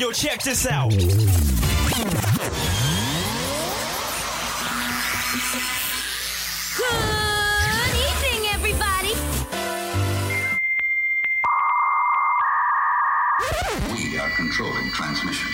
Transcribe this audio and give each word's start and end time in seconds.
Yo, 0.00 0.10
check 0.10 0.42
this 0.42 0.66
out. 0.66 0.90
Good 6.76 7.94
evening, 7.94 8.42
everybody. 8.52 9.14
We 13.92 14.18
are 14.18 14.30
controlling 14.36 14.90
transmission. 14.92 15.48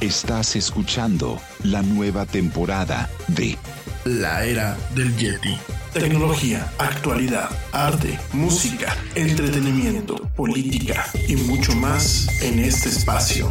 Estás 0.00 0.54
escuchando 0.54 1.40
la 1.64 1.82
nueva 1.82 2.24
temporada 2.26 3.10
de 3.26 3.58
La 4.04 4.44
era 4.44 4.76
del 4.94 5.16
Yeti. 5.16 5.58
Tecnología, 6.00 6.72
actualidad, 6.78 7.50
arte, 7.72 8.18
música, 8.32 8.96
entretenimiento, 9.16 10.14
política 10.36 11.04
y 11.26 11.34
mucho 11.34 11.74
más 11.74 12.40
en 12.40 12.60
este 12.60 12.88
espacio. 12.88 13.50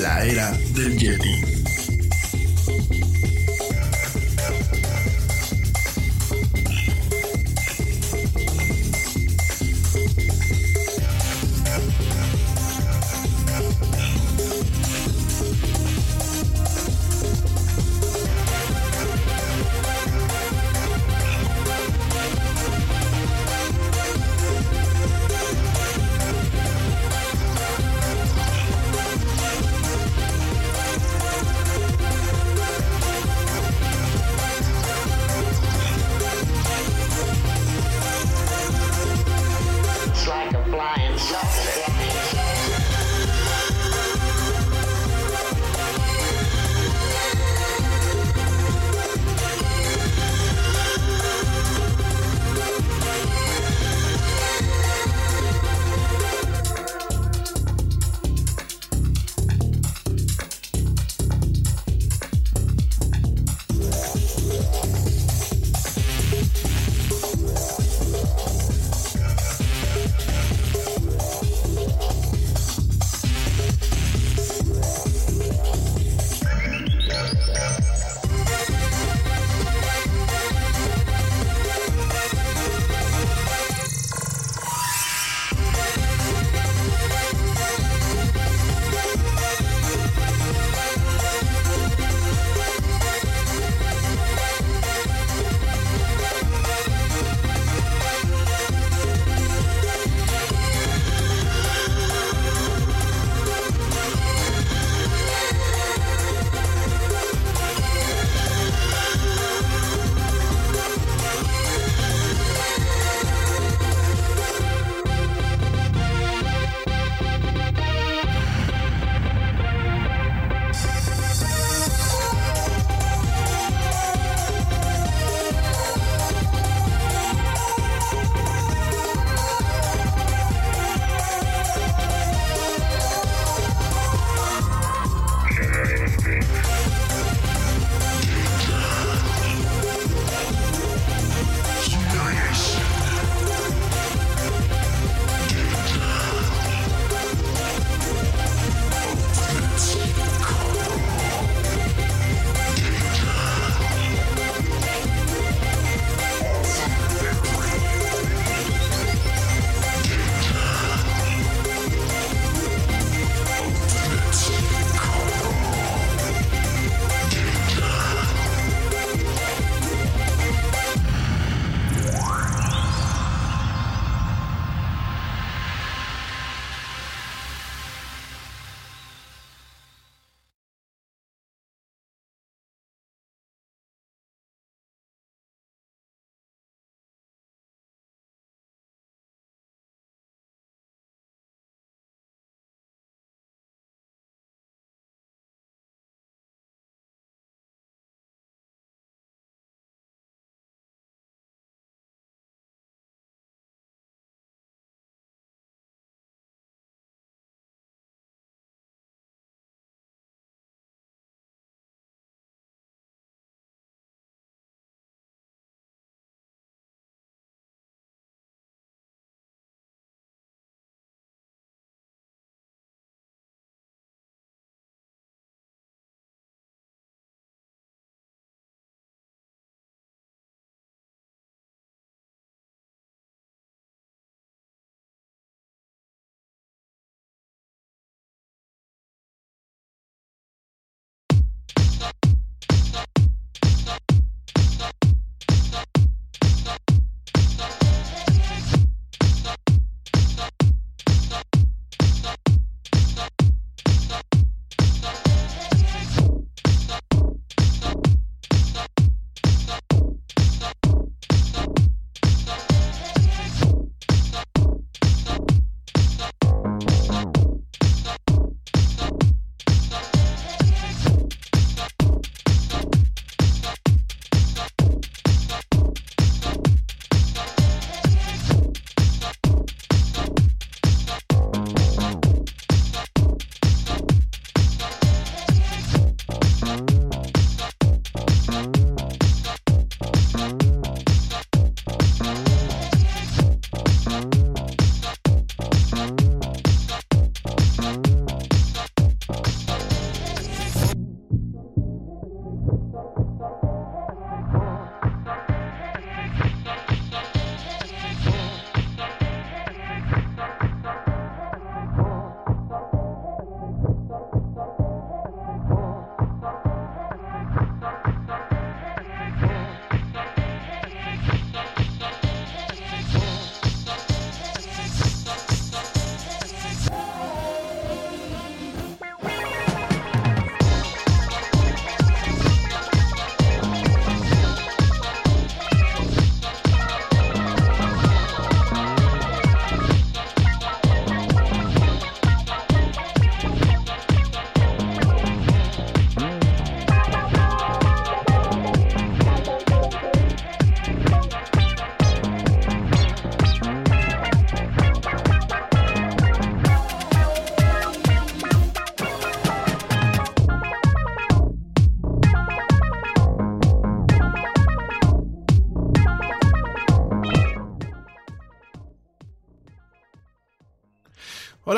La 0.00 0.22
era 0.24 0.52
del 0.74 0.98
Yeti. 0.98 1.71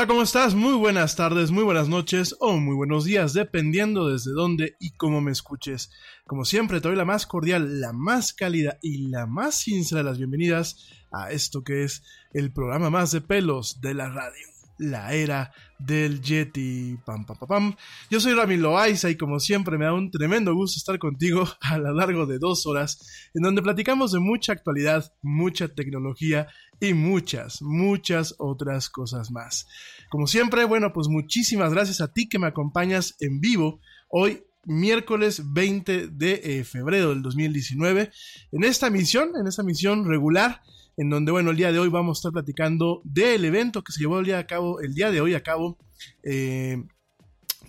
¿Cómo 0.07 0.23
estás? 0.23 0.55
Muy 0.55 0.75
buenas 0.75 1.17
tardes, 1.17 1.51
muy 1.51 1.65
buenas 1.65 1.89
noches 1.89 2.37
o 2.41 2.59
muy 2.59 2.75
buenos 2.75 3.05
días, 3.05 3.33
dependiendo 3.33 4.09
desde 4.09 4.33
dónde 4.33 4.77
y 4.79 4.91
cómo 4.97 5.23
me 5.23 5.31
escuches. 5.31 5.91
Como 6.27 6.45
siempre, 6.45 6.81
te 6.81 6.89
doy 6.89 6.97
la 6.97 7.07
más 7.07 7.27
cordial, 7.27 7.81
la 7.81 7.93
más 7.95 8.35
cálida 8.35 8.79
y 8.83 9.09
la 9.09 9.27
más 9.27 9.55
sincera 9.55 10.03
de 10.03 10.11
las 10.11 10.19
bienvenidas 10.19 10.91
a 11.11 11.31
esto 11.31 11.65
que 11.65 11.85
es 11.85 12.03
el 12.35 12.53
programa 12.53 12.91
más 12.91 13.13
de 13.13 13.23
pelos 13.23 13.81
de 13.81 13.95
la 13.95 14.11
radio 14.11 14.55
la 14.79 15.13
era 15.13 15.53
del 15.79 16.21
Yeti. 16.21 16.97
Pam, 17.05 17.25
pam, 17.25 17.37
pam, 17.39 17.49
pam. 17.49 17.77
Yo 18.11 18.21
soy 18.21 18.35
Rami 18.35 18.57
Loaiza 18.57 19.11
y 19.11 19.17
como 19.17 19.39
siempre 19.39 19.79
me 19.79 19.85
da 19.85 19.93
un 19.93 20.11
tremendo 20.11 20.55
gusto 20.55 20.79
estar 20.79 20.99
contigo 20.99 21.47
a 21.61 21.79
lo 21.79 21.93
largo 21.93 22.27
de 22.27 22.39
dos 22.39 22.67
horas 22.67 23.31
en 23.35 23.43
donde 23.43 23.63
platicamos 23.63 24.13
de 24.13 24.21
mucha 24.21 24.53
actualidad, 24.53 25.13
mucha 25.23 25.69
tecnología 25.69 26.49
y 26.81 26.95
muchas, 26.95 27.63
muchas 27.63 28.35
otras 28.39 28.89
cosas 28.91 29.31
más. 29.31 29.67
Como 30.15 30.29
siempre, 30.29 30.65
bueno, 30.65 30.93
pues 30.93 31.09
muchísimas 31.09 31.73
gracias 31.73 32.01
a 32.01 32.13
ti 32.13 32.29
que 32.29 32.39
me 32.39 32.47
acompañas 32.47 33.17
en 33.19 33.41
vivo 33.41 33.81
hoy 34.09 34.45
miércoles 34.65 35.43
20 35.53 36.07
de 36.07 36.41
eh, 36.45 36.63
febrero 36.63 37.09
del 37.09 37.21
2019 37.21 38.13
en 38.53 38.63
esta 38.63 38.91
misión, 38.91 39.33
en 39.35 39.49
esta 39.49 39.65
misión 39.65 40.09
regular 40.09 40.63
en 40.97 41.11
donde, 41.11 41.33
bueno, 41.33 41.51
el 41.51 41.57
día 41.57 41.73
de 41.73 41.81
hoy 41.81 41.89
vamos 41.89 42.19
a 42.19 42.21
estar 42.21 42.31
platicando 42.31 43.03
del 43.03 43.45
evento 43.45 43.83
que 43.83 43.91
se 43.91 44.03
llevó 44.03 44.21
el 44.21 44.27
día, 44.27 44.39
a 44.39 44.47
cabo, 44.47 44.81
el 44.81 44.95
día 44.95 45.11
de 45.11 45.21
hoy 45.21 45.35
a 45.35 45.43
cabo 45.43 45.79
eh, 46.23 46.81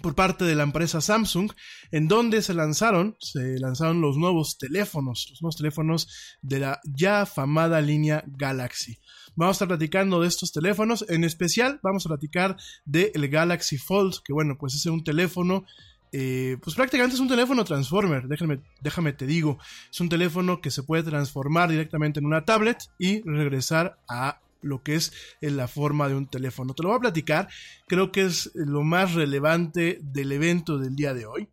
por 0.06 0.14
parte 0.14 0.46
de 0.46 0.54
la 0.54 0.62
empresa 0.62 1.02
Samsung, 1.02 1.52
en 1.90 2.08
donde 2.08 2.44
se 2.44 2.54
lanzaron, 2.54 3.18
se 3.20 3.58
lanzaron 3.58 4.02
los 4.02 4.18
nuevos 4.18 4.60
teléfonos, 4.60 5.26
los 5.32 5.42
nuevos 5.42 5.56
teléfonos 5.56 6.38
de 6.44 6.60
la 6.60 6.80
ya 6.84 7.22
afamada 7.22 7.82
línea 7.82 8.24
Galaxy. 8.28 9.00
Vamos 9.36 9.54
a 9.54 9.56
estar 9.56 9.68
platicando 9.68 10.22
de 10.22 10.28
estos 10.28 10.52
teléfonos, 10.52 11.06
en 11.10 11.24
especial 11.24 11.80
vamos 11.82 12.06
a 12.06 12.10
platicar 12.10 12.56
del 12.86 13.30
Galaxy 13.30 13.80
Fold, 13.80 14.22
que 14.24 14.32
bueno, 14.32 14.60
pues 14.60 14.76
es 14.76 14.86
un 14.86 15.04
teléfono 15.04 15.66
eh, 16.12 16.58
pues 16.62 16.76
prácticamente 16.76 17.16
es 17.16 17.20
un 17.20 17.28
teléfono 17.28 17.66
transformer, 17.66 18.28
déjame, 18.28 18.62
déjame 18.82 19.12
te 19.12 19.26
digo, 19.26 19.58
es 19.92 20.00
un 20.00 20.08
teléfono 20.08 20.62
que 20.62 20.70
se 20.70 20.84
puede 20.84 21.02
transformar 21.02 21.72
directamente 21.72 22.20
en 22.20 22.28
una 22.28 22.46
tablet 22.46 22.78
y 23.00 23.24
regresar 23.24 23.98
a 24.08 24.40
lo 24.65 24.84
que 24.84 24.95
es 24.95 25.13
en 25.41 25.57
la 25.57 25.67
forma 25.67 26.10
de 26.10 26.15
un 26.15 26.27
teléfono. 26.27 26.74
Te 26.74 26.84
lo 26.84 26.89
voy 26.89 26.98
a 26.98 27.01
platicar, 27.01 27.48
creo 27.88 28.12
que 28.12 28.22
es 28.25 28.51
lo 28.55 28.84
más 28.84 29.13
relevante 29.13 30.00
del 30.01 30.31
evento 30.31 30.77
del 30.77 30.95
día 30.95 31.13
de 31.13 31.25
hoy. 31.25 31.50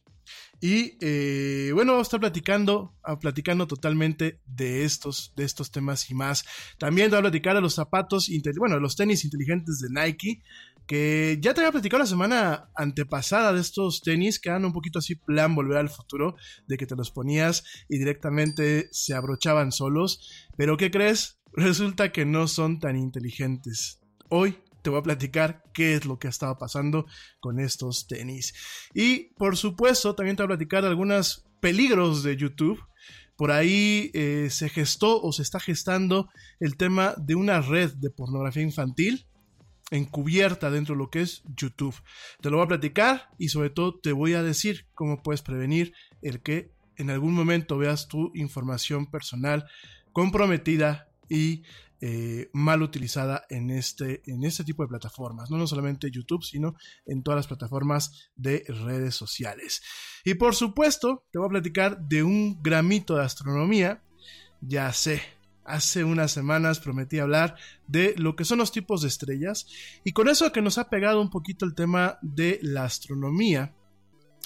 Y 0.60 0.96
eh, 1.00 1.72
bueno, 1.74 1.92
vamos 1.92 2.06
a 2.06 2.08
estar 2.08 2.20
platicando, 2.20 2.94
a 3.02 3.18
platicando 3.18 3.66
totalmente 3.66 4.38
de 4.46 4.84
estos, 4.84 5.32
de 5.34 5.42
estos 5.42 5.72
temas 5.72 6.08
y 6.08 6.14
más. 6.14 6.44
También 6.78 7.10
voy 7.10 7.18
a 7.18 7.22
platicar 7.22 7.56
de 7.56 7.60
los 7.60 7.74
zapatos, 7.74 8.30
bueno, 8.58 8.78
los 8.78 8.94
tenis 8.94 9.24
inteligentes 9.24 9.80
de 9.80 9.88
Nike 9.90 10.40
que 10.86 11.38
ya 11.40 11.54
te 11.54 11.60
había 11.60 11.72
platicado 11.72 12.00
la 12.00 12.06
semana 12.06 12.70
antepasada 12.74 13.52
de 13.52 13.60
estos 13.60 14.02
tenis 14.02 14.38
que 14.38 14.48
eran 14.48 14.64
un 14.64 14.72
poquito 14.72 14.98
así 14.98 15.14
plan 15.14 15.54
volver 15.54 15.78
al 15.78 15.88
futuro, 15.88 16.36
de 16.66 16.76
que 16.76 16.86
te 16.86 16.96
los 16.96 17.10
ponías 17.10 17.64
y 17.88 17.98
directamente 17.98 18.88
se 18.92 19.14
abrochaban 19.14 19.72
solos, 19.72 20.48
pero 20.56 20.76
¿qué 20.76 20.90
crees? 20.90 21.38
Resulta 21.54 22.12
que 22.12 22.24
no 22.24 22.48
son 22.48 22.78
tan 22.80 22.96
inteligentes. 22.96 24.00
Hoy 24.28 24.58
te 24.82 24.90
voy 24.90 25.00
a 25.00 25.02
platicar 25.02 25.62
qué 25.74 25.94
es 25.94 26.06
lo 26.06 26.18
que 26.18 26.26
ha 26.26 26.30
estado 26.30 26.56
pasando 26.58 27.06
con 27.40 27.60
estos 27.60 28.06
tenis. 28.06 28.54
Y 28.94 29.34
por 29.34 29.56
supuesto, 29.56 30.14
también 30.14 30.36
te 30.36 30.42
voy 30.42 30.46
a 30.46 30.56
platicar 30.56 30.82
de 30.82 30.88
algunos 30.88 31.44
peligros 31.60 32.22
de 32.22 32.36
YouTube. 32.36 32.82
Por 33.36 33.50
ahí 33.50 34.10
eh, 34.14 34.48
se 34.50 34.68
gestó 34.68 35.20
o 35.20 35.32
se 35.32 35.42
está 35.42 35.60
gestando 35.60 36.28
el 36.58 36.76
tema 36.76 37.14
de 37.18 37.34
una 37.34 37.60
red 37.60 37.92
de 37.94 38.10
pornografía 38.10 38.62
infantil 38.62 39.26
encubierta 39.90 40.70
dentro 40.70 40.94
de 40.94 41.00
lo 41.00 41.10
que 41.10 41.20
es 41.20 41.42
YouTube. 41.54 41.94
Te 42.40 42.48
lo 42.48 42.56
voy 42.56 42.64
a 42.64 42.68
platicar 42.68 43.28
y 43.38 43.50
sobre 43.50 43.68
todo 43.68 44.00
te 44.00 44.12
voy 44.12 44.32
a 44.32 44.42
decir 44.42 44.86
cómo 44.94 45.22
puedes 45.22 45.42
prevenir 45.42 45.92
el 46.22 46.40
que 46.40 46.72
en 46.96 47.10
algún 47.10 47.34
momento 47.34 47.76
veas 47.76 48.08
tu 48.08 48.30
información 48.34 49.10
personal 49.10 49.66
comprometida 50.12 51.11
y 51.32 51.62
eh, 52.02 52.50
mal 52.52 52.82
utilizada 52.82 53.46
en 53.48 53.70
este, 53.70 54.22
en 54.26 54.44
este 54.44 54.64
tipo 54.64 54.82
de 54.82 54.88
plataformas. 54.88 55.50
No, 55.50 55.56
no 55.56 55.66
solamente 55.66 56.10
YouTube, 56.10 56.44
sino 56.44 56.74
en 57.06 57.22
todas 57.22 57.38
las 57.38 57.46
plataformas 57.46 58.30
de 58.36 58.64
redes 58.68 59.14
sociales. 59.14 59.82
Y 60.24 60.34
por 60.34 60.54
supuesto, 60.54 61.24
te 61.32 61.38
voy 61.38 61.46
a 61.46 61.50
platicar 61.50 61.98
de 62.02 62.22
un 62.22 62.62
gramito 62.62 63.16
de 63.16 63.24
astronomía. 63.24 64.02
Ya 64.60 64.92
sé, 64.92 65.22
Hace 65.64 66.02
unas 66.02 66.32
semanas 66.32 66.80
prometí 66.80 67.20
hablar 67.20 67.54
de 67.86 68.16
lo 68.18 68.34
que 68.34 68.44
son 68.44 68.58
los 68.58 68.72
tipos 68.72 69.00
de 69.00 69.06
estrellas 69.06 69.68
y 70.02 70.10
con 70.10 70.28
eso 70.28 70.50
que 70.50 70.60
nos 70.60 70.76
ha 70.76 70.90
pegado 70.90 71.20
un 71.20 71.30
poquito 71.30 71.64
el 71.64 71.76
tema 71.76 72.18
de 72.20 72.58
la 72.62 72.82
astronomía 72.84 73.72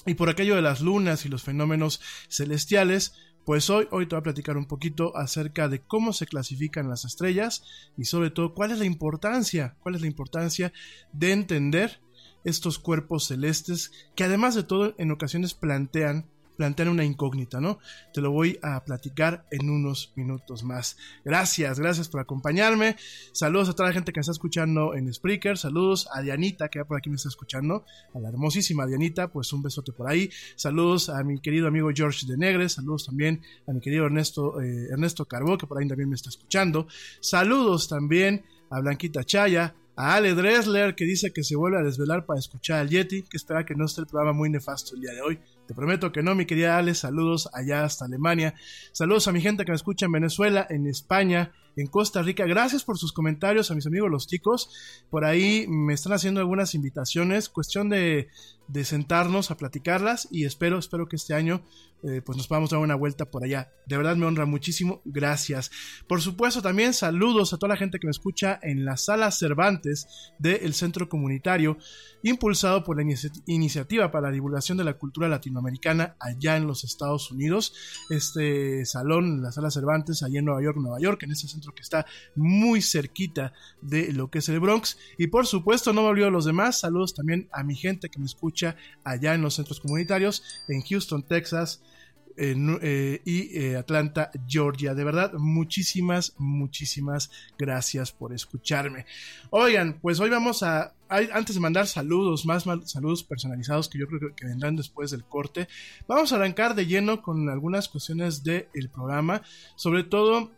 y 0.05 0.15
por 0.15 0.29
aquello 0.29 0.57
de 0.57 0.63
las 0.63 0.83
lunas 0.83 1.25
y 1.25 1.31
los 1.31 1.43
fenómenos 1.43 2.01
celestiales, 2.29 3.15
pues 3.47 3.71
hoy, 3.71 3.87
hoy 3.93 4.07
te 4.07 4.17
voy 4.17 4.21
a 4.21 4.25
platicar 4.25 4.57
un 4.57 4.67
poquito 4.67 5.17
acerca 5.17 5.69
de 5.69 5.81
cómo 5.81 6.13
se 6.13 6.27
clasifican 6.27 6.89
las 6.91 7.05
estrellas 7.05 7.63
y 7.97 8.07
sobre 8.07 8.31
todo 8.31 8.55
cuál 8.55 8.73
es 8.73 8.81
la 8.81 8.87
importancia, 8.87 9.77
cuál 9.79 9.95
es 9.95 10.01
la 10.01 10.09
importancia 10.09 10.73
de 11.13 11.31
entender 11.31 12.01
estos 12.45 12.81
cuerpos 12.81 13.29
celestes 13.29 13.93
que 14.17 14.25
además 14.25 14.57
de 14.57 14.65
todo 14.65 14.97
en 14.99 15.13
ocasiones 15.13 15.55
plantean 15.55 16.29
plantear 16.57 16.89
una 16.89 17.05
incógnita, 17.05 17.61
¿no? 17.61 17.79
Te 18.13 18.21
lo 18.21 18.31
voy 18.31 18.59
a 18.63 18.83
platicar 18.85 19.47
en 19.51 19.71
unos 19.71 20.13
minutos 20.17 20.65
más. 20.65 20.97
Gracias, 21.25 21.79
gracias 21.79 22.09
por 22.09 22.21
acompañarme. 22.21 22.97
Saludos 23.33 23.69
a 23.69 23.75
toda 23.75 23.89
la 23.89 23.95
gente 23.95 24.13
que 24.13 24.19
me 24.19 24.23
está 24.23 24.33
escuchando 24.33 24.95
en 24.95 25.13
Spreaker. 25.13 25.59
Saludos 25.59 26.09
a 26.13 26.23
Dianita, 26.23 26.69
que 26.69 26.85
por 26.85 26.97
aquí 26.97 27.11
me 27.11 27.17
está 27.17 27.29
escuchando. 27.29 27.85
A 28.15 28.19
la 28.19 28.29
hermosísima 28.29 28.87
Dianita, 28.87 29.29
pues 29.29 29.53
un 29.53 29.63
besote 29.63 29.93
por 29.93 30.11
ahí. 30.11 30.31
Saludos 30.57 31.09
a 31.09 31.23
mi 31.23 31.41
querido 31.41 31.69
amigo 31.69 31.91
George 31.95 32.27
de 32.27 32.37
Negres. 32.37 32.73
Saludos 32.73 33.07
también 33.07 33.43
a 33.67 33.73
mi 33.73 33.81
querido 33.81 34.07
Ernesto, 34.07 34.61
eh, 34.61 34.89
Ernesto 34.91 35.27
Carbó, 35.27 35.59
que 35.59 35.67
por 35.67 35.79
ahí 35.79 35.87
también 35.87 36.09
me 36.09 36.17
está 36.17 36.31
escuchando. 36.31 36.87
Saludos 37.21 37.89
también 37.89 38.45
a 38.71 38.81
Blanquita 38.81 39.25
Chaya 39.25 39.75
a 39.97 40.15
Ale 40.15 40.35
Dressler 40.35 40.95
que 40.95 41.05
dice 41.05 41.33
que 41.33 41.43
se 41.43 41.57
vuelve 41.57 41.79
a 41.79 41.83
desvelar 41.83 42.27
para 42.27 42.39
escuchar 42.39 42.81
al 42.81 42.91
Yeti, 42.91 43.23
que 43.23 43.39
espera 43.39 43.65
que 43.65 43.75
no 43.75 43.87
esté 43.87 44.03
el 44.03 44.07
programa 44.07 44.35
muy 44.35 44.51
nefasto 44.51 44.95
el 44.95 45.01
día 45.01 45.13
de 45.13 45.23
hoy. 45.23 45.39
Te 45.67 45.75
prometo 45.75 46.13
que 46.13 46.23
no, 46.23 46.35
mi 46.35 46.47
querida 46.47 46.79
Ale. 46.79 46.95
Saludos 46.95 47.49
allá 47.53 47.85
hasta 47.85 48.05
Alemania. 48.05 48.55
Saludos 48.93 49.27
a 49.27 49.33
mi 49.33 49.41
gente 49.41 49.65
que 49.65 49.73
me 49.73 49.77
escucha 49.77 50.07
en 50.07 50.13
Venezuela, 50.13 50.67
en 50.71 50.87
España, 50.87 51.51
en 51.77 51.87
Costa 51.87 52.23
Rica. 52.23 52.45
Gracias 52.47 52.85
por 52.85 52.99
sus 52.99 53.13
comentarios 53.13 53.71
a 53.71 53.75
mis 53.75 53.87
amigos 53.87 54.11
los 54.11 54.27
chicos. 54.27 54.71
Por 55.11 55.25
ahí 55.25 55.67
me 55.69 55.95
están 55.95 56.13
haciendo 56.13 56.41
algunas 56.41 56.75
invitaciones. 56.75 57.49
Cuestión 57.49 57.89
de, 57.89 58.29
de 58.69 58.85
sentarnos 58.85 59.51
a 59.51 59.57
platicarlas 59.57 60.29
y 60.31 60.45
espero, 60.45 60.79
espero 60.79 61.09
que 61.09 61.17
este 61.17 61.35
año 61.35 61.63
eh, 62.03 62.21
pues 62.21 62.37
nos 62.37 62.47
podamos 62.47 62.71
dar 62.71 62.81
una 62.81 62.95
vuelta 62.95 63.31
por 63.31 63.43
allá. 63.43 63.73
De 63.87 63.97
verdad 63.97 64.17
me 64.17 64.27
honra 64.27 64.45
muchísimo. 64.45 65.01
Gracias. 65.05 65.71
Por 66.07 66.21
supuesto, 66.21 66.63
también 66.63 66.93
saludos 66.93 67.53
a 67.53 67.57
toda 67.57 67.71
la 67.71 67.77
gente 67.77 67.99
que 67.99 68.07
me 68.07 68.11
escucha 68.11 68.61
en 68.63 68.85
la 68.85 68.97
sala 68.97 69.31
Cervantes 69.31 70.07
del 70.39 70.75
Centro 70.75 71.09
Comunitario, 71.09 71.79
impulsado 72.23 72.85
por 72.85 72.97
la 72.97 73.17
Iniciativa 73.47 74.11
para 74.11 74.29
la 74.29 74.35
Divulgación 74.35 74.79
de 74.79 74.85
la 74.85 74.99
Cultura 74.99 75.29
Latinoamericana 75.29 76.17
allá 76.21 76.57
en 76.57 76.67
los 76.67 76.85
Estados 76.85 77.31
Unidos. 77.31 77.75
Este 78.11 78.85
salón, 78.85 79.43
la 79.43 79.51
sala 79.51 79.71
Cervantes, 79.71 80.23
allá 80.23 80.39
en 80.39 80.45
Nueva 80.45 80.63
York, 80.63 80.79
Nueva 80.79 81.01
York, 81.01 81.23
en 81.23 81.33
ese 81.33 81.49
centro 81.49 81.66
que 81.75 81.83
está 81.83 82.07
muy 82.35 82.83
cerquita 82.83 83.53
de 83.81 84.13
lo 84.13 84.31
que 84.31 84.39
es 84.39 84.49
el 84.49 84.61
Bronx. 84.61 84.99
Y 85.19 85.29
por 85.29 85.47
supuesto, 85.47 85.93
no 85.93 86.03
me 86.03 86.09
olvido 86.09 86.27
de 86.27 86.33
los 86.33 86.45
demás. 86.45 86.81
Saludos 86.81 87.15
también 87.15 87.49
a 87.53 87.63
mi 87.63 87.75
gente 87.75 88.09
que 88.09 88.19
me 88.19 88.27
escucha 88.27 88.77
allá 89.05 89.35
en 89.35 89.43
los 89.43 89.55
centros 89.55 89.81
comunitarios, 89.81 90.43
en 90.69 90.83
Houston, 90.83 91.23
Texas, 91.23 91.83
eh, 92.39 93.23
y 93.25 93.59
eh, 93.59 93.77
Atlanta, 93.77 94.31
Georgia. 94.47 94.95
De 94.95 95.05
verdad, 95.05 95.33
muchísimas, 95.35 96.35
muchísimas 96.37 97.31
gracias 97.59 98.13
por 98.13 98.35
escucharme. 98.35 99.07
Oigan, 99.51 99.99
pues 100.01 100.21
hoy 100.21 100.29
vamos 100.29 100.63
a, 100.63 100.95
antes 101.09 101.55
de 101.55 101.61
mandar 101.61 101.87
saludos, 101.87 102.45
más 102.45 102.65
saludos 102.85 103.25
personalizados 103.25 103.89
que 103.89 103.99
yo 103.99 104.07
creo 104.07 104.35
que 104.35 104.45
vendrán 104.45 104.77
después 104.77 105.11
del 105.11 105.25
corte, 105.25 105.69
vamos 106.07 106.33
a 106.33 106.37
arrancar 106.37 106.75
de 106.75 106.87
lleno 106.87 107.23
con 107.23 107.49
algunas 107.49 107.89
cuestiones 107.89 108.43
del 108.45 108.91
programa, 108.93 109.43
sobre 109.77 110.05
todo 110.05 110.53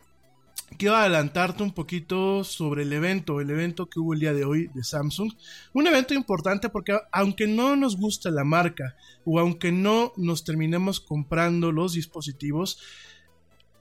quiero 0.77 0.95
adelantarte 0.95 1.63
un 1.63 1.71
poquito 1.73 2.43
sobre 2.43 2.83
el 2.83 2.93
evento, 2.93 3.41
el 3.41 3.49
evento 3.49 3.89
que 3.89 3.99
hubo 3.99 4.13
el 4.13 4.19
día 4.19 4.33
de 4.33 4.45
hoy 4.45 4.69
de 4.73 4.83
Samsung. 4.83 5.31
Un 5.73 5.87
evento 5.87 6.13
importante 6.13 6.69
porque 6.69 6.97
aunque 7.11 7.47
no 7.47 7.75
nos 7.75 7.97
gusta 7.97 8.31
la 8.31 8.43
marca 8.43 8.95
o 9.25 9.39
aunque 9.39 9.71
no 9.71 10.13
nos 10.17 10.43
terminemos 10.43 10.99
comprando 10.99 11.71
los 11.71 11.93
dispositivos, 11.93 12.79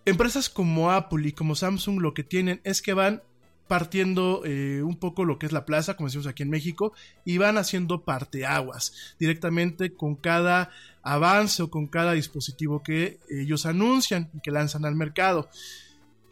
empresas 0.05 0.49
como 0.49 0.91
Apple 0.91 1.29
y 1.29 1.33
como 1.33 1.55
Samsung 1.55 2.01
lo 2.01 2.15
que 2.15 2.25
tienen 2.25 2.61
es 2.65 2.83
que 2.83 2.95
van 2.95 3.23
partiendo 3.69 4.43
eh, 4.47 4.83
un 4.83 4.97
poco 4.97 5.25
lo 5.25 5.39
que 5.39 5.47
es 5.47 5.53
la 5.53 5.67
plaza, 5.67 5.95
como 5.95 6.09
decimos 6.09 6.27
aquí 6.27 6.43
en 6.43 6.51
México, 6.51 6.95
y 7.25 7.37
van 7.37 7.59
haciendo 7.59 8.03
parteaguas 8.03 9.15
directamente 9.21 9.93
con 9.93 10.17
cada 10.17 10.71
avance 11.03 11.63
o 11.63 11.71
con 11.71 11.87
cada 11.87 12.13
dispositivo 12.13 12.83
que 12.83 13.21
ellos 13.31 13.67
anuncian 13.67 14.31
y 14.33 14.41
que 14.41 14.51
lanzan 14.51 14.87
al 14.87 14.97
mercado. 14.97 15.51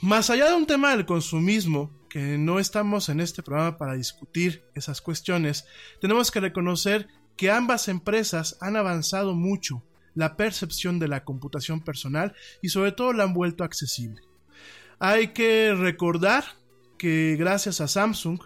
Más 0.03 0.29
allá 0.29 0.51
de 0.51 0.55
un 0.55 0.67
tema 0.67 0.91
del 0.91 1.07
consumismo, 1.07 1.91
que 2.11 2.37
no 2.37 2.59
estamos 2.59 3.09
en 3.09 3.21
este 3.21 3.43
programa 3.43 3.79
para 3.79 3.95
discutir 3.95 4.63
esas 4.75 5.01
cuestiones, 5.01 5.65
tenemos 6.01 6.31
que 6.31 6.41
reconocer 6.41 7.09
que 7.37 7.51
ambas 7.51 7.89
empresas 7.89 8.59
han 8.61 8.77
avanzado 8.77 9.35
mucho 9.35 9.83
la 10.15 10.37
percepción 10.37 10.99
de 10.99 11.09
la 11.09 11.25
computación 11.25 11.81
personal 11.81 12.35
y 12.63 12.69
sobre 12.69 12.93
todo 12.93 13.15
la 13.15 13.25
han 13.25 13.33
vuelto 13.33 13.65
accesible. 13.65 14.21
Hay 14.99 15.29
que 15.29 15.75
recordar 15.75 16.45
que 16.99 17.37
gracias 17.39 17.81
a 17.81 17.89
Samsung, 17.89 18.41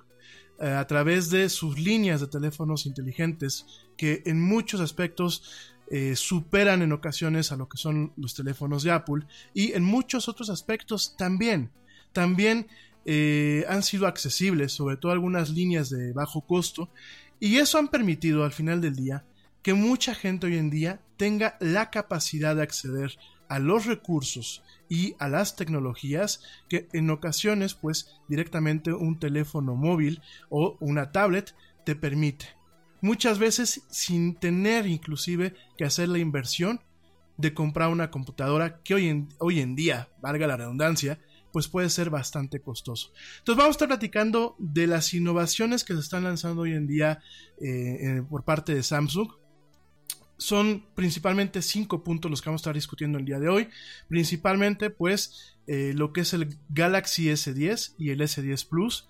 eh, 0.61 0.69
a 0.69 0.87
través 0.87 1.30
de 1.30 1.49
sus 1.49 1.78
líneas 1.78 2.21
de 2.21 2.26
teléfonos 2.28 2.87
inteligentes, 2.87 3.66
que 3.97 4.23
en 4.25 4.40
muchos 4.40 4.80
aspectos 4.80 5.70
eh, 5.91 6.15
superan 6.15 6.83
en 6.83 6.93
ocasiones 6.93 7.51
a 7.51 7.57
lo 7.57 7.69
que 7.69 7.77
son 7.77 8.13
los 8.17 8.35
teléfonos 8.35 8.85
de 8.85 8.93
Apple 8.93 9.27
y 9.53 9.73
en 9.73 9.83
muchos 9.83 10.29
otros 10.29 10.49
aspectos 10.49 11.17
también, 11.19 11.71
también 12.13 12.69
eh, 13.05 13.65
han 13.69 13.83
sido 13.83 14.07
accesibles, 14.07 14.73
sobre 14.73 14.97
todo 14.97 15.13
algunas 15.13 15.51
líneas 15.51 15.91
de 15.91 16.13
bajo 16.13 16.43
costo, 16.43 16.91
y 17.41 17.57
eso 17.57 17.79
han 17.79 17.89
permitido 17.89 18.45
al 18.45 18.53
final 18.53 18.81
del 18.81 18.95
día 18.95 19.25
que 19.63 19.75
mucha 19.75 20.15
gente 20.15 20.47
hoy 20.47 20.57
en 20.59 20.71
día 20.71 21.01
tenga 21.17 21.57
la 21.61 21.91
capacidad 21.91 22.55
de 22.55 22.63
acceder 22.63 23.19
a 23.49 23.59
los 23.59 23.87
recursos 23.87 24.63
y 24.89 25.17
a 25.19 25.29
las 25.29 25.57
tecnologías 25.57 26.43
que 26.69 26.89
en 26.93 27.11
ocasiones 27.11 27.75
pues 27.75 28.15
directamente 28.29 28.93
un 28.93 29.19
teléfono 29.19 29.75
móvil 29.75 30.23
o 30.49 30.77
una 30.81 31.11
tablet 31.11 31.55
te 31.85 31.97
permite. 31.97 32.60
Muchas 33.00 33.38
veces 33.38 33.83
sin 33.90 34.35
tener 34.35 34.87
inclusive 34.87 35.54
que 35.76 35.85
hacer 35.85 36.09
la 36.09 36.19
inversión 36.19 36.80
de 37.37 37.54
comprar 37.54 37.88
una 37.88 38.11
computadora 38.11 38.83
que 38.83 38.95
hoy 38.95 39.09
en, 39.09 39.28
hoy 39.38 39.61
en 39.61 39.75
día, 39.75 40.09
valga 40.21 40.47
la 40.47 40.57
redundancia, 40.57 41.19
pues 41.52 41.69
puede 41.69 41.88
ser 41.90 42.11
bastante 42.11 42.61
costoso. 42.61 43.12
Entonces 43.38 43.57
vamos 43.57 43.69
a 43.69 43.76
estar 43.76 43.88
platicando 43.88 44.54
de 44.59 44.87
las 44.87 45.14
innovaciones 45.14 45.85
que 45.85 45.95
se 45.95 46.00
están 46.00 46.25
lanzando 46.25 46.62
hoy 46.62 46.75
en 46.75 46.87
día 46.87 47.21
eh, 47.61 48.23
por 48.28 48.45
parte 48.45 48.75
de 48.75 48.83
Samsung 48.83 49.30
son 50.40 50.87
principalmente 50.95 51.61
cinco 51.61 52.02
puntos 52.02 52.30
los 52.30 52.40
que 52.40 52.49
vamos 52.49 52.61
a 52.61 52.64
estar 52.64 52.75
discutiendo 52.75 53.19
el 53.19 53.26
día 53.26 53.38
de 53.38 53.49
hoy. 53.49 53.69
Principalmente, 54.09 54.88
pues, 54.88 55.54
eh, 55.66 55.92
lo 55.95 56.12
que 56.12 56.23
es 56.23 56.33
el 56.33 56.57
Galaxy 56.71 57.28
S10 57.28 57.95
y 57.99 58.11
el 58.11 58.21
S10 58.23 58.66
Plus. 58.66 59.09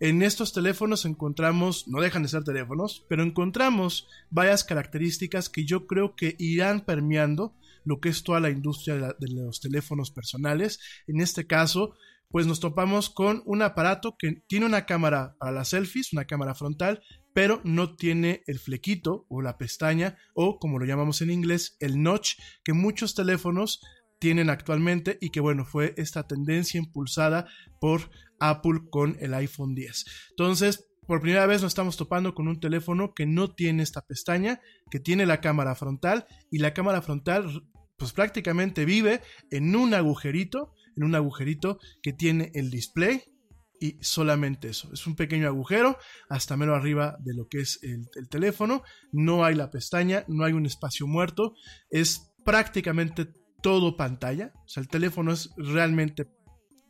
En 0.00 0.22
estos 0.22 0.52
teléfonos 0.52 1.04
encontramos, 1.04 1.86
no 1.88 2.00
dejan 2.00 2.22
de 2.22 2.28
ser 2.28 2.44
teléfonos, 2.44 3.06
pero 3.08 3.22
encontramos 3.22 4.08
varias 4.30 4.64
características 4.64 5.48
que 5.48 5.64
yo 5.64 5.86
creo 5.86 6.16
que 6.16 6.34
irán 6.38 6.80
permeando 6.80 7.54
lo 7.84 8.00
que 8.00 8.08
es 8.08 8.24
toda 8.24 8.40
la 8.40 8.50
industria 8.50 9.14
de, 9.18 9.28
los 9.28 9.60
teléfonos 9.60 10.10
personales. 10.10 10.80
En 11.06 11.20
este 11.20 11.46
caso, 11.46 11.94
pues 12.28 12.46
nos 12.46 12.58
topamos 12.58 13.10
con 13.10 13.42
un 13.46 13.62
aparato 13.62 14.16
que 14.18 14.42
tiene 14.48 14.66
una 14.66 14.86
cámara 14.86 15.36
para 15.38 15.52
las 15.52 15.68
selfies, 15.68 16.12
una 16.12 16.24
cámara 16.24 16.54
frontal, 16.54 17.02
pero 17.32 17.60
no 17.64 17.94
tiene 17.94 18.42
el 18.46 18.58
flequito 18.58 19.26
o 19.28 19.42
la 19.42 19.58
pestaña 19.58 20.16
o 20.34 20.58
como 20.58 20.78
lo 20.78 20.86
llamamos 20.86 21.20
en 21.20 21.30
inglés, 21.30 21.76
el 21.80 22.02
notch 22.02 22.38
que 22.64 22.72
muchos 22.72 23.14
teléfonos 23.14 23.80
tienen 24.18 24.50
actualmente 24.50 25.18
y 25.20 25.30
que 25.30 25.40
bueno, 25.40 25.64
fue 25.64 25.94
esta 25.96 26.26
tendencia 26.26 26.78
impulsada 26.78 27.46
por 27.80 28.10
Apple 28.50 28.80
con 28.90 29.16
el 29.20 29.34
iPhone 29.34 29.74
10. 29.74 30.04
Entonces, 30.30 30.86
por 31.06 31.20
primera 31.20 31.46
vez 31.46 31.62
nos 31.62 31.72
estamos 31.72 31.96
topando 31.96 32.34
con 32.34 32.48
un 32.48 32.60
teléfono 32.60 33.12
que 33.14 33.26
no 33.26 33.54
tiene 33.54 33.82
esta 33.82 34.02
pestaña, 34.02 34.60
que 34.90 35.00
tiene 35.00 35.26
la 35.26 35.40
cámara 35.40 35.74
frontal 35.74 36.26
y 36.50 36.58
la 36.58 36.72
cámara 36.72 37.02
frontal 37.02 37.62
pues 37.96 38.12
prácticamente 38.12 38.84
vive 38.84 39.20
en 39.50 39.76
un 39.76 39.94
agujerito, 39.94 40.72
en 40.96 41.04
un 41.04 41.14
agujerito 41.14 41.78
que 42.02 42.12
tiene 42.12 42.50
el 42.54 42.70
display 42.70 43.22
y 43.80 43.98
solamente 44.00 44.68
eso. 44.68 44.90
Es 44.92 45.06
un 45.06 45.14
pequeño 45.14 45.46
agujero 45.46 45.98
hasta 46.28 46.56
menos 46.56 46.76
arriba 46.76 47.16
de 47.20 47.34
lo 47.34 47.48
que 47.48 47.60
es 47.60 47.80
el, 47.82 48.08
teléfono. 48.28 48.82
No 49.12 49.44
hay 49.44 49.54
la 49.54 49.70
pestaña, 49.70 50.24
no 50.28 50.44
hay 50.44 50.52
un 50.52 50.66
espacio 50.66 51.06
muerto. 51.06 51.54
Es 51.90 52.32
prácticamente 52.44 53.26
todo 53.62 53.96
pantalla. 53.96 54.52
O 54.64 54.68
sea, 54.68 54.82
el 54.82 54.88
teléfono 54.88 55.32
es 55.32 55.50
realmente 55.56 56.26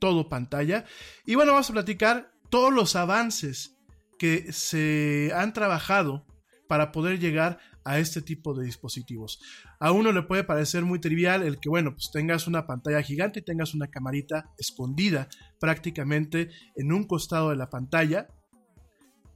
todo 0.04 0.28
pantalla. 0.28 0.84
Y 1.24 1.34
bueno, 1.34 1.52
vamos 1.52 1.70
a 1.70 1.72
platicar 1.72 2.30
todos 2.50 2.70
los 2.70 2.94
avances 2.94 3.78
que 4.18 4.52
se 4.52 5.32
han 5.34 5.54
trabajado 5.54 6.26
para 6.68 6.92
poder 6.92 7.18
llegar 7.18 7.58
a 7.86 7.98
este 7.98 8.20
tipo 8.20 8.52
de 8.52 8.66
dispositivos. 8.66 9.40
A 9.80 9.92
uno 9.92 10.12
le 10.12 10.20
puede 10.20 10.44
parecer 10.44 10.84
muy 10.84 11.00
trivial 11.00 11.42
el 11.42 11.58
que, 11.58 11.70
bueno, 11.70 11.92
pues 11.92 12.10
tengas 12.12 12.46
una 12.46 12.66
pantalla 12.66 13.00
gigante 13.00 13.40
y 13.40 13.44
tengas 13.44 13.72
una 13.72 13.86
camarita 13.86 14.52
escondida 14.58 15.26
prácticamente 15.58 16.50
en 16.76 16.92
un 16.92 17.06
costado 17.06 17.48
de 17.48 17.56
la 17.56 17.70
pantalla, 17.70 18.28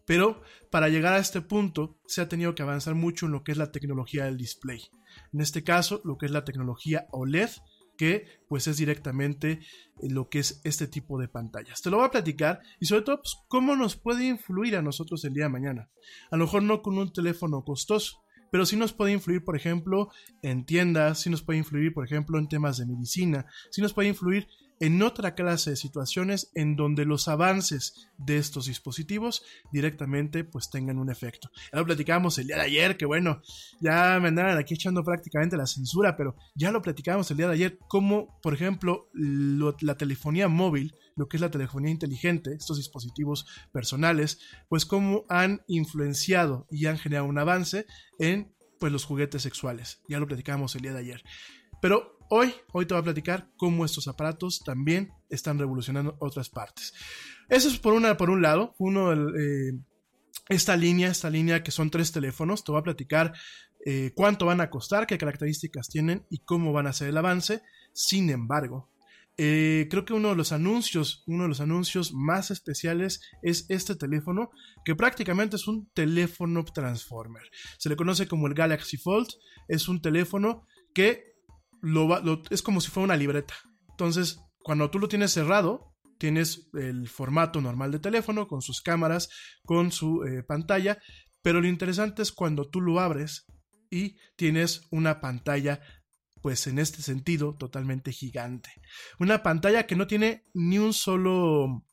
pero 0.05 0.43
para 0.71 0.91
llegar 0.91 1.15
a 1.15 1.19
este 1.19 1.41
punto 1.41 1.99
se 2.07 2.21
ha 2.21 2.29
tenido 2.29 2.55
que 2.55 2.63
avanzar 2.63 2.95
mucho 2.95 3.25
en 3.25 3.33
lo 3.33 3.43
que 3.43 3.53
es 3.53 3.59
la 3.59 3.73
tecnología 3.73 4.27
del 4.27 4.37
display. 4.37 4.83
En 5.33 5.41
este 5.41 5.65
caso, 5.65 6.03
lo 6.05 6.19
que 6.19 6.27
es 6.27 6.33
la 6.33 6.45
tecnología 6.45 7.07
OLED, 7.11 7.53
que 7.99 8.25
pues 8.49 8.67
es 8.67 8.79
directamente 8.79 9.61
lo 10.01 10.31
que 10.31 10.39
es 10.39 10.63
este 10.65 10.87
tipo 10.87 11.21
de 11.21 11.29
pantallas. 11.29 11.83
Te 11.83 11.91
lo 11.91 11.99
voy 11.99 12.07
a 12.07 12.11
platicar 12.11 12.63
y 12.81 12.87
sobre 12.87 13.03
todo 13.03 13.21
pues, 13.21 13.37
cómo 13.49 13.77
nos 13.77 13.97
puede 13.97 14.27
influir 14.27 14.77
a 14.77 14.83
nosotros 14.83 15.23
el 15.25 15.35
día 15.35 15.45
de 15.45 15.51
mañana. 15.51 15.91
A 16.31 16.37
lo 16.39 16.45
mejor 16.45 16.63
no 16.63 16.81
con 16.81 16.97
un 16.97 17.13
teléfono 17.13 17.63
costoso, 17.65 18.23
pero 18.51 18.65
sí 18.65 18.77
nos 18.77 18.95
puede 18.95 19.13
influir, 19.13 19.45
por 19.45 19.57
ejemplo, 19.57 20.11
en 20.41 20.65
tiendas, 20.65 21.21
sí 21.21 21.29
nos 21.29 21.43
puede 21.43 21.59
influir, 21.59 21.93
por 21.93 22.07
ejemplo, 22.07 22.39
en 22.39 22.49
temas 22.49 22.79
de 22.79 22.87
medicina, 22.87 23.47
sí 23.71 23.83
nos 23.83 23.93
puede 23.93 24.09
influir 24.09 24.49
en 24.81 25.03
otra 25.03 25.35
clase 25.35 25.71
de 25.71 25.77
situaciones 25.77 26.51
en 26.55 26.77
donde 26.77 27.05
los 27.05 27.29
avances 27.29 28.09
de 28.17 28.39
estos 28.39 28.67
dispositivos 28.67 29.43
directamente 29.73 30.45
pues 30.45 30.71
tengan 30.71 30.99
un 30.99 31.11
efecto. 31.11 31.51
Ya 31.73 31.79
lo 31.79 31.87
platicábamos 31.87 32.39
el 32.39 32.47
día 32.47 32.57
de 32.57 32.63
ayer, 32.63 32.97
que 32.97 33.07
bueno, 33.07 33.43
ya 33.81 34.19
me 34.21 34.29
andaban 34.29 34.59
aquí 34.59 34.75
echando 34.75 35.03
prácticamente 35.03 35.57
la 35.57 35.67
censura, 35.67 36.17
pero 36.17 36.37
ya 36.55 36.71
lo 36.71 36.83
platicábamos 36.83 37.31
el 37.31 37.37
día 37.37 37.49
de 37.49 37.55
ayer, 37.55 37.79
como 37.89 38.39
por 38.43 38.55
ejemplo 38.55 39.09
la 39.15 39.97
telefonía 39.97 40.49
móvil, 40.49 40.95
lo 41.17 41.29
que 41.29 41.37
es 41.37 41.41
la 41.41 41.51
telefonía 41.51 41.91
inteligente, 41.91 42.55
estos 42.55 42.77
dispositivos 42.77 43.47
personales, 43.73 44.41
pues 44.69 44.87
cómo 44.87 45.25
han 45.29 45.63
influenciado 45.67 46.67
y 46.71 46.87
han 46.87 46.99
generado 46.99 47.27
un 47.27 47.39
avance 47.39 47.87
en 48.19 48.55
pues 48.79 48.93
los 48.93 49.05
juguetes 49.05 49.43
sexuales. 49.43 50.01
Ya 50.09 50.21
lo 50.21 50.29
platicábamos 50.29 50.75
el 50.77 50.83
día 50.83 50.93
de 50.93 51.01
ayer. 51.01 51.23
Pero 51.81 52.18
Hoy, 52.31 52.53
hoy 52.73 52.85
te 52.85 52.93
voy 52.93 53.01
a 53.01 53.05
platicar 53.05 53.49
cómo 53.57 53.87
estos 53.87 54.07
aparatos 54.07 54.61
también 54.63 55.11
están 55.31 55.59
revolucionando 55.59 56.17
otras 56.21 56.51
partes. 56.51 56.93
Eso 57.49 57.69
es 57.69 57.79
por, 57.79 57.95
una, 57.95 58.19
por 58.19 58.29
un 58.29 58.43
lado, 58.43 58.75
uno, 58.79 59.13
eh, 59.13 59.73
esta 60.51 60.77
línea, 60.77 61.09
esta 61.09 61.31
línea 61.31 61.63
que 61.63 61.71
son 61.71 61.91
tres 61.91 62.13
teléfonos, 62.13 62.65
te 62.65 62.73
voy 62.73 62.81
a 62.81 62.85
platicar 62.85 63.33
eh, 63.87 64.13
cuánto 64.15 64.45
van 64.45 64.61
a 64.61 64.69
costar, 64.69 65.07
qué 65.07 65.17
características 65.17 65.89
tienen 65.89 66.27
y 66.29 66.41
cómo 66.41 66.71
van 66.75 66.87
a 66.87 66.93
ser 66.93 67.09
el 67.09 67.17
avance. 67.17 67.63
Sin 67.95 68.29
embargo, 68.29 68.91
eh, 69.39 69.87
creo 69.89 70.05
que 70.05 70.13
uno 70.13 70.29
de 70.29 70.37
los 70.37 70.53
anuncios, 70.53 71.25
uno 71.27 71.45
de 71.45 71.49
los 71.49 71.61
anuncios 71.61 72.13
más 72.13 72.51
especiales 72.51 73.23
es 73.41 73.65
este 73.71 73.97
teléfono, 73.97 74.51
que 74.85 74.95
prácticamente 74.95 75.57
es 75.57 75.67
un 75.67 75.89
teléfono 75.95 76.63
transformer. 76.65 77.45
Se 77.79 77.89
le 77.89 77.97
conoce 77.97 78.29
como 78.29 78.49
el 78.49 78.55
Galaxy 78.55 78.99
Fold. 78.99 79.29
Es 79.67 79.89
un 79.89 80.03
teléfono 80.03 80.67
que 80.93 81.38
es 82.51 82.63
como 82.63 82.81
si 82.81 82.91
fuera 82.91 83.05
una 83.05 83.17
libreta. 83.17 83.55
Entonces, 83.91 84.41
cuando 84.59 84.91
tú 84.91 84.99
lo 84.99 85.09
tienes 85.09 85.33
cerrado, 85.33 85.95
tienes 86.19 86.69
el 86.75 87.09
formato 87.09 87.61
normal 87.61 87.93
de 87.93 88.01
teléfono 88.01 88.47
con 88.49 88.61
sus 88.61 88.81
cámaras, 88.81 89.29
con 89.65 89.93
su 89.93 90.25
eh, 90.25 90.43
pantalla, 90.43 90.99
pero 91.43 91.61
lo 91.61 91.69
interesante 91.69 92.23
es 92.23 92.33
cuando 92.33 92.69
tú 92.69 92.81
lo 92.81 93.01
abres 93.01 93.47
y 93.91 94.19
tienes 94.37 94.83
una 94.91 95.21
pantalla, 95.21 95.81
pues 96.43 96.67
en 96.67 96.79
este 96.79 97.03
sentido, 97.03 97.57
totalmente 97.57 98.13
gigante. 98.13 98.71
Una 99.19 99.43
pantalla 99.43 99.87
que 99.87 99.97
no 99.97 100.07
tiene 100.07 100.45
ni 100.55 100.79
un 100.79 100.93
solo 100.93 101.85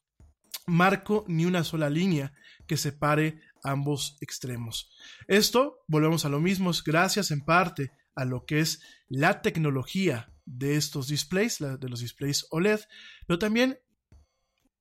marco 0.68 1.24
ni 1.28 1.46
una 1.46 1.64
sola 1.64 1.90
línea 1.90 2.34
que 2.68 2.78
separe 2.78 3.40
ambos 3.64 4.18
extremos. 4.22 4.90
Esto, 5.28 5.78
volvemos 5.88 6.26
a 6.26 6.30
lo 6.30 6.40
mismo, 6.40 6.72
gracias 6.86 7.32
en 7.32 7.42
parte 7.42 7.92
a 8.16 8.26
lo 8.26 8.46
que 8.46 8.60
es 8.60 8.82
la 9.08 9.42
tecnología 9.42 10.32
de 10.46 10.76
estos 10.76 11.08
displays, 11.08 11.60
de 11.60 11.90
los 11.90 12.00
displays 12.00 12.46
OLED, 12.52 12.82
pero 13.28 13.40
también 13.40 13.80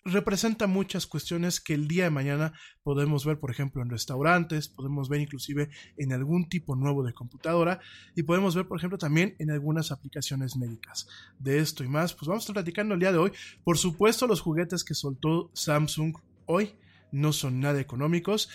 representa 0.05 0.67
muchas 0.67 1.07
cuestiones 1.07 1.61
que 1.61 1.73
el 1.73 1.89
día 1.89 2.05
de 2.05 2.11
mañana 2.11 2.53
podemos 2.83 3.25
ver, 3.25 3.41
por 3.41 3.51
ejemplo, 3.51 3.83
en 3.83 3.89
restaurantes, 3.89 4.69
podemos 4.69 5.09
ver 5.09 5.21
inclusive 5.21 5.71
en 5.97 6.13
algún 6.13 6.49
tipo 6.49 6.77
nuevo 6.77 7.03
de 7.03 7.15
computadora 7.15 7.81
y 8.15 8.23
podemos 8.23 8.55
ver, 8.55 8.69
por 8.69 8.79
ejemplo, 8.79 8.99
también 8.99 9.35
en 9.39 9.51
algunas 9.51 9.91
aplicaciones 9.91 10.57
médicas. 10.57 11.09
De 11.39 11.59
esto 11.59 11.85
y 11.85 11.89
más, 11.89 12.13
pues 12.13 12.29
vamos 12.29 12.43
a 12.43 12.45
estar 12.45 12.55
platicando 12.55 12.95
el 12.95 13.01
día 13.01 13.13
de 13.13 13.19
hoy. 13.19 13.33
Por 13.65 13.79
supuesto, 13.79 14.27
los 14.27 14.43
juguetes 14.43 14.85
que 14.85 14.95
soltó 14.95 15.51
Samsung 15.55 16.17
hoy 16.47 16.75
no 17.11 17.33
son 17.33 17.61
nada 17.61 17.81
económicos. 17.81 18.51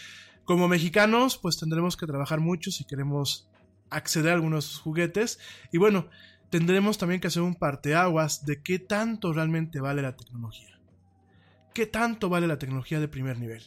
Como 0.45 0.67
mexicanos, 0.67 1.37
pues 1.37 1.57
tendremos 1.57 1.97
que 1.97 2.05
trabajar 2.05 2.39
mucho 2.39 2.71
si 2.71 2.85
queremos 2.85 3.48
acceder 3.89 4.31
a 4.31 4.35
algunos 4.35 4.79
juguetes. 4.79 5.39
Y 5.71 5.77
bueno, 5.77 6.09
tendremos 6.49 6.97
también 6.97 7.21
que 7.21 7.27
hacer 7.27 7.41
un 7.41 7.55
parteaguas 7.55 8.45
de 8.45 8.61
qué 8.61 8.79
tanto 8.79 9.33
realmente 9.33 9.79
vale 9.79 10.01
la 10.01 10.15
tecnología. 10.15 10.79
¿qué 11.79 11.85
tanto 11.85 12.27
vale 12.27 12.45
la 12.45 12.59
tecnología 12.59 12.99
de 12.99 13.07
primer 13.07 13.39
nivel? 13.39 13.63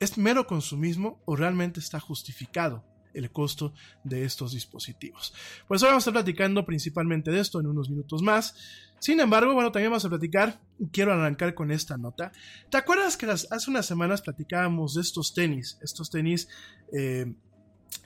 ¿Es 0.00 0.18
mero 0.18 0.48
consumismo 0.48 1.22
o 1.24 1.36
realmente 1.36 1.78
está 1.78 2.00
justificado 2.00 2.84
el 3.14 3.30
costo 3.30 3.72
de 4.02 4.24
estos 4.24 4.52
dispositivos? 4.52 5.32
Pues 5.68 5.80
hoy 5.80 5.90
vamos 5.90 6.04
a 6.04 6.10
estar 6.10 6.24
platicando 6.24 6.66
principalmente 6.66 7.30
de 7.30 7.38
esto 7.38 7.60
en 7.60 7.68
unos 7.68 7.88
minutos 7.88 8.20
más. 8.20 8.56
Sin 8.98 9.20
embargo, 9.20 9.54
bueno, 9.54 9.70
también 9.70 9.92
vamos 9.92 10.04
a 10.04 10.08
platicar, 10.08 10.60
quiero 10.90 11.12
arrancar 11.12 11.54
con 11.54 11.70
esta 11.70 11.96
nota. 11.96 12.32
¿Te 12.68 12.78
acuerdas 12.78 13.16
que 13.16 13.26
hace 13.26 13.70
unas 13.70 13.86
semanas 13.86 14.22
platicábamos 14.22 14.94
de 14.94 15.02
estos 15.02 15.32
tenis? 15.32 15.78
Estos 15.82 16.10
tenis 16.10 16.48
eh, 16.92 17.32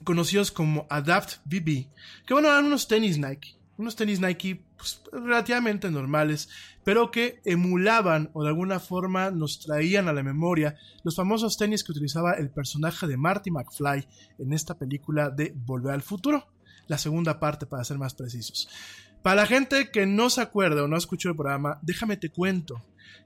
conocidos 0.05 0.51
como 0.51 0.87
Adapt 0.91 1.39
BB, 1.45 1.89
que 2.27 2.35
bueno, 2.35 2.49
eran 2.49 2.67
unos 2.67 2.89
tenis 2.89 3.19
Nike, 3.19 3.57
unos 3.77 3.97
tenis 3.97 4.21
Nike 4.21 4.65
pues, 4.77 5.03
relativamente 5.13 5.91
normales, 5.91 6.49
pero 6.85 7.11
que 7.11 7.41
emulaban 7.45 8.31
o 8.33 8.43
de 8.43 8.49
alguna 8.49 8.81
forma 8.81 9.31
nos 9.31 9.61
traían 9.61 10.09
a 10.09 10.13
la 10.13 10.23
memoria 10.23 10.77
los 11.03 11.17
famosos 11.17 11.57
tenis 11.57 11.83
que 11.83 11.93
utilizaba 11.93 12.35
el 12.35 12.51
personaje 12.51 13.07
de 13.07 13.17
Marty 13.17 13.51
McFly 13.51 14.07
en 14.39 14.53
esta 14.53 14.79
película 14.79 15.31
de 15.31 15.53
Volver 15.55 15.95
al 15.95 16.03
Futuro, 16.03 16.47
la 16.87 16.99
segunda 16.99 17.41
parte 17.41 17.67
para 17.67 17.85
ser 17.85 17.99
más 17.99 18.15
precisos. 18.15 18.69
Para 19.23 19.43
la 19.43 19.47
gente 19.47 19.91
que 19.91 20.07
no 20.07 20.31
se 20.31 20.41
acuerda 20.41 20.85
o 20.85 20.89
no 20.89 20.97
escuchó 20.97 21.31
el 21.31 21.37
programa, 21.37 21.81
déjame 21.83 22.17
te 22.17 22.31
cuento 22.31 22.81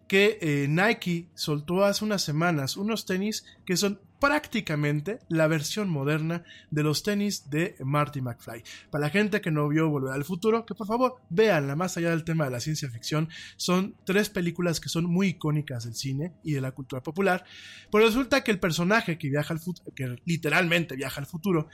que 0.09 0.39
eh, 0.41 0.67
Nike 0.69 1.29
soltó 1.35 1.85
hace 1.85 2.05
unas 2.05 2.23
semanas 2.23 2.77
unos 2.77 3.05
tenis 3.05 3.45
que 3.65 3.77
son 3.77 4.01
prácticamente 4.21 5.19
la 5.29 5.49
versión 5.49 5.89
moderna 5.89 6.45
de 6.71 6.83
los 6.83 7.03
tenis 7.03 7.51
de 7.51 7.75
Marty 7.81 8.21
McFly. 8.21 8.63
Para 8.91 9.07
la 9.07 9.11
gente 9.11 9.41
que 9.41 9.51
no 9.51 9.69
vio 9.69 9.89
Volver 9.89 10.13
al 10.13 10.25
Futuro, 10.25 10.67
que 10.67 10.75
por 10.75 10.87
favor 10.87 11.17
veanla 11.31 11.75
más 11.75 11.97
allá 11.97 12.11
del 12.11 12.25
tema 12.25 12.45
de 12.45 12.51
la 12.51 12.61
ciencia 12.61 12.91
ficción, 12.91 13.29
son 13.57 13.97
tres 14.05 14.29
películas 14.29 14.79
que 14.79 14.89
son 14.89 15.07
muy 15.07 15.29
icónicas 15.29 15.85
del 15.85 15.95
cine 15.95 16.35
y 16.45 16.53
de 16.53 16.61
la 16.61 16.73
cultura 16.73 17.03
popular, 17.03 17.45
pero 17.91 18.05
resulta 18.05 18.45
que 18.45 18.51
el 18.51 18.61
personaje 18.61 19.19
que 19.19 19.31
viaja 19.31 19.55
al 19.55 19.61
futuro, 19.61 19.93
que 19.95 20.17
literalmente 20.25 20.95
viaja 20.95 21.21
al 21.21 21.27
futuro, 21.27 21.69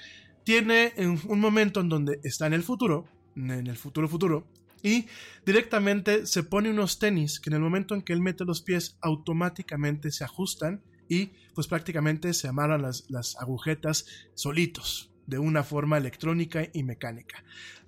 tiene 0.45 0.93
un 0.99 1.41
momento 1.41 1.81
en 1.81 1.89
donde 1.89 2.21
está 2.23 2.47
en 2.47 2.53
el 2.53 2.63
futuro, 2.63 3.09
en 3.35 3.67
el 3.67 3.77
futuro 3.77 4.09
futuro, 4.09 4.47
y 4.83 5.07
directamente 5.45 6.27
se 6.27 6.45
pone 6.45 6.71
unos 6.71 7.01
tenis 7.01 7.41
que 7.41 7.51
en 7.51 7.55
el 7.55 7.61
momento 7.61 7.95
en 7.95 8.03
que 8.03 8.13
él 8.13 8.21
mete 8.21 8.45
los 8.45 8.63
pies 8.63 8.99
automáticamente 9.01 10.13
se 10.13 10.23
ajustan 10.23 10.83
y 11.09 11.33
pues 11.55 11.66
prácticamente 11.66 12.33
se 12.35 12.49
amarran 12.49 12.83
las, 12.83 13.05
las 13.09 13.37
agujetas 13.37 14.07
solitos 14.35 15.11
de 15.27 15.38
una 15.38 15.64
forma 15.64 15.99
electrónica 15.99 16.69
y 16.73 16.83
mecánica. 16.83 17.42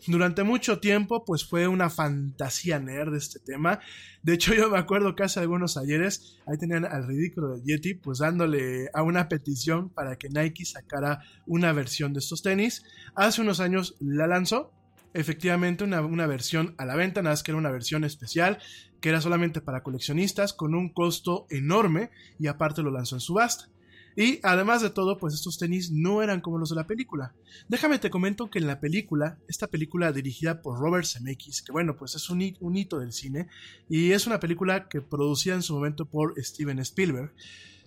Durante 0.07 0.42
mucho 0.42 0.78
tiempo, 0.78 1.24
pues 1.24 1.44
fue 1.44 1.66
una 1.66 1.90
fantasía 1.90 2.78
nerd 2.78 3.14
este 3.14 3.38
tema. 3.38 3.81
De 4.22 4.35
hecho, 4.35 4.54
yo 4.57 4.70
me 4.70 4.78
acuerdo 4.78 5.14
que 5.14 5.24
hace 5.24 5.40
algunos 5.40 5.76
ayeres, 5.76 6.38
ahí 6.46 6.59
tenían 6.59 6.85
al 6.85 7.07
ridículo 7.07 7.57
de 7.57 7.62
Yeti, 7.62 7.94
pues 7.94 8.18
dándole 8.18 8.88
a 8.92 9.02
una 9.02 9.28
petición 9.28 9.88
para 9.90 10.16
que 10.16 10.28
Nike 10.28 10.64
sacara 10.64 11.20
una 11.46 11.72
versión 11.72 12.12
de 12.12 12.20
estos 12.20 12.42
tenis. 12.42 12.85
Hace 13.14 13.40
unos 13.40 13.61
años 13.61 13.96
la 14.00 14.26
lanzó, 14.26 14.72
efectivamente 15.14 15.85
una, 15.85 16.26
versión 16.26 16.74
a 16.78 16.85
la 16.85 16.94
venta, 16.94 17.22
nada 17.22 17.33
más 17.33 17.42
que 17.42 17.50
era 17.50 17.59
una 17.59 17.70
versión 17.70 18.04
especial, 18.04 18.59
que 19.00 19.08
era 19.08 19.20
solamente 19.20 19.61
para 19.61 19.82
coleccionistas, 19.82 20.52
con 20.52 20.74
un 20.74 20.92
costo 20.92 21.46
enorme, 21.50 22.11
y 22.38 22.46
aparte 22.46 22.82
lo 22.82 22.90
lanzó 22.90 23.16
en 23.16 23.20
subasta. 23.20 23.68
Y 24.16 24.40
además 24.42 24.82
de 24.82 24.90
todo, 24.90 25.16
pues 25.16 25.32
estos 25.32 25.58
tenis 25.58 25.92
no 25.92 26.22
eran 26.22 26.40
como 26.40 26.58
los 26.58 26.70
de 26.70 26.74
la 26.74 26.88
película. 26.88 27.37
Déjame 27.68 28.00
te 28.00 28.11
comento 28.11 28.50
que 28.50 28.58
en 28.58 28.66
la 28.66 28.80
película, 28.80 29.38
esta 29.46 29.68
película 29.68 30.11
dirigida 30.11 30.61
por 30.61 30.80
Robert 30.80 31.06
Zemeckis, 31.06 31.62
que 31.62 31.70
bueno, 31.70 31.96
pues 31.96 32.16
es 32.16 32.28
un, 32.28 32.42
hito 32.42 32.98
del 32.98 33.12
cine, 33.12 33.46
y 33.88 34.11
es 34.11 34.26
una 34.26 34.40
película 34.40 34.88
que 34.88 35.02
producida 35.02 35.54
en 35.54 35.62
su 35.62 35.72
momento 35.74 36.04
por 36.06 36.34
Steven 36.42 36.80
Spielberg, 36.80 37.32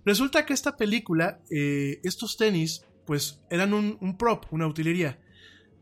resulta 0.05 0.45
que 0.45 0.53
esta 0.53 0.77
película, 0.77 1.41
eh, 1.49 1.99
estos 2.03 2.37
tenis, 2.37 2.85
pues 3.05 3.41
eran 3.49 3.73
un, 3.73 3.97
un 3.99 4.17
prop, 4.17 4.45
una 4.51 4.67
utilería. 4.67 5.19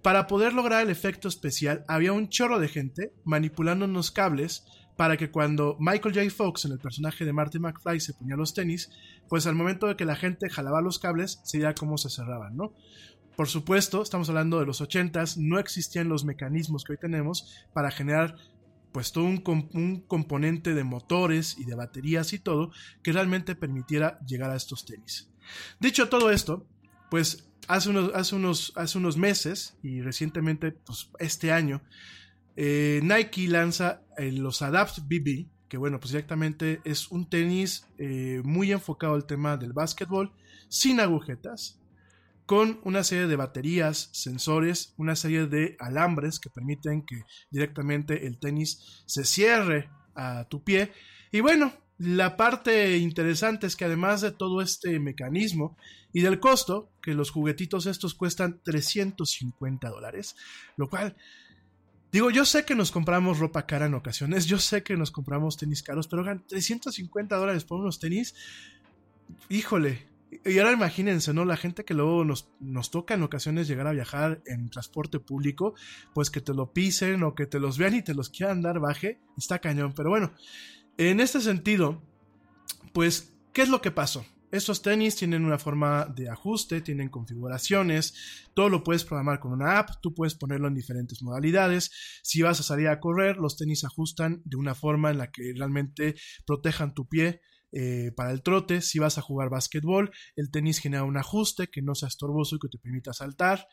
Para 0.02 0.26
poder 0.26 0.54
lograr 0.54 0.82
el 0.82 0.90
efecto 0.90 1.28
especial, 1.28 1.86
había 1.88 2.12
un 2.12 2.30
chorro 2.30 2.60
de 2.60 2.70
gente 2.70 3.14
manipulando 3.24 3.86
unos 3.86 4.10
cables 4.10 4.66
para 5.00 5.16
que 5.16 5.32
cuando 5.32 5.78
Michael 5.80 6.14
J. 6.14 6.30
Fox 6.30 6.66
en 6.66 6.74
el 6.74 6.78
personaje 6.78 7.24
de 7.24 7.32
Marty 7.32 7.58
McFly 7.58 8.02
se 8.02 8.14
ponía 8.14 8.36
los 8.36 8.54
tenis, 8.54 8.92
pues 9.30 9.48
al 9.48 9.56
momento 9.56 9.88
de 9.88 9.96
que 9.96 10.04
la 10.04 10.18
gente 10.18 10.50
jalaba 10.50 10.82
los 10.82 11.00
cables, 11.00 11.40
se 11.46 11.58
veía 11.58 11.74
cómo 11.74 11.98
se 11.98 12.10
cerraban, 12.10 12.58
¿no? 12.58 12.74
Por 13.38 13.48
supuesto, 13.48 14.02
estamos 14.02 14.28
hablando 14.28 14.60
de 14.60 14.66
los 14.66 14.82
80s, 14.82 15.38
no 15.38 15.58
existían 15.58 16.10
los 16.10 16.26
mecanismos 16.26 16.84
que 16.84 16.92
hoy 16.92 16.98
tenemos 16.98 17.66
para 17.72 17.92
generar 17.92 18.36
pues 18.92 19.14
todo 19.14 19.24
un, 19.24 20.04
componente 20.06 20.74
de 20.74 20.84
motores 20.84 21.58
y 21.58 21.64
de 21.64 21.76
baterías 21.76 22.34
y 22.34 22.40
todo 22.40 22.72
que 23.02 23.14
realmente 23.14 23.56
permitiera 23.56 24.20
llegar 24.28 24.52
a 24.52 24.58
estos 24.58 24.84
tenis. 24.84 25.30
Dicho 25.80 26.10
todo 26.10 26.30
esto, 26.30 26.68
pues 27.10 27.50
hace 27.70 27.90
unos, 27.90 28.14
hace 28.16 28.36
unos, 28.36 28.74
hace 28.76 28.98
unos 28.98 29.16
meses 29.16 29.78
y 29.82 30.02
recientemente, 30.02 30.74
pues 30.74 31.10
este 31.20 31.54
año, 31.54 31.82
eh, 32.56 33.00
Nike 33.04 33.48
lanza 33.48 34.02
eh, 34.18 34.32
los 34.32 34.62
Adapt 34.62 35.00
BB, 35.00 35.48
que 35.68 35.78
bueno, 35.78 36.00
pues 36.00 36.12
directamente 36.12 36.82
es 36.84 37.10
un 37.12 37.30
tenis 37.30 37.86
eh, 37.98 38.42
muy 38.44 38.72
enfocado 38.72 39.14
al 39.14 39.26
tema 39.26 39.58
del 39.58 39.74
básquetbol, 39.74 40.34
sin 40.68 41.00
agujetas, 41.00 41.80
con 42.46 42.80
una 42.84 43.04
serie 43.04 43.28
de 43.28 43.36
baterías, 43.36 44.10
sensores, 44.12 44.94
una 44.98 45.16
serie 45.16 45.46
de 45.46 45.78
alambres 45.80 46.40
que 46.40 46.50
permiten 46.50 47.06
que 47.06 47.24
directamente 47.52 48.26
el 48.26 48.40
tenis 48.40 49.04
se 49.06 49.24
cierre 49.24 49.90
a 50.16 50.46
tu 50.50 50.64
pie. 50.64 50.92
Y 51.32 51.42
bueno, 51.42 51.72
la 52.00 52.38
parte 52.38 52.98
interesante 52.98 53.68
es 53.68 53.76
que 53.76 53.86
además 53.86 54.22
de 54.22 54.32
todo 54.32 54.62
este 54.62 55.00
mecanismo 55.00 55.78
y 56.14 56.22
del 56.22 56.40
costo, 56.40 56.90
que 57.02 57.14
los 57.14 57.30
juguetitos 57.30 57.86
estos 57.86 58.16
cuestan 58.16 58.62
350 58.64 59.90
dólares, 59.90 60.36
lo 60.76 60.90
cual, 60.90 61.16
digo, 62.12 62.30
yo 62.30 62.46
sé 62.46 62.66
que 62.66 62.76
nos 62.76 62.92
compramos 62.92 63.40
ropa 63.40 63.66
cara 63.66 63.86
en 63.86 63.94
ocasiones, 63.94 64.46
yo 64.46 64.60
sé 64.60 64.84
que 64.84 64.98
nos 64.98 65.12
compramos 65.12 65.58
tenis 65.58 65.84
caros, 65.84 66.08
pero 66.08 66.24
350 66.24 67.36
dólares 67.36 67.64
por 67.64 67.80
unos 67.80 68.00
tenis, 68.00 68.36
híjole. 69.50 70.08
Y 70.46 70.60
ahora 70.60 70.74
imagínense, 70.74 71.34
¿no? 71.34 71.44
La 71.44 71.58
gente 71.58 71.86
que 71.86 71.96
luego 71.96 72.24
nos, 72.24 72.50
nos 72.60 72.92
toca 72.92 73.16
en 73.16 73.24
ocasiones 73.24 73.68
llegar 73.68 73.88
a 73.88 73.94
viajar 73.94 74.44
en 74.46 74.70
transporte 74.70 75.20
público, 75.20 75.74
pues 76.14 76.30
que 76.30 76.40
te 76.40 76.54
lo 76.54 76.72
pisen 76.72 77.24
o 77.24 77.34
que 77.34 77.48
te 77.48 77.60
los 77.60 77.80
vean 77.80 77.96
y 77.96 78.04
te 78.04 78.14
los 78.14 78.30
quieran 78.30 78.62
dar 78.62 78.80
baje, 78.80 79.20
está 79.38 79.58
cañón. 79.58 79.94
Pero 79.96 80.10
bueno, 80.10 80.32
en 80.98 81.20
este 81.20 81.42
sentido, 81.42 82.04
pues, 82.94 83.34
¿qué 83.54 83.64
es 83.64 83.70
lo 83.70 83.82
que 83.82 83.90
pasó? 83.90 84.24
Estos 84.52 84.82
tenis 84.82 85.16
tienen 85.16 85.46
una 85.46 85.60
forma 85.60 86.06
de 86.06 86.28
ajuste, 86.28 86.82
tienen 86.82 87.10
configuraciones, 87.10 88.16
todo 88.56 88.70
lo 88.70 88.84
puedes 88.84 89.06
programar 89.06 89.40
con 89.40 89.52
una 89.52 89.78
app, 89.78 90.02
tú 90.02 90.16
puedes 90.16 90.34
ponerlo 90.34 90.68
en 90.68 90.74
diferentes 90.74 91.22
modalidades. 91.22 91.92
Si 92.24 92.42
vas 92.42 92.60
a 92.60 92.64
salir 92.64 92.88
a 92.88 93.00
correr, 93.00 93.38
los 93.38 93.58
tenis 93.58 93.84
ajustan 93.84 94.42
de 94.46 94.58
una 94.58 94.74
forma 94.74 95.12
en 95.12 95.20
la 95.20 95.32
que 95.32 95.54
realmente 95.56 96.16
protejan 96.48 96.96
tu 96.96 97.08
pie 97.08 97.42
eh, 97.72 98.12
para 98.16 98.32
el 98.32 98.42
trote. 98.42 98.82
Si 98.82 99.00
vas 99.00 99.18
a 99.18 99.22
jugar 99.22 99.50
básquetbol, 99.50 100.12
el 100.36 100.52
tenis 100.52 100.80
genera 100.80 101.04
un 101.04 101.18
ajuste 101.18 101.68
que 101.68 101.82
no 101.82 101.96
sea 101.96 102.08
estorboso 102.08 102.56
y 102.56 102.60
que 102.60 102.70
te 102.70 102.78
permita 102.78 103.14
saltar. 103.14 103.68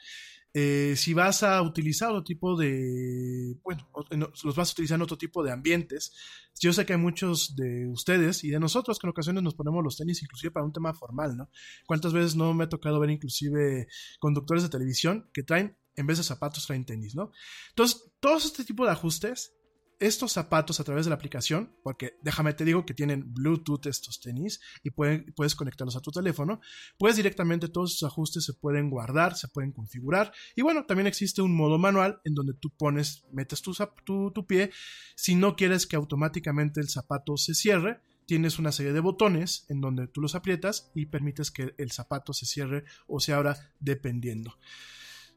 Eh, 0.58 0.94
si 0.96 1.12
vas 1.12 1.42
a 1.42 1.60
utilizar 1.60 2.08
otro 2.08 2.24
tipo 2.24 2.56
de, 2.56 3.58
bueno, 3.62 3.90
los 4.10 4.56
vas 4.56 4.70
a 4.70 4.72
utilizar 4.72 4.96
en 4.96 5.02
otro 5.02 5.18
tipo 5.18 5.42
de 5.42 5.52
ambientes, 5.52 6.14
yo 6.58 6.72
sé 6.72 6.86
que 6.86 6.94
hay 6.94 6.98
muchos 6.98 7.54
de 7.56 7.86
ustedes 7.88 8.42
y 8.42 8.48
de 8.48 8.58
nosotros 8.58 8.98
que 8.98 9.06
en 9.06 9.10
ocasiones 9.10 9.42
nos 9.42 9.54
ponemos 9.54 9.84
los 9.84 9.98
tenis 9.98 10.22
inclusive 10.22 10.52
para 10.52 10.64
un 10.64 10.72
tema 10.72 10.94
formal, 10.94 11.36
¿no? 11.36 11.50
¿Cuántas 11.84 12.14
veces 12.14 12.36
no 12.36 12.54
me 12.54 12.64
ha 12.64 12.68
tocado 12.70 12.98
ver 12.98 13.10
inclusive 13.10 13.86
conductores 14.18 14.62
de 14.62 14.70
televisión 14.70 15.28
que 15.34 15.42
traen, 15.42 15.76
en 15.94 16.06
vez 16.06 16.16
de 16.16 16.24
zapatos, 16.24 16.66
traen 16.66 16.86
tenis, 16.86 17.14
¿no? 17.14 17.32
Entonces, 17.68 18.10
todos 18.20 18.46
este 18.46 18.64
tipo 18.64 18.86
de 18.86 18.92
ajustes 18.92 19.52
estos 19.98 20.32
zapatos 20.32 20.78
a 20.78 20.84
través 20.84 21.06
de 21.06 21.10
la 21.10 21.16
aplicación, 21.16 21.74
porque 21.82 22.18
déjame 22.22 22.52
te 22.52 22.64
digo 22.64 22.84
que 22.84 22.94
tienen 22.94 23.32
Bluetooth 23.32 23.86
estos 23.86 24.20
tenis 24.20 24.60
y 24.82 24.90
puedes 24.90 25.54
conectarlos 25.54 25.96
a 25.96 26.00
tu 26.00 26.10
teléfono, 26.10 26.60
pues 26.98 27.16
directamente 27.16 27.68
todos 27.68 27.94
esos 27.94 28.10
ajustes 28.10 28.44
se 28.44 28.52
pueden 28.52 28.90
guardar, 28.90 29.36
se 29.36 29.48
pueden 29.48 29.72
configurar 29.72 30.32
y 30.54 30.62
bueno, 30.62 30.84
también 30.84 31.06
existe 31.06 31.40
un 31.40 31.56
modo 31.56 31.78
manual 31.78 32.20
en 32.24 32.34
donde 32.34 32.54
tú 32.54 32.70
pones, 32.70 33.24
metes 33.32 33.62
tu, 33.62 33.74
tu, 34.04 34.30
tu 34.32 34.46
pie, 34.46 34.70
si 35.14 35.34
no 35.34 35.56
quieres 35.56 35.86
que 35.86 35.96
automáticamente 35.96 36.80
el 36.80 36.88
zapato 36.88 37.36
se 37.36 37.54
cierre, 37.54 38.00
tienes 38.26 38.58
una 38.58 38.72
serie 38.72 38.92
de 38.92 39.00
botones 39.00 39.64
en 39.68 39.80
donde 39.80 40.08
tú 40.08 40.20
los 40.20 40.34
aprietas 40.34 40.90
y 40.94 41.06
permites 41.06 41.50
que 41.50 41.74
el 41.78 41.92
zapato 41.92 42.32
se 42.32 42.44
cierre 42.44 42.84
o 43.06 43.20
se 43.20 43.32
abra 43.32 43.72
dependiendo. 43.80 44.58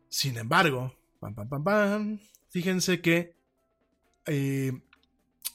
Sin 0.09 0.37
embargo, 0.37 0.95
pam, 1.19 1.35
pam, 1.35 1.47
pam, 1.47 1.63
pam, 1.63 2.19
fíjense 2.49 2.99
que 2.99 3.38
eh, 4.25 4.71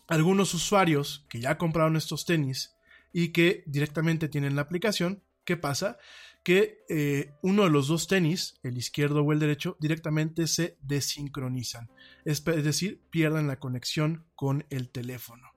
algunos 0.08 0.54
usuarios 0.54 1.24
que 1.28 1.40
ya 1.40 1.58
compraron 1.58 1.96
estos 1.96 2.24
tenis 2.24 2.74
y 3.12 3.28
que 3.28 3.62
directamente 3.66 4.28
tienen 4.28 4.56
la 4.56 4.62
aplicación, 4.62 5.22
¿qué 5.44 5.56
pasa? 5.56 5.98
Que 6.42 6.84
eh, 6.88 7.32
uno 7.42 7.64
de 7.64 7.70
los 7.70 7.88
dos 7.88 8.06
tenis, 8.06 8.58
el 8.62 8.76
izquierdo 8.76 9.22
o 9.22 9.32
el 9.32 9.38
derecho, 9.38 9.76
directamente 9.80 10.46
se 10.46 10.76
desincronizan. 10.82 11.90
Es, 12.24 12.46
es 12.46 12.64
decir, 12.64 13.00
pierden 13.10 13.46
la 13.46 13.58
conexión 13.58 14.26
con 14.34 14.66
el 14.70 14.90
teléfono. 14.90 15.54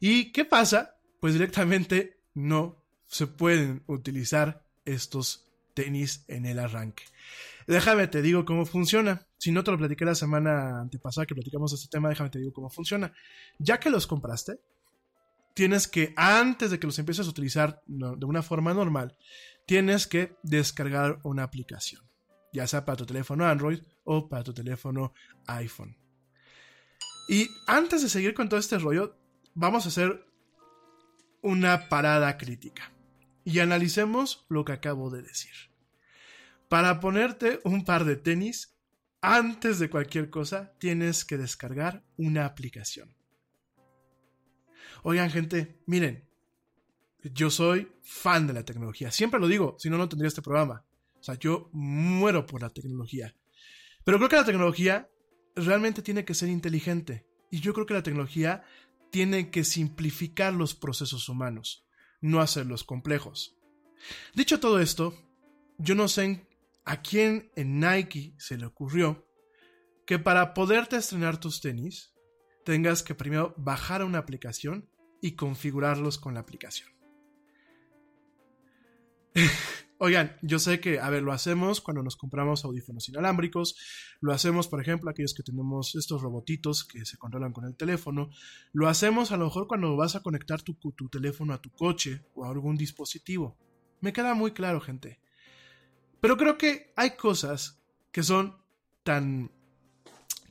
¿Y 0.00 0.32
qué 0.32 0.44
pasa? 0.44 0.94
pues 1.24 1.32
directamente 1.32 2.18
no 2.34 2.84
se 3.06 3.26
pueden 3.26 3.82
utilizar 3.86 4.62
estos 4.84 5.50
tenis 5.72 6.26
en 6.28 6.44
el 6.44 6.58
arranque. 6.58 7.04
Déjame 7.66 8.08
te 8.08 8.20
digo 8.20 8.44
cómo 8.44 8.66
funciona. 8.66 9.26
Si 9.44 9.52
no 9.52 9.62
te 9.62 9.70
lo 9.70 9.76
platiqué 9.76 10.06
la 10.06 10.14
semana 10.14 10.80
antepasada 10.80 11.26
que 11.26 11.34
platicamos 11.34 11.70
este 11.74 11.88
tema, 11.88 12.08
déjame 12.08 12.30
te 12.30 12.38
digo 12.38 12.54
cómo 12.54 12.70
funciona. 12.70 13.12
Ya 13.58 13.78
que 13.78 13.90
los 13.90 14.06
compraste, 14.06 14.58
tienes 15.52 15.86
que, 15.86 16.14
antes 16.16 16.70
de 16.70 16.78
que 16.78 16.86
los 16.86 16.98
empieces 16.98 17.26
a 17.26 17.28
utilizar 17.28 17.82
de 17.84 18.24
una 18.24 18.42
forma 18.42 18.72
normal, 18.72 19.18
tienes 19.66 20.06
que 20.06 20.34
descargar 20.42 21.18
una 21.24 21.42
aplicación, 21.42 22.00
ya 22.54 22.66
sea 22.66 22.86
para 22.86 22.96
tu 22.96 23.04
teléfono 23.04 23.44
Android 23.44 23.80
o 24.04 24.30
para 24.30 24.44
tu 24.44 24.54
teléfono 24.54 25.12
iPhone. 25.46 25.94
Y 27.28 27.50
antes 27.66 28.00
de 28.00 28.08
seguir 28.08 28.32
con 28.32 28.48
todo 28.48 28.58
este 28.58 28.78
rollo, 28.78 29.14
vamos 29.52 29.84
a 29.84 29.88
hacer 29.88 30.24
una 31.42 31.90
parada 31.90 32.38
crítica 32.38 32.94
y 33.44 33.58
analicemos 33.58 34.46
lo 34.48 34.64
que 34.64 34.72
acabo 34.72 35.10
de 35.10 35.20
decir. 35.20 35.52
Para 36.70 36.98
ponerte 36.98 37.60
un 37.64 37.84
par 37.84 38.06
de 38.06 38.16
tenis, 38.16 38.73
antes 39.26 39.78
de 39.78 39.88
cualquier 39.88 40.28
cosa, 40.28 40.74
tienes 40.78 41.24
que 41.24 41.38
descargar 41.38 42.04
una 42.18 42.44
aplicación. 42.44 43.16
Oigan, 45.02 45.30
gente, 45.30 45.80
miren, 45.86 46.28
yo 47.22 47.48
soy 47.48 47.90
fan 48.02 48.46
de 48.46 48.52
la 48.52 48.66
tecnología. 48.66 49.10
Siempre 49.10 49.40
lo 49.40 49.48
digo, 49.48 49.76
si 49.78 49.88
no, 49.88 49.96
no 49.96 50.10
tendría 50.10 50.28
este 50.28 50.42
programa. 50.42 50.84
O 51.18 51.22
sea, 51.22 51.38
yo 51.38 51.70
muero 51.72 52.44
por 52.44 52.60
la 52.60 52.68
tecnología. 52.68 53.34
Pero 54.04 54.18
creo 54.18 54.28
que 54.28 54.36
la 54.36 54.44
tecnología 54.44 55.08
realmente 55.56 56.02
tiene 56.02 56.26
que 56.26 56.34
ser 56.34 56.50
inteligente. 56.50 57.26
Y 57.50 57.60
yo 57.60 57.72
creo 57.72 57.86
que 57.86 57.94
la 57.94 58.02
tecnología 58.02 58.62
tiene 59.10 59.50
que 59.50 59.64
simplificar 59.64 60.52
los 60.52 60.74
procesos 60.74 61.30
humanos, 61.30 61.86
no 62.20 62.42
hacerlos 62.42 62.84
complejos. 62.84 63.56
Dicho 64.34 64.60
todo 64.60 64.80
esto, 64.80 65.14
yo 65.78 65.94
no 65.94 66.08
sé 66.08 66.46
a 66.84 67.02
quién 67.02 67.50
en 67.56 67.80
Nike 67.80 68.34
se 68.38 68.58
le 68.58 68.66
ocurrió 68.66 69.26
que 70.06 70.18
para 70.18 70.54
poderte 70.54 70.96
estrenar 70.96 71.38
tus 71.38 71.60
tenis 71.60 72.12
tengas 72.64 73.02
que 73.02 73.14
primero 73.14 73.54
bajar 73.56 74.04
una 74.04 74.18
aplicación 74.18 74.88
y 75.20 75.36
configurarlos 75.36 76.18
con 76.18 76.34
la 76.34 76.40
aplicación. 76.40 76.90
Oigan, 79.98 80.36
yo 80.42 80.58
sé 80.58 80.80
que, 80.80 80.98
a 80.98 81.08
ver, 81.08 81.22
lo 81.22 81.32
hacemos 81.32 81.80
cuando 81.80 82.02
nos 82.02 82.16
compramos 82.16 82.64
audífonos 82.64 83.08
inalámbricos, 83.08 83.76
lo 84.20 84.32
hacemos, 84.32 84.68
por 84.68 84.80
ejemplo, 84.80 85.08
aquellos 85.08 85.34
que 85.34 85.42
tenemos 85.42 85.94
estos 85.94 86.20
robotitos 86.20 86.84
que 86.84 87.04
se 87.06 87.16
controlan 87.16 87.52
con 87.52 87.64
el 87.64 87.76
teléfono, 87.76 88.28
lo 88.72 88.88
hacemos 88.88 89.32
a 89.32 89.36
lo 89.36 89.46
mejor 89.46 89.66
cuando 89.66 89.96
vas 89.96 90.16
a 90.16 90.22
conectar 90.22 90.62
tu, 90.62 90.74
tu 90.74 91.08
teléfono 91.08 91.54
a 91.54 91.62
tu 91.62 91.70
coche 91.70 92.26
o 92.34 92.44
a 92.44 92.50
algún 92.50 92.76
dispositivo. 92.76 93.56
Me 94.00 94.12
queda 94.12 94.34
muy 94.34 94.50
claro, 94.50 94.80
gente. 94.80 95.20
Pero 96.24 96.38
creo 96.38 96.56
que 96.56 96.90
hay 96.96 97.16
cosas 97.16 97.82
que 98.10 98.22
son 98.22 98.56
tan, 99.02 99.50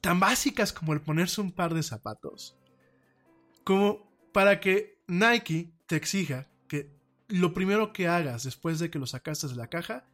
tan 0.02 0.20
básicas 0.20 0.72
como 0.72 0.94
el 0.94 1.02
ponerse 1.02 1.42
un 1.42 1.52
par 1.52 1.74
de 1.74 1.82
zapatos, 1.82 2.56
como 3.64 4.08
para 4.32 4.60
que 4.60 5.02
Nike 5.08 5.74
te 5.88 5.96
exija 5.96 6.48
que 6.68 6.96
lo 7.28 7.56
primero 7.56 7.92
que 7.92 8.08
hagas 8.08 8.44
después 8.44 8.78
de 8.78 8.92
que 8.92 9.00
los 9.00 9.10
sacaste 9.10 9.48
de 9.48 9.56
la 9.56 9.66
caja, 9.66 10.06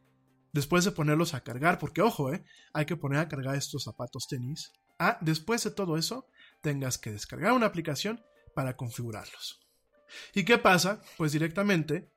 después 0.53 0.85
de 0.85 0.91
ponerlos 0.91 1.33
a 1.33 1.43
cargar, 1.43 1.77
porque 1.77 2.01
ojo, 2.01 2.31
eh, 2.33 2.41
hay 2.71 2.85
que 2.85 2.95
poner 2.95 3.19
a 3.19 3.27
cargar 3.27 3.55
estos 3.55 3.83
zapatos 3.83 4.29
tenis, 4.29 4.71
después 5.19 5.61
de 5.65 5.71
todo 5.71 5.97
eso, 5.97 6.25
tengas 6.61 6.97
que 6.97 7.11
descargar 7.11 7.51
una 7.51 7.65
aplicación 7.65 8.23
para 8.55 8.77
configurarlos. 8.77 9.59
¿Y 10.33 10.45
qué 10.45 10.57
pasa? 10.57 11.01
Pues 11.17 11.33
directamente, 11.33 12.09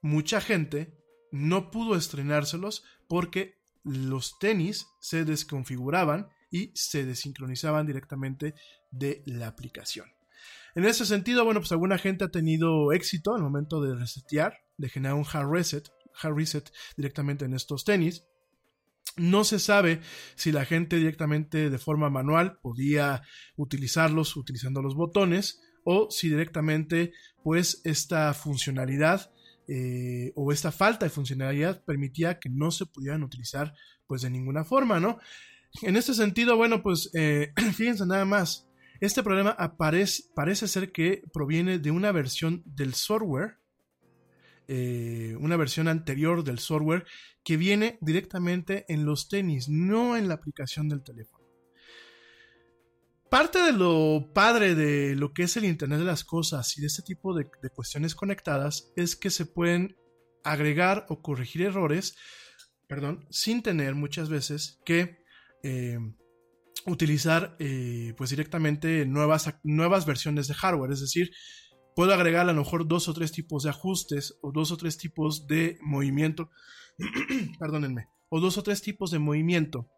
mucha 0.00 0.40
gente 0.40 0.98
no 1.32 1.70
pudo 1.70 1.96
estrenárselos 1.96 2.84
porque 3.08 3.60
los 3.84 4.38
tenis 4.38 4.86
se 5.00 5.24
desconfiguraban 5.24 6.28
y 6.50 6.72
se 6.74 7.04
desincronizaban 7.04 7.86
directamente 7.86 8.54
de 8.90 9.22
la 9.26 9.46
aplicación. 9.46 10.06
En 10.74 10.84
ese 10.84 11.04
sentido, 11.04 11.44
bueno, 11.44 11.60
pues 11.60 11.72
alguna 11.72 11.98
gente 11.98 12.24
ha 12.24 12.28
tenido 12.28 12.92
éxito 12.92 13.34
al 13.34 13.42
momento 13.42 13.80
de 13.80 13.94
resetear, 13.94 14.54
de 14.76 14.88
generar 14.88 15.16
un 15.16 15.24
hard 15.30 15.50
reset, 15.50 15.88
hard 16.20 16.36
reset 16.36 16.72
directamente 16.96 17.44
en 17.44 17.54
estos 17.54 17.84
tenis. 17.84 18.24
No 19.16 19.42
se 19.44 19.58
sabe 19.58 20.00
si 20.36 20.52
la 20.52 20.64
gente 20.64 20.96
directamente 20.96 21.70
de 21.70 21.78
forma 21.78 22.10
manual 22.10 22.58
podía 22.62 23.22
utilizarlos 23.56 24.36
utilizando 24.36 24.82
los 24.82 24.94
botones 24.94 25.60
o 25.84 26.08
si 26.10 26.28
directamente 26.28 27.12
pues 27.42 27.80
esta 27.84 28.32
funcionalidad 28.34 29.32
eh, 29.72 30.32
o 30.34 30.50
esta 30.50 30.72
falta 30.72 31.06
de 31.06 31.10
funcionalidad 31.10 31.84
permitía 31.84 32.40
que 32.40 32.50
no 32.50 32.72
se 32.72 32.86
pudieran 32.86 33.22
utilizar 33.22 33.72
pues 34.08 34.22
de 34.22 34.30
ninguna 34.30 34.64
forma, 34.64 34.98
¿no? 34.98 35.20
En 35.82 35.94
este 35.94 36.12
sentido, 36.12 36.56
bueno, 36.56 36.82
pues 36.82 37.08
eh, 37.14 37.52
fíjense 37.76 38.04
nada 38.04 38.24
más, 38.24 38.66
este 39.00 39.22
problema 39.22 39.50
aparece, 39.50 40.24
parece 40.34 40.66
ser 40.66 40.90
que 40.90 41.22
proviene 41.32 41.78
de 41.78 41.92
una 41.92 42.10
versión 42.10 42.64
del 42.66 42.94
software, 42.94 43.58
eh, 44.66 45.36
una 45.38 45.56
versión 45.56 45.86
anterior 45.86 46.42
del 46.42 46.58
software 46.58 47.06
que 47.44 47.56
viene 47.56 47.96
directamente 48.00 48.86
en 48.88 49.04
los 49.04 49.28
tenis, 49.28 49.68
no 49.68 50.16
en 50.16 50.26
la 50.26 50.34
aplicación 50.34 50.88
del 50.88 51.04
teléfono. 51.04 51.39
Parte 53.30 53.60
de 53.60 53.72
lo 53.72 54.32
padre 54.34 54.74
de 54.74 55.14
lo 55.14 55.32
que 55.32 55.44
es 55.44 55.56
el 55.56 55.64
Internet 55.64 56.00
de 56.00 56.04
las 56.04 56.24
Cosas 56.24 56.76
y 56.76 56.80
de 56.80 56.88
este 56.88 57.02
tipo 57.02 57.32
de, 57.32 57.48
cuestiones 57.72 58.16
conectadas 58.16 58.90
es 58.96 59.14
que 59.14 59.30
se 59.30 59.46
pueden 59.46 59.96
agregar 60.42 61.06
o 61.08 61.22
corregir 61.22 61.62
errores, 61.62 62.16
perdón, 62.88 63.28
sin 63.30 63.62
tener 63.62 63.94
muchas 63.94 64.28
veces 64.28 64.80
que 64.84 65.22
eh, 65.62 65.98
utilizar 66.86 67.54
eh, 67.60 68.14
pues 68.16 68.30
directamente 68.30 69.06
nuevas, 69.06 69.54
nuevas 69.62 70.06
versiones 70.06 70.48
de 70.48 70.54
hardware, 70.54 70.90
es 70.90 71.00
decir, 71.00 71.30
puedo 71.94 72.12
agregar 72.12 72.48
a 72.48 72.52
lo 72.52 72.58
mejor 72.64 72.88
dos 72.88 73.06
o 73.06 73.14
tres 73.14 73.30
tipos 73.30 73.62
de 73.62 73.70
ajustes 73.70 74.38
o 74.42 74.50
dos 74.50 74.72
o 74.72 74.76
tres 74.76 74.98
tipos 74.98 75.46
de 75.46 75.78
movimiento, 75.82 76.50
perdónenme, 77.60 78.08
o 78.28 78.40
dos 78.40 78.58
o 78.58 78.64
tres 78.64 78.82
tipos 78.82 79.12
de 79.12 79.20
movimiento 79.20 79.88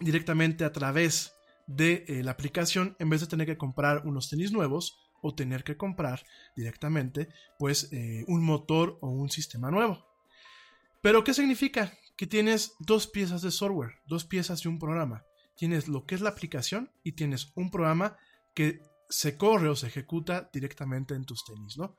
directamente 0.00 0.66
a 0.66 0.72
través 0.72 1.32
de 1.68 2.04
eh, 2.08 2.24
la 2.24 2.32
aplicación 2.32 2.96
en 2.98 3.10
vez 3.10 3.20
de 3.20 3.26
tener 3.28 3.46
que 3.46 3.58
comprar 3.58 4.02
unos 4.06 4.28
tenis 4.28 4.50
nuevos 4.50 4.98
o 5.20 5.34
tener 5.34 5.62
que 5.62 5.76
comprar 5.76 6.24
directamente 6.56 7.28
pues 7.58 7.92
eh, 7.92 8.24
un 8.26 8.42
motor 8.42 8.98
o 9.00 9.08
un 9.10 9.30
sistema 9.30 9.70
nuevo. 9.70 10.04
Pero 11.02 11.22
¿qué 11.22 11.34
significa? 11.34 11.92
Que 12.16 12.26
tienes 12.26 12.74
dos 12.80 13.06
piezas 13.06 13.42
de 13.42 13.50
software, 13.50 13.96
dos 14.06 14.24
piezas 14.24 14.62
de 14.62 14.68
un 14.68 14.78
programa. 14.78 15.24
Tienes 15.56 15.88
lo 15.88 16.06
que 16.06 16.14
es 16.14 16.20
la 16.20 16.30
aplicación 16.30 16.90
y 17.04 17.12
tienes 17.12 17.52
un 17.54 17.70
programa 17.70 18.16
que 18.54 18.80
se 19.08 19.36
corre 19.36 19.68
o 19.68 19.76
se 19.76 19.86
ejecuta 19.86 20.50
directamente 20.52 21.14
en 21.14 21.24
tus 21.24 21.44
tenis, 21.44 21.76
¿no? 21.78 21.96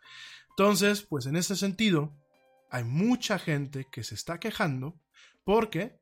Entonces, 0.52 1.04
pues 1.04 1.26
en 1.26 1.36
ese 1.36 1.56
sentido, 1.56 2.14
hay 2.70 2.84
mucha 2.84 3.40
gente 3.40 3.88
que 3.92 4.04
se 4.04 4.16
está 4.16 4.40
quejando 4.40 5.00
porque 5.44 6.00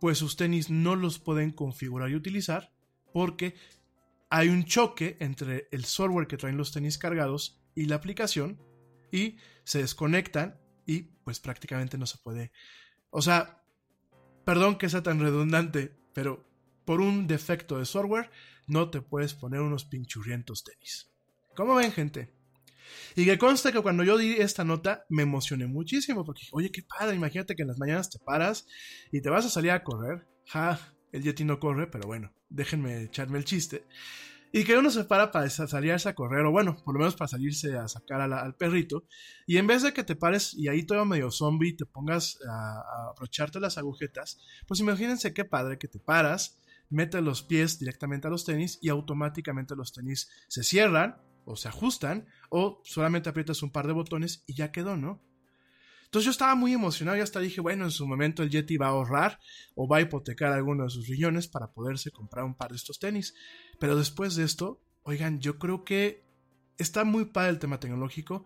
pues 0.00 0.18
sus 0.18 0.36
tenis 0.36 0.70
no 0.70 0.96
los 0.96 1.18
pueden 1.18 1.52
configurar 1.52 2.10
y 2.10 2.16
utilizar 2.16 2.71
porque 3.12 3.54
hay 4.30 4.48
un 4.48 4.64
choque 4.64 5.16
entre 5.20 5.68
el 5.70 5.84
software 5.84 6.26
que 6.26 6.36
traen 6.36 6.56
los 6.56 6.72
tenis 6.72 6.98
cargados 6.98 7.62
y 7.74 7.86
la 7.86 7.96
aplicación 7.96 8.58
y 9.10 9.36
se 9.64 9.80
desconectan 9.80 10.58
y 10.86 11.02
pues 11.24 11.38
prácticamente 11.40 11.98
no 11.98 12.06
se 12.06 12.18
puede. 12.18 12.52
O 13.10 13.22
sea, 13.22 13.62
perdón 14.44 14.76
que 14.78 14.88
sea 14.88 15.02
tan 15.02 15.20
redundante, 15.20 15.94
pero 16.14 16.48
por 16.84 17.00
un 17.00 17.26
defecto 17.26 17.78
de 17.78 17.84
software 17.84 18.30
no 18.66 18.90
te 18.90 19.00
puedes 19.02 19.34
poner 19.34 19.60
unos 19.60 19.84
pinchurrientos 19.84 20.64
tenis. 20.64 21.10
¿Cómo 21.54 21.74
ven, 21.74 21.92
gente? 21.92 22.32
Y 23.14 23.24
que 23.24 23.38
conste 23.38 23.72
que 23.72 23.80
cuando 23.80 24.04
yo 24.04 24.16
di 24.16 24.32
esta 24.32 24.64
nota 24.64 25.04
me 25.08 25.22
emocioné 25.22 25.66
muchísimo 25.66 26.24
porque, 26.24 26.42
oye, 26.52 26.70
qué 26.70 26.82
padre, 26.82 27.16
imagínate 27.16 27.54
que 27.54 27.62
en 27.62 27.68
las 27.68 27.78
mañanas 27.78 28.10
te 28.10 28.18
paras 28.18 28.66
y 29.10 29.20
te 29.20 29.30
vas 29.30 29.44
a 29.44 29.50
salir 29.50 29.70
a 29.70 29.84
correr. 29.84 30.26
Ja, 30.46 30.80
el 31.12 31.22
Yeti 31.22 31.44
no 31.44 31.60
corre, 31.60 31.86
pero 31.86 32.06
bueno, 32.06 32.32
déjenme 32.48 33.02
echarme 33.04 33.38
el 33.38 33.44
chiste. 33.44 33.86
Y 34.54 34.64
que 34.64 34.76
uno 34.76 34.90
se 34.90 35.04
para 35.04 35.30
para 35.30 35.48
salirse 35.48 36.10
a 36.10 36.14
correr, 36.14 36.44
o 36.44 36.50
bueno, 36.50 36.76
por 36.84 36.94
lo 36.94 37.00
menos 37.00 37.16
para 37.16 37.28
salirse 37.28 37.76
a 37.78 37.88
sacar 37.88 38.20
al 38.20 38.54
perrito. 38.56 39.04
Y 39.46 39.56
en 39.56 39.66
vez 39.66 39.82
de 39.82 39.94
que 39.94 40.04
te 40.04 40.14
pares 40.14 40.52
y 40.52 40.68
ahí 40.68 40.82
todo 40.82 41.06
medio 41.06 41.30
zombie 41.30 41.74
te 41.74 41.86
pongas 41.86 42.38
a, 42.46 42.80
a 42.80 43.10
abrocharte 43.10 43.60
las 43.60 43.78
agujetas, 43.78 44.40
pues 44.66 44.80
imagínense 44.80 45.32
qué 45.32 45.46
padre 45.46 45.78
que 45.78 45.88
te 45.88 45.98
paras, 45.98 46.60
metes 46.90 47.22
los 47.22 47.42
pies 47.42 47.78
directamente 47.78 48.26
a 48.26 48.30
los 48.30 48.44
tenis 48.44 48.78
y 48.82 48.90
automáticamente 48.90 49.74
los 49.74 49.94
tenis 49.94 50.30
se 50.48 50.62
cierran 50.62 51.16
o 51.46 51.56
se 51.56 51.68
ajustan 51.68 52.26
o 52.50 52.80
solamente 52.84 53.30
aprietas 53.30 53.62
un 53.62 53.70
par 53.70 53.86
de 53.86 53.94
botones 53.94 54.44
y 54.46 54.54
ya 54.54 54.70
quedó, 54.70 54.96
¿no? 54.96 55.22
Entonces 56.12 56.26
yo 56.26 56.30
estaba 56.32 56.54
muy 56.54 56.74
emocionado 56.74 57.16
y 57.16 57.22
hasta 57.22 57.40
dije, 57.40 57.62
bueno, 57.62 57.84
en 57.84 57.90
su 57.90 58.06
momento 58.06 58.42
el 58.42 58.50
Yeti 58.50 58.76
va 58.76 58.88
a 58.88 58.90
ahorrar 58.90 59.40
o 59.74 59.88
va 59.88 59.96
a 59.96 60.00
hipotecar 60.02 60.52
alguno 60.52 60.84
de 60.84 60.90
sus 60.90 61.08
riñones 61.08 61.48
para 61.48 61.72
poderse 61.72 62.10
comprar 62.10 62.44
un 62.44 62.54
par 62.54 62.68
de 62.68 62.76
estos 62.76 62.98
tenis. 62.98 63.34
Pero 63.78 63.96
después 63.96 64.36
de 64.36 64.44
esto, 64.44 64.78
oigan, 65.04 65.40
yo 65.40 65.58
creo 65.58 65.84
que 65.84 66.22
está 66.76 67.04
muy 67.04 67.24
padre 67.24 67.52
el 67.52 67.58
tema 67.58 67.80
tecnológico, 67.80 68.44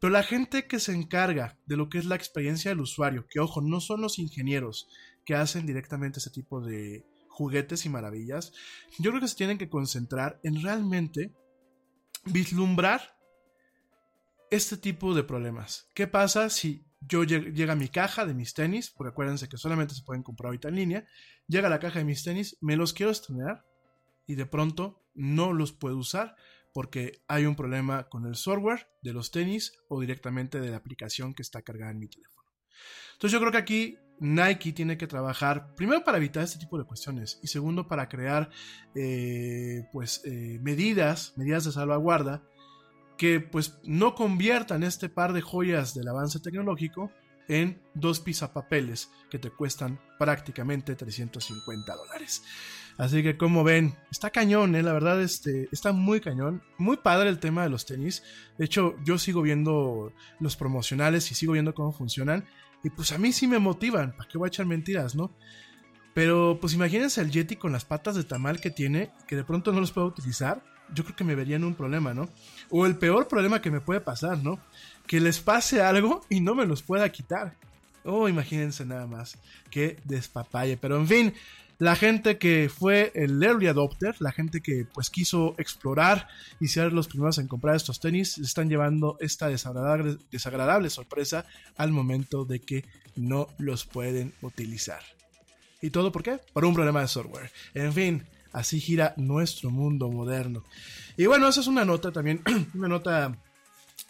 pero 0.00 0.12
la 0.12 0.24
gente 0.24 0.66
que 0.66 0.80
se 0.80 0.92
encarga 0.92 1.56
de 1.66 1.76
lo 1.76 1.88
que 1.88 1.98
es 1.98 2.04
la 2.04 2.16
experiencia 2.16 2.72
del 2.72 2.80
usuario, 2.80 3.28
que 3.30 3.38
ojo, 3.38 3.60
no 3.60 3.80
son 3.80 4.00
los 4.00 4.18
ingenieros 4.18 4.88
que 5.24 5.36
hacen 5.36 5.66
directamente 5.66 6.18
ese 6.18 6.30
tipo 6.30 6.62
de 6.62 7.06
juguetes 7.28 7.86
y 7.86 7.90
maravillas, 7.90 8.52
yo 8.98 9.12
creo 9.12 9.20
que 9.20 9.28
se 9.28 9.36
tienen 9.36 9.58
que 9.58 9.68
concentrar 9.68 10.40
en 10.42 10.60
realmente 10.60 11.32
vislumbrar 12.24 13.16
este 14.50 14.76
tipo 14.76 15.14
de 15.14 15.22
problemas. 15.22 15.88
¿Qué 15.94 16.08
pasa 16.08 16.50
si 16.50 16.84
yo 17.08 17.24
llega 17.24 17.74
mi 17.74 17.88
caja 17.88 18.26
de 18.26 18.34
mis 18.34 18.54
tenis? 18.54 18.90
Porque 18.90 19.10
acuérdense 19.10 19.48
que 19.48 19.56
solamente 19.56 19.94
se 19.94 20.02
pueden 20.02 20.22
comprar 20.22 20.48
ahorita 20.48 20.68
en 20.68 20.76
línea. 20.76 21.08
Llega 21.46 21.68
la 21.68 21.80
caja 21.80 21.98
de 21.98 22.04
mis 22.04 22.24
tenis, 22.24 22.56
me 22.60 22.76
los 22.76 22.92
quiero 22.92 23.12
estrenar 23.12 23.64
y 24.26 24.34
de 24.34 24.46
pronto 24.46 25.02
no 25.14 25.52
los 25.52 25.72
puedo 25.72 25.96
usar 25.96 26.36
porque 26.72 27.22
hay 27.28 27.46
un 27.46 27.54
problema 27.54 28.08
con 28.08 28.26
el 28.26 28.34
software 28.34 28.88
de 29.02 29.12
los 29.12 29.30
tenis 29.30 29.72
o 29.88 30.00
directamente 30.00 30.60
de 30.60 30.70
la 30.70 30.76
aplicación 30.76 31.32
que 31.32 31.42
está 31.42 31.62
cargada 31.62 31.92
en 31.92 32.00
mi 32.00 32.08
teléfono. 32.08 32.50
Entonces 33.12 33.32
yo 33.32 33.38
creo 33.38 33.52
que 33.52 33.58
aquí 33.58 33.98
Nike 34.18 34.72
tiene 34.72 34.98
que 34.98 35.06
trabajar 35.06 35.74
primero 35.74 36.04
para 36.04 36.18
evitar 36.18 36.42
este 36.42 36.58
tipo 36.58 36.78
de 36.78 36.84
cuestiones 36.84 37.38
y 37.42 37.46
segundo 37.46 37.86
para 37.86 38.08
crear 38.08 38.50
eh, 38.94 39.84
pues 39.92 40.22
eh, 40.24 40.58
medidas, 40.62 41.34
medidas 41.36 41.64
de 41.64 41.72
salvaguarda 41.72 42.42
que 43.16 43.40
pues 43.40 43.78
no 43.84 44.14
conviertan 44.14 44.82
este 44.82 45.08
par 45.08 45.32
de 45.32 45.42
joyas 45.42 45.94
del 45.94 46.08
avance 46.08 46.40
tecnológico 46.40 47.10
en 47.48 47.80
dos 47.94 48.20
pisapapeles 48.20 49.10
que 49.30 49.38
te 49.38 49.50
cuestan 49.50 50.00
prácticamente 50.18 50.94
350 50.94 51.94
dólares. 51.94 52.42
Así 52.96 53.22
que 53.22 53.36
como 53.36 53.64
ven, 53.64 53.96
está 54.10 54.30
cañón, 54.30 54.76
¿eh? 54.76 54.82
la 54.82 54.92
verdad 54.92 55.20
este, 55.20 55.68
está 55.72 55.92
muy 55.92 56.20
cañón. 56.20 56.62
Muy 56.78 56.96
padre 56.96 57.28
el 57.28 57.40
tema 57.40 57.64
de 57.64 57.70
los 57.70 57.86
tenis. 57.86 58.22
De 58.56 58.64
hecho, 58.64 58.94
yo 59.04 59.18
sigo 59.18 59.42
viendo 59.42 60.12
los 60.38 60.56
promocionales 60.56 61.30
y 61.30 61.34
sigo 61.34 61.54
viendo 61.54 61.74
cómo 61.74 61.92
funcionan. 61.92 62.46
Y 62.84 62.90
pues 62.90 63.12
a 63.12 63.18
mí 63.18 63.32
sí 63.32 63.48
me 63.48 63.58
motivan. 63.58 64.16
¿Para 64.16 64.28
qué 64.28 64.38
voy 64.38 64.46
a 64.46 64.48
echar 64.48 64.66
mentiras, 64.66 65.14
no? 65.14 65.36
Pero 66.14 66.58
pues 66.60 66.74
imagínense 66.74 67.20
el 67.20 67.32
Yeti 67.32 67.56
con 67.56 67.72
las 67.72 67.84
patas 67.84 68.14
de 68.14 68.22
tamal 68.22 68.60
que 68.60 68.70
tiene, 68.70 69.10
que 69.26 69.34
de 69.34 69.42
pronto 69.42 69.72
no 69.72 69.80
los 69.80 69.90
puedo 69.90 70.06
utilizar. 70.06 70.62
Yo 70.92 71.04
creo 71.04 71.16
que 71.16 71.24
me 71.24 71.34
verían 71.34 71.64
un 71.64 71.74
problema, 71.74 72.14
¿no? 72.14 72.28
O 72.70 72.86
el 72.86 72.96
peor 72.96 73.28
problema 73.28 73.62
que 73.62 73.70
me 73.70 73.80
puede 73.80 74.00
pasar, 74.00 74.38
¿no? 74.38 74.58
Que 75.06 75.20
les 75.20 75.40
pase 75.40 75.80
algo 75.80 76.24
y 76.28 76.40
no 76.40 76.54
me 76.54 76.66
los 76.66 76.82
pueda 76.82 77.08
quitar. 77.10 77.54
Oh, 78.04 78.28
imagínense 78.28 78.84
nada 78.84 79.06
más. 79.06 79.38
Qué 79.70 79.98
despapalle. 80.04 80.76
Pero 80.76 80.96
en 80.96 81.08
fin, 81.08 81.34
la 81.78 81.96
gente 81.96 82.38
que 82.38 82.70
fue 82.74 83.10
el 83.14 83.42
early 83.42 83.66
adopter, 83.66 84.14
la 84.20 84.30
gente 84.30 84.60
que 84.60 84.86
pues 84.92 85.10
quiso 85.10 85.54
explorar 85.58 86.28
y 86.60 86.68
ser 86.68 86.92
los 86.92 87.08
primeros 87.08 87.38
en 87.38 87.48
comprar 87.48 87.74
estos 87.74 87.98
tenis, 87.98 88.38
están 88.38 88.68
llevando 88.68 89.16
esta 89.20 89.48
desagradable, 89.48 90.18
desagradable 90.30 90.90
sorpresa 90.90 91.46
al 91.76 91.90
momento 91.90 92.44
de 92.44 92.60
que 92.60 92.84
no 93.16 93.48
los 93.58 93.86
pueden 93.86 94.34
utilizar. 94.42 95.02
¿Y 95.80 95.90
todo 95.90 96.12
por 96.12 96.22
qué? 96.22 96.38
Por 96.52 96.64
un 96.64 96.74
problema 96.74 97.00
de 97.00 97.08
software. 97.08 97.50
En 97.74 97.92
fin, 97.92 98.24
así 98.54 98.80
gira 98.80 99.12
nuestro 99.18 99.70
mundo 99.70 100.08
moderno. 100.08 100.64
Y 101.18 101.26
bueno, 101.26 101.48
esa 101.48 101.60
es 101.60 101.66
una 101.66 101.84
nota 101.84 102.12
también, 102.12 102.42
una 102.74 102.88
nota 102.88 103.36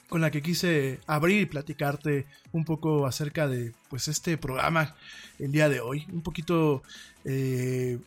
con 0.09 0.21
la 0.21 0.31
que 0.31 0.43
quise 0.43 1.01
abrir 1.07 1.41
y 1.41 1.47
platicarte 1.47 2.27
un 2.53 2.65
poco 2.65 3.07
acerca 3.07 3.49
de 3.49 3.73
pues 3.89 4.07
este 4.07 4.37
programa 4.39 4.95
el 5.39 5.51
día 5.51 5.69
de 5.69 5.81
hoy. 5.81 6.07
Un 6.13 6.23
poquito 6.23 6.83
eh, 7.25 7.99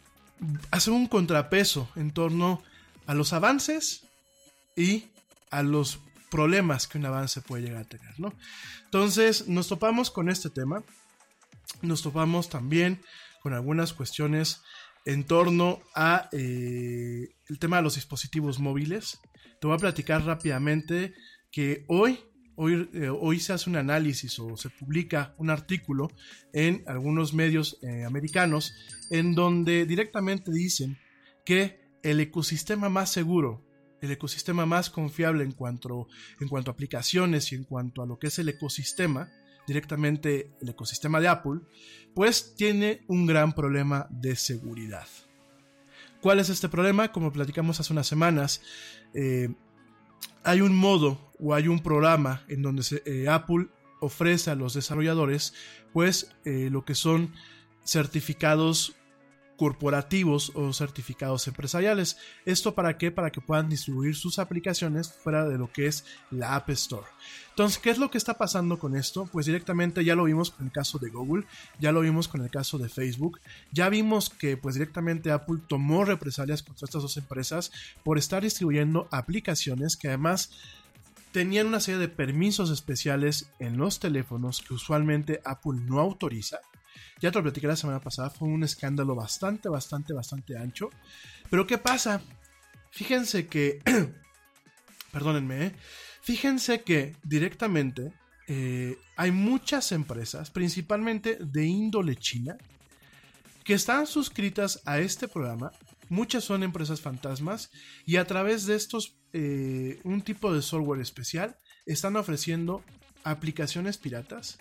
hacer 0.71 0.93
un 0.93 1.07
contrapeso 1.07 1.89
en 1.95 2.11
torno 2.11 2.61
a 3.07 3.13
los 3.13 3.33
avances 3.33 4.03
y 4.75 5.05
a 5.49 5.63
los 5.63 5.99
problemas 6.29 6.87
que 6.87 6.99
un 6.99 7.05
avance 7.05 7.41
puede 7.41 7.63
llegar 7.63 7.81
a 7.81 7.89
tener, 7.89 8.19
¿no? 8.19 8.31
Entonces 8.85 9.47
nos 9.47 9.67
topamos 9.67 10.11
con 10.11 10.29
este 10.29 10.49
tema, 10.49 10.83
nos 11.81 12.03
topamos 12.03 12.47
también 12.47 13.01
con 13.41 13.53
algunas 13.53 13.93
cuestiones 13.93 14.61
en 15.07 15.23
torno 15.23 15.79
a 15.95 16.27
eh, 16.33 17.29
el 17.47 17.59
tema 17.59 17.77
de 17.77 17.83
los 17.83 17.95
dispositivos 17.95 18.59
móviles. 18.59 19.19
Te 19.61 19.65
voy 19.65 19.75
a 19.75 19.79
platicar 19.79 20.25
rápidamente 20.25 21.13
que 21.49 21.85
hoy, 21.87 22.19
hoy, 22.55 22.89
eh, 22.93 23.07
hoy 23.07 23.39
se 23.39 23.53
hace 23.53 23.69
un 23.69 23.77
análisis 23.77 24.37
o 24.37 24.57
se 24.57 24.69
publica 24.69 25.33
un 25.37 25.49
artículo 25.49 26.11
en 26.51 26.83
algunos 26.87 27.33
medios 27.33 27.79
eh, 27.83 28.03
americanos 28.03 28.73
en 29.09 29.33
donde 29.33 29.85
directamente 29.85 30.51
dicen 30.51 30.97
que 31.45 31.79
el 32.03 32.19
ecosistema 32.19 32.89
más 32.89 33.09
seguro, 33.09 33.65
el 34.01 34.11
ecosistema 34.11 34.65
más 34.65 34.89
confiable 34.89 35.45
en 35.45 35.53
cuanto, 35.53 36.09
en 36.41 36.49
cuanto 36.49 36.69
a 36.69 36.73
aplicaciones 36.73 37.53
y 37.53 37.55
en 37.55 37.63
cuanto 37.63 38.01
a 38.01 38.05
lo 38.05 38.19
que 38.19 38.27
es 38.27 38.39
el 38.39 38.49
ecosistema, 38.49 39.31
directamente 39.67 40.51
el 40.61 40.69
ecosistema 40.69 41.19
de 41.19 41.27
Apple, 41.27 41.59
pues 42.15 42.55
tiene 42.55 43.03
un 43.07 43.27
gran 43.27 43.53
problema 43.53 44.07
de 44.09 44.35
seguridad. 44.35 45.05
¿Cuál 46.21 46.39
es 46.39 46.49
este 46.49 46.69
problema? 46.69 47.11
Como 47.11 47.31
platicamos 47.31 47.79
hace 47.79 47.93
unas 47.93 48.07
semanas, 48.07 48.61
eh, 49.13 49.49
hay 50.43 50.61
un 50.61 50.75
modo 50.75 51.33
o 51.39 51.53
hay 51.53 51.67
un 51.67 51.81
programa 51.81 52.43
en 52.47 52.63
donde 52.63 52.83
eh, 53.05 53.27
Apple 53.29 53.67
ofrece 53.99 54.49
a 54.49 54.55
los 54.55 54.73
desarrolladores 54.73 55.53
pues 55.93 56.31
eh, 56.45 56.69
lo 56.71 56.85
que 56.85 56.95
son 56.95 57.33
certificados 57.83 58.96
corporativos 59.57 60.51
o 60.55 60.71
certificados 60.71 61.47
empresariales. 61.47 62.17
¿Esto 62.45 62.75
para 62.75 62.97
qué? 62.97 63.11
Para 63.11 63.31
que 63.31 63.41
puedan 63.41 63.69
distribuir 63.69 64.15
sus 64.15 64.39
aplicaciones 64.39 65.11
fuera 65.11 65.45
de 65.45 65.57
lo 65.57 65.71
que 65.71 65.87
es 65.87 66.05
la 66.31 66.55
App 66.55 66.69
Store. 66.69 67.07
Entonces, 67.49 67.79
¿qué 67.79 67.89
es 67.89 67.97
lo 67.97 68.11
que 68.11 68.19
está 68.19 68.37
pasando 68.37 68.77
con 68.77 68.95
esto? 68.95 69.27
Pues 69.31 69.47
directamente 69.47 70.05
ya 70.05 70.15
lo 70.15 70.25
vimos 70.25 70.51
con 70.51 70.67
el 70.67 70.71
caso 70.71 70.99
de 70.99 71.09
Google, 71.09 71.45
ya 71.79 71.91
lo 71.91 72.01
vimos 72.01 72.27
con 72.27 72.43
el 72.43 72.51
caso 72.51 72.77
de 72.77 72.87
Facebook, 72.87 73.39
ya 73.71 73.89
vimos 73.89 74.29
que 74.29 74.57
pues 74.57 74.75
directamente 74.75 75.31
Apple 75.31 75.61
tomó 75.67 76.05
represalias 76.05 76.61
contra 76.61 76.85
estas 76.85 77.01
dos 77.01 77.17
empresas 77.17 77.71
por 78.03 78.19
estar 78.19 78.43
distribuyendo 78.43 79.07
aplicaciones 79.11 79.97
que 79.97 80.09
además 80.09 80.51
tenían 81.31 81.67
una 81.67 81.79
serie 81.79 81.99
de 81.99 82.09
permisos 82.09 82.69
especiales 82.69 83.49
en 83.57 83.77
los 83.77 83.99
teléfonos 83.99 84.61
que 84.61 84.75
usualmente 84.75 85.41
Apple 85.43 85.79
no 85.81 85.99
autoriza 85.99 86.59
ya 87.19 87.31
te 87.31 87.39
lo 87.39 87.43
platicé 87.43 87.67
la 87.67 87.75
semana 87.75 87.99
pasada, 87.99 88.29
fue 88.29 88.47
un 88.47 88.63
escándalo 88.63 89.15
bastante, 89.15 89.69
bastante, 89.69 90.13
bastante 90.13 90.57
ancho. 90.57 90.89
Pero 91.49 91.65
¿qué 91.65 91.77
pasa? 91.77 92.21
Fíjense 92.91 93.47
que, 93.47 93.81
perdónenme, 95.11 95.67
¿eh? 95.67 95.75
fíjense 96.21 96.81
que 96.81 97.15
directamente 97.23 98.11
eh, 98.47 98.97
hay 99.15 99.31
muchas 99.31 99.91
empresas, 99.91 100.51
principalmente 100.51 101.37
de 101.39 101.65
índole 101.65 102.15
china, 102.15 102.57
que 103.63 103.73
están 103.73 104.07
suscritas 104.07 104.81
a 104.85 104.99
este 104.99 105.27
programa. 105.27 105.71
Muchas 106.09 106.45
son 106.45 106.63
empresas 106.63 107.01
fantasmas 107.01 107.69
y 108.05 108.15
a 108.15 108.25
través 108.25 108.65
de 108.65 108.75
estos, 108.75 109.17
eh, 109.33 109.99
un 110.05 110.21
tipo 110.21 110.53
de 110.53 110.61
software 110.61 111.01
especial, 111.01 111.57
están 111.85 112.15
ofreciendo 112.15 112.83
aplicaciones 113.25 113.97
piratas, 113.97 114.57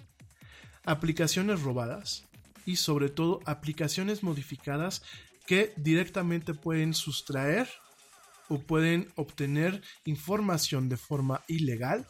aplicaciones 0.84 1.62
robadas, 1.62 2.24
y 2.66 2.76
sobre 2.76 3.09
todo 3.09 3.40
aplicaciones 3.46 4.22
modificadas 4.22 5.02
que 5.46 5.72
directamente 5.76 6.52
pueden 6.52 6.92
sustraer 6.92 7.68
o 8.48 8.59
pueden 8.59 9.09
obtener 9.16 9.83
información 10.05 10.88
de 10.88 10.96
forma 10.96 11.42
ilegal 11.48 12.07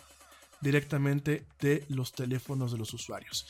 directamente 0.61 1.47
de 1.61 1.85
los 1.89 2.13
teléfonos 2.13 2.73
de 2.73 2.79
los 2.79 2.93
usuarios. 2.95 3.47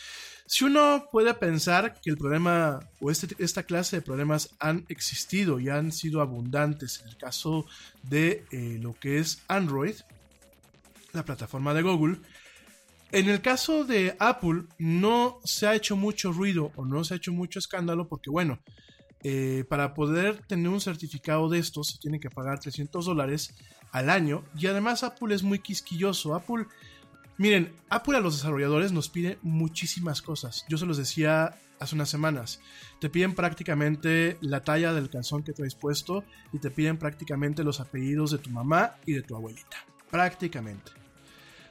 Si 0.46 0.64
uno 0.64 1.08
puede 1.10 1.34
pensar 1.34 2.00
que 2.00 2.10
el 2.10 2.18
problema 2.18 2.80
o 3.00 3.10
este, 3.10 3.34
esta 3.42 3.62
clase 3.62 3.96
de 3.96 4.02
problemas 4.02 4.50
han 4.58 4.84
existido 4.88 5.58
y 5.58 5.68
han 5.68 5.92
sido 5.92 6.20
abundantes 6.20 7.00
en 7.00 7.08
el 7.08 7.16
caso 7.16 7.66
de 8.02 8.44
eh, 8.50 8.78
lo 8.80 8.94
que 8.94 9.18
es 9.18 9.42
Android, 9.48 9.96
la 11.12 11.24
plataforma 11.24 11.74
de 11.74 11.82
Google, 11.82 12.18
en 13.12 13.28
el 13.28 13.40
caso 13.40 13.84
de 13.84 14.16
Apple 14.18 14.64
no 14.78 15.40
se 15.44 15.66
ha 15.66 15.74
hecho 15.74 15.96
mucho 15.96 16.32
ruido 16.32 16.72
o 16.76 16.84
no 16.84 17.04
se 17.04 17.14
ha 17.14 17.16
hecho 17.16 17.32
mucho 17.32 17.58
escándalo 17.58 18.08
porque 18.08 18.30
bueno, 18.30 18.58
eh, 19.22 19.64
para 19.68 19.94
poder 19.94 20.42
tener 20.46 20.68
un 20.68 20.80
certificado 20.80 21.48
de 21.48 21.58
estos 21.58 21.88
se 21.88 21.98
tiene 21.98 22.20
que 22.20 22.30
pagar 22.30 22.60
300 22.60 23.04
dólares 23.04 23.54
al 23.92 24.10
año 24.10 24.44
y 24.56 24.66
además 24.66 25.04
Apple 25.04 25.34
es 25.34 25.42
muy 25.42 25.60
quisquilloso. 25.60 26.34
Apple, 26.34 26.66
miren, 27.38 27.72
Apple 27.88 28.16
a 28.16 28.20
los 28.20 28.36
desarrolladores 28.36 28.92
nos 28.92 29.08
pide 29.08 29.38
muchísimas 29.42 30.20
cosas. 30.20 30.64
Yo 30.68 30.76
se 30.76 30.86
los 30.86 30.96
decía 30.96 31.56
hace 31.78 31.94
unas 31.94 32.08
semanas. 32.08 32.60
Te 33.00 33.08
piden 33.08 33.34
prácticamente 33.34 34.36
la 34.40 34.64
talla 34.64 34.92
del 34.92 35.10
calzón 35.10 35.42
que 35.42 35.52
traes 35.52 35.74
puesto 35.74 36.24
y 36.52 36.58
te 36.58 36.70
piden 36.70 36.98
prácticamente 36.98 37.64
los 37.64 37.80
apellidos 37.80 38.30
de 38.32 38.38
tu 38.38 38.50
mamá 38.50 38.96
y 39.06 39.12
de 39.12 39.22
tu 39.22 39.36
abuelita. 39.36 39.76
Prácticamente. 40.10 41.05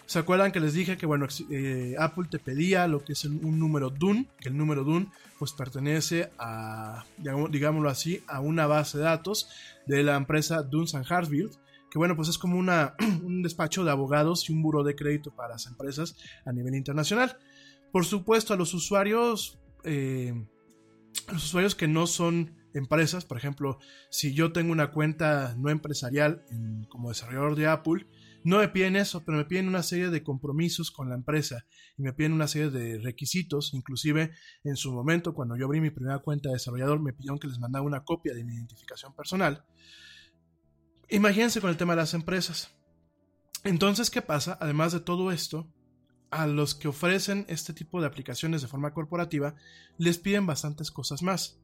¿Se 0.05 0.19
acuerdan 0.19 0.51
que 0.51 0.59
les 0.59 0.73
dije 0.73 0.97
que 0.97 1.05
bueno, 1.05 1.27
eh, 1.49 1.95
Apple 1.97 2.27
te 2.29 2.37
pedía 2.37 2.87
lo 2.87 3.03
que 3.03 3.13
es 3.13 3.25
un 3.25 3.59
número 3.59 3.89
DUN? 3.89 4.27
Que 4.39 4.49
el 4.49 4.57
número 4.57 4.83
DUN 4.83 5.11
pues 5.39 5.51
pertenece 5.51 6.31
a, 6.37 7.05
digámoslo 7.17 7.89
así, 7.89 8.23
a 8.27 8.39
una 8.39 8.67
base 8.67 8.99
de 8.99 9.03
datos 9.03 9.49
de 9.87 10.03
la 10.03 10.15
empresa 10.15 10.63
Duns 10.63 10.95
and 10.95 11.05
Hartsfield, 11.09 11.57
que 11.89 11.97
bueno, 11.97 12.15
pues 12.15 12.29
es 12.29 12.37
como 12.37 12.57
una, 12.57 12.95
un 13.23 13.41
despacho 13.41 13.83
de 13.83 13.91
abogados 13.91 14.49
y 14.49 14.53
un 14.53 14.61
buro 14.61 14.83
de 14.83 14.95
crédito 14.95 15.31
para 15.31 15.53
las 15.53 15.65
empresas 15.65 16.15
a 16.45 16.51
nivel 16.51 16.75
internacional. 16.75 17.37
Por 17.91 18.05
supuesto, 18.05 18.53
a 18.53 18.57
los 18.57 18.73
usuarios, 18.73 19.57
eh, 19.83 20.33
a 21.27 21.33
los 21.33 21.45
usuarios 21.45 21.75
que 21.75 21.87
no 21.87 22.07
son 22.07 22.55
empresas, 22.73 23.25
por 23.25 23.37
ejemplo, 23.37 23.79
si 24.09 24.33
yo 24.33 24.51
tengo 24.51 24.71
una 24.71 24.91
cuenta 24.91 25.55
no 25.57 25.69
empresarial 25.69 26.43
como 26.89 27.09
desarrollador 27.09 27.55
de 27.55 27.67
Apple, 27.67 28.05
no 28.45 28.59
me 28.59 28.67
piden 28.69 28.95
eso, 28.95 29.25
pero 29.25 29.39
me 29.39 29.45
piden 29.45 29.67
una 29.67 29.81
serie 29.81 30.11
de 30.11 30.21
compromisos 30.21 30.91
con 30.91 31.09
la 31.09 31.15
empresa 31.15 31.65
y 31.97 32.03
me 32.03 32.13
piden 32.13 32.31
una 32.31 32.47
serie 32.47 32.69
de 32.69 32.99
requisitos. 32.99 33.73
Inclusive 33.73 34.33
en 34.63 34.75
su 34.75 34.93
momento, 34.93 35.33
cuando 35.33 35.57
yo 35.57 35.65
abrí 35.65 35.81
mi 35.81 35.89
primera 35.89 36.19
cuenta 36.19 36.49
de 36.49 36.53
desarrollador, 36.53 37.01
me 37.01 37.11
pidieron 37.11 37.39
que 37.39 37.47
les 37.47 37.57
mandara 37.57 37.81
una 37.81 38.03
copia 38.03 38.35
de 38.35 38.43
mi 38.43 38.53
identificación 38.53 39.15
personal. 39.15 39.65
Imagínense 41.09 41.59
con 41.59 41.71
el 41.71 41.77
tema 41.77 41.93
de 41.93 42.01
las 42.03 42.13
empresas. 42.13 42.71
Entonces, 43.63 44.11
¿qué 44.11 44.21
pasa? 44.21 44.59
Además 44.61 44.93
de 44.93 44.99
todo 44.99 45.31
esto, 45.31 45.67
a 46.29 46.45
los 46.45 46.75
que 46.75 46.87
ofrecen 46.87 47.47
este 47.49 47.73
tipo 47.73 47.99
de 47.99 48.05
aplicaciones 48.05 48.61
de 48.61 48.67
forma 48.67 48.93
corporativa, 48.93 49.55
les 49.97 50.19
piden 50.19 50.45
bastantes 50.45 50.91
cosas 50.91 51.23
más. 51.23 51.59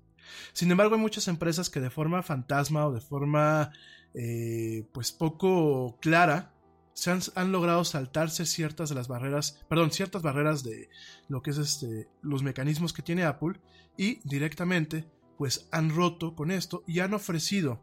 Sin 0.52 0.72
embargo, 0.72 0.96
hay 0.96 1.02
muchas 1.02 1.28
empresas 1.28 1.70
que 1.70 1.80
de 1.80 1.92
forma 1.92 2.24
fantasma 2.24 2.88
o 2.88 2.92
de 2.92 3.02
forma 3.02 3.72
eh, 4.16 4.88
pues 4.94 5.12
poco 5.12 6.00
clara 6.02 6.51
se 6.94 7.12
han, 7.12 7.52
logrado 7.52 7.84
saltarse 7.84 8.46
ciertas 8.46 8.90
de 8.90 8.96
las 8.96 9.08
barreras, 9.08 9.64
perdón, 9.70 9.92
ciertas 9.92 10.22
barreras 10.22 10.64
de 10.64 10.90
lo 11.28 11.42
que 11.42 11.52
es 11.52 11.58
este, 11.58 12.08
los 12.22 12.44
mecanismos 12.44 12.94
que 12.94 13.02
tiene 13.02 13.24
Apple 13.24 13.60
y 13.98 14.20
directamente 14.28 15.06
pues 15.38 15.68
han 15.72 15.90
roto 15.90 16.36
con 16.36 16.52
esto 16.52 16.84
y 16.86 17.00
han 17.00 17.14
ofrecido 17.14 17.82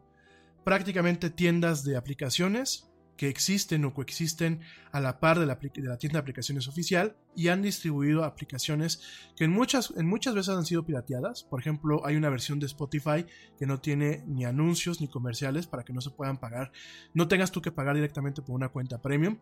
prácticamente 0.63 1.29
tiendas 1.29 1.83
de 1.83 1.97
aplicaciones 1.97 2.88
que 3.19 3.27
existen 3.27 3.83
o 3.83 3.93
coexisten 3.93 4.61
a 4.93 5.01
la 5.01 5.19
par 5.19 5.39
de 5.39 5.45
la, 5.45 5.59
tienda 5.59 5.97
de 5.99 6.17
aplicaciones 6.19 6.69
oficial 6.69 7.17
y 7.35 7.49
han 7.49 7.61
distribuido 7.61 8.23
aplicaciones 8.23 9.01
que 9.35 9.43
en 9.43 9.51
muchas, 9.51 9.91
en 9.97 10.07
muchas 10.07 10.33
veces 10.35 10.55
han 10.55 10.65
sido 10.65 10.85
pirateadas. 10.85 11.43
Por 11.43 11.59
ejemplo, 11.59 12.05
hay 12.05 12.15
una 12.15 12.29
versión 12.29 12.61
de 12.61 12.67
Spotify 12.67 13.25
que 13.57 13.65
no 13.65 13.81
tiene 13.81 14.23
ni 14.25 14.45
anuncios 14.45 15.01
ni 15.01 15.09
comerciales 15.09 15.67
para 15.67 15.83
que 15.83 15.91
no 15.91 15.99
se 15.99 16.11
puedan 16.11 16.37
pagar, 16.37 16.71
no 17.13 17.27
tengas 17.27 17.51
tú 17.51 17.61
que 17.61 17.73
pagar 17.73 17.95
directamente 17.95 18.41
por 18.41 18.55
una 18.55 18.69
cuenta 18.69 19.01
premium. 19.01 19.39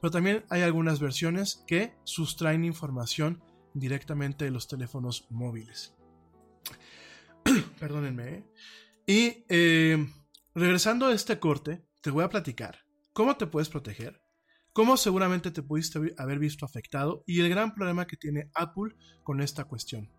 Pero 0.00 0.10
también 0.10 0.44
hay 0.48 0.62
algunas 0.62 0.98
versiones 0.98 1.62
que 1.68 1.94
sustraen 2.02 2.64
información 2.64 3.40
directamente 3.74 4.44
de 4.44 4.50
los 4.50 4.66
teléfonos 4.66 5.28
móviles. 5.30 5.94
Perdónenme. 7.78 8.28
¿eh? 8.28 8.44
Y 9.06 9.44
eh, 9.48 10.04
regresando 10.52 11.06
a 11.06 11.14
este 11.14 11.38
corte, 11.38 11.84
te 12.00 12.10
voy 12.10 12.24
a 12.24 12.28
platicar 12.28 12.89
cómo 13.12 13.36
te 13.36 13.46
puedes 13.46 13.68
proteger, 13.68 14.20
cómo 14.72 14.96
seguramente 14.96 15.50
te 15.50 15.62
pudiste 15.62 16.14
haber 16.18 16.38
visto 16.38 16.64
afectado 16.64 17.24
y 17.26 17.40
el 17.40 17.48
gran 17.48 17.74
problema 17.74 18.06
que 18.06 18.16
tiene 18.16 18.50
Apple 18.54 18.94
con 19.22 19.40
esta 19.40 19.64
cuestión. 19.64 20.10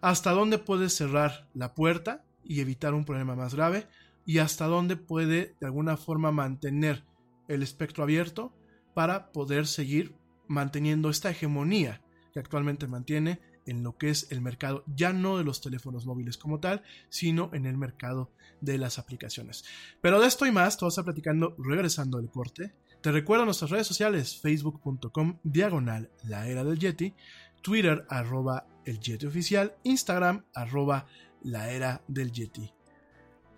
Hasta 0.00 0.32
dónde 0.32 0.58
puedes 0.58 0.94
cerrar 0.94 1.48
la 1.54 1.74
puerta 1.74 2.24
y 2.42 2.60
evitar 2.60 2.94
un 2.94 3.04
problema 3.04 3.36
más 3.36 3.54
grave 3.54 3.86
y 4.24 4.38
hasta 4.38 4.66
dónde 4.66 4.96
puede 4.96 5.56
de 5.60 5.66
alguna 5.66 5.96
forma 5.96 6.32
mantener 6.32 7.04
el 7.48 7.62
espectro 7.62 8.04
abierto 8.04 8.54
para 8.94 9.32
poder 9.32 9.66
seguir 9.66 10.14
manteniendo 10.48 11.10
esta 11.10 11.30
hegemonía 11.30 12.02
que 12.32 12.38
actualmente 12.38 12.86
mantiene 12.86 13.40
en 13.70 13.84
lo 13.84 13.96
que 13.96 14.10
es 14.10 14.26
el 14.30 14.40
mercado 14.40 14.84
ya 14.86 15.12
no 15.12 15.38
de 15.38 15.44
los 15.44 15.60
teléfonos 15.60 16.04
móviles 16.04 16.36
como 16.36 16.58
tal, 16.58 16.82
sino 17.08 17.50
en 17.54 17.66
el 17.66 17.78
mercado 17.78 18.30
de 18.60 18.78
las 18.78 18.98
aplicaciones. 18.98 19.64
Pero 20.00 20.20
de 20.20 20.26
esto 20.26 20.44
y 20.44 20.52
más, 20.52 20.76
todo 20.76 20.88
está 20.88 21.04
platicando 21.04 21.54
regresando 21.56 22.18
del 22.18 22.30
corte. 22.30 22.74
Te 23.00 23.12
recuerdo 23.12 23.44
nuestras 23.44 23.70
redes 23.70 23.86
sociales, 23.86 24.38
facebook.com 24.40 25.38
diagonal 25.42 26.10
la 26.24 26.48
era 26.48 26.64
del 26.64 26.78
Yeti, 26.78 27.14
Twitter 27.62 28.04
arroba 28.10 28.66
el 28.84 28.98
Yeti 28.98 29.26
oficial, 29.26 29.76
Instagram 29.84 30.44
arroba 30.52 31.06
la 31.42 31.70
era 31.70 32.02
del 32.08 32.32
Yeti. 32.32 32.72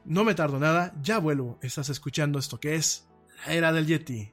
No 0.05 0.25
me 0.25 0.35
tardo 0.35 0.59
nada, 0.59 0.95
ya 1.03 1.19
vuelvo, 1.19 1.59
estás 1.63 1.89
escuchando 1.89 2.39
esto 2.39 2.61
que 2.61 2.75
es 2.75 3.09
la 3.47 3.55
era 3.55 3.73
del 3.73 3.87
Yeti. 3.87 4.33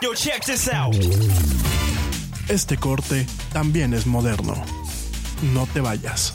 Yo, 0.00 0.14
check 0.14 0.44
this 0.44 0.68
out. 0.68 0.94
Este 2.48 2.76
corte 2.76 3.26
también 3.52 3.92
es 3.94 4.06
moderno. 4.06 4.54
No 5.52 5.66
te 5.66 5.80
vayas. 5.80 6.34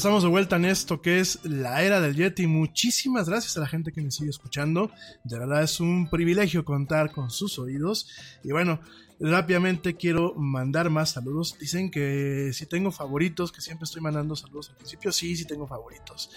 Estamos 0.00 0.22
de 0.22 0.30
vuelta 0.30 0.56
en 0.56 0.64
esto 0.64 1.02
que 1.02 1.20
es 1.20 1.44
la 1.44 1.82
era 1.82 2.00
del 2.00 2.16
Yeti. 2.16 2.46
Muchísimas 2.46 3.28
gracias 3.28 3.58
a 3.58 3.60
la 3.60 3.66
gente 3.66 3.92
que 3.92 4.00
me 4.00 4.10
sigue 4.10 4.30
escuchando. 4.30 4.90
De 5.24 5.38
verdad 5.38 5.62
es 5.62 5.78
un 5.78 6.08
privilegio 6.08 6.64
contar 6.64 7.12
con 7.12 7.30
sus 7.30 7.58
oídos. 7.58 8.08
Y 8.42 8.50
bueno, 8.50 8.80
rápidamente 9.20 9.96
quiero 9.96 10.34
mandar 10.36 10.88
más 10.88 11.10
saludos. 11.10 11.54
Dicen 11.60 11.90
que 11.90 12.50
si 12.54 12.64
tengo 12.64 12.90
favoritos, 12.92 13.52
que 13.52 13.60
siempre 13.60 13.84
estoy 13.84 14.00
mandando 14.00 14.34
saludos 14.36 14.70
al 14.70 14.76
principio. 14.76 15.12
Sí, 15.12 15.36
sí 15.36 15.44
tengo 15.44 15.66
favoritos. 15.66 16.30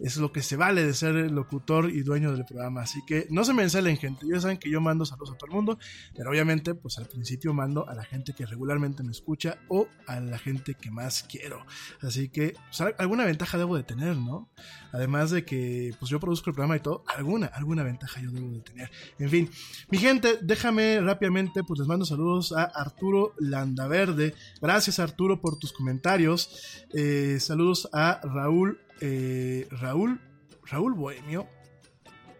Es 0.00 0.16
lo 0.16 0.32
que 0.32 0.42
se 0.42 0.56
vale 0.56 0.84
de 0.84 0.94
ser 0.94 1.16
el 1.16 1.34
locutor 1.34 1.90
y 1.90 2.02
dueño 2.02 2.32
del 2.32 2.44
programa. 2.44 2.82
Así 2.82 3.00
que 3.06 3.26
no 3.30 3.44
se 3.44 3.54
me 3.54 3.62
encelen, 3.62 3.96
gente. 3.96 4.26
Ya 4.30 4.40
saben 4.40 4.58
que 4.58 4.70
yo 4.70 4.80
mando 4.80 5.04
saludos 5.04 5.32
a 5.32 5.38
todo 5.38 5.48
el 5.50 5.54
mundo. 5.54 5.78
Pero 6.14 6.30
obviamente, 6.30 6.74
pues 6.74 6.98
al 6.98 7.06
principio 7.06 7.52
mando 7.52 7.88
a 7.88 7.94
la 7.94 8.04
gente 8.04 8.32
que 8.32 8.46
regularmente 8.46 9.02
me 9.02 9.12
escucha 9.12 9.58
o 9.68 9.88
a 10.06 10.20
la 10.20 10.38
gente 10.38 10.74
que 10.74 10.90
más 10.90 11.22
quiero. 11.22 11.64
Así 12.00 12.28
que 12.28 12.54
pues, 12.68 12.94
alguna 12.98 13.24
ventaja 13.24 13.58
debo 13.58 13.76
de 13.76 13.82
tener, 13.82 14.16
¿no? 14.16 14.48
Además 14.92 15.30
de 15.30 15.44
que 15.44 15.94
pues 15.98 16.10
yo 16.10 16.18
produzco 16.20 16.50
el 16.50 16.54
programa 16.54 16.76
y 16.76 16.80
todo, 16.80 17.04
alguna, 17.06 17.46
alguna 17.46 17.82
ventaja 17.82 18.20
yo 18.20 18.30
debo 18.30 18.50
de 18.50 18.60
tener. 18.60 18.90
En 19.18 19.28
fin, 19.28 19.50
mi 19.90 19.98
gente, 19.98 20.38
déjame 20.40 21.00
rápidamente, 21.00 21.62
pues 21.64 21.78
les 21.80 21.88
mando 21.88 22.04
saludos 22.04 22.52
a 22.52 22.64
Arturo 22.64 23.34
Landaverde. 23.38 24.34
Gracias 24.60 24.98
Arturo 24.98 25.40
por 25.40 25.58
tus 25.58 25.72
comentarios. 25.72 26.86
Eh, 26.94 27.38
saludos 27.40 27.88
a 27.92 28.20
Raúl, 28.22 28.80
eh, 29.00 29.66
Raúl, 29.70 30.20
Raúl 30.64 30.94
Bohemio. 30.94 31.46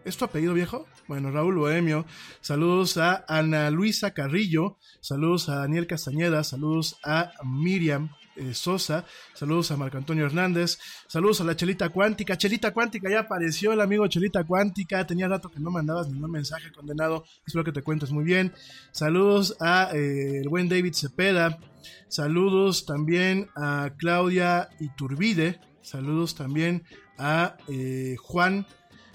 ¿Es 0.05 0.17
tu 0.17 0.25
apellido 0.25 0.53
viejo? 0.53 0.87
Bueno, 1.07 1.31
Raúl 1.31 1.57
Bohemio. 1.57 2.05
Saludos 2.41 2.97
a 2.97 3.25
Ana 3.27 3.69
Luisa 3.69 4.13
Carrillo. 4.13 4.77
Saludos 5.01 5.49
a 5.49 5.55
Daniel 5.55 5.87
Castañeda. 5.87 6.43
Saludos 6.43 6.97
a 7.03 7.31
Miriam. 7.43 8.09
Eh, 8.39 8.53
Sosa, 8.53 9.05
saludos 9.33 9.69
a 9.71 9.75
Marco 9.75 9.97
Antonio 9.97 10.25
Hernández, 10.25 10.79
saludos 11.07 11.41
a 11.41 11.43
la 11.43 11.57
Chelita 11.57 11.89
Cuántica, 11.89 12.37
Chelita 12.37 12.71
Cuántica, 12.71 13.09
ya 13.09 13.21
apareció 13.21 13.73
el 13.73 13.81
amigo 13.81 14.07
Chelita 14.07 14.45
Cuántica, 14.45 15.05
tenía 15.05 15.27
rato 15.27 15.49
que 15.51 15.59
no 15.59 15.71
mandabas 15.71 16.07
ningún 16.07 16.31
mensaje 16.31 16.71
condenado, 16.71 17.25
espero 17.45 17.65
que 17.65 17.73
te 17.73 17.81
cuentes 17.81 18.11
muy 18.11 18.23
bien, 18.23 18.53
saludos 18.91 19.57
a 19.59 19.89
eh, 19.93 20.37
el 20.39 20.47
buen 20.47 20.69
David 20.69 20.93
Cepeda, 20.93 21.59
saludos 22.07 22.85
también 22.85 23.49
a 23.57 23.91
Claudia 23.97 24.69
Iturbide, 24.79 25.59
saludos 25.81 26.35
también 26.35 26.83
a 27.17 27.57
eh, 27.67 28.15
Juan, 28.19 28.65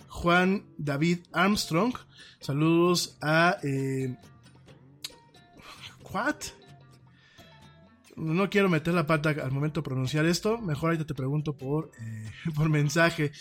Juan 0.08 0.64
David 0.78 1.20
Armstrong, 1.32 1.94
saludos 2.40 3.16
a... 3.20 3.58
¿What? 6.12 6.36
no 8.16 8.48
quiero 8.48 8.68
meter 8.68 8.94
la 8.94 9.06
pata 9.06 9.30
al 9.30 9.52
momento 9.52 9.80
de 9.80 9.84
pronunciar 9.84 10.24
esto. 10.26 10.58
Mejor 10.58 10.90
ahorita 10.90 11.06
te 11.06 11.14
pregunto 11.14 11.56
por, 11.56 11.90
eh, 12.00 12.30
por 12.54 12.68
mensaje. 12.68 13.32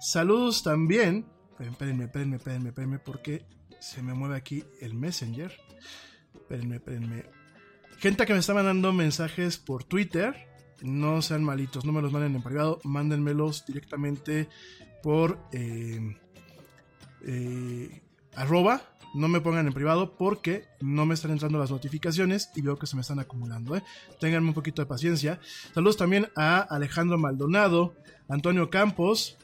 Saludos 0.00 0.62
también. 0.62 1.26
Espérenme, 1.58 2.04
espérenme, 2.04 2.36
espérenme, 2.36 2.68
espérenme, 2.68 2.98
porque 2.98 3.44
se 3.80 4.02
me 4.02 4.14
mueve 4.14 4.36
aquí 4.36 4.64
el 4.80 4.94
Messenger. 4.94 5.52
Espérenme, 6.34 6.76
espérenme. 6.76 7.24
Gente 7.98 8.26
que 8.26 8.32
me 8.32 8.38
está 8.38 8.54
mandando 8.54 8.92
mensajes 8.92 9.58
por 9.58 9.84
Twitter. 9.84 10.46
No 10.82 11.22
sean 11.22 11.44
malitos, 11.44 11.84
no 11.84 11.92
me 11.92 12.02
los 12.02 12.12
manden 12.12 12.36
en 12.36 12.42
privado. 12.42 12.80
Mándenmelos 12.84 13.64
directamente 13.66 14.48
por 15.02 15.38
eh, 15.52 16.16
eh, 17.24 18.02
arroba 18.34 18.82
no 19.14 19.28
me 19.28 19.40
pongan 19.40 19.66
en 19.66 19.72
privado 19.72 20.16
porque 20.16 20.66
no 20.80 21.06
me 21.06 21.14
están 21.14 21.30
entrando 21.30 21.58
las 21.58 21.70
notificaciones 21.70 22.50
y 22.54 22.62
veo 22.62 22.78
que 22.78 22.86
se 22.86 22.96
me 22.96 23.02
están 23.02 23.18
acumulando. 23.18 23.76
¿eh? 23.76 23.82
Ténganme 24.20 24.48
un 24.48 24.54
poquito 24.54 24.82
de 24.82 24.86
paciencia. 24.86 25.40
Saludos 25.74 25.96
también 25.96 26.28
a 26.36 26.58
Alejandro 26.60 27.18
Maldonado, 27.18 27.94
Antonio 28.28 28.70
Campos, 28.70 29.36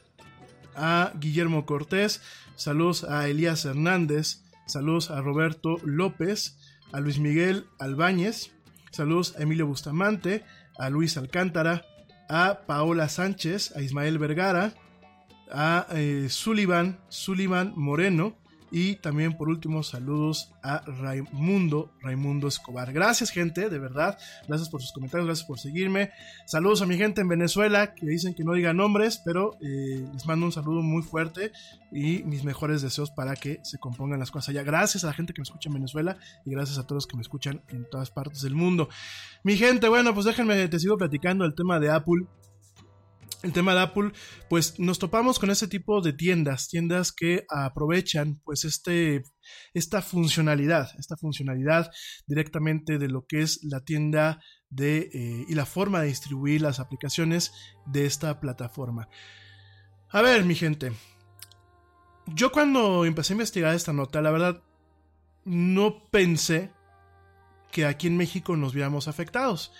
a 0.75 1.13
Guillermo 1.19 1.65
Cortés, 1.65 2.21
saludos 2.55 3.03
a 3.05 3.27
Elías 3.27 3.65
Hernández, 3.65 4.43
saludos 4.67 5.09
a 5.09 5.21
Roberto 5.21 5.77
López, 5.83 6.57
a 6.91 6.99
Luis 6.99 7.19
Miguel 7.19 7.65
Albáñez, 7.79 8.51
saludos 8.91 9.35
a 9.37 9.43
Emilio 9.43 9.67
Bustamante, 9.67 10.43
a 10.77 10.89
Luis 10.89 11.17
Alcántara, 11.17 11.85
a 12.29 12.61
Paola 12.65 13.07
Sánchez, 13.09 13.73
a 13.75 13.81
Ismael 13.81 14.17
Vergara, 14.19 14.73
a 15.51 15.85
eh, 15.91 16.27
Sullivan, 16.29 16.99
Sullivan 17.09 17.73
Moreno, 17.75 18.37
y 18.77 18.97
también 18.97 19.37
por 19.37 19.47
último, 19.47 19.83
saludos 19.83 20.51
a 20.61 20.81
Raimundo, 20.85 21.93
Raimundo 22.01 22.49
Escobar. 22.49 22.91
Gracias 22.91 23.29
gente, 23.29 23.69
de 23.69 23.79
verdad. 23.79 24.17
Gracias 24.49 24.67
por 24.67 24.81
sus 24.81 24.91
comentarios, 24.91 25.27
gracias 25.27 25.47
por 25.47 25.59
seguirme. 25.59 26.11
Saludos 26.45 26.81
a 26.81 26.85
mi 26.85 26.97
gente 26.97 27.21
en 27.21 27.29
Venezuela 27.29 27.95
que 27.95 28.05
dicen 28.05 28.33
que 28.33 28.43
no 28.43 28.51
diga 28.51 28.73
nombres, 28.73 29.21
pero 29.23 29.53
eh, 29.61 30.05
les 30.11 30.25
mando 30.25 30.47
un 30.47 30.51
saludo 30.51 30.81
muy 30.81 31.03
fuerte 31.03 31.53
y 31.89 32.23
mis 32.23 32.43
mejores 32.43 32.81
deseos 32.81 33.11
para 33.11 33.37
que 33.37 33.61
se 33.63 33.77
compongan 33.77 34.19
las 34.19 34.29
cosas 34.29 34.49
allá. 34.49 34.63
Gracias 34.63 35.05
a 35.05 35.07
la 35.07 35.13
gente 35.13 35.31
que 35.31 35.39
me 35.39 35.43
escucha 35.43 35.69
en 35.69 35.75
Venezuela 35.75 36.17
y 36.45 36.51
gracias 36.51 36.77
a 36.77 36.85
todos 36.85 37.07
que 37.07 37.15
me 37.15 37.21
escuchan 37.21 37.61
en 37.69 37.89
todas 37.89 38.11
partes 38.11 38.41
del 38.41 38.55
mundo. 38.55 38.89
Mi 39.43 39.55
gente, 39.55 39.87
bueno, 39.87 40.13
pues 40.13 40.25
déjenme, 40.25 40.67
te 40.67 40.79
sigo 40.79 40.97
platicando 40.97 41.45
el 41.45 41.55
tema 41.55 41.79
de 41.79 41.91
Apple 41.91 42.25
el 43.45 43.53
tema 43.53 43.75
de 43.75 43.81
Apple, 43.81 44.11
pues 44.49 44.79
nos 44.79 44.99
topamos 44.99 45.39
con 45.39 45.51
ese 45.51 45.67
tipo 45.67 46.01
de 46.01 46.13
tiendas, 46.13 46.67
tiendas 46.67 47.11
que 47.11 47.45
aprovechan 47.49 48.41
pues 48.43 48.65
este, 48.65 49.23
esta 49.73 50.01
funcionalidad, 50.01 50.89
esta 50.97 51.15
funcionalidad 51.15 51.91
directamente 52.25 52.97
de 52.97 53.07
lo 53.07 53.25
que 53.27 53.41
es 53.41 53.63
la 53.63 53.81
tienda 53.81 54.41
de, 54.69 55.09
eh, 55.13 55.45
y 55.47 55.53
la 55.53 55.65
forma 55.65 56.01
de 56.01 56.07
distribuir 56.07 56.61
las 56.61 56.79
aplicaciones 56.79 57.53
de 57.85 58.05
esta 58.05 58.39
plataforma. 58.39 59.09
A 60.09 60.21
ver, 60.21 60.43
mi 60.43 60.55
gente, 60.55 60.91
yo 62.25 62.51
cuando 62.51 63.05
empecé 63.05 63.33
a 63.33 63.35
investigar 63.35 63.75
esta 63.75 63.93
nota, 63.93 64.21
la 64.21 64.31
verdad, 64.31 64.63
no 65.43 66.09
pensé 66.09 66.71
que 67.71 67.85
aquí 67.85 68.07
en 68.07 68.17
México 68.17 68.55
nos 68.57 68.73
viéramos 68.73 69.07
afectados. 69.07 69.71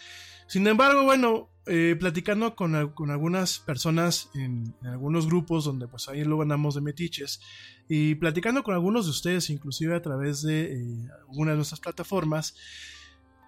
Sin 0.48 0.68
embargo, 0.68 1.04
bueno, 1.04 1.50
eh, 1.68 1.96
platicando 2.00 2.56
con, 2.56 2.76
algunas 2.76 3.58
personas 3.58 4.30
en, 4.36 4.76
algunos 4.84 5.26
grupos 5.26 5.66
donde 5.66 5.88
pues 5.88 6.08
ahí 6.08 6.24
luego 6.24 6.44
andamos 6.44 6.76
de 6.76 6.82
metiches 6.82 7.42
y 7.90 8.14
platicando 8.16 8.62
con 8.62 8.76
algunos 8.76 9.06
de 9.06 9.12
ustedes 9.12 9.50
inclusive 9.50 9.96
a 9.96 10.02
través 10.02 10.44
de 10.44 10.74
eh, 10.74 11.08
algunas 11.28 11.54
de 11.54 11.58
nuestras 11.58 11.80
plataformas, 11.80 12.56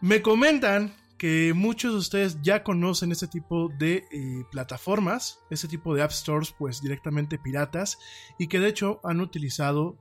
me 0.01 0.23
comentan 0.23 0.95
que 1.19 1.53
muchos 1.55 1.93
de 1.93 1.99
ustedes 1.99 2.41
ya 2.41 2.63
conocen 2.63 3.11
este 3.11 3.27
tipo 3.27 3.69
de 3.77 4.05
eh, 4.11 4.45
plataformas, 4.51 5.39
este 5.51 5.67
tipo 5.67 5.93
de 5.93 6.01
app 6.01 6.11
stores 6.11 6.53
pues 6.57 6.81
directamente 6.81 7.37
piratas 7.37 7.99
y 8.39 8.47
que 8.47 8.59
de 8.59 8.69
hecho 8.69 8.99
han 9.03 9.21
utilizado 9.21 9.97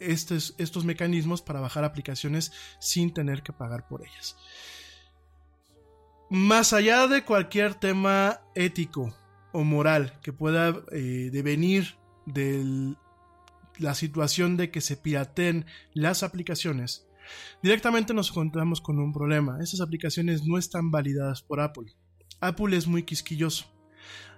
estos, 0.00 0.54
estos 0.58 0.84
mecanismos 0.84 1.42
para 1.42 1.60
bajar 1.60 1.84
aplicaciones 1.84 2.52
sin 2.80 3.14
tener 3.14 3.42
que 3.44 3.52
pagar 3.52 3.86
por 3.86 4.02
ellas. 4.02 4.36
Más 6.32 6.72
allá 6.72 7.08
de 7.08 7.26
cualquier 7.26 7.74
tema 7.74 8.40
ético 8.54 9.14
o 9.52 9.64
moral 9.64 10.18
que 10.22 10.32
pueda 10.32 10.74
eh, 10.90 11.28
devenir 11.30 11.96
de 12.24 12.94
la 13.78 13.94
situación 13.94 14.56
de 14.56 14.70
que 14.70 14.80
se 14.80 14.96
pirateen 14.96 15.66
las 15.92 16.22
aplicaciones, 16.22 17.06
directamente 17.62 18.14
nos 18.14 18.30
encontramos 18.30 18.80
con 18.80 18.98
un 18.98 19.12
problema. 19.12 19.58
Esas 19.60 19.82
aplicaciones 19.82 20.42
no 20.46 20.56
están 20.56 20.90
validadas 20.90 21.42
por 21.42 21.60
Apple. 21.60 21.92
Apple 22.40 22.78
es 22.78 22.86
muy 22.86 23.02
quisquilloso. 23.02 23.66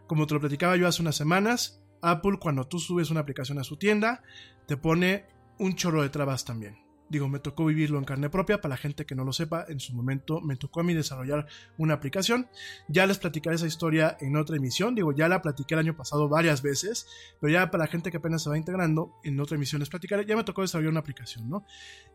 Como 0.08 0.26
te 0.26 0.34
lo 0.34 0.40
platicaba 0.40 0.76
yo 0.76 0.88
hace 0.88 1.00
unas 1.00 1.14
semanas, 1.14 1.80
Apple 2.02 2.38
cuando 2.40 2.66
tú 2.66 2.80
subes 2.80 3.12
una 3.12 3.20
aplicación 3.20 3.60
a 3.60 3.64
su 3.64 3.76
tienda, 3.76 4.24
te 4.66 4.76
pone 4.76 5.26
un 5.60 5.76
chorro 5.76 6.02
de 6.02 6.08
trabas 6.08 6.44
también. 6.44 6.83
Digo, 7.14 7.28
me 7.28 7.38
tocó 7.38 7.64
vivirlo 7.64 8.00
en 8.00 8.04
carne 8.04 8.28
propia. 8.28 8.60
Para 8.60 8.70
la 8.70 8.76
gente 8.76 9.06
que 9.06 9.14
no 9.14 9.24
lo 9.24 9.32
sepa, 9.32 9.66
en 9.68 9.78
su 9.78 9.94
momento 9.94 10.40
me 10.40 10.56
tocó 10.56 10.80
a 10.80 10.82
mí 10.82 10.94
desarrollar 10.94 11.46
una 11.78 11.94
aplicación. 11.94 12.48
Ya 12.88 13.06
les 13.06 13.18
platicaré 13.18 13.54
esa 13.54 13.68
historia 13.68 14.16
en 14.18 14.36
otra 14.36 14.56
emisión. 14.56 14.96
Digo, 14.96 15.12
ya 15.12 15.28
la 15.28 15.40
platiqué 15.40 15.74
el 15.74 15.78
año 15.78 15.96
pasado 15.96 16.28
varias 16.28 16.60
veces, 16.60 17.06
pero 17.40 17.52
ya 17.52 17.70
para 17.70 17.84
la 17.84 17.88
gente 17.88 18.10
que 18.10 18.16
apenas 18.16 18.42
se 18.42 18.50
va 18.50 18.58
integrando, 18.58 19.12
en 19.22 19.38
otra 19.38 19.54
emisión 19.54 19.78
les 19.78 19.90
platicaré. 19.90 20.26
Ya 20.26 20.34
me 20.34 20.42
tocó 20.42 20.62
desarrollar 20.62 20.90
una 20.90 20.98
aplicación, 20.98 21.48
¿no? 21.48 21.64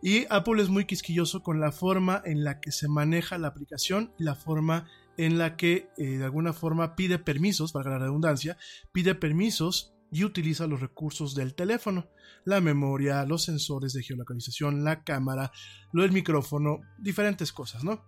Y 0.04 0.26
Apple 0.30 0.62
es 0.62 0.68
muy 0.68 0.84
quisquilloso 0.84 1.44
con 1.44 1.62
la 1.62 1.72
forma 1.72 2.22
en 2.26 2.44
la 2.44 2.60
que 2.60 2.74
se 2.74 2.90
maneja 2.90 3.38
la 3.38 3.48
aplicación 3.48 4.12
y 4.20 4.26
la 4.26 4.36
forma 4.36 4.90
en 5.16 5.38
la 5.38 5.56
que 5.56 5.88
eh, 5.98 6.18
de 6.18 6.26
alguna 6.26 6.52
forma 6.52 6.98
pide 6.98 7.20
permisos, 7.20 7.72
valga 7.72 7.92
la 7.92 8.00
redundancia, 8.00 8.58
pide 8.92 9.16
permisos 9.16 9.94
y 10.12 10.24
utiliza 10.24 10.68
los 10.68 10.80
recursos 10.80 11.36
del 11.36 11.54
teléfono, 11.54 12.08
la 12.46 12.62
memoria, 12.62 13.26
los 13.26 13.44
sensores 13.44 13.94
de 13.94 14.04
geolocalización, 14.04 14.84
la 14.84 15.04
cámara, 15.04 15.52
lo 15.92 16.02
del 16.04 16.12
micrófono, 16.12 16.82
diferentes 16.98 17.52
cosas, 17.52 17.84
¿no? 17.84 18.04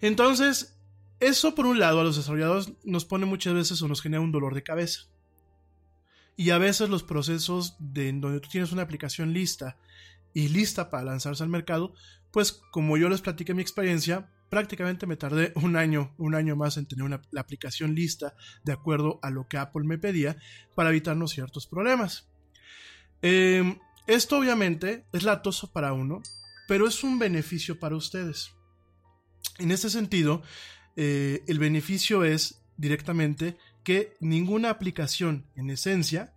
Entonces, 0.00 0.78
eso 1.20 1.54
por 1.54 1.66
un 1.66 1.78
lado 1.78 2.00
a 2.00 2.04
los 2.04 2.16
desarrolladores 2.16 2.72
nos 2.84 3.04
pone 3.04 3.26
muchas 3.26 3.54
veces 3.54 3.80
o 3.82 3.88
nos 3.88 4.02
genera 4.02 4.20
un 4.20 4.32
dolor 4.32 4.54
de 4.54 4.62
cabeza. 4.62 5.02
Y 6.36 6.50
a 6.50 6.58
veces 6.58 6.90
los 6.90 7.02
procesos 7.02 7.76
de 7.78 8.12
donde 8.12 8.40
tú 8.40 8.48
tienes 8.50 8.72
una 8.72 8.82
aplicación 8.82 9.32
lista 9.32 9.78
y 10.34 10.48
lista 10.48 10.90
para 10.90 11.04
lanzarse 11.04 11.42
al 11.42 11.48
mercado, 11.48 11.94
pues 12.30 12.60
como 12.70 12.98
yo 12.98 13.08
les 13.08 13.22
platiqué 13.22 13.54
mi 13.54 13.62
experiencia, 13.62 14.30
prácticamente 14.48 15.06
me 15.06 15.16
tardé 15.16 15.52
un 15.56 15.76
año, 15.76 16.14
un 16.18 16.34
año 16.34 16.56
más 16.56 16.76
en 16.76 16.86
tener 16.86 17.20
la 17.30 17.40
aplicación 17.40 17.94
lista 17.94 18.34
de 18.64 18.72
acuerdo 18.72 19.18
a 19.22 19.30
lo 19.30 19.48
que 19.48 19.58
Apple 19.58 19.84
me 19.84 19.98
pedía 19.98 20.36
para 20.74 20.90
evitarnos 20.90 21.32
ciertos 21.32 21.66
problemas. 21.66 22.28
Em, 23.22 23.78
esto 24.06 24.38
obviamente 24.38 25.04
es 25.12 25.22
latoso 25.24 25.72
para 25.72 25.92
uno, 25.92 26.22
pero 26.68 26.86
es 26.86 27.02
un 27.02 27.18
beneficio 27.18 27.78
para 27.78 27.96
ustedes. 27.96 28.52
En 29.58 29.70
este 29.70 29.90
sentido, 29.90 30.42
eh, 30.96 31.42
el 31.46 31.58
beneficio 31.58 32.24
es 32.24 32.62
directamente 32.76 33.56
que 33.82 34.16
ninguna 34.20 34.70
aplicación 34.70 35.46
en 35.54 35.70
esencia 35.70 36.34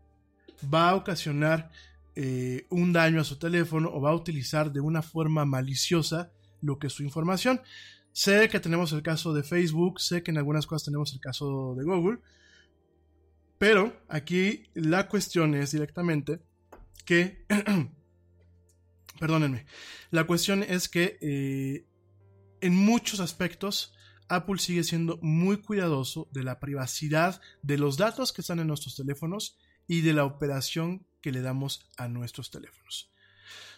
va 0.72 0.90
a 0.90 0.96
ocasionar 0.96 1.72
eh, 2.16 2.66
un 2.70 2.92
daño 2.92 3.22
a 3.22 3.24
su 3.24 3.38
teléfono 3.38 3.90
o 3.92 4.02
va 4.02 4.12
a 4.12 4.16
utilizar 4.16 4.72
de 4.72 4.82
una 4.82 5.02
forma 5.02 5.46
maliciosa 5.46 6.32
lo 6.62 6.80
que 6.80 6.88
es 6.88 6.94
su 6.94 7.04
información. 7.04 7.62
Sé 8.20 8.50
que 8.50 8.60
tenemos 8.60 8.92
el 8.92 9.02
caso 9.02 9.34
de 9.34 9.44
Facebook, 9.44 10.02
sé 10.02 10.24
que 10.24 10.32
en 10.32 10.38
algunas 10.38 10.68
cosas 10.68 10.84
tenemos 10.84 11.14
el 11.14 11.22
caso 11.22 11.74
de 11.78 11.86
Google, 11.86 12.20
pero 13.58 13.98
aquí 14.10 14.66
la 14.74 15.08
cuestión 15.08 15.56
es 15.56 15.72
directamente 15.72 16.42
que, 17.06 17.46
perdónenme, 19.22 19.66
la 20.12 20.28
cuestión 20.28 20.64
es 20.64 20.90
que 20.90 21.18
eh, 21.22 21.88
en 22.60 22.76
muchos 22.76 23.22
aspectos 23.22 23.94
Apple 24.28 24.60
sigue 24.60 24.84
siendo 24.84 25.18
muy 25.22 25.62
cuidadoso 25.62 26.28
de 26.34 26.44
la 26.44 26.60
privacidad 26.60 27.40
de 27.62 27.78
los 27.78 27.96
datos 27.96 28.34
que 28.34 28.42
están 28.42 28.60
en 28.60 28.68
nuestros 28.68 28.98
teléfonos 28.98 29.58
y 29.88 30.02
de 30.02 30.12
la 30.12 30.26
operación 30.26 31.08
que 31.22 31.32
le 31.32 31.40
damos 31.40 31.90
a 31.96 32.10
nuestros 32.10 32.52
teléfonos. 32.52 33.14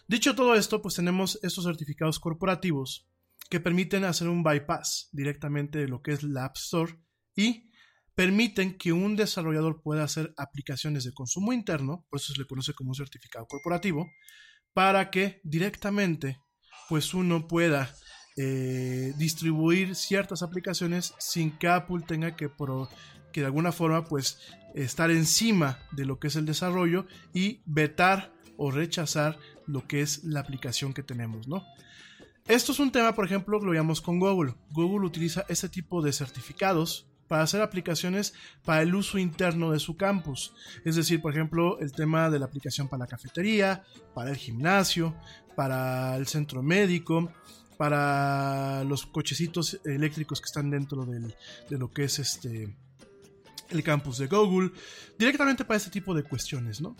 Dicho 0.07 0.33
todo 0.33 0.55
esto, 0.55 0.81
pues 0.81 0.95
tenemos 0.95 1.37
estos 1.43 1.65
certificados 1.65 2.19
corporativos 2.19 3.05
que 3.51 3.59
permiten 3.59 4.05
hacer 4.05 4.29
un 4.29 4.43
bypass 4.43 5.09
directamente 5.11 5.77
de 5.77 5.89
lo 5.89 6.01
que 6.01 6.13
es 6.13 6.23
la 6.23 6.45
App 6.45 6.55
Store 6.55 6.97
y 7.35 7.69
permiten 8.15 8.77
que 8.77 8.93
un 8.93 9.17
desarrollador 9.17 9.81
pueda 9.83 10.05
hacer 10.05 10.33
aplicaciones 10.37 11.03
de 11.03 11.11
consumo 11.11 11.51
interno, 11.51 12.07
por 12.09 12.21
eso 12.21 12.33
se 12.33 12.39
le 12.39 12.47
conoce 12.47 12.73
como 12.73 12.91
un 12.91 12.95
certificado 12.95 13.45
corporativo, 13.47 14.09
para 14.73 15.11
que 15.11 15.41
directamente 15.43 16.39
pues 16.87 17.13
uno 17.13 17.49
pueda 17.49 17.93
eh, 18.37 19.13
distribuir 19.17 19.95
ciertas 19.95 20.43
aplicaciones 20.43 21.13
sin 21.19 21.51
que 21.57 21.67
Apple 21.67 22.05
tenga 22.07 22.37
que, 22.37 22.49
que 23.33 23.41
de 23.41 23.45
alguna 23.45 23.73
forma 23.73 24.05
pues 24.05 24.39
estar 24.75 25.11
encima 25.11 25.77
de 25.91 26.05
lo 26.05 26.19
que 26.19 26.27
es 26.29 26.37
el 26.37 26.45
desarrollo 26.45 27.05
y 27.33 27.63
vetar 27.65 28.33
o 28.55 28.71
rechazar 28.71 29.37
lo 29.67 29.87
que 29.87 30.01
es 30.01 30.23
la 30.23 30.39
aplicación 30.39 30.93
que 30.93 31.03
tenemos, 31.03 31.49
¿no? 31.49 31.65
Esto 32.47 32.71
es 32.71 32.79
un 32.79 32.91
tema, 32.91 33.13
por 33.15 33.25
ejemplo, 33.25 33.59
lo 33.59 33.73
llamamos 33.73 34.01
con 34.01 34.19
Google. 34.19 34.55
Google 34.71 35.05
utiliza 35.05 35.45
este 35.47 35.69
tipo 35.69 36.01
de 36.01 36.11
certificados 36.11 37.07
para 37.27 37.43
hacer 37.43 37.61
aplicaciones 37.61 38.33
para 38.65 38.81
el 38.81 38.93
uso 38.93 39.17
interno 39.17 39.71
de 39.71 39.79
su 39.79 39.95
campus. 39.95 40.53
Es 40.83 40.95
decir, 40.95 41.21
por 41.21 41.31
ejemplo, 41.31 41.79
el 41.79 41.93
tema 41.93 42.29
de 42.29 42.39
la 42.39 42.45
aplicación 42.45 42.89
para 42.89 43.05
la 43.05 43.07
cafetería, 43.07 43.83
para 44.13 44.31
el 44.31 44.35
gimnasio, 44.35 45.15
para 45.55 46.17
el 46.17 46.27
centro 46.27 46.61
médico, 46.61 47.31
para 47.77 48.83
los 48.83 49.05
cochecitos 49.05 49.79
eléctricos 49.85 50.41
que 50.41 50.45
están 50.45 50.69
dentro 50.69 51.05
de 51.05 51.77
lo 51.77 51.89
que 51.89 52.03
es 52.03 52.19
este 52.19 52.75
el 53.69 53.83
campus 53.83 54.17
de 54.17 54.27
Google, 54.27 54.71
directamente 55.17 55.63
para 55.63 55.77
este 55.77 55.89
tipo 55.89 56.13
de 56.13 56.23
cuestiones, 56.23 56.81
¿no? 56.81 56.95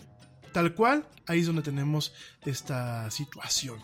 Tal 0.52 0.74
cual, 0.74 1.06
ahí 1.26 1.40
es 1.40 1.46
donde 1.46 1.62
tenemos 1.62 2.12
esta 2.44 3.10
situación. 3.10 3.78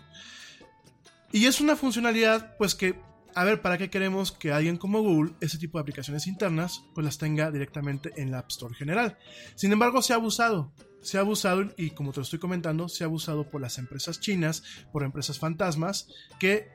Y 1.32 1.46
es 1.46 1.60
una 1.60 1.76
funcionalidad, 1.76 2.56
pues 2.56 2.74
que, 2.74 2.98
a 3.34 3.44
ver, 3.44 3.60
¿para 3.60 3.76
qué 3.76 3.90
queremos 3.90 4.32
que 4.32 4.52
alguien 4.52 4.78
como 4.78 5.02
Google, 5.02 5.34
ese 5.40 5.58
tipo 5.58 5.78
de 5.78 5.82
aplicaciones 5.82 6.26
internas, 6.26 6.84
pues 6.94 7.04
las 7.04 7.18
tenga 7.18 7.50
directamente 7.50 8.12
en 8.16 8.30
la 8.30 8.38
App 8.38 8.50
Store 8.50 8.74
general? 8.74 9.18
Sin 9.54 9.72
embargo, 9.72 10.00
se 10.02 10.12
ha 10.12 10.16
abusado. 10.16 10.72
Se 11.00 11.16
ha 11.16 11.20
abusado, 11.20 11.70
y 11.76 11.90
como 11.90 12.12
te 12.12 12.20
lo 12.20 12.24
estoy 12.24 12.38
comentando, 12.38 12.88
se 12.88 13.04
ha 13.04 13.06
abusado 13.06 13.48
por 13.48 13.60
las 13.60 13.78
empresas 13.78 14.20
chinas, 14.20 14.62
por 14.92 15.04
empresas 15.04 15.38
fantasmas, 15.38 16.08
que 16.40 16.68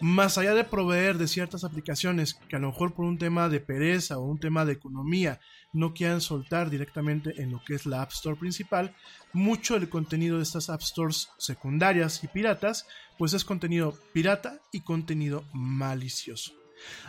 más 0.00 0.38
allá 0.38 0.54
de 0.54 0.64
proveer 0.64 1.18
de 1.18 1.26
ciertas 1.26 1.64
aplicaciones 1.64 2.34
que 2.48 2.56
a 2.56 2.58
lo 2.58 2.68
mejor 2.68 2.94
por 2.94 3.04
un 3.04 3.18
tema 3.18 3.48
de 3.48 3.60
pereza 3.60 4.18
o 4.18 4.24
un 4.24 4.38
tema 4.38 4.64
de 4.64 4.74
economía 4.74 5.40
no 5.72 5.92
quieran 5.92 6.20
soltar 6.20 6.70
directamente 6.70 7.42
en 7.42 7.50
lo 7.50 7.62
que 7.64 7.74
es 7.74 7.84
la 7.84 8.02
App 8.02 8.12
Store 8.12 8.36
principal, 8.36 8.94
mucho 9.32 9.74
del 9.74 9.88
contenido 9.88 10.36
de 10.36 10.44
estas 10.44 10.70
App 10.70 10.82
Stores 10.82 11.30
secundarias 11.38 12.22
y 12.22 12.28
piratas, 12.28 12.86
pues 13.18 13.32
es 13.34 13.44
contenido 13.44 13.98
pirata 14.12 14.60
y 14.72 14.80
contenido 14.80 15.44
malicioso. 15.52 16.52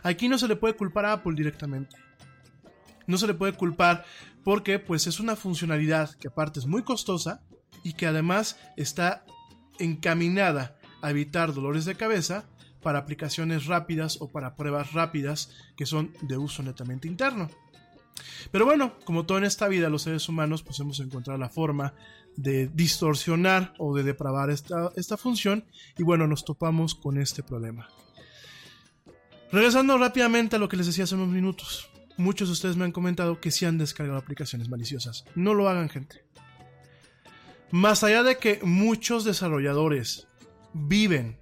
Aquí 0.01 0.27
no 0.27 0.37
se 0.37 0.47
le 0.47 0.55
puede 0.55 0.75
culpar 0.75 1.05
a 1.05 1.13
Apple 1.13 1.35
directamente. 1.35 1.95
No 3.05 3.17
se 3.17 3.27
le 3.27 3.33
puede 3.33 3.53
culpar 3.53 4.05
porque 4.43 4.79
pues 4.79 5.07
es 5.07 5.19
una 5.19 5.35
funcionalidad 5.35 6.15
que 6.15 6.27
aparte 6.27 6.59
es 6.59 6.65
muy 6.65 6.83
costosa 6.83 7.41
y 7.83 7.93
que 7.93 8.07
además 8.07 8.57
está 8.77 9.25
encaminada 9.77 10.77
a 11.01 11.11
evitar 11.11 11.53
dolores 11.53 11.85
de 11.85 11.95
cabeza 11.95 12.45
para 12.81 12.99
aplicaciones 12.99 13.65
rápidas 13.65 14.17
o 14.21 14.29
para 14.29 14.55
pruebas 14.55 14.93
rápidas 14.93 15.51
que 15.75 15.85
son 15.85 16.13
de 16.21 16.37
uso 16.37 16.63
netamente 16.63 17.07
interno. 17.07 17.49
Pero 18.51 18.65
bueno, 18.65 18.95
como 19.05 19.25
todo 19.25 19.37
en 19.37 19.43
esta 19.45 19.67
vida, 19.67 19.89
los 19.89 20.03
seres 20.03 20.27
humanos 20.27 20.63
pues 20.63 20.79
hemos 20.79 20.99
encontrado 20.99 21.39
la 21.39 21.49
forma 21.49 21.93
de 22.35 22.67
distorsionar 22.67 23.73
o 23.77 23.95
de 23.95 24.03
depravar 24.03 24.49
esta, 24.49 24.91
esta 24.95 25.17
función 25.17 25.65
y 25.97 26.03
bueno, 26.03 26.27
nos 26.27 26.45
topamos 26.45 26.95
con 26.95 27.17
este 27.17 27.43
problema. 27.43 27.89
Regresando 29.51 29.97
rápidamente 29.97 30.55
a 30.55 30.59
lo 30.59 30.69
que 30.69 30.77
les 30.77 30.85
decía 30.85 31.05
hace 31.05 31.15
unos 31.15 31.29
minutos, 31.29 31.89
muchos 32.17 32.49
de 32.49 32.53
ustedes 32.53 32.77
me 32.77 32.85
han 32.85 32.91
comentado 32.91 33.39
que 33.41 33.51
sí 33.51 33.65
han 33.65 33.77
descargado 33.77 34.19
aplicaciones 34.19 34.69
maliciosas. 34.69 35.25
No 35.35 35.53
lo 35.53 35.67
hagan, 35.69 35.89
gente. 35.89 36.23
Más 37.71 38.03
allá 38.03 38.23
de 38.23 38.37
que 38.37 38.59
muchos 38.63 39.23
desarrolladores 39.25 40.27
viven 40.73 41.39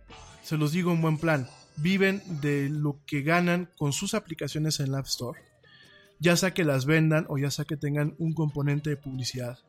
se 0.47 0.55
los 0.55 0.71
digo 0.71 0.93
en 0.93 1.01
buen 1.01 1.17
plan, 1.17 1.49
viven 1.75 2.23
de 2.39 2.69
lo 2.69 3.01
que 3.05 3.21
ganan 3.21 3.69
con 3.77 3.91
sus 3.91 4.13
aplicaciones 4.13 4.79
en 4.79 4.93
la 4.93 4.99
App 4.99 5.07
Store, 5.07 5.37
ya 6.19 6.37
sea 6.37 6.53
que 6.53 6.63
las 6.63 6.85
vendan 6.85 7.25
o 7.27 7.37
ya 7.37 7.51
sea 7.51 7.65
que 7.65 7.75
tengan 7.75 8.15
un 8.17 8.31
componente 8.31 8.89
de 8.89 8.95
publicidad. 8.95 9.59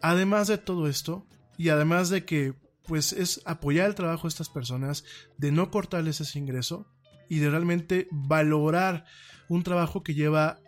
Además 0.00 0.48
de 0.48 0.56
todo 0.56 0.88
esto, 0.88 1.26
y 1.58 1.68
además 1.68 2.08
de 2.08 2.24
que 2.24 2.54
pues 2.86 3.12
es 3.12 3.42
apoyar 3.44 3.86
el 3.86 3.94
trabajo 3.94 4.22
de 4.22 4.30
estas 4.30 4.48
personas, 4.48 5.04
de 5.36 5.52
no 5.52 5.70
cortarles 5.70 6.22
ese 6.22 6.38
ingreso 6.38 6.90
y 7.28 7.40
de 7.40 7.50
realmente 7.50 8.08
valorar 8.10 9.04
un 9.50 9.62
trabajo 9.62 10.02
que 10.02 10.14
lleva 10.14 10.58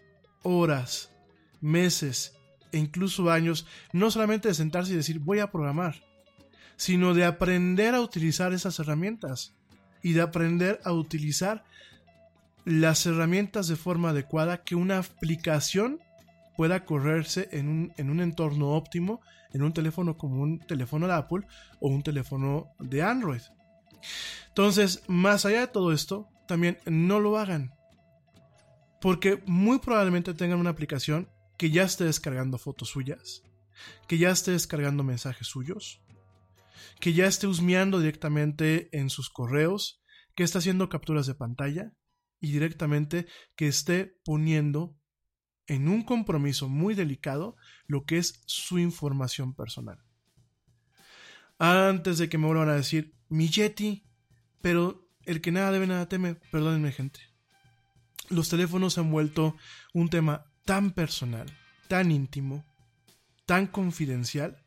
horas, 0.43 1.15
meses 1.63 2.35
e 2.73 2.79
incluso 2.79 3.31
años, 3.31 3.67
no 3.95 4.11
solamente 4.11 4.49
de 4.49 4.55
sentarse 4.55 4.93
y 4.93 4.97
decir 4.97 5.19
voy 5.19 5.39
a 5.39 5.51
programar, 5.51 6.08
sino 6.79 7.13
de 7.13 7.27
aprender 7.27 7.95
a 7.95 8.01
utilizar 8.01 8.55
esas 8.55 8.79
herramientas 8.79 9.53
y 10.03 10.15
de 10.15 10.23
aprender 10.23 10.81
a 10.85 10.93
utilizar 10.93 11.65
las 12.65 13.05
herramientas 13.05 13.69
de 13.69 13.77
forma 13.77 14.11
adecuada 14.11 14.65
que 14.65 14.75
una 14.75 14.99
aplicación 14.99 16.01
pueda 16.57 16.87
correrse 16.87 17.51
en 17.53 17.69
un, 17.69 17.93
en 17.99 18.09
un 18.09 18.21
entorno 18.21 18.71
óptimo 18.71 19.21
en 19.53 19.63
un 19.63 19.73
teléfono 19.73 20.17
como 20.17 20.43
un 20.43 20.59
teléfono 20.61 21.07
de 21.07 21.15
Apple 21.15 21.47
o 21.81 21.89
un 21.89 22.03
teléfono 22.03 22.71
de 22.79 23.03
Android. 23.03 23.43
Entonces, 24.49 25.03
más 25.07 25.45
allá 25.45 25.61
de 25.61 25.67
todo 25.69 25.93
esto, 25.93 26.29
también 26.47 26.79
no 26.87 27.21
lo 27.21 27.39
hagan. 27.39 27.73
Porque 29.01 29.43
muy 29.47 29.79
probablemente 29.79 30.35
tengan 30.35 30.59
una 30.59 30.71
aplicación 30.71 31.29
que 31.57 31.71
ya 31.71 31.85
esté 31.85 32.05
descargando 32.05 32.59
fotos 32.59 32.89
suyas, 32.89 33.43
que 34.07 34.19
ya 34.19 34.31
esté 34.31 34.53
descargando 34.53 35.03
mensajes 35.03 35.47
suyos, 35.47 36.01
que 37.01 37.13
ya 37.13 37.27
esté 37.27 37.47
husmeando 37.47 37.99
directamente 37.99 38.89
en 38.97 39.11
sus 39.11 39.31
correos, 39.31 40.03
que 40.35 40.45
esté 40.45 40.59
haciendo 40.59 40.89
capturas 40.89 41.27
de 41.27 41.35
pantalla 41.35 41.93
y 42.41 42.53
directamente 42.53 43.27
que 43.57 43.69
esté 43.69 44.17
poniendo 44.25 44.97
en 45.67 45.89
un 45.89 46.03
compromiso 46.03 46.69
muy 46.69 46.95
delicado 46.95 47.57
lo 47.87 48.05
que 48.05 48.19
es 48.19 48.43
su 48.47 48.79
información 48.79 49.55
personal. 49.55 49.99
Antes 51.59 52.19
de 52.19 52.29
que 52.29 52.39
me 52.39 52.47
vuelvan 52.47 52.69
a 52.69 52.77
decir, 52.77 53.15
mi 53.29 53.49
Yeti, 53.49 54.07
pero 54.63 55.09
el 55.25 55.41
que 55.41 55.53
nada 55.53 55.73
debe, 55.73 55.87
nada 55.87 56.09
teme, 56.09 56.37
perdónenme 56.37 56.93
gente. 56.93 57.21
Los 58.31 58.49
teléfonos 58.49 58.97
han 58.99 59.11
vuelto 59.11 59.57
un 59.93 60.09
tema 60.09 60.47
tan 60.65 60.93
personal, 60.93 61.47
tan 61.89 62.11
íntimo, 62.11 62.65
tan 63.47 63.67
confidencial, 63.67 64.65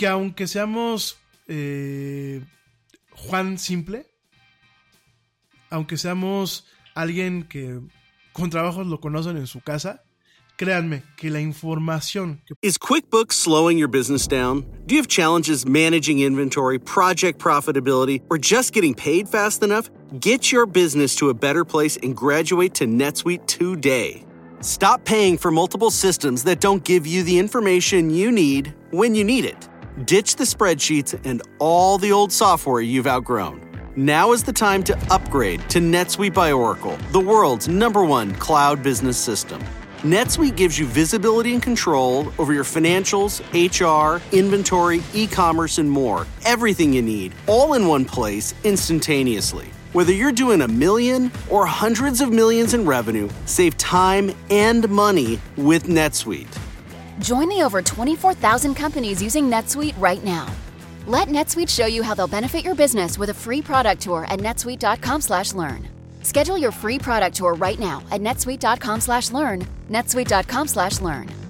que 0.00 0.06
aunque 0.06 0.46
seamos 0.46 1.18
eh, 1.46 2.42
Juan 3.10 3.58
Simple, 3.58 4.06
aunque 5.68 5.98
seamos 5.98 6.64
alguien 6.94 7.42
que 7.42 7.82
con 8.32 8.48
trabajos 8.48 8.86
lo 8.86 8.98
conocen 8.98 9.36
en 9.36 9.46
su 9.46 9.60
casa, 9.60 10.02
créanme 10.56 11.02
que 11.18 11.28
la 11.28 11.42
información 11.42 12.40
que 12.46 12.54
Is 12.62 12.78
QuickBooks 12.78 13.34
slowing 13.34 13.76
your 13.76 13.90
business 13.90 14.26
down? 14.26 14.64
Do 14.86 14.94
you 14.94 15.02
have 15.02 15.06
challenges 15.06 15.66
managing 15.66 16.20
inventory, 16.20 16.78
project 16.78 17.38
profitability, 17.38 18.22
or 18.30 18.38
just 18.38 18.72
getting 18.72 18.94
paid 18.94 19.28
fast 19.28 19.62
enough? 19.62 19.90
Get 20.18 20.50
your 20.50 20.64
business 20.64 21.14
to 21.16 21.28
a 21.28 21.34
better 21.34 21.62
place 21.62 21.98
and 22.02 22.16
graduate 22.16 22.72
to 22.76 22.86
NetSuite 22.86 23.46
today. 23.46 24.24
Stop 24.62 25.04
paying 25.04 25.36
for 25.36 25.50
multiple 25.50 25.90
systems 25.90 26.42
that 26.44 26.60
don't 26.60 26.84
give 26.84 27.06
you 27.06 27.22
the 27.22 27.38
information 27.38 28.08
you 28.08 28.32
need 28.32 28.74
when 28.92 29.14
you 29.14 29.24
need 29.24 29.44
it. 29.44 29.69
Ditch 30.04 30.36
the 30.36 30.44
spreadsheets 30.44 31.18
and 31.24 31.42
all 31.58 31.98
the 31.98 32.10
old 32.10 32.32
software 32.32 32.80
you've 32.80 33.06
outgrown. 33.06 33.60
Now 33.96 34.32
is 34.32 34.42
the 34.42 34.52
time 34.52 34.82
to 34.84 34.96
upgrade 35.12 35.60
to 35.68 35.78
NetSuite 35.78 36.32
by 36.32 36.52
Oracle, 36.52 36.96
the 37.10 37.20
world's 37.20 37.68
number 37.68 38.02
one 38.02 38.34
cloud 38.36 38.82
business 38.82 39.18
system. 39.18 39.62
NetSuite 39.98 40.56
gives 40.56 40.78
you 40.78 40.86
visibility 40.86 41.52
and 41.52 41.62
control 41.62 42.32
over 42.38 42.54
your 42.54 42.64
financials, 42.64 43.42
HR, 43.52 44.22
inventory, 44.34 45.02
e 45.12 45.26
commerce, 45.26 45.76
and 45.76 45.90
more. 45.90 46.26
Everything 46.46 46.94
you 46.94 47.02
need, 47.02 47.34
all 47.46 47.74
in 47.74 47.86
one 47.86 48.06
place, 48.06 48.54
instantaneously. 48.64 49.68
Whether 49.92 50.14
you're 50.14 50.32
doing 50.32 50.62
a 50.62 50.68
million 50.68 51.30
or 51.50 51.66
hundreds 51.66 52.22
of 52.22 52.32
millions 52.32 52.72
in 52.72 52.86
revenue, 52.86 53.28
save 53.44 53.76
time 53.76 54.30
and 54.48 54.88
money 54.88 55.38
with 55.56 55.88
NetSuite. 55.88 56.59
Join 57.20 57.48
the 57.48 57.62
over 57.62 57.80
24,000 57.80 58.74
companies 58.74 59.22
using 59.22 59.48
NetSuite 59.48 59.98
right 59.98 60.22
now. 60.22 60.52
Let 61.06 61.28
NetSuite 61.28 61.68
show 61.68 61.86
you 61.86 62.02
how 62.02 62.14
they'll 62.14 62.28
benefit 62.28 62.64
your 62.64 62.74
business 62.74 63.18
with 63.18 63.30
a 63.30 63.34
free 63.34 63.62
product 63.62 64.02
tour 64.02 64.26
at 64.28 64.40
netsuite.com/learn. 64.40 65.88
Schedule 66.22 66.58
your 66.58 66.72
free 66.72 66.98
product 66.98 67.36
tour 67.36 67.54
right 67.54 67.78
now 67.78 68.02
at 68.10 68.20
netsuite.com/learn. 68.20 69.66
netsuite.com/learn. 69.88 71.49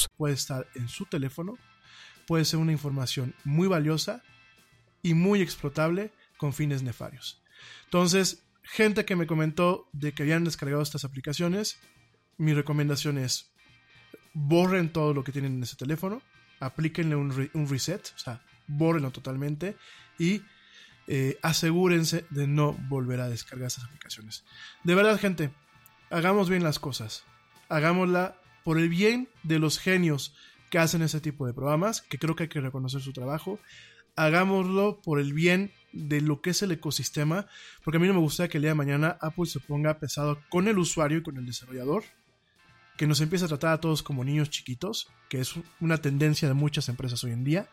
Puede 0.15 0.33
estar 0.33 0.67
en 0.75 0.87
su 0.89 1.05
teléfono, 1.05 1.57
puede 2.27 2.45
ser 2.45 2.59
una 2.59 2.71
información 2.71 3.33
muy 3.43 3.67
valiosa 3.67 4.23
y 5.01 5.13
muy 5.13 5.41
explotable 5.41 6.11
con 6.37 6.53
fines 6.53 6.83
nefarios. 6.83 7.41
Entonces, 7.85 8.43
gente 8.63 9.05
que 9.05 9.15
me 9.15 9.27
comentó 9.27 9.89
de 9.91 10.13
que 10.13 10.23
habían 10.23 10.43
descargado 10.43 10.81
estas 10.81 11.03
aplicaciones, 11.03 11.77
mi 12.37 12.53
recomendación 12.53 13.17
es 13.17 13.51
borren 14.33 14.93
todo 14.93 15.13
lo 15.13 15.23
que 15.23 15.31
tienen 15.31 15.55
en 15.55 15.63
ese 15.63 15.75
teléfono, 15.75 16.21
aplíquenle 16.59 17.15
un, 17.15 17.35
re- 17.35 17.51
un 17.53 17.67
reset, 17.67 18.13
o 18.15 18.19
sea, 18.19 18.41
bórrenlo 18.67 19.11
totalmente 19.11 19.75
y 20.17 20.41
eh, 21.07 21.37
asegúrense 21.41 22.25
de 22.29 22.47
no 22.47 22.73
volver 22.73 23.19
a 23.19 23.27
descargar 23.27 23.67
estas 23.67 23.83
aplicaciones. 23.83 24.45
De 24.83 24.95
verdad, 24.95 25.19
gente, 25.19 25.51
hagamos 26.09 26.49
bien 26.49 26.63
las 26.63 26.79
cosas. 26.79 27.23
Hagámosla 27.67 28.37
por 28.63 28.77
el 28.77 28.89
bien 28.89 29.29
de 29.43 29.59
los 29.59 29.79
genios 29.79 30.35
que 30.69 30.79
hacen 30.79 31.01
ese 31.01 31.21
tipo 31.21 31.45
de 31.45 31.53
programas, 31.53 32.01
que 32.01 32.17
creo 32.17 32.35
que 32.35 32.43
hay 32.43 32.49
que 32.49 32.61
reconocer 32.61 33.01
su 33.01 33.13
trabajo. 33.13 33.59
Hagámoslo 34.15 35.01
por 35.01 35.19
el 35.19 35.33
bien 35.33 35.71
de 35.91 36.21
lo 36.21 36.41
que 36.41 36.51
es 36.51 36.61
el 36.61 36.71
ecosistema, 36.71 37.47
porque 37.83 37.97
a 37.97 37.99
mí 37.99 38.07
no 38.07 38.13
me 38.13 38.19
gustaría 38.19 38.49
que 38.49 38.57
el 38.57 38.63
día 38.63 38.71
de 38.71 38.75
mañana 38.75 39.17
Apple 39.21 39.45
se 39.45 39.59
ponga 39.59 39.99
pesado 39.99 40.41
con 40.49 40.67
el 40.67 40.77
usuario 40.77 41.19
y 41.19 41.23
con 41.23 41.37
el 41.37 41.45
desarrollador, 41.45 42.03
que 42.97 43.07
nos 43.07 43.19
empiece 43.21 43.45
a 43.45 43.47
tratar 43.49 43.73
a 43.73 43.81
todos 43.81 44.03
como 44.03 44.23
niños 44.23 44.49
chiquitos, 44.49 45.09
que 45.29 45.39
es 45.39 45.53
una 45.79 45.97
tendencia 45.97 46.47
de 46.47 46.53
muchas 46.53 46.87
empresas 46.87 47.23
hoy 47.23 47.31
en 47.31 47.43
día. 47.43 47.69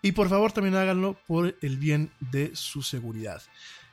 Y 0.00 0.12
por 0.12 0.28
favor 0.28 0.52
también 0.52 0.76
háganlo 0.76 1.18
por 1.26 1.56
el 1.60 1.76
bien 1.76 2.10
de 2.20 2.54
su 2.54 2.82
seguridad. 2.82 3.42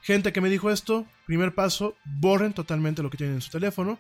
Gente 0.02 0.32
que 0.32 0.42
me 0.42 0.50
dijo 0.50 0.70
esto, 0.70 1.08
primer 1.26 1.56
paso, 1.56 1.96
borren 2.06 2.54
totalmente 2.54 3.02
lo 3.02 3.10
que 3.10 3.18
tienen 3.18 3.36
en 3.36 3.42
su 3.42 3.50
teléfono. 3.50 4.00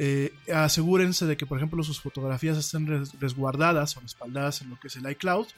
Eh, 0.00 0.32
asegúrense 0.54 1.26
de 1.26 1.36
que, 1.36 1.44
por 1.44 1.58
ejemplo, 1.58 1.82
sus 1.82 2.00
fotografías 2.00 2.56
estén 2.56 2.86
res- 2.86 3.12
resguardadas 3.20 3.96
o 3.96 4.00
respaldadas 4.00 4.62
en 4.62 4.70
lo 4.70 4.78
que 4.78 4.86
es 4.88 4.96
el 4.96 5.10
iCloud. 5.10 5.48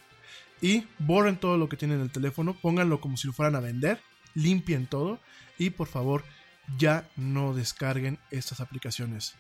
Y 0.62 0.86
borren 0.98 1.38
todo 1.38 1.56
lo 1.58 1.68
que 1.68 1.76
tienen 1.76 1.98
en 1.98 2.04
el 2.04 2.10
teléfono, 2.10 2.54
pónganlo 2.60 3.00
como 3.00 3.16
si 3.16 3.26
lo 3.26 3.32
fueran 3.32 3.54
a 3.54 3.60
vender, 3.60 4.00
limpien 4.34 4.86
todo 4.86 5.18
y 5.58 5.70
por 5.70 5.88
favor 5.88 6.22
ya 6.78 7.08
no 7.16 7.54
descarguen 7.54 8.18
estas 8.30 8.60
aplicaciones. 8.60 9.34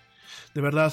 De 0.54 0.60
verdad, 0.60 0.92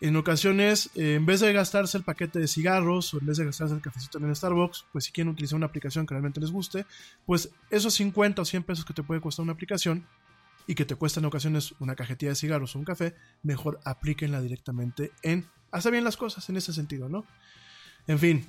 en 0.00 0.16
ocasiones, 0.16 0.90
eh, 0.94 1.14
en 1.14 1.26
vez 1.26 1.40
de 1.40 1.52
gastarse 1.52 1.96
el 1.98 2.04
paquete 2.04 2.38
de 2.38 2.46
cigarros 2.46 3.12
o 3.14 3.18
en 3.20 3.26
vez 3.26 3.38
de 3.38 3.44
gastarse 3.46 3.74
el 3.74 3.80
cafecito 3.80 4.18
en 4.18 4.34
Starbucks, 4.36 4.84
pues 4.92 5.06
si 5.06 5.12
quieren 5.12 5.32
utilizar 5.32 5.56
una 5.56 5.66
aplicación 5.66 6.06
que 6.06 6.14
realmente 6.14 6.40
les 6.40 6.50
guste, 6.50 6.86
pues 7.26 7.50
esos 7.70 7.94
50 7.94 8.42
o 8.42 8.44
100 8.44 8.62
pesos 8.64 8.84
que 8.84 8.94
te 8.94 9.02
puede 9.02 9.20
costar 9.20 9.42
una 9.44 9.52
aplicación 9.54 10.06
y 10.68 10.74
que 10.74 10.84
te 10.84 10.94
cuesta 10.94 11.18
en 11.18 11.26
ocasiones 11.26 11.74
una 11.80 11.96
cajetilla 11.96 12.30
de 12.30 12.36
cigarros 12.36 12.76
o 12.76 12.78
un 12.78 12.84
café, 12.84 13.16
mejor 13.42 13.80
aplíquenla 13.84 14.42
directamente 14.42 15.12
en 15.22 15.48
hacer 15.72 15.92
bien 15.92 16.04
las 16.04 16.18
cosas 16.18 16.46
en 16.50 16.58
ese 16.58 16.74
sentido, 16.74 17.08
¿no? 17.08 17.24
En 18.06 18.18
fin, 18.18 18.46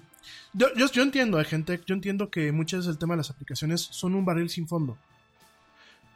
yo, 0.53 0.67
yo, 0.75 0.91
yo 0.91 1.01
entiendo, 1.01 1.39
eh, 1.39 1.45
gente, 1.45 1.81
yo 1.87 1.95
entiendo 1.95 2.29
que 2.29 2.51
muchas 2.51 2.81
veces 2.81 2.91
el 2.91 2.97
tema 2.99 3.13
de 3.13 3.19
las 3.19 3.29
aplicaciones 3.29 3.81
son 3.81 4.15
un 4.15 4.25
barril 4.25 4.49
sin 4.49 4.67
fondo. 4.67 4.97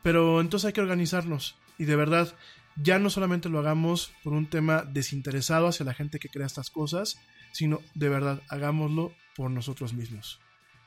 Pero 0.04 0.42
entonces 0.42 0.68
hay 0.68 0.74
que 0.74 0.82
organizarnos 0.82 1.56
y 1.78 1.86
de 1.86 1.96
verdad 1.96 2.36
ya 2.76 3.00
no 3.00 3.10
solamente 3.10 3.48
lo 3.48 3.60
hagamos 3.60 4.12
por 4.24 4.34
un 4.34 4.48
tema 4.48 4.84
desinteresado 4.84 5.68
hacia 5.68 5.86
la 5.86 5.94
gente 5.94 6.20
que 6.20 6.28
crea 6.28 6.46
estas 6.46 6.70
cosas, 6.70 7.18
sino 7.54 7.80
de 7.96 8.10
verdad 8.10 8.42
hagámoslo 8.50 9.14
por 9.38 9.52
nosotros 9.52 9.94
mismos. 9.94 10.42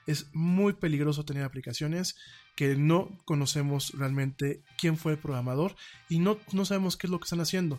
Es 0.06 0.26
muy 0.34 0.74
peligroso 0.74 1.24
tener 1.24 1.42
aplicaciones 1.42 2.16
que 2.56 2.74
no 2.74 3.10
conocemos 3.24 3.92
realmente 3.96 4.62
quién 4.78 4.96
fue 4.96 5.12
el 5.12 5.18
programador 5.18 5.76
y 6.08 6.18
no, 6.18 6.38
no 6.52 6.64
sabemos 6.64 6.96
qué 6.96 7.06
es 7.06 7.10
lo 7.10 7.20
que 7.20 7.24
están 7.24 7.40
haciendo. 7.40 7.78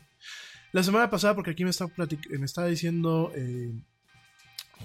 La 0.72 0.84
semana 0.84 1.10
pasada, 1.10 1.36
porque 1.36 1.52
aquí 1.52 1.64
me 1.64 1.72
está, 1.72 1.88
me 1.98 2.46
está 2.46 2.66
diciendo 2.66 3.32
eh, 3.36 3.74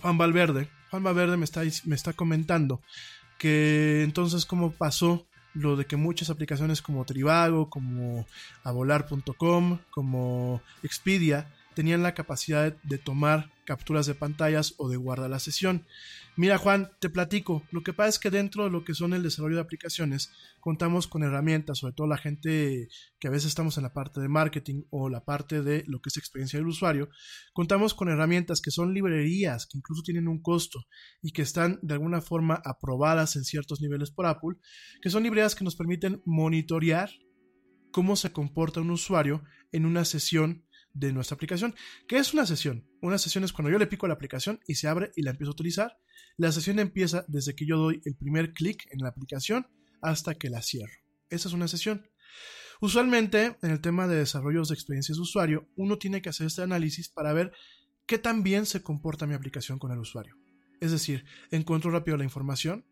Juan 0.00 0.18
Valverde, 0.18 0.68
Juan 0.90 1.02
Valverde 1.02 1.36
me 1.36 1.44
está, 1.44 1.62
me 1.84 1.94
está 1.94 2.12
comentando 2.14 2.80
que 3.38 4.02
entonces 4.02 4.46
cómo 4.46 4.72
pasó 4.72 5.26
lo 5.54 5.76
de 5.76 5.84
que 5.84 5.96
muchas 5.96 6.30
aplicaciones 6.30 6.80
como 6.80 7.04
Trivago, 7.04 7.68
como 7.68 8.26
Avolar.com, 8.64 9.78
como 9.90 10.62
Expedia, 10.82 11.52
tenían 11.74 12.02
la 12.02 12.14
capacidad 12.14 12.74
de 12.82 12.98
tomar 12.98 13.50
capturas 13.64 14.06
de 14.06 14.14
pantallas 14.14 14.74
o 14.78 14.88
de 14.88 14.96
guardar 14.96 15.30
la 15.30 15.38
sesión. 15.38 15.86
Mira 16.36 16.58
Juan, 16.58 16.90
te 16.98 17.10
platico, 17.10 17.62
lo 17.70 17.82
que 17.82 17.92
pasa 17.92 18.08
es 18.08 18.18
que 18.18 18.30
dentro 18.30 18.64
de 18.64 18.70
lo 18.70 18.84
que 18.84 18.94
son 18.94 19.12
el 19.12 19.22
desarrollo 19.22 19.56
de 19.56 19.62
aplicaciones, 19.62 20.30
contamos 20.60 21.06
con 21.06 21.22
herramientas, 21.22 21.78
sobre 21.78 21.92
todo 21.92 22.06
la 22.06 22.16
gente 22.16 22.88
que 23.20 23.28
a 23.28 23.30
veces 23.30 23.48
estamos 23.48 23.76
en 23.76 23.82
la 23.82 23.92
parte 23.92 24.20
de 24.20 24.28
marketing 24.28 24.84
o 24.90 25.08
la 25.10 25.24
parte 25.24 25.62
de 25.62 25.84
lo 25.86 26.00
que 26.00 26.08
es 26.08 26.16
experiencia 26.16 26.58
del 26.58 26.68
usuario, 26.68 27.10
contamos 27.52 27.92
con 27.92 28.08
herramientas 28.08 28.60
que 28.62 28.70
son 28.70 28.94
librerías, 28.94 29.66
que 29.66 29.78
incluso 29.78 30.02
tienen 30.02 30.26
un 30.26 30.40
costo 30.40 30.84
y 31.20 31.32
que 31.32 31.42
están 31.42 31.78
de 31.82 31.94
alguna 31.94 32.22
forma 32.22 32.62
aprobadas 32.64 33.36
en 33.36 33.44
ciertos 33.44 33.82
niveles 33.82 34.10
por 34.10 34.26
Apple, 34.26 34.56
que 35.02 35.10
son 35.10 35.22
librerías 35.22 35.54
que 35.54 35.64
nos 35.64 35.76
permiten 35.76 36.22
monitorear 36.24 37.10
cómo 37.90 38.16
se 38.16 38.32
comporta 38.32 38.80
un 38.80 38.90
usuario 38.90 39.44
en 39.70 39.86
una 39.86 40.04
sesión 40.04 40.64
de 40.94 41.12
nuestra 41.12 41.34
aplicación. 41.34 41.74
¿Qué 42.06 42.18
es 42.18 42.34
una 42.34 42.46
sesión? 42.46 42.86
Una 43.00 43.18
sesión 43.18 43.44
es 43.44 43.52
cuando 43.52 43.70
yo 43.70 43.78
le 43.78 43.86
pico 43.86 44.06
la 44.06 44.14
aplicación 44.14 44.60
y 44.66 44.74
se 44.74 44.88
abre 44.88 45.12
y 45.16 45.22
la 45.22 45.30
empiezo 45.30 45.50
a 45.50 45.54
utilizar. 45.54 45.98
La 46.36 46.52
sesión 46.52 46.78
empieza 46.78 47.24
desde 47.28 47.54
que 47.54 47.66
yo 47.66 47.76
doy 47.76 48.00
el 48.04 48.14
primer 48.16 48.52
clic 48.52 48.86
en 48.90 49.00
la 49.00 49.08
aplicación 49.08 49.66
hasta 50.00 50.34
que 50.34 50.50
la 50.50 50.62
cierro. 50.62 50.92
Esa 51.30 51.48
es 51.48 51.54
una 51.54 51.68
sesión. 51.68 52.08
Usualmente, 52.80 53.56
en 53.62 53.70
el 53.70 53.80
tema 53.80 54.08
de 54.08 54.16
desarrollos 54.16 54.68
de 54.68 54.74
experiencias 54.74 55.16
de 55.16 55.22
usuario, 55.22 55.68
uno 55.76 55.98
tiene 55.98 56.20
que 56.20 56.28
hacer 56.30 56.48
este 56.48 56.62
análisis 56.62 57.08
para 57.08 57.32
ver 57.32 57.52
qué 58.06 58.18
tan 58.18 58.42
bien 58.42 58.66
se 58.66 58.82
comporta 58.82 59.26
mi 59.26 59.34
aplicación 59.34 59.78
con 59.78 59.92
el 59.92 59.98
usuario. 59.98 60.36
Es 60.80 60.90
decir, 60.90 61.24
encuentro 61.52 61.92
rápido 61.92 62.16
la 62.16 62.24
información, 62.24 62.84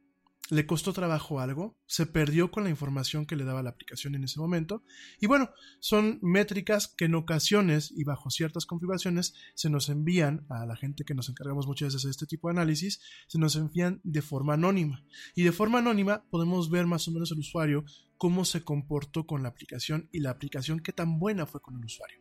le 0.51 0.67
costó 0.67 0.93
trabajo 0.93 1.41
algo, 1.41 1.79
se 1.87 2.07
perdió 2.07 2.51
con 2.51 2.65
la 2.65 2.71
información 2.71 3.25
que 3.25 3.37
le 3.37 3.45
daba 3.45 3.63
la 3.63 3.71
aplicación 3.71 4.15
en 4.15 4.25
ese 4.25 4.41
momento. 4.41 4.83
Y 5.21 5.27
bueno, 5.27 5.51
son 5.79 6.19
métricas 6.23 6.89
que 6.89 7.05
en 7.05 7.15
ocasiones 7.15 7.93
y 7.97 8.05
bajo 8.05 8.31
ciertas 8.31 8.67
configuraciones 8.67 9.35
se 9.55 9.71
nos 9.71 9.89
envían 9.89 10.47
a 10.49 10.67
la 10.67 10.77
gente 10.77 11.05
que 11.05 11.15
nos 11.15 11.29
encargamos 11.29 11.67
muchas 11.67 11.95
veces 11.95 12.03
de 12.03 12.11
este 12.11 12.27
tipo 12.27 12.49
de 12.49 12.53
análisis, 12.53 13.01
se 13.29 13.39
nos 13.39 13.55
envían 13.57 14.01
de 14.03 14.23
forma 14.23 14.55
anónima. 14.55 15.05
Y 15.35 15.45
de 15.45 15.53
forma 15.53 15.79
anónima 15.79 16.25
podemos 16.31 16.69
ver 16.69 16.87
más 16.87 17.07
o 17.07 17.13
menos 17.13 17.31
el 17.31 17.39
usuario 17.39 17.85
cómo 18.19 18.45
se 18.45 18.63
comportó 18.63 19.27
con 19.27 19.43
la 19.43 19.49
aplicación 19.49 20.09
y 20.13 20.21
la 20.21 20.31
aplicación 20.31 20.81
qué 20.81 20.93
tan 20.93 21.19
buena 21.19 21.47
fue 21.47 21.63
con 21.63 21.79
el 21.79 21.85
usuario. 21.85 22.19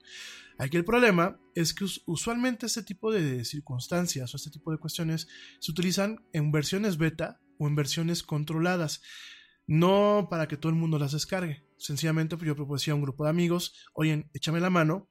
Aquí 0.58 0.78
el 0.78 0.86
problema 0.86 1.38
es 1.56 1.74
que 1.74 1.86
usualmente 2.06 2.68
este 2.68 2.84
tipo 2.84 3.12
de 3.12 3.44
circunstancias 3.44 4.34
o 4.34 4.38
este 4.38 4.50
tipo 4.50 4.72
de 4.72 4.78
cuestiones 4.78 5.28
se 5.60 5.72
utilizan 5.72 6.24
en 6.32 6.52
versiones 6.52 6.98
beta 6.98 7.42
o 7.60 7.68
en 7.68 7.76
versiones 7.76 8.24
controladas. 8.24 9.04
No 9.68 10.28
para 10.32 10.48
que 10.48 10.58
todo 10.58 10.72
el 10.72 10.80
mundo 10.80 10.98
las 10.98 11.12
descargue. 11.12 11.64
Sencillamente 11.78 12.36
pues, 12.36 12.48
yo 12.48 12.56
proponía 12.56 12.94
a 12.94 12.96
un 12.96 13.04
grupo 13.04 13.26
de 13.26 13.30
amigos, 13.30 13.76
oye, 13.94 14.28
échame 14.34 14.60
la 14.60 14.72
mano, 14.72 15.08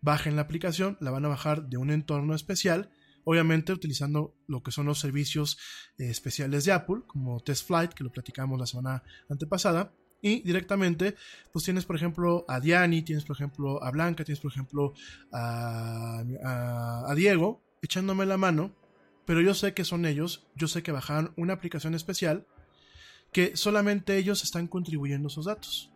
bajen 0.00 0.36
la 0.36 0.42
aplicación, 0.42 0.96
la 1.00 1.10
van 1.10 1.26
a 1.26 1.28
bajar 1.28 1.68
de 1.68 1.76
un 1.76 1.90
entorno 1.90 2.34
especial, 2.34 2.90
obviamente 3.24 3.72
utilizando 3.72 4.34
lo 4.46 4.62
que 4.62 4.70
son 4.70 4.86
los 4.86 4.98
servicios 4.98 5.58
eh, 5.98 6.08
especiales 6.08 6.64
de 6.64 6.72
Apple, 6.72 7.02
como 7.06 7.40
Test 7.40 7.66
Flight, 7.66 7.92
que 7.92 8.04
lo 8.04 8.12
platicamos 8.12 8.58
la 8.58 8.66
semana 8.66 9.02
antepasada, 9.28 9.92
y 10.22 10.40
directamente, 10.40 11.16
pues 11.52 11.66
tienes 11.66 11.84
por 11.84 11.96
ejemplo 11.96 12.46
a 12.48 12.58
Diani, 12.58 13.02
tienes 13.02 13.24
por 13.24 13.36
ejemplo 13.36 13.82
a 13.84 13.90
Blanca, 13.90 14.24
tienes 14.24 14.40
por 14.40 14.50
ejemplo 14.50 14.94
a 15.32 17.12
Diego, 17.14 17.62
echándome 17.82 18.24
la 18.24 18.38
mano 18.38 18.74
pero 19.26 19.40
yo 19.40 19.54
sé 19.54 19.74
que 19.74 19.84
son 19.84 20.06
ellos, 20.06 20.46
yo 20.54 20.68
sé 20.68 20.82
que 20.82 20.92
bajaron 20.92 21.32
una 21.36 21.54
aplicación 21.54 21.94
especial 21.94 22.46
que 23.32 23.56
solamente 23.56 24.16
ellos 24.16 24.44
están 24.44 24.68
contribuyendo 24.68 25.28
esos 25.28 25.46
datos. 25.46 25.90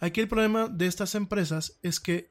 Aquí 0.00 0.20
el 0.20 0.28
problema 0.28 0.68
de 0.68 0.86
estas 0.86 1.14
empresas 1.14 1.78
es 1.82 2.00
que 2.00 2.30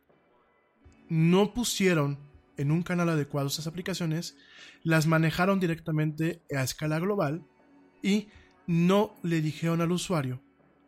no 1.10 1.54
pusieron 1.54 2.20
en 2.58 2.72
un 2.72 2.84
canal 2.84 3.10
adecuado 3.10 3.48
esas 3.48 3.68
aplicaciones, 3.68 4.38
las 4.84 5.08
manejaron 5.08 5.60
directamente 5.60 6.42
a 6.56 6.64
escala 6.64 7.00
global 7.00 7.46
y 8.04 8.28
no 8.68 9.16
le 9.24 9.42
dijeron 9.42 9.82
al 9.82 9.92
usuario 9.92 10.42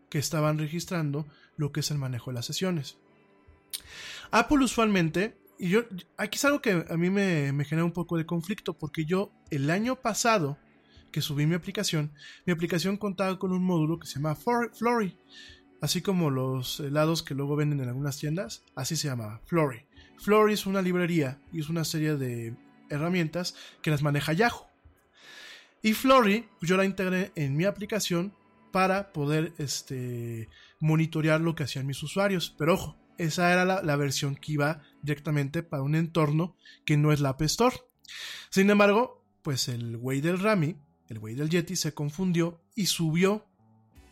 que 0.09 0.19
estaban 0.19 0.59
registrando 0.59 1.27
lo 1.57 1.71
que 1.71 1.79
es 1.79 1.91
el 1.91 1.97
manejo 1.97 2.31
de 2.31 2.35
las 2.35 2.45
sesiones. 2.45 2.97
Apple 4.31 4.63
usualmente 4.63 5.37
y 5.59 5.69
yo, 5.69 5.83
aquí 6.17 6.37
es 6.37 6.45
algo 6.45 6.61
que 6.61 6.85
a 6.89 6.97
mí 6.97 7.09
me, 7.09 7.51
genera 7.65 7.85
un 7.85 7.91
poco 7.91 8.17
de 8.17 8.25
conflicto, 8.25 8.73
porque 8.73 9.05
yo 9.05 9.31
el 9.51 9.69
año 9.69 9.95
pasado 9.95 10.57
que 11.11 11.21
subí 11.21 11.45
mi 11.45 11.55
aplicación, 11.55 12.11
mi 12.45 12.53
aplicación 12.53 12.97
contaba 12.97 13.37
con 13.37 13.51
un 13.51 13.63
módulo 13.63 13.99
que 13.99 14.07
se 14.07 14.15
llama 14.15 14.35
Flory, 14.35 15.17
así 15.81 16.01
como 16.01 16.29
los 16.29 16.79
helados 16.79 17.21
que 17.21 17.35
luego 17.35 17.55
venden 17.55 17.81
en 17.81 17.89
algunas 17.89 18.17
tiendas, 18.17 18.63
así 18.75 18.95
se 18.95 19.07
llamaba, 19.07 19.41
Flory. 19.45 19.85
Flory 20.17 20.53
es 20.53 20.65
una 20.65 20.81
librería 20.81 21.39
y 21.51 21.59
es 21.59 21.69
una 21.69 21.83
serie 21.83 22.15
de 22.15 22.55
herramientas 22.89 23.55
que 23.81 23.91
las 23.91 24.01
maneja 24.01 24.33
Yahoo. 24.33 24.67
Y 25.81 25.93
Flory, 25.93 26.47
pues 26.59 26.69
yo 26.69 26.77
la 26.77 26.85
integré 26.85 27.31
en 27.35 27.57
mi 27.57 27.65
aplicación 27.65 28.33
para 28.71 29.13
poder 29.13 29.53
este, 29.57 30.49
monitorear 30.79 31.41
lo 31.41 31.55
que 31.55 31.63
hacían 31.63 31.85
mis 31.85 32.01
usuarios. 32.01 32.55
Pero 32.57 32.73
ojo, 32.73 32.97
esa 33.23 33.51
era 33.51 33.65
la, 33.65 33.95
versión 33.95 34.35
que 34.35 34.53
iba 34.53 34.81
directamente 35.01 35.63
para 35.63 35.83
un 35.83 35.95
entorno 35.95 36.55
que 36.85 36.97
no 36.97 37.11
es 37.11 37.19
la 37.19 37.29
App 37.29 37.41
Store. 37.43 37.75
Sin 38.49 38.69
embargo, 38.69 39.23
pues 39.41 39.67
el 39.67 39.97
güey 39.97 40.21
del 40.21 40.39
Rami, 40.39 40.75
el 41.09 41.19
güey 41.19 41.35
del 41.35 41.49
Yeti, 41.49 41.75
se 41.75 41.93
confundió 41.93 42.61
y 42.75 42.87
subió 42.87 43.45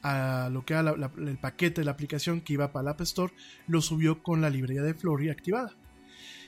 a 0.04 0.50
lo 0.52 0.66
que 0.66 0.74
era 0.74 0.92
el 0.92 1.38
paquete 1.40 1.82
de 1.82 1.86
la 1.86 1.92
aplicación 1.92 2.42
que 2.42 2.54
iba 2.54 2.72
para 2.72 2.84
la 2.84 2.92
App 2.92 3.02
Store, 3.02 3.34
lo 3.68 3.82
subió 3.82 4.24
con 4.24 4.42
la 4.42 4.50
librería 4.50 4.82
de 4.82 4.94
Flory 4.94 5.30
activada. 5.30 5.76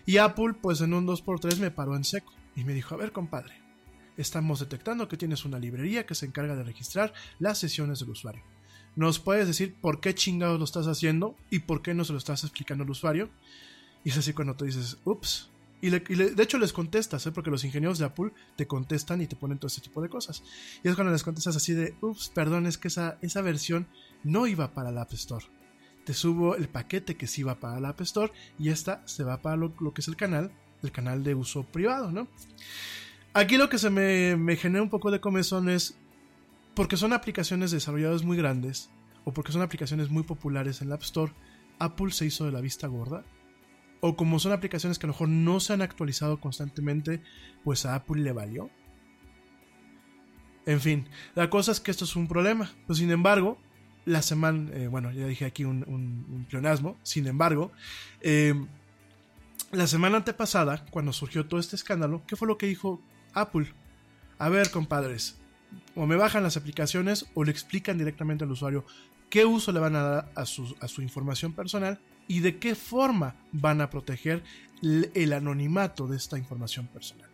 Y 0.06 0.18
Apple, 0.18 0.56
pues 0.62 0.82
en 0.82 0.94
un 0.94 1.08
2x3 1.08 1.60
me 1.60 1.72
paró 1.72 1.96
en 1.96 2.04
seco 2.04 2.34
y 2.56 2.64
me 2.64 2.74
dijo, 2.74 2.96
a 2.96 2.98
ver 2.98 3.12
compadre, 3.12 3.56
estamos 4.18 4.60
detectando 4.60 5.08
que 5.08 5.18
tienes 5.18 5.46
una 5.46 5.60
librería 5.60 6.06
que 6.06 6.16
se 6.16 6.26
encarga 6.26 6.56
de 6.56 6.64
registrar 6.64 7.14
las 7.40 7.58
sesiones 7.58 8.00
del 8.00 8.10
usuario. 8.10 8.44
¿Nos 8.96 9.20
puedes 9.20 9.48
decir 9.48 9.76
por 9.80 10.00
qué 10.00 10.14
chingados 10.14 10.60
lo 10.60 10.66
estás 10.66 10.88
haciendo 10.88 11.36
y 11.50 11.60
por 11.60 11.82
qué 11.82 11.94
no 11.94 12.06
se 12.06 12.12
lo 12.12 12.20
estás 12.20 12.44
explicando 12.44 12.84
al 12.84 12.90
usuario? 12.90 13.30
Y 14.04 14.10
es 14.10 14.18
así 14.18 14.34
cuando 14.34 14.56
tú 14.56 14.66
dices, 14.66 14.98
ups. 15.04 15.50
Y, 15.82 15.90
de 15.90 16.44
hecho 16.44 16.58
les 16.60 16.72
contestas, 16.72 17.26
¿eh? 17.28 17.32
porque 17.34 17.52
los 17.52 17.66
ingenieros 17.66 18.00
de 18.00 18.06
Apple 18.06 18.32
te 18.56 18.68
contestan 18.68 19.22
y 19.22 19.28
te 19.28 19.36
ponen 19.36 19.58
todo 19.58 19.68
este 19.68 19.82
tipo 19.82 20.02
de 20.02 20.08
cosas. 20.08 20.42
Y 20.82 20.88
es 20.88 20.96
cuando 20.96 21.12
les 21.12 21.24
contestas 21.24 21.58
así 21.58 21.74
de, 21.74 21.96
ups, 22.00 22.32
perdón, 22.34 22.68
es 22.68 22.78
que 22.78 22.88
esa, 22.88 23.18
esa 23.22 23.42
versión 23.42 23.88
no 24.24 24.48
iba 24.48 24.74
para 24.74 24.92
la 24.92 25.02
App 25.02 25.14
Store. 25.14 25.46
Te 26.06 26.14
subo 26.14 26.56
el 26.56 26.70
paquete 26.70 27.18
que 27.18 27.28
sí 27.28 27.42
iba 27.42 27.60
para 27.60 27.82
la 27.82 27.90
App 27.90 28.02
Store 28.02 28.32
y 28.58 28.70
esta 28.70 29.06
se 29.06 29.26
va 29.26 29.42
para 29.42 29.58
lo, 29.58 29.74
que 29.94 30.00
es 30.00 30.08
el 30.08 30.16
canal, 30.16 30.52
el 30.84 30.92
canal 30.94 31.22
de 31.24 31.36
uso 31.36 31.64
privado, 31.64 32.12
¿no? 32.12 32.30
Aquí 33.34 33.58
lo 33.58 33.68
que 33.68 33.78
se 33.78 33.90
me, 33.90 34.38
me 34.38 34.56
genera 34.56 34.84
un 34.84 34.90
poco 34.90 35.12
de 35.12 35.20
comezón 35.20 35.68
es 35.68 35.98
porque 36.76 36.98
son 36.98 37.14
aplicaciones 37.14 37.72
desarrolladas 37.72 38.24
muy 38.24 38.38
grandes 38.38 38.90
o 39.26 39.34
porque 39.34 39.52
son 39.52 39.62
aplicaciones 39.62 40.10
muy 40.10 40.24
populares 40.24 40.82
en 40.82 40.90
la 40.90 40.96
App 40.96 41.04
Store, 41.04 41.34
Apple 41.80 42.12
se 42.12 42.26
hizo 42.26 42.46
de 42.46 42.52
la 42.52 42.62
vista 42.62 42.88
gorda. 42.88 43.24
O 44.02 44.18
como 44.18 44.38
son 44.40 44.52
aplicaciones 44.52 45.00
que 45.00 45.06
a 45.06 45.08
lo 45.08 45.14
mejor 45.14 45.30
no 45.30 45.60
se 45.62 45.72
han 45.72 45.82
actualizado 45.82 46.42
constantemente, 46.42 47.22
pues 47.64 47.86
a 47.86 47.96
Apple 47.96 48.22
le 48.22 48.34
valió. 48.34 48.70
En 50.66 50.82
fin, 50.82 51.08
la 51.36 51.50
cosa 51.50 51.72
es 51.72 51.80
que 51.80 51.92
esto 51.92 52.04
es 52.04 52.16
un 52.18 52.28
problema. 52.28 52.70
Pues 52.86 53.00
sin 53.00 53.12
embargo, 53.12 53.58
la 54.06 54.22
semana, 54.22 54.72
eh, 54.74 54.88
bueno, 54.88 55.12
ya 55.12 55.26
dije 55.26 55.46
aquí 55.46 55.64
un, 55.64 55.86
un, 55.88 56.46
pleonasmo, 56.50 56.98
sin 57.04 57.28
embargo, 57.28 57.72
eh, 58.20 58.54
la 59.72 59.88
semana 59.88 60.18
antepasada, 60.18 60.86
cuando 60.92 61.14
surgió 61.14 61.48
todo 61.48 61.60
este 61.60 61.78
escándalo, 61.78 62.24
¿qué 62.28 62.36
fue 62.36 62.48
lo 62.48 62.58
que 62.58 62.68
dijo 62.68 63.02
Apple? 63.34 63.74
A 64.38 64.50
ver, 64.50 64.70
compadres, 64.72 65.40
o 65.96 66.06
me 66.06 66.16
bajan 66.16 66.44
las 66.44 66.58
aplicaciones 66.58 67.26
o 67.34 67.44
le 67.44 67.52
explican 67.52 67.98
directamente 67.98 68.44
al 68.44 68.52
usuario 68.52 68.86
qué 69.30 69.46
uso 69.46 69.72
le 69.72 69.80
van 69.80 69.96
a 69.96 70.04
dar 70.04 70.32
a 70.36 70.46
su, 70.46 71.02
información 71.02 71.54
personal 71.54 72.00
y 72.28 72.42
de 72.42 72.60
qué 72.60 72.76
forma 72.76 73.36
van 73.52 73.82
a 73.82 73.90
proteger 73.90 74.44
el, 74.82 75.34
anonimato 75.34 76.08
de 76.08 76.18
esta 76.18 76.38
información 76.38 76.88
personal. 76.88 77.30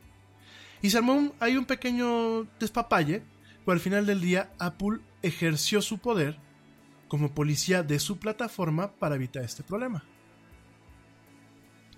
Y 0.82 0.90
se 0.90 0.98
armó 0.98 1.34
hay 1.40 1.58
un 1.58 1.66
pequeño 1.66 2.46
despapalle, 2.60 3.24
pero 3.66 3.74
al 3.74 3.82
final 3.82 4.06
del 4.06 4.22
día 4.22 4.54
Apple 4.60 5.00
ejerció 5.22 5.82
su 5.82 5.98
poder 5.98 6.38
como 7.10 7.34
policía 7.34 7.84
de 7.84 8.00
su 8.00 8.18
plataforma 8.18 8.94
para 8.94 9.16
evitar 9.16 9.44
este 9.44 9.64
problema. 9.64 10.04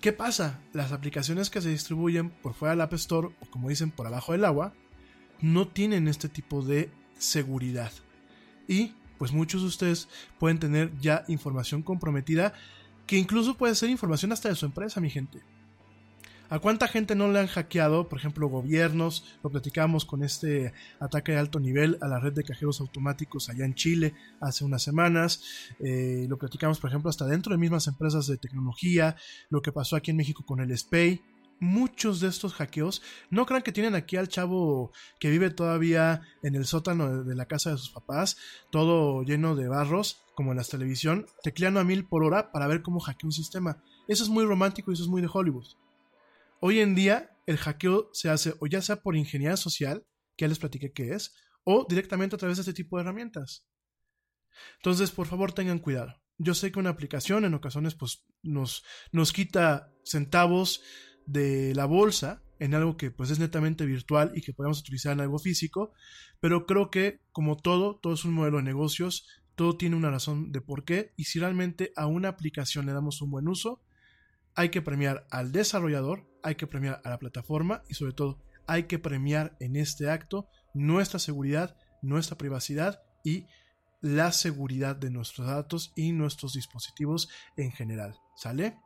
¿Qué 0.00 0.12
pasa? 0.12 0.58
Las 0.72 0.90
aplicaciones 0.90 1.48
que 1.48 1.60
se 1.60 1.68
distribuyen 1.68 2.30
por 2.30 2.54
fuera 2.54 2.72
del 2.72 2.80
App 2.80 2.94
Store 2.94 3.28
o 3.40 3.46
como 3.50 3.68
dicen 3.68 3.92
por 3.92 4.08
abajo 4.08 4.32
del 4.32 4.44
agua 4.44 4.74
no 5.42 5.68
tienen 5.68 6.08
este 6.08 6.28
tipo 6.28 6.62
de 6.62 6.90
seguridad. 7.18 7.92
Y 8.66 8.94
pues 9.18 9.32
muchos 9.32 9.60
de 9.60 9.68
ustedes 9.68 10.08
pueden 10.38 10.58
tener 10.58 10.90
ya 10.98 11.24
información 11.28 11.82
comprometida 11.82 12.54
que 13.06 13.18
incluso 13.18 13.56
puede 13.56 13.74
ser 13.74 13.90
información 13.90 14.32
hasta 14.32 14.48
de 14.48 14.54
su 14.54 14.64
empresa, 14.64 15.00
mi 15.00 15.10
gente. 15.10 15.42
¿A 16.52 16.58
cuánta 16.58 16.86
gente 16.86 17.14
no 17.14 17.32
le 17.32 17.38
han 17.38 17.46
hackeado, 17.46 18.10
por 18.10 18.18
ejemplo, 18.18 18.46
gobiernos? 18.46 19.24
Lo 19.42 19.48
platicamos 19.48 20.04
con 20.04 20.22
este 20.22 20.74
ataque 21.00 21.32
de 21.32 21.38
alto 21.38 21.58
nivel 21.58 21.96
a 22.02 22.08
la 22.08 22.20
red 22.20 22.34
de 22.34 22.44
cajeros 22.44 22.80
automáticos 22.82 23.48
allá 23.48 23.64
en 23.64 23.74
Chile 23.74 24.12
hace 24.38 24.62
unas 24.62 24.82
semanas. 24.82 25.42
Eh, 25.78 26.26
lo 26.28 26.36
platicamos, 26.36 26.78
por 26.78 26.90
ejemplo, 26.90 27.08
hasta 27.08 27.26
dentro 27.26 27.52
de 27.52 27.58
mismas 27.58 27.86
empresas 27.86 28.26
de 28.26 28.36
tecnología. 28.36 29.16
Lo 29.48 29.62
que 29.62 29.72
pasó 29.72 29.96
aquí 29.96 30.10
en 30.10 30.18
México 30.18 30.44
con 30.44 30.60
el 30.60 30.76
SPAY 30.76 31.22
muchos 31.62 32.18
de 32.18 32.26
estos 32.26 32.54
hackeos, 32.54 33.02
no 33.30 33.46
crean 33.46 33.62
que 33.62 33.70
tienen 33.70 33.94
aquí 33.94 34.16
al 34.16 34.28
chavo 34.28 34.90
que 35.20 35.30
vive 35.30 35.48
todavía 35.48 36.20
en 36.42 36.56
el 36.56 36.66
sótano 36.66 37.22
de 37.22 37.36
la 37.36 37.46
casa 37.46 37.70
de 37.70 37.78
sus 37.78 37.90
papás, 37.90 38.36
todo 38.72 39.22
lleno 39.22 39.54
de 39.54 39.68
barros, 39.68 40.24
como 40.34 40.50
en 40.50 40.58
la 40.58 40.64
televisión, 40.64 41.26
tecleando 41.44 41.78
a 41.78 41.84
mil 41.84 42.04
por 42.04 42.24
hora 42.24 42.50
para 42.50 42.66
ver 42.66 42.82
cómo 42.82 42.98
hackea 42.98 43.28
un 43.28 43.32
sistema. 43.32 43.80
Eso 44.08 44.24
es 44.24 44.28
muy 44.28 44.44
romántico 44.44 44.90
y 44.90 44.94
eso 44.94 45.04
es 45.04 45.08
muy 45.08 45.22
de 45.22 45.30
Hollywood. 45.32 45.68
Hoy 46.60 46.80
en 46.80 46.96
día, 46.96 47.30
el 47.46 47.58
hackeo 47.58 48.10
se 48.12 48.28
hace 48.28 48.54
o 48.58 48.66
ya 48.66 48.82
sea 48.82 48.96
por 48.96 49.14
ingeniería 49.14 49.56
social, 49.56 50.04
que 50.36 50.44
ya 50.44 50.48
les 50.48 50.58
platiqué 50.58 50.92
qué 50.92 51.14
es, 51.14 51.32
o 51.62 51.86
directamente 51.88 52.34
a 52.34 52.38
través 52.38 52.56
de 52.56 52.62
este 52.62 52.72
tipo 52.72 52.96
de 52.96 53.02
herramientas. 53.02 53.68
Entonces, 54.78 55.12
por 55.12 55.28
favor, 55.28 55.52
tengan 55.52 55.78
cuidado. 55.78 56.20
Yo 56.38 56.54
sé 56.54 56.72
que 56.72 56.80
una 56.80 56.90
aplicación 56.90 57.44
en 57.44 57.54
ocasiones 57.54 57.94
pues, 57.94 58.24
nos, 58.42 58.82
nos 59.12 59.32
quita 59.32 59.92
centavos 60.04 60.82
de 61.26 61.74
la 61.74 61.84
bolsa 61.84 62.42
en 62.58 62.74
algo 62.74 62.96
que 62.96 63.10
pues 63.10 63.30
es 63.30 63.38
netamente 63.38 63.86
virtual 63.86 64.32
y 64.34 64.40
que 64.40 64.52
podemos 64.52 64.80
utilizar 64.80 65.12
en 65.12 65.20
algo 65.20 65.38
físico, 65.38 65.92
pero 66.40 66.66
creo 66.66 66.90
que 66.90 67.20
como 67.32 67.56
todo, 67.56 67.96
todo 67.96 68.14
es 68.14 68.24
un 68.24 68.34
modelo 68.34 68.58
de 68.58 68.62
negocios, 68.62 69.26
todo 69.56 69.76
tiene 69.76 69.96
una 69.96 70.10
razón 70.10 70.52
de 70.52 70.60
por 70.60 70.84
qué 70.84 71.12
y 71.16 71.24
si 71.24 71.40
realmente 71.40 71.92
a 71.96 72.06
una 72.06 72.28
aplicación 72.28 72.86
le 72.86 72.92
damos 72.92 73.20
un 73.20 73.30
buen 73.30 73.48
uso, 73.48 73.80
hay 74.54 74.68
que 74.68 74.82
premiar 74.82 75.26
al 75.30 75.50
desarrollador, 75.50 76.28
hay 76.42 76.54
que 76.54 76.66
premiar 76.66 77.00
a 77.04 77.10
la 77.10 77.18
plataforma 77.18 77.82
y 77.88 77.94
sobre 77.94 78.12
todo 78.12 78.38
hay 78.66 78.84
que 78.84 78.98
premiar 78.98 79.56
en 79.60 79.76
este 79.76 80.08
acto 80.08 80.48
nuestra 80.74 81.18
seguridad, 81.18 81.76
nuestra 82.00 82.38
privacidad 82.38 83.02
y 83.24 83.46
la 84.02 84.32
seguridad 84.32 84.96
de 84.96 85.10
nuestros 85.10 85.46
datos 85.46 85.92
y 85.96 86.12
nuestros 86.12 86.52
dispositivos 86.52 87.30
en 87.56 87.72
general. 87.72 88.18
¿Sale? 88.36 88.78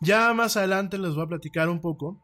Ya 0.00 0.32
más 0.34 0.56
adelante 0.56 0.98
les 0.98 1.14
voy 1.14 1.24
a 1.24 1.28
platicar 1.28 1.68
un 1.68 1.80
poco 1.80 2.20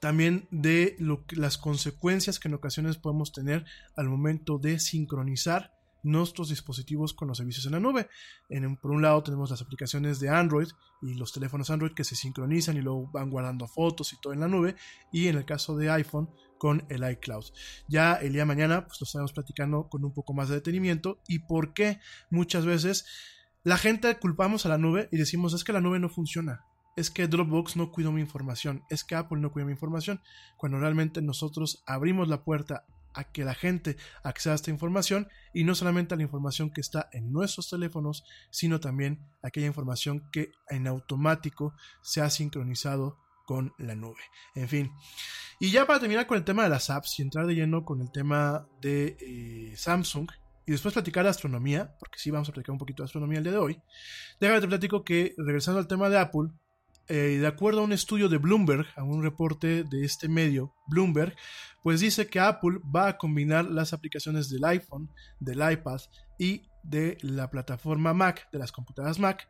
también 0.00 0.48
de 0.50 0.96
las 1.30 1.56
consecuencias 1.56 2.38
que 2.38 2.48
en 2.48 2.54
ocasiones 2.54 2.98
podemos 2.98 3.32
tener 3.32 3.64
al 3.96 4.08
momento 4.08 4.58
de 4.58 4.78
sincronizar 4.78 5.72
nuestros 6.02 6.50
dispositivos 6.50 7.14
con 7.14 7.28
los 7.28 7.38
servicios 7.38 7.66
en 7.66 7.72
la 7.72 7.80
nube. 7.80 8.08
En, 8.50 8.76
por 8.76 8.90
un 8.90 9.02
lado 9.02 9.22
tenemos 9.22 9.50
las 9.50 9.62
aplicaciones 9.62 10.20
de 10.20 10.28
Android 10.28 10.68
y 11.00 11.14
los 11.14 11.32
teléfonos 11.32 11.70
Android 11.70 11.92
que 11.92 12.04
se 12.04 12.14
sincronizan 12.16 12.76
y 12.76 12.82
luego 12.82 13.10
van 13.12 13.30
guardando 13.30 13.66
fotos 13.66 14.12
y 14.12 14.20
todo 14.20 14.32
en 14.32 14.40
la 14.40 14.48
nube. 14.48 14.76
Y 15.10 15.28
en 15.28 15.36
el 15.36 15.44
caso 15.44 15.76
de 15.76 15.90
iPhone 15.90 16.28
con 16.64 16.86
el 16.88 17.06
iCloud. 17.06 17.44
Ya 17.88 18.14
el 18.14 18.32
día 18.32 18.40
de 18.40 18.46
mañana 18.46 18.86
pues 18.86 18.98
lo 18.98 19.04
estaremos 19.04 19.34
platicando 19.34 19.90
con 19.90 20.02
un 20.02 20.14
poco 20.14 20.32
más 20.32 20.48
de 20.48 20.54
detenimiento. 20.54 21.20
Y 21.28 21.40
por 21.40 21.74
qué 21.74 22.00
muchas 22.30 22.64
veces 22.64 23.04
la 23.64 23.76
gente 23.76 24.18
culpamos 24.18 24.64
a 24.64 24.70
la 24.70 24.78
nube 24.78 25.10
y 25.12 25.18
decimos 25.18 25.52
es 25.52 25.62
que 25.62 25.74
la 25.74 25.82
nube 25.82 25.98
no 25.98 26.08
funciona. 26.08 26.64
Es 26.96 27.10
que 27.10 27.28
Dropbox 27.28 27.76
no 27.76 27.92
cuidó 27.92 28.12
mi 28.12 28.22
información, 28.22 28.82
es 28.88 29.04
que 29.04 29.14
Apple 29.14 29.40
no 29.40 29.52
cuidó 29.52 29.66
mi 29.66 29.72
información, 29.72 30.22
cuando 30.56 30.78
realmente 30.78 31.20
nosotros 31.20 31.82
abrimos 31.84 32.28
la 32.28 32.44
puerta 32.44 32.86
a 33.12 33.24
que 33.24 33.44
la 33.44 33.54
gente 33.54 33.98
acceda 34.22 34.54
a 34.54 34.56
esta 34.56 34.70
información 34.70 35.28
y 35.52 35.64
no 35.64 35.74
solamente 35.74 36.14
a 36.14 36.16
la 36.16 36.22
información 36.22 36.70
que 36.70 36.80
está 36.80 37.10
en 37.12 37.30
nuestros 37.30 37.68
teléfonos, 37.68 38.24
sino 38.48 38.80
también 38.80 39.20
aquella 39.42 39.66
información 39.66 40.30
que 40.32 40.52
en 40.70 40.86
automático 40.86 41.74
se 42.00 42.22
ha 42.22 42.30
sincronizado 42.30 43.18
con 43.44 43.72
la 43.78 43.94
nube. 43.94 44.20
En 44.54 44.68
fin. 44.68 44.92
Y 45.60 45.70
ya 45.70 45.86
para 45.86 46.00
terminar 46.00 46.26
con 46.26 46.36
el 46.36 46.44
tema 46.44 46.64
de 46.64 46.68
las 46.68 46.90
apps 46.90 47.18
y 47.18 47.22
entrar 47.22 47.46
de 47.46 47.54
lleno 47.54 47.84
con 47.84 48.00
el 48.00 48.10
tema 48.10 48.66
de 48.80 49.16
eh, 49.20 49.76
Samsung 49.76 50.28
y 50.66 50.72
después 50.72 50.94
platicar 50.94 51.24
de 51.24 51.30
astronomía, 51.30 51.94
porque 51.98 52.18
sí 52.18 52.30
vamos 52.30 52.48
a 52.48 52.52
platicar 52.52 52.72
un 52.72 52.78
poquito 52.78 53.02
de 53.02 53.06
astronomía 53.06 53.38
el 53.38 53.44
día 53.44 53.52
de 53.52 53.58
hoy, 53.58 53.82
déjame 54.40 54.60
te 54.60 54.68
platico 54.68 55.04
que 55.04 55.34
regresando 55.36 55.78
al 55.78 55.86
tema 55.86 56.08
de 56.08 56.18
Apple, 56.18 56.50
eh, 57.06 57.38
de 57.38 57.46
acuerdo 57.46 57.80
a 57.80 57.84
un 57.84 57.92
estudio 57.92 58.30
de 58.30 58.38
Bloomberg, 58.38 58.86
a 58.96 59.02
un 59.04 59.22
reporte 59.22 59.84
de 59.84 60.04
este 60.04 60.26
medio, 60.28 60.74
Bloomberg, 60.86 61.36
pues 61.82 62.00
dice 62.00 62.28
que 62.28 62.40
Apple 62.40 62.78
va 62.94 63.08
a 63.08 63.18
combinar 63.18 63.66
las 63.66 63.92
aplicaciones 63.92 64.48
del 64.48 64.64
iPhone, 64.64 65.10
del 65.38 65.70
iPad 65.70 66.00
y 66.38 66.62
de 66.82 67.18
la 67.20 67.50
plataforma 67.50 68.14
Mac, 68.14 68.48
de 68.50 68.58
las 68.58 68.72
computadoras 68.72 69.18
Mac, 69.18 69.46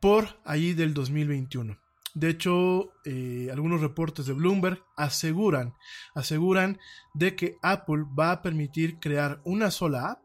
por 0.00 0.40
ahí 0.44 0.72
del 0.72 0.94
2021. 0.94 1.76
De 2.16 2.30
hecho, 2.30 2.94
eh, 3.04 3.50
algunos 3.52 3.82
reportes 3.82 4.24
de 4.24 4.32
Bloomberg 4.32 4.82
aseguran, 4.96 5.74
aseguran 6.14 6.78
de 7.12 7.36
que 7.36 7.58
Apple 7.60 8.06
va 8.18 8.30
a 8.30 8.40
permitir 8.40 8.98
crear 8.98 9.42
una 9.44 9.70
sola 9.70 10.12
app 10.12 10.22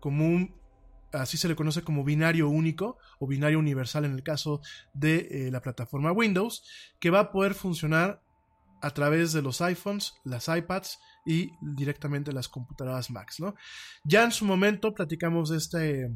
como 0.00 0.50
así 1.14 1.38
se 1.38 1.48
le 1.48 1.56
conoce 1.56 1.82
como 1.82 2.04
binario 2.04 2.50
único 2.50 2.98
o 3.18 3.26
binario 3.26 3.58
universal 3.58 4.04
en 4.04 4.12
el 4.12 4.22
caso 4.22 4.60
de 4.92 5.28
eh, 5.30 5.50
la 5.50 5.62
plataforma 5.62 6.12
Windows, 6.12 6.62
que 7.00 7.08
va 7.08 7.20
a 7.20 7.32
poder 7.32 7.54
funcionar 7.54 8.20
a 8.82 8.90
través 8.90 9.32
de 9.32 9.40
los 9.40 9.62
iPhones, 9.62 10.12
las 10.24 10.46
iPads 10.46 10.98
y 11.24 11.52
directamente 11.62 12.34
las 12.34 12.48
computadoras 12.48 13.10
Macs, 13.10 13.40
¿no? 13.40 13.54
Ya 14.04 14.24
en 14.24 14.32
su 14.32 14.44
momento 14.44 14.92
platicamos 14.92 15.48
de 15.48 15.56
este, 15.56 16.10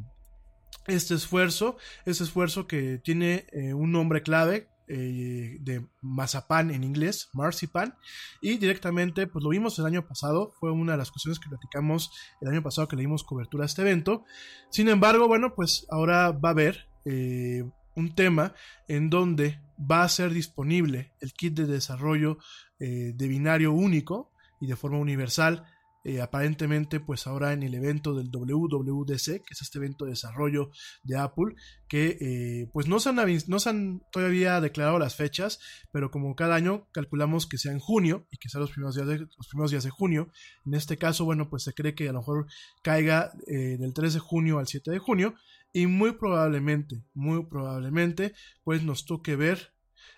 este 0.87 1.15
esfuerzo, 1.15 1.79
este 2.05 2.25
esfuerzo 2.25 2.67
que 2.67 2.99
tiene 2.99 3.47
eh, 3.53 3.73
un 3.73 3.91
nombre 3.91 4.23
clave 4.23 4.69
eh, 4.89 5.57
de 5.61 5.87
mazapán 6.03 6.71
en 6.71 6.85
inglés, 6.85 7.31
marzipan, 7.33 7.97
y 8.41 8.59
directamente, 8.59 9.27
pues 9.27 9.43
lo 9.43 9.51
vimos 9.51 9.79
el 9.79 9.87
año 9.87 10.07
pasado, 10.07 10.53
fue 10.61 10.73
una 10.73 10.93
de 10.93 10.99
las 10.99 11.11
cuestiones 11.11 11.39
que 11.39 11.49
platicamos 11.49 12.11
el 12.41 12.49
año 12.49 12.63
pasado 12.63 12.89
que 12.89 12.97
le 12.97 13.03
dimos 13.03 13.25
cobertura 13.25 13.65
a 13.65 13.67
este 13.67 13.83
evento. 13.83 14.25
Sin 14.71 14.89
embargo, 14.89 15.29
bueno, 15.29 15.55
pues 15.55 15.87
ahora 15.91 16.33
va 16.33 16.51
a 16.51 16.53
haber 16.53 16.89
eh, 17.05 17.65
un 17.95 18.15
tema 18.15 18.55
en 18.89 19.11
donde 19.11 19.61
va 19.79 20.03
a 20.03 20.09
ser 20.09 20.33
disponible 20.33 21.13
el 21.21 21.33
kit 21.33 21.55
de 21.55 21.67
desarrollo 21.67 22.39
eh, 22.79 23.13
de 23.15 23.29
binario 23.29 23.73
único 23.73 24.33
y 24.61 24.67
de 24.67 24.77
forma 24.77 24.99
universal 24.99 25.65
eh, 26.05 26.21
aparentemente 26.21 27.01
pues 27.01 27.27
ahora 27.27 27.53
en 27.53 27.63
el 27.63 27.75
evento 27.75 28.15
del 28.15 28.31
WWDC, 28.31 29.43
que 29.43 29.53
es 29.53 29.63
este 29.63 29.79
evento 29.79 30.05
de 30.05 30.11
desarrollo 30.11 30.71
de 31.03 31.17
Apple, 31.17 31.55
que 31.89 32.19
eh, 32.21 32.71
pues 32.73 32.89
no 32.89 33.01
se, 33.01 33.09
han, 33.09 33.17
no 33.49 33.59
se 33.59 33.71
han 33.71 34.03
todavía 34.13 34.61
declarado 34.61 34.99
las 34.99 35.17
fechas, 35.17 35.61
pero 35.93 36.11
como 36.11 36.35
cada 36.37 36.57
año 36.57 36.89
calculamos 36.93 37.47
que 37.47 37.59
sea 37.59 37.73
en 37.73 37.79
junio 37.79 38.27
y 38.31 38.37
que 38.37 38.49
sea 38.49 38.61
los 38.61 38.71
primeros 38.71 38.95
días 38.95 39.09
de, 39.09 39.19
los 39.19 39.49
primeros 39.49 39.71
días 39.71 39.85
de 39.85 39.91
junio, 39.91 40.31
en 40.67 40.75
este 40.75 40.99
caso 40.99 41.25
bueno 41.25 41.49
pues 41.49 41.63
se 41.63 41.73
cree 41.73 41.95
que 41.95 42.09
a 42.09 42.13
lo 42.13 42.21
mejor 42.21 42.47
caiga 42.83 43.33
eh, 43.47 43.77
del 43.79 43.95
3 43.95 44.15
de 44.15 44.21
junio 44.21 44.59
al 44.59 44.67
7 44.67 44.91
de 44.91 44.99
junio 44.99 45.35
y 45.73 45.87
muy 45.87 46.13
probablemente, 46.13 47.03
muy 47.15 47.45
probablemente 47.47 48.35
pues 48.63 48.83
nos 48.83 49.07
toque 49.07 49.37
ver 49.37 49.74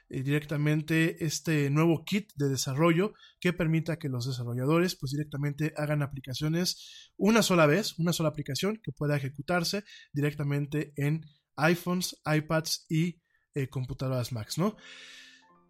eh, 0.08 0.22
directamente 0.22 1.24
este 1.24 1.70
nuevo 1.70 2.04
kit 2.04 2.32
de 2.36 2.48
desarrollo 2.48 3.14
que 3.40 3.52
permita 3.52 3.98
que 3.98 4.08
los 4.08 4.26
desarrolladores 4.26 4.96
pues 4.96 5.12
directamente 5.12 5.72
hagan 5.76 6.02
aplicaciones 6.02 7.10
una 7.16 7.42
sola 7.42 7.66
vez, 7.66 7.98
una 7.98 8.12
sola 8.12 8.28
aplicación 8.28 8.80
que 8.82 8.92
pueda 8.92 9.16
ejecutarse 9.16 9.84
directamente 10.12 10.92
en 10.96 11.24
iPhones, 11.56 12.20
iPads 12.24 12.86
y 12.88 13.20
eh, 13.54 13.68
computadoras 13.68 14.32
Macs, 14.32 14.58
¿no? 14.58 14.76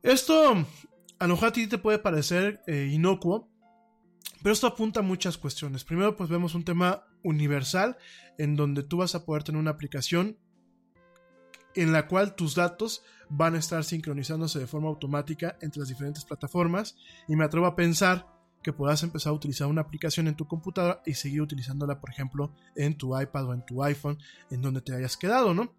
Esto 0.03 0.67
a 1.19 1.27
lo 1.27 1.35
mejor 1.35 1.49
a 1.49 1.53
ti 1.53 1.67
te 1.67 1.79
puede 1.79 1.99
parecer 1.99 2.61
eh, 2.67 2.91
inocuo, 2.93 3.51
pero 4.43 4.53
esto 4.53 4.67
apunta 4.67 5.01
a 5.01 5.03
muchas 5.03 5.39
cuestiones. 5.39 5.85
Primero, 5.85 6.17
pues 6.17 6.29
vemos 6.29 6.55
un 6.55 6.65
tema 6.65 7.07
universal 7.23 7.97
en 8.39 8.55
donde 8.55 8.83
tú 8.83 8.99
vas 8.99 9.15
a 9.15 9.25
poder 9.25 9.45
tener 9.45 9.61
una 9.61 9.71
aplicación 9.71 10.39
en 11.77 11.93
la 11.93 12.09
cual 12.09 12.35
tus 12.35 12.55
datos 12.55 13.03
van 13.29 13.55
a 13.55 13.59
estar 13.59 13.85
sincronizándose 13.85 14.59
de 14.59 14.67
forma 14.67 14.89
automática 14.89 15.57
entre 15.61 15.81
las 15.81 15.89
diferentes 15.89 16.25
plataformas 16.25 16.97
y 17.29 17.37
me 17.37 17.45
atrevo 17.45 17.67
a 17.67 17.77
pensar 17.77 18.27
que 18.63 18.73
puedas 18.73 19.03
empezar 19.05 19.31
a 19.31 19.35
utilizar 19.35 19.69
una 19.69 19.83
aplicación 19.83 20.27
en 20.27 20.35
tu 20.35 20.49
computadora 20.49 21.01
y 21.07 21.15
seguir 21.15 21.41
utilizándola, 21.41 22.01
por 22.01 22.11
ejemplo, 22.11 22.53
en 22.75 22.97
tu 22.99 23.19
iPad 23.19 23.47
o 23.47 23.55
en 23.55 23.65
tu 23.65 23.85
iPhone, 23.85 24.19
en 24.51 24.61
donde 24.61 24.81
te 24.81 24.93
hayas 24.93 25.17
quedado, 25.17 25.55
¿no? 25.55 25.73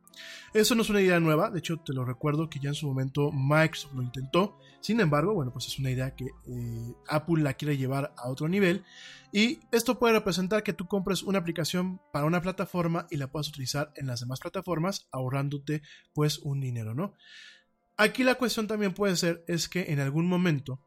Eso 0.53 0.75
no 0.75 0.81
es 0.81 0.89
una 0.89 1.01
idea 1.01 1.19
nueva, 1.19 1.49
de 1.49 1.59
hecho 1.59 1.77
te 1.77 1.93
lo 1.93 2.05
recuerdo 2.05 2.49
que 2.49 2.59
ya 2.59 2.69
en 2.69 2.75
su 2.75 2.87
momento 2.87 3.31
Microsoft 3.31 3.93
lo 3.93 4.01
intentó, 4.01 4.57
sin 4.81 4.99
embargo, 4.99 5.33
bueno, 5.33 5.51
pues 5.51 5.67
es 5.67 5.79
una 5.79 5.91
idea 5.91 6.15
que 6.15 6.25
eh, 6.25 6.93
Apple 7.07 7.43
la 7.43 7.53
quiere 7.53 7.77
llevar 7.77 8.13
a 8.17 8.29
otro 8.29 8.47
nivel 8.47 8.83
y 9.31 9.59
esto 9.71 9.99
puede 9.99 10.13
representar 10.13 10.63
que 10.63 10.73
tú 10.73 10.87
compres 10.87 11.23
una 11.23 11.39
aplicación 11.39 11.99
para 12.11 12.25
una 12.25 12.41
plataforma 12.41 13.07
y 13.09 13.17
la 13.17 13.27
puedas 13.31 13.49
utilizar 13.49 13.91
en 13.95 14.07
las 14.07 14.19
demás 14.21 14.39
plataformas 14.39 15.07
ahorrándote 15.11 15.81
pues 16.13 16.39
un 16.39 16.61
dinero, 16.61 16.93
¿no? 16.93 17.13
Aquí 17.97 18.23
la 18.23 18.35
cuestión 18.35 18.67
también 18.67 18.93
puede 18.93 19.15
ser 19.15 19.43
es 19.47 19.67
que 19.67 19.91
en 19.91 19.99
algún 19.99 20.27
momento 20.27 20.79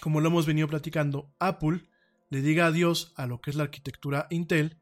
como 0.00 0.20
lo 0.20 0.28
hemos 0.28 0.46
venido 0.46 0.68
platicando, 0.68 1.30
Apple 1.38 1.82
le 2.30 2.42
diga 2.42 2.66
adiós 2.66 3.12
a 3.16 3.26
lo 3.26 3.40
que 3.40 3.50
es 3.50 3.56
la 3.56 3.64
arquitectura 3.64 4.26
Intel 4.30 4.78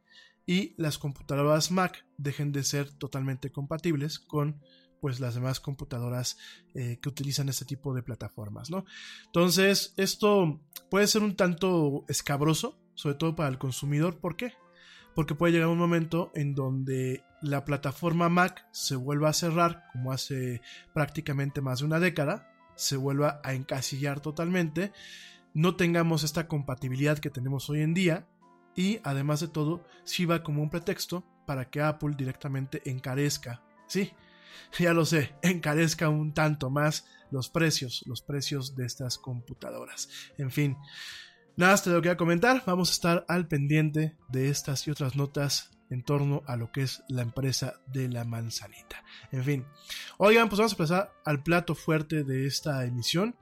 y 0.46 0.74
las 0.76 0.98
computadoras 0.98 1.70
Mac 1.70 2.06
dejen 2.16 2.52
de 2.52 2.62
ser 2.62 2.90
totalmente 2.92 3.50
compatibles 3.50 4.20
con 4.20 4.60
pues 5.00 5.20
las 5.20 5.34
demás 5.34 5.60
computadoras 5.60 6.38
eh, 6.74 6.98
que 7.00 7.08
utilizan 7.08 7.48
este 7.48 7.64
tipo 7.64 7.94
de 7.94 8.02
plataformas, 8.02 8.70
¿no? 8.70 8.84
Entonces, 9.26 9.92
esto 9.96 10.60
puede 10.90 11.06
ser 11.06 11.22
un 11.22 11.36
tanto 11.36 12.04
escabroso, 12.08 12.78
sobre 12.94 13.16
todo 13.16 13.36
para 13.36 13.48
el 13.50 13.58
consumidor, 13.58 14.18
¿por 14.18 14.36
qué? 14.36 14.54
Porque 15.14 15.34
puede 15.34 15.52
llegar 15.52 15.68
un 15.68 15.78
momento 15.78 16.30
en 16.34 16.54
donde 16.54 17.24
la 17.42 17.64
plataforma 17.64 18.28
Mac 18.28 18.66
se 18.72 18.96
vuelva 18.96 19.28
a 19.28 19.34
cerrar, 19.34 19.84
como 19.92 20.12
hace 20.12 20.62
prácticamente 20.94 21.60
más 21.60 21.80
de 21.80 21.86
una 21.86 22.00
década, 22.00 22.50
se 22.74 22.96
vuelva 22.96 23.40
a 23.44 23.54
encasillar 23.54 24.20
totalmente, 24.20 24.92
no 25.54 25.76
tengamos 25.76 26.22
esta 26.22 26.48
compatibilidad 26.48 27.18
que 27.18 27.30
tenemos 27.30 27.70
hoy 27.70 27.80
en 27.80 27.94
día 27.94 28.26
y 28.76 29.00
además 29.02 29.40
de 29.40 29.48
todo 29.48 29.84
sirva 30.04 30.42
como 30.42 30.62
un 30.62 30.70
pretexto 30.70 31.24
para 31.46 31.68
que 31.70 31.80
Apple 31.80 32.14
directamente 32.16 32.82
encarezca, 32.84 33.62
sí, 33.88 34.12
ya 34.78 34.92
lo 34.92 35.04
sé, 35.04 35.34
encarezca 35.42 36.08
un 36.08 36.34
tanto 36.34 36.70
más 36.70 37.06
los 37.30 37.48
precios, 37.48 38.04
los 38.06 38.22
precios 38.22 38.76
de 38.76 38.86
estas 38.86 39.18
computadoras. 39.18 40.08
En 40.38 40.50
fin, 40.50 40.76
nada 41.56 41.76
te 41.78 41.90
lo 41.90 42.00
quería 42.00 42.16
comentar, 42.16 42.62
vamos 42.66 42.90
a 42.90 42.92
estar 42.92 43.24
al 43.28 43.48
pendiente 43.48 44.16
de 44.28 44.50
estas 44.50 44.86
y 44.86 44.90
otras 44.90 45.16
notas 45.16 45.70
en 45.90 46.02
torno 46.02 46.42
a 46.46 46.56
lo 46.56 46.72
que 46.72 46.82
es 46.82 47.02
la 47.08 47.22
empresa 47.22 47.80
de 47.86 48.08
la 48.08 48.24
manzanita. 48.24 49.04
En 49.32 49.44
fin, 49.44 49.66
oigan, 50.18 50.48
pues 50.48 50.58
vamos 50.58 50.74
a 50.74 50.76
pasar 50.76 51.12
al 51.24 51.42
plato 51.42 51.74
fuerte 51.74 52.24
de 52.24 52.46
esta 52.46 52.84
emisión. 52.84 53.36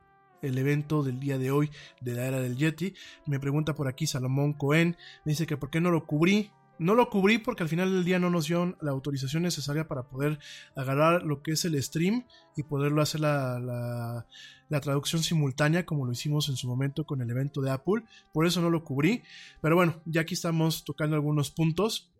El 0.44 0.58
evento 0.58 1.02
del 1.02 1.18
día 1.18 1.38
de 1.38 1.50
hoy 1.50 1.70
de 2.00 2.14
la 2.14 2.26
era 2.26 2.40
del 2.40 2.56
Yeti. 2.56 2.94
Me 3.26 3.40
pregunta 3.40 3.74
por 3.74 3.88
aquí 3.88 4.06
Salomón 4.06 4.52
Cohen. 4.52 4.96
Me 5.24 5.32
dice 5.32 5.46
que 5.46 5.56
por 5.56 5.70
qué 5.70 5.80
no 5.80 5.90
lo 5.90 6.06
cubrí. 6.06 6.50
No 6.78 6.94
lo 6.94 7.08
cubrí 7.08 7.38
porque 7.38 7.62
al 7.62 7.68
final 7.68 7.92
del 7.92 8.04
día 8.04 8.18
no 8.18 8.30
nos 8.30 8.46
dio 8.46 8.76
la 8.80 8.90
autorización 8.90 9.44
necesaria 9.44 9.86
para 9.86 10.08
poder 10.08 10.38
agarrar 10.74 11.22
lo 11.22 11.40
que 11.42 11.52
es 11.52 11.64
el 11.64 11.80
stream 11.80 12.26
y 12.56 12.64
poderlo 12.64 13.00
hacer 13.00 13.20
la, 13.20 13.60
la, 13.60 14.26
la, 14.68 14.80
traducción 14.80 15.22
simultánea 15.22 15.86
como 15.86 16.04
lo 16.04 16.12
hicimos 16.12 16.48
en 16.48 16.56
su 16.56 16.66
momento 16.66 17.06
con 17.06 17.22
el 17.22 17.30
evento 17.30 17.60
de 17.60 17.70
Apple. 17.70 18.02
Por 18.32 18.44
eso 18.44 18.60
no 18.60 18.70
lo 18.70 18.82
cubrí. 18.82 19.22
Pero 19.62 19.76
bueno, 19.76 20.02
ya 20.04 20.22
aquí 20.22 20.34
estamos 20.34 20.84
tocando 20.84 21.14
algunos 21.14 21.52
puntos. 21.52 22.12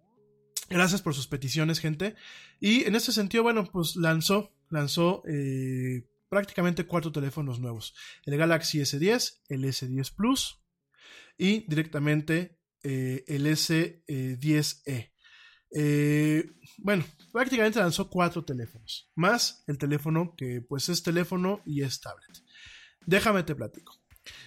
Gracias 0.70 1.02
por 1.02 1.14
sus 1.14 1.26
peticiones, 1.26 1.80
gente. 1.80 2.14
Y 2.60 2.84
en 2.84 2.94
ese 2.94 3.12
sentido, 3.12 3.42
bueno, 3.42 3.68
pues 3.70 3.96
lanzó, 3.96 4.52
lanzó 4.70 5.22
eh, 5.26 6.04
prácticamente 6.28 6.86
cuatro 6.86 7.12
teléfonos 7.12 7.60
nuevos. 7.60 7.94
El 8.24 8.36
Galaxy 8.36 8.80
S10, 8.80 9.42
el 9.48 9.64
S10 9.64 10.14
Plus 10.14 10.64
y 11.36 11.66
directamente 11.68 12.58
eh, 12.82 13.24
el 13.26 13.46
S10e. 13.46 15.12
Eh, 15.76 16.44
bueno, 16.78 17.04
prácticamente 17.32 17.80
lanzó 17.80 18.08
cuatro 18.08 18.44
teléfonos, 18.44 19.10
más 19.16 19.64
el 19.66 19.76
teléfono 19.76 20.34
que 20.36 20.60
pues 20.60 20.88
es 20.88 21.02
teléfono 21.02 21.62
y 21.64 21.82
es 21.82 22.00
tablet. 22.00 22.42
Déjame 23.06 23.42
te 23.42 23.54
platico. 23.54 24.00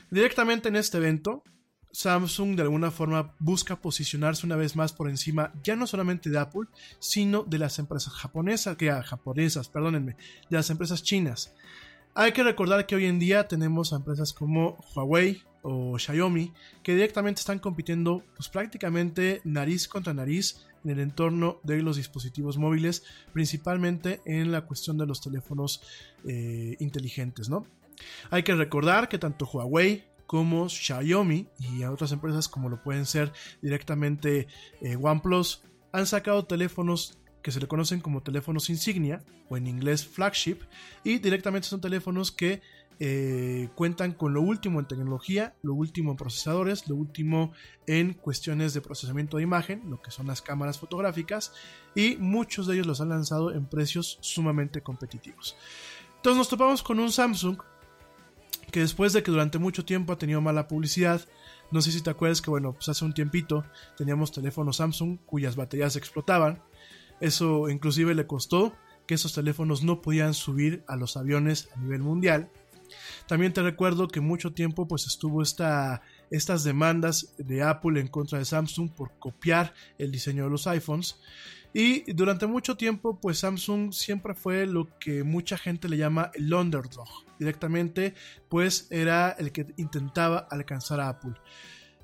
Directamente 0.10 0.70
en 0.70 0.78
este 0.78 0.98
evento 0.98 1.44
Samsung 1.92 2.56
de 2.56 2.64
alguna 2.64 2.92
forma 2.92 3.34
busca 3.40 3.76
posicionarse 3.76 4.46
una 4.46 4.56
vez 4.56 4.76
más 4.76 4.94
por 4.94 5.10
encima 5.10 5.54
ya 5.64 5.76
no 5.76 5.88
solamente 5.88 6.30
de 6.30 6.40
Apple, 6.40 6.68
sino 7.00 7.44
de 7.44 7.58
las 7.58 7.80
empresas 7.80 8.14
japonesas, 8.14 8.78
que 8.78 8.92
ah, 8.92 9.04
japonesas, 9.04 9.70
perdónenme, 9.70 10.16
de 10.50 10.58
las 10.58 10.70
empresas 10.70 11.04
chinas. 11.04 11.54
Hay 12.14 12.32
que 12.32 12.44
recordar 12.44 12.86
que 12.88 12.96
hoy 12.96 13.06
en 13.06 13.20
día 13.20 13.48
tenemos 13.48 13.94
a 13.94 13.98
empresas 13.98 14.34
como 14.34 14.84
Huawei 14.96 15.44
o 15.62 16.00
Xiaomi 16.00 16.54
que 16.82 16.96
directamente 16.96 17.40
están 17.40 17.60
compitiendo 17.60 18.24
pues 18.36 18.50
prácticamente 18.50 19.42
nariz 19.44 19.88
contra 19.88 20.14
nariz 20.14 20.66
en 20.84 20.92
el 20.92 21.00
entorno 21.00 21.60
de 21.64 21.82
los 21.82 21.98
dispositivos 21.98 22.58
móviles, 22.58 23.04
principalmente 23.34 24.22
en 24.26 24.52
la 24.52 24.62
cuestión 24.62 24.98
de 24.98 25.06
los 25.06 25.22
teléfonos 25.22 25.82
eh, 26.26 26.76
inteligentes, 26.80 27.50
¿no? 27.50 27.68
Hay 28.30 28.44
que 28.44 28.56
recordar 28.56 29.10
que 29.10 29.18
tanto 29.18 29.46
Huawei 29.46 30.06
como 30.28 30.70
Xiaomi 30.70 31.48
y 31.60 31.84
a 31.84 31.92
otras 31.92 32.12
empresas 32.12 32.48
como 32.48 32.70
lo 32.70 32.84
pueden 32.84 33.06
ser 33.06 33.34
directamente 33.62 34.48
eh, 34.82 34.98
OnePlus 35.02 35.64
han 35.92 36.06
sacado 36.06 36.46
teléfonos 36.46 37.18
que 37.42 37.52
se 37.52 37.60
le 37.60 37.68
conocen 37.68 38.02
como 38.02 38.22
teléfonos 38.22 38.70
insignia 38.70 39.24
o 39.50 39.58
en 39.58 39.68
inglés 39.68 40.06
flagship 40.06 40.58
y 41.04 41.20
directamente 41.20 41.68
son 41.68 41.82
teléfonos 41.82 42.32
que 42.32 42.62
eh, 43.00 43.70
cuentan 43.76 44.12
con 44.12 44.34
lo 44.34 44.42
último 44.42 44.80
en 44.80 44.88
tecnología, 44.88 45.56
lo 45.62 45.76
último 45.76 46.12
en 46.12 46.18
procesadores, 46.18 46.90
lo 46.90 46.96
último 46.96 47.54
en 47.86 48.14
cuestiones 48.14 48.74
de 48.74 48.82
procesamiento 48.82 49.38
de 49.38 49.44
imagen, 49.44 49.84
lo 49.90 50.02
que 50.02 50.10
son 50.10 50.28
las 50.28 50.42
cámaras 50.42 50.80
fotográficas 50.80 51.54
y 51.96 52.18
muchos 52.18 52.66
de 52.66 52.74
ellos 52.74 52.88
los 52.88 53.00
han 53.00 53.10
lanzado 53.10 53.54
en 53.54 53.68
precios 53.68 54.18
sumamente 54.22 54.82
competitivos. 54.82 55.56
Entonces 56.16 56.38
nos 56.40 56.50
topamos 56.50 56.82
con 56.82 57.00
un 57.00 57.12
Samsung 57.12 57.60
que 58.72 58.82
después 58.82 59.14
de 59.14 59.24
que 59.24 59.32
durante 59.32 59.60
mucho 59.60 59.86
tiempo 59.86 60.14
ha 60.14 60.18
tenido 60.18 60.42
mala 60.42 60.68
publicidad, 60.68 61.22
no 61.72 61.82
sé 61.82 61.92
si 61.92 62.02
te 62.02 62.10
acuerdas 62.10 62.42
que 62.42 62.50
bueno, 62.50 62.74
pues 62.74 62.90
hace 62.90 63.06
un 63.06 63.14
tiempito 63.14 63.66
teníamos 63.98 64.32
teléfonos 64.32 64.78
Samsung 64.78 65.18
cuyas 65.26 65.56
baterías 65.56 65.96
explotaban. 65.96 66.62
Eso 67.20 67.70
inclusive 67.70 68.14
le 68.16 68.28
costó 68.28 68.74
que 69.06 69.16
esos 69.16 69.34
teléfonos 69.34 69.84
no 69.84 70.02
podían 70.02 70.34
subir 70.34 70.84
a 70.88 70.96
los 70.96 71.18
aviones 71.18 71.70
a 71.76 71.80
nivel 71.80 72.02
mundial. 72.02 72.50
También 73.28 73.54
te 73.54 73.62
recuerdo 73.62 74.08
que 74.08 74.22
mucho 74.22 74.54
tiempo 74.54 74.88
pues 74.88 75.08
estuvo 75.08 75.42
esta, 75.42 76.02
estas 76.32 76.64
demandas 76.64 77.34
de 77.38 77.64
Apple 77.64 78.00
en 78.00 78.08
contra 78.08 78.40
de 78.40 78.46
Samsung 78.46 78.92
por 78.92 79.18
copiar 79.20 79.74
el 79.98 80.12
diseño 80.12 80.46
de 80.46 80.50
los 80.50 80.68
iPhones. 80.68 81.20
Y 81.78 82.12
durante 82.12 82.48
mucho 82.48 82.76
tiempo 82.76 83.20
pues 83.20 83.38
Samsung 83.38 83.94
siempre 83.94 84.34
fue 84.34 84.66
lo 84.66 84.98
que 84.98 85.24
mucha 85.24 85.60
gente 85.60 85.88
le 85.88 85.98
llama 85.98 86.32
el 86.34 86.52
underdog 86.52 87.08
directamente, 87.38 88.16
pues 88.50 88.88
era 88.90 89.30
el 89.38 89.52
que 89.52 89.68
intentaba 89.78 90.48
alcanzar 90.50 91.00
a 91.00 91.10
Apple. 91.10 91.34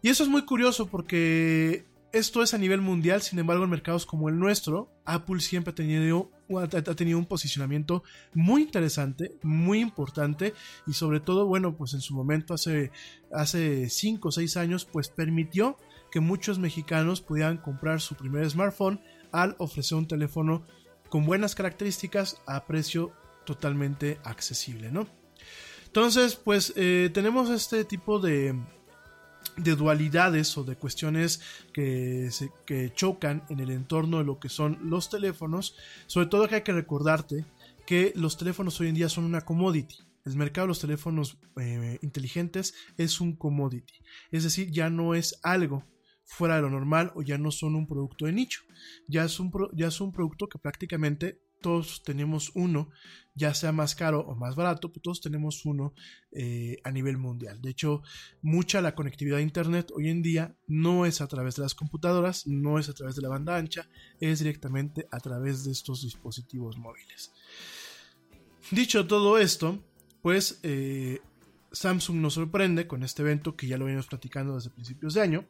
Y 0.04 0.10
eso 0.10 0.22
es 0.22 0.30
muy 0.30 0.46
curioso 0.46 0.86
porque 0.86 1.88
esto 2.12 2.44
es 2.44 2.54
a 2.54 2.60
nivel 2.60 2.82
mundial, 2.82 3.24
sin 3.24 3.40
embargo 3.40 3.64
en 3.64 3.72
mercados 3.72 4.06
como 4.06 4.30
el 4.30 4.38
nuestro, 4.38 4.92
Apple 5.06 5.40
siempre 5.40 5.72
ha 5.72 5.76
tenido, 5.76 6.30
ha 6.56 6.68
tenido 6.96 7.18
un 7.18 7.26
posicionamiento 7.26 8.04
muy 8.36 8.62
interesante, 8.62 9.40
muy 9.42 9.80
importante 9.80 10.54
y 10.86 10.94
sobre 10.94 11.20
todo, 11.20 11.48
bueno, 11.48 11.76
pues 11.76 11.96
en 11.96 12.02
su 12.02 12.14
momento 12.14 12.54
hace, 12.54 12.92
hace 13.32 13.90
5 13.90 14.28
o 14.28 14.32
6 14.32 14.56
años, 14.56 14.86
pues 14.86 15.10
permitió 15.10 15.78
que 16.12 16.20
muchos 16.20 16.60
mexicanos 16.60 17.22
pudieran 17.22 17.58
comprar 17.58 18.00
su 18.00 18.14
primer 18.14 18.48
smartphone 18.48 19.02
al 19.34 19.56
ofrecer 19.60 19.98
un 19.98 20.08
teléfono 20.08 20.64
con 21.10 21.26
buenas 21.26 21.56
características 21.56 22.42
a 22.48 22.66
precio 22.66 23.12
totalmente 23.46 24.20
accesible, 24.24 24.92
¿no? 24.92 25.06
Entonces, 25.86 26.36
pues 26.36 26.74
eh, 26.76 27.12
tenemos 27.14 27.50
este 27.50 27.86
tipo 27.86 28.20
de, 28.20 28.56
de 29.58 29.76
dualidades 29.76 30.58
o 30.58 30.64
de 30.64 30.76
cuestiones 30.76 31.42
que, 31.72 32.30
se, 32.32 32.52
chocan 32.96 33.44
en 33.50 33.60
el 33.60 33.70
entorno 33.70 34.20
de 34.20 34.24
lo 34.24 34.40
que 34.40 34.50
son 34.50 34.80
los 34.84 35.10
teléfonos. 35.10 35.76
Sobre 36.08 36.28
todo 36.28 36.48
que 36.48 36.56
hay 36.56 36.64
que 36.64 36.74
recordarte 36.74 37.46
que 37.86 38.14
los 38.16 38.38
teléfonos 38.38 38.80
hoy 38.80 38.88
en 38.88 38.96
día 38.96 39.10
son 39.10 39.26
una 39.26 39.42
commodity. 39.42 39.98
El 40.26 40.36
mercado 40.38 40.66
de 40.66 40.70
los 40.70 40.80
teléfonos 40.80 41.38
eh, 41.58 42.00
inteligentes 42.02 42.74
es 42.98 43.20
un 43.20 43.36
commodity. 43.36 43.94
Es 44.32 44.44
decir, 44.44 44.72
ya 44.72 44.90
no 44.90 45.16
es 45.16 45.40
algo 45.44 45.84
fuera 46.34 46.56
de 46.56 46.64
lo 46.64 46.70
normal 46.70 47.12
o 47.16 47.22
ya 47.22 47.38
no 47.38 47.52
son 47.52 47.76
un 47.76 47.88
producto 47.88 48.26
de 48.26 48.34
nicho. 48.34 48.64
Ya 49.08 49.24
es 49.24 49.40
un, 49.40 49.52
ya 49.74 49.88
es 49.88 50.02
un 50.02 50.12
producto 50.12 50.48
que 50.48 50.58
prácticamente 50.58 51.40
todos 51.62 52.04
tenemos 52.04 52.52
uno, 52.56 52.90
ya 53.36 53.54
sea 53.54 53.72
más 53.72 53.96
caro 53.96 54.20
o 54.20 54.36
más 54.36 54.56
barato, 54.56 54.92
pues 54.92 55.02
todos 55.02 55.22
tenemos 55.22 55.66
uno 55.66 55.94
eh, 56.32 56.78
a 56.84 56.92
nivel 56.92 57.18
mundial. 57.18 57.62
De 57.62 57.70
hecho, 57.70 58.02
mucha 58.42 58.82
la 58.82 58.96
conectividad 58.96 59.38
a 59.38 59.42
Internet 59.42 59.92
hoy 59.96 60.10
en 60.10 60.22
día 60.22 60.56
no 60.68 61.06
es 61.06 61.22
a 61.22 61.28
través 61.28 61.56
de 61.56 61.62
las 61.62 61.76
computadoras, 61.76 62.48
no 62.48 62.80
es 62.80 62.90
a 62.90 62.94
través 62.94 63.16
de 63.16 63.22
la 63.22 63.30
banda 63.30 63.56
ancha, 63.56 63.88
es 64.20 64.40
directamente 64.40 65.08
a 65.12 65.20
través 65.20 65.64
de 65.64 65.72
estos 65.72 66.02
dispositivos 66.02 66.78
móviles. 66.78 67.32
Dicho 68.72 69.08
todo 69.08 69.38
esto, 69.38 69.80
pues 70.22 70.60
eh, 70.64 71.22
Samsung 71.72 72.18
nos 72.18 72.34
sorprende 72.34 72.88
con 72.88 73.04
este 73.04 73.22
evento 73.22 73.56
que 73.56 73.68
ya 73.68 73.78
lo 73.78 73.86
venimos 73.86 74.08
platicando 74.08 74.56
desde 74.56 74.72
principios 74.72 75.14
de 75.14 75.22
año 75.22 75.48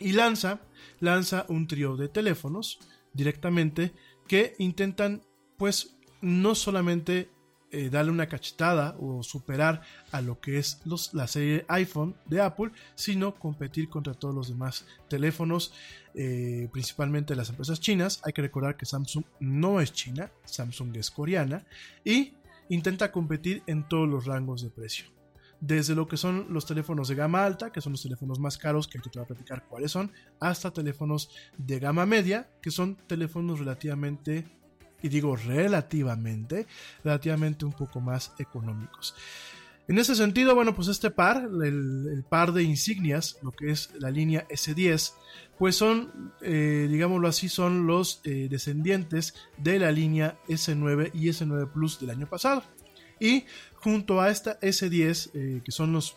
y 0.00 0.12
lanza, 0.12 0.60
lanza 0.98 1.46
un 1.48 1.66
trío 1.66 1.96
de 1.96 2.08
teléfonos 2.08 2.80
directamente 3.12 3.92
que 4.26 4.54
intentan 4.58 5.22
pues 5.56 5.96
no 6.20 6.54
solamente 6.54 7.30
eh, 7.72 7.88
darle 7.88 8.10
una 8.10 8.26
cachetada 8.26 8.96
o 8.98 9.22
superar 9.22 9.82
a 10.10 10.20
lo 10.20 10.40
que 10.40 10.58
es 10.58 10.80
los, 10.84 11.14
la 11.14 11.28
serie 11.28 11.64
iPhone 11.68 12.16
de 12.26 12.40
Apple, 12.40 12.72
sino 12.96 13.36
competir 13.36 13.88
contra 13.88 14.14
todos 14.14 14.34
los 14.34 14.48
demás 14.48 14.86
teléfonos, 15.08 15.72
eh, 16.14 16.68
principalmente 16.72 17.36
las 17.36 17.50
empresas 17.50 17.78
chinas. 17.78 18.20
Hay 18.24 18.32
que 18.32 18.42
recordar 18.42 18.76
que 18.76 18.86
Samsung 18.86 19.24
no 19.38 19.80
es 19.80 19.92
china, 19.92 20.32
Samsung 20.44 20.96
es 20.96 21.12
coreana 21.12 21.64
y 22.04 22.32
intenta 22.70 23.12
competir 23.12 23.62
en 23.68 23.86
todos 23.88 24.08
los 24.08 24.26
rangos 24.26 24.62
de 24.62 24.70
precio. 24.70 25.19
Desde 25.60 25.94
lo 25.94 26.08
que 26.08 26.16
son 26.16 26.46
los 26.50 26.64
teléfonos 26.64 27.08
de 27.08 27.14
gama 27.14 27.44
alta, 27.44 27.70
que 27.70 27.80
son 27.80 27.92
los 27.92 28.02
teléfonos 28.02 28.38
más 28.38 28.56
caros, 28.56 28.88
que 28.88 28.98
te 28.98 29.10
voy 29.14 29.24
a 29.24 29.26
platicar 29.26 29.66
cuáles 29.68 29.92
son, 29.92 30.10
hasta 30.40 30.70
teléfonos 30.70 31.30
de 31.58 31.78
gama 31.78 32.06
media, 32.06 32.48
que 32.62 32.70
son 32.70 32.96
teléfonos 33.06 33.58
relativamente, 33.58 34.46
y 35.02 35.08
digo 35.08 35.36
relativamente, 35.36 36.66
relativamente 37.04 37.64
un 37.64 37.72
poco 37.72 38.00
más 38.00 38.32
económicos. 38.38 39.14
En 39.90 39.98
ese 39.98 40.14
sentido, 40.14 40.54
bueno, 40.54 40.72
pues 40.72 40.86
este 40.86 41.10
par, 41.10 41.48
el, 41.64 42.24
par 42.28 42.52
de 42.52 42.62
insignias, 42.62 43.38
lo 43.42 43.50
que 43.50 43.72
es 43.72 43.90
la 43.98 44.08
línea 44.08 44.46
S10, 44.46 45.14
pues 45.58 45.74
son, 45.74 46.32
eh, 46.42 46.86
digámoslo 46.88 47.26
así, 47.26 47.48
son 47.48 47.88
los 47.88 48.20
eh, 48.22 48.46
descendientes 48.48 49.34
de 49.58 49.80
la 49.80 49.90
línea 49.90 50.38
S9 50.48 51.10
y 51.12 51.26
S9 51.26 51.72
Plus 51.72 51.98
del 51.98 52.10
año 52.10 52.28
pasado. 52.28 52.62
Y 53.18 53.46
junto 53.80 54.20
a 54.20 54.30
esta 54.30 54.58
S10, 54.60 55.30
eh, 55.34 55.60
que 55.64 55.72
son 55.72 55.92
los 55.92 56.16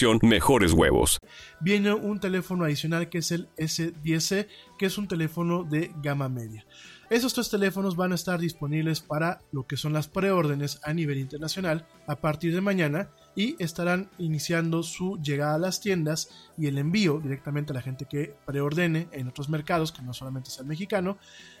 mejores 0.21 0.73
huevos. 0.73 1.19
Viene 1.59 1.93
un 1.93 2.19
teléfono 2.19 2.65
adicional 2.65 3.09
que 3.09 3.19
es 3.19 3.31
el 3.31 3.49
S10C, 3.57 4.47
que 4.77 4.85
es 4.85 4.97
un 4.97 5.07
teléfono 5.07 5.63
de 5.63 5.91
gama 6.01 6.29
media. 6.29 6.65
Esos 7.09 7.33
tres 7.33 7.49
teléfonos 7.49 7.97
van 7.97 8.13
a 8.13 8.15
estar 8.15 8.39
disponibles 8.39 9.01
para 9.01 9.41
lo 9.51 9.67
que 9.67 9.75
son 9.75 9.91
las 9.91 10.07
preórdenes 10.07 10.79
a 10.83 10.93
nivel 10.93 11.17
internacional 11.17 11.85
a 12.07 12.15
partir 12.15 12.53
de 12.53 12.61
mañana 12.61 13.09
y 13.35 13.61
estarán 13.61 14.09
iniciando 14.17 14.81
su 14.81 15.19
llegada 15.21 15.55
a 15.55 15.59
las 15.59 15.81
tiendas 15.81 16.29
y 16.57 16.67
el 16.67 16.77
envío 16.77 17.19
directamente 17.19 17.73
a 17.73 17.75
la 17.75 17.81
gente 17.81 18.05
que 18.05 18.33
preordene 18.45 19.09
en 19.11 19.27
otros 19.27 19.49
mercados, 19.49 19.91
que 19.91 20.01
no 20.01 20.13
solamente 20.13 20.49
es 20.49 20.59
el 20.59 20.67
mexicano, 20.67 21.17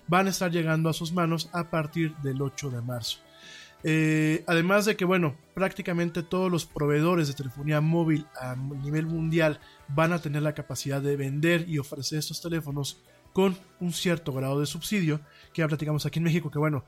van 0.07 0.27
a 0.27 0.29
estar 0.29 0.51
llegando 0.51 0.87
a 0.87 0.93
sus 0.93 1.11
manos 1.11 1.49
a 1.51 1.69
partir 1.69 2.15
del 2.23 2.41
8 2.41 2.69
de 2.69 2.81
marzo. 2.81 3.19
Eh, 3.83 4.43
además 4.47 4.85
de 4.85 4.95
que, 4.95 5.05
bueno, 5.05 5.35
prácticamente 5.53 6.23
todos 6.23 6.51
los 6.51 6.65
proveedores 6.65 7.27
de 7.27 7.33
telefonía 7.33 7.81
móvil 7.81 8.25
a 8.39 8.55
nivel 8.55 9.07
mundial 9.07 9.59
van 9.87 10.13
a 10.13 10.19
tener 10.19 10.41
la 10.43 10.53
capacidad 10.53 11.01
de 11.01 11.15
vender 11.15 11.67
y 11.67 11.77
ofrecer 11.77 12.19
estos 12.19 12.41
teléfonos 12.41 13.01
con 13.33 13.57
un 13.79 13.93
cierto 13.93 14.33
grado 14.33 14.59
de 14.59 14.65
subsidio, 14.65 15.21
que 15.53 15.61
ya 15.61 15.67
platicamos 15.67 16.05
aquí 16.05 16.19
en 16.19 16.23
México, 16.23 16.51
que 16.51 16.59
bueno, 16.59 16.83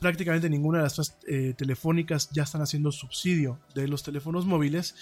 prácticamente 0.00 0.50
ninguna 0.50 0.78
de 0.78 0.84
las 0.84 1.18
eh, 1.26 1.54
telefónicas 1.56 2.30
ya 2.30 2.42
están 2.42 2.60
haciendo 2.60 2.92
subsidio 2.92 3.58
de 3.74 3.88
los 3.88 4.02
teléfonos 4.02 4.44
móviles. 4.44 4.94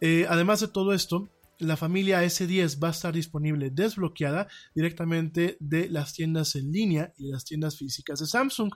Eh, 0.00 0.26
además 0.28 0.60
de 0.60 0.68
todo 0.68 0.94
esto, 0.94 1.28
la 1.60 1.76
familia 1.76 2.24
S10 2.24 2.82
va 2.82 2.88
a 2.88 2.90
estar 2.90 3.12
disponible 3.12 3.70
desbloqueada 3.70 4.48
directamente 4.74 5.56
de 5.60 5.88
las 5.88 6.14
tiendas 6.14 6.56
en 6.56 6.72
línea 6.72 7.12
y 7.16 7.30
las 7.30 7.44
tiendas 7.44 7.76
físicas 7.76 8.20
de 8.20 8.26
Samsung. 8.26 8.72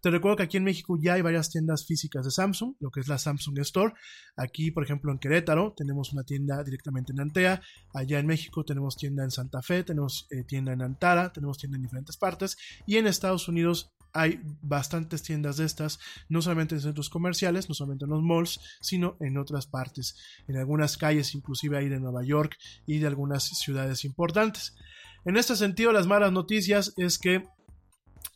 Te 0.00 0.10
recuerdo 0.10 0.36
que 0.36 0.42
aquí 0.42 0.56
en 0.56 0.64
México 0.64 0.98
ya 1.00 1.14
hay 1.14 1.22
varias 1.22 1.50
tiendas 1.50 1.86
físicas 1.86 2.24
de 2.24 2.30
Samsung, 2.30 2.74
lo 2.80 2.90
que 2.90 3.00
es 3.00 3.08
la 3.08 3.18
Samsung 3.18 3.58
Store. 3.60 3.94
Aquí, 4.36 4.70
por 4.70 4.84
ejemplo, 4.84 5.12
en 5.12 5.18
Querétaro 5.18 5.74
tenemos 5.76 6.12
una 6.12 6.24
tienda 6.24 6.62
directamente 6.62 7.12
en 7.12 7.20
Antea. 7.20 7.62
Allá 7.94 8.18
en 8.18 8.26
México 8.26 8.64
tenemos 8.64 8.96
tienda 8.96 9.24
en 9.24 9.30
Santa 9.30 9.62
Fe, 9.62 9.84
tenemos 9.84 10.26
eh, 10.30 10.44
tienda 10.44 10.72
en 10.72 10.82
Antara, 10.82 11.32
tenemos 11.32 11.58
tienda 11.58 11.76
en 11.76 11.82
diferentes 11.82 12.16
partes. 12.16 12.56
Y 12.86 12.96
en 12.96 13.06
Estados 13.06 13.48
Unidos 13.48 13.94
hay 14.14 14.40
bastantes 14.62 15.22
tiendas 15.22 15.56
de 15.56 15.66
estas, 15.66 15.98
no 16.28 16.40
solamente 16.40 16.76
en 16.76 16.80
centros 16.80 17.10
comerciales, 17.10 17.68
no 17.68 17.74
solamente 17.74 18.04
en 18.04 18.12
los 18.12 18.22
malls, 18.22 18.60
sino 18.80 19.16
en 19.20 19.36
otras 19.36 19.66
partes, 19.66 20.16
en 20.46 20.56
algunas 20.56 20.96
calles, 20.96 21.34
inclusive 21.34 21.76
ahí 21.76 21.88
de 21.88 22.00
Nueva 22.00 22.24
York 22.24 22.56
y 22.86 22.98
de 22.98 23.08
algunas 23.08 23.44
ciudades 23.44 24.04
importantes. 24.04 24.74
En 25.24 25.36
este 25.36 25.56
sentido, 25.56 25.92
las 25.92 26.06
malas 26.06 26.32
noticias 26.32 26.94
es 26.96 27.18
que 27.18 27.44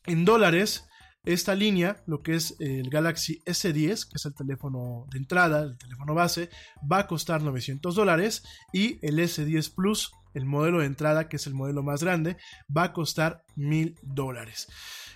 en 0.06 0.24
dólares, 0.24 0.84
esta 1.24 1.54
línea, 1.54 2.02
lo 2.06 2.22
que 2.22 2.34
es 2.34 2.56
el 2.58 2.88
Galaxy 2.90 3.40
S10, 3.44 4.08
que 4.08 4.16
es 4.16 4.24
el 4.24 4.34
teléfono 4.34 5.06
de 5.10 5.18
entrada, 5.18 5.62
el 5.62 5.76
teléfono 5.76 6.14
base, 6.14 6.48
va 6.90 7.00
a 7.00 7.06
costar 7.06 7.42
900 7.42 7.94
dólares 7.94 8.42
y 8.72 8.98
el 9.06 9.18
S10 9.18 9.74
Plus, 9.74 10.12
el 10.34 10.46
modelo 10.46 10.80
de 10.80 10.86
entrada, 10.86 11.28
que 11.28 11.36
es 11.36 11.46
el 11.46 11.54
modelo 11.54 11.82
más 11.82 12.02
grande, 12.02 12.36
va 12.74 12.84
a 12.84 12.92
costar 12.92 13.44
1000 13.56 13.96
dólares. 14.02 14.68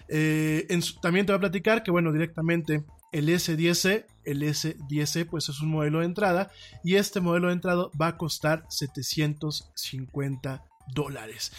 Eh, 0.08 0.66
también 1.00 1.26
te 1.26 1.32
voy 1.32 1.38
a 1.38 1.40
platicar 1.40 1.82
que, 1.82 1.90
bueno, 1.90 2.12
directamente 2.12 2.84
el 3.12 3.28
S10C, 3.28 4.06
el 4.24 4.42
S10C 4.42 5.26
pues 5.28 5.48
es 5.48 5.60
un 5.60 5.68
modelo 5.68 6.00
de 6.00 6.06
entrada 6.06 6.50
y 6.82 6.96
este 6.96 7.20
modelo 7.20 7.48
de 7.48 7.54
entrada 7.54 7.88
va 8.00 8.08
a 8.08 8.16
costar 8.16 8.64
750 8.68 10.64
dólares. 10.94 11.52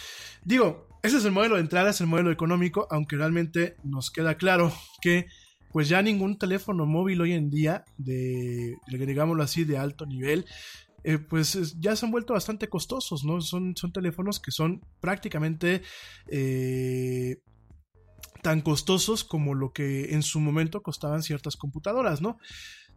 Digo, 0.44 0.88
ese 1.02 1.18
es 1.18 1.24
el 1.24 1.32
modelo 1.32 1.54
de 1.54 1.62
entrada, 1.62 1.90
es 1.90 2.00
el 2.00 2.06
modelo 2.06 2.30
económico, 2.30 2.88
aunque 2.90 3.16
realmente 3.16 3.76
nos 3.84 4.10
queda 4.10 4.36
claro 4.36 4.72
que 5.00 5.26
pues 5.72 5.88
ya 5.88 6.02
ningún 6.02 6.38
teléfono 6.38 6.86
móvil 6.86 7.20
hoy 7.20 7.32
en 7.32 7.50
día 7.50 7.84
de, 7.98 8.76
digámoslo 8.86 9.42
así, 9.42 9.64
de 9.64 9.76
alto 9.76 10.06
nivel, 10.06 10.46
eh, 11.02 11.18
pues 11.18 11.78
ya 11.80 11.96
se 11.96 12.06
han 12.06 12.12
vuelto 12.12 12.32
bastante 12.32 12.68
costosos, 12.68 13.24
¿no? 13.24 13.40
Son, 13.40 13.76
son 13.76 13.92
teléfonos 13.92 14.38
que 14.40 14.52
son 14.52 14.80
prácticamente 15.00 15.82
eh, 16.28 17.38
tan 18.44 18.60
costosos 18.60 19.24
como 19.24 19.54
lo 19.54 19.72
que 19.72 20.12
en 20.12 20.22
su 20.22 20.38
momento 20.38 20.82
costaban 20.82 21.22
ciertas 21.22 21.56
computadoras, 21.56 22.20
¿no? 22.20 22.38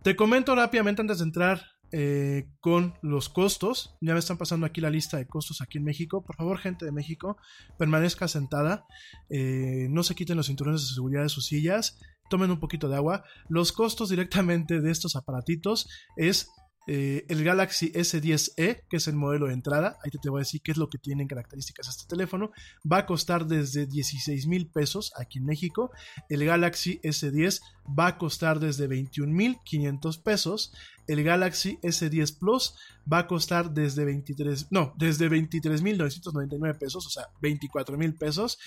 Te 0.04 0.18
comento 0.18 0.54
rápidamente 0.54 1.02
antes 1.02 1.20
de 1.20 1.24
entrar 1.24 1.66
eh, 1.94 2.50
con 2.60 2.96
los 3.02 3.30
costos. 3.30 3.96
Ya 4.02 4.12
me 4.12 4.20
están 4.20 4.38
pasando 4.38 4.66
aquí 4.66 4.82
la 4.82 4.90
lista 4.90 5.16
de 5.16 5.26
costos 5.26 5.62
aquí 5.62 5.78
en 5.78 5.86
México. 5.86 6.22
Por 6.22 6.36
favor, 6.36 6.58
gente 6.58 6.84
de 6.84 6.92
México, 6.92 7.38
permanezca 7.80 8.28
sentada. 8.28 8.86
Eh, 9.30 9.88
no 9.90 10.04
se 10.04 10.16
quiten 10.16 10.36
los 10.36 10.48
cinturones 10.48 10.82
de 10.82 10.94
seguridad 10.94 11.24
de 11.24 11.30
sus 11.30 11.46
sillas. 11.46 11.98
Tomen 12.30 12.52
un 12.52 12.60
poquito 12.60 12.90
de 12.90 12.98
agua. 12.98 13.24
Los 13.48 13.72
costos 13.72 14.10
directamente 14.10 14.82
de 14.82 14.92
estos 14.92 15.16
aparatitos 15.16 15.88
es 16.18 16.50
eh, 16.90 17.26
el 17.28 17.44
Galaxy 17.44 17.92
S10e, 17.92 18.84
que 18.90 18.96
es 18.96 19.08
el 19.10 19.16
modelo 19.16 19.48
de 19.48 19.54
entrada, 19.54 19.98
ahí 20.04 20.10
te, 20.10 20.30
voy 20.30 20.40
a 20.40 20.44
decir 20.46 20.62
qué 20.62 20.72
es 20.72 20.78
lo 20.78 20.88
que 20.90 20.98
tienen 20.98 21.28
características 21.28 21.90
este 21.90 22.06
teléfono, 22.08 22.52
va 22.90 23.00
a 23.00 23.06
costar 23.06 23.46
desde 23.46 23.86
16 23.86 24.48
mil 24.48 24.68
pesos 24.68 25.12
aquí 25.18 25.40
en 25.40 25.46
México. 25.46 25.92
El 26.30 26.46
Galaxy 26.46 27.02
S10 27.04 27.60
va 27.88 28.08
a 28.08 28.18
costar 28.18 28.62
desde 28.62 28.88
21 28.88 29.34
mil 29.34 29.58
500 29.66 30.18
pesos. 30.20 30.74
El 31.08 31.24
Galaxy 31.24 31.78
S10 31.84 32.40
Plus 32.40 32.76
va 33.12 33.20
a 33.20 33.28
costar 33.28 33.74
desde 33.74 34.06
23, 34.06 34.68
no, 34.72 34.94
desde 34.98 35.28
23 35.28 35.82
mil 35.82 35.98
999 35.98 36.80
pesos, 36.80 37.06
o 37.06 37.10
sea, 37.10 37.28
24 37.42 37.98
mil 37.98 38.16
pesos. 38.16 38.60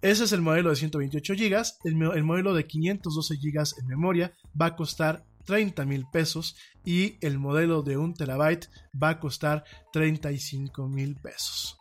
Ese 0.00 0.24
es 0.24 0.32
el 0.32 0.40
modelo 0.42 0.70
de 0.70 0.76
128 0.76 1.34
GB. 1.34 1.62
El, 1.84 2.02
el 2.16 2.24
modelo 2.24 2.54
de 2.54 2.66
512 2.66 3.36
GB 3.36 3.78
en 3.78 3.86
memoria 3.86 4.32
va 4.60 4.66
a 4.66 4.76
costar 4.76 5.24
30 5.44 5.84
mil 5.84 6.06
pesos 6.12 6.56
y 6.84 7.16
el 7.24 7.38
modelo 7.38 7.82
de 7.82 7.96
1 7.96 8.14
terabyte 8.14 8.68
va 9.00 9.10
a 9.10 9.20
costar 9.20 9.64
35 9.92 10.88
mil 10.88 11.16
pesos. 11.16 11.76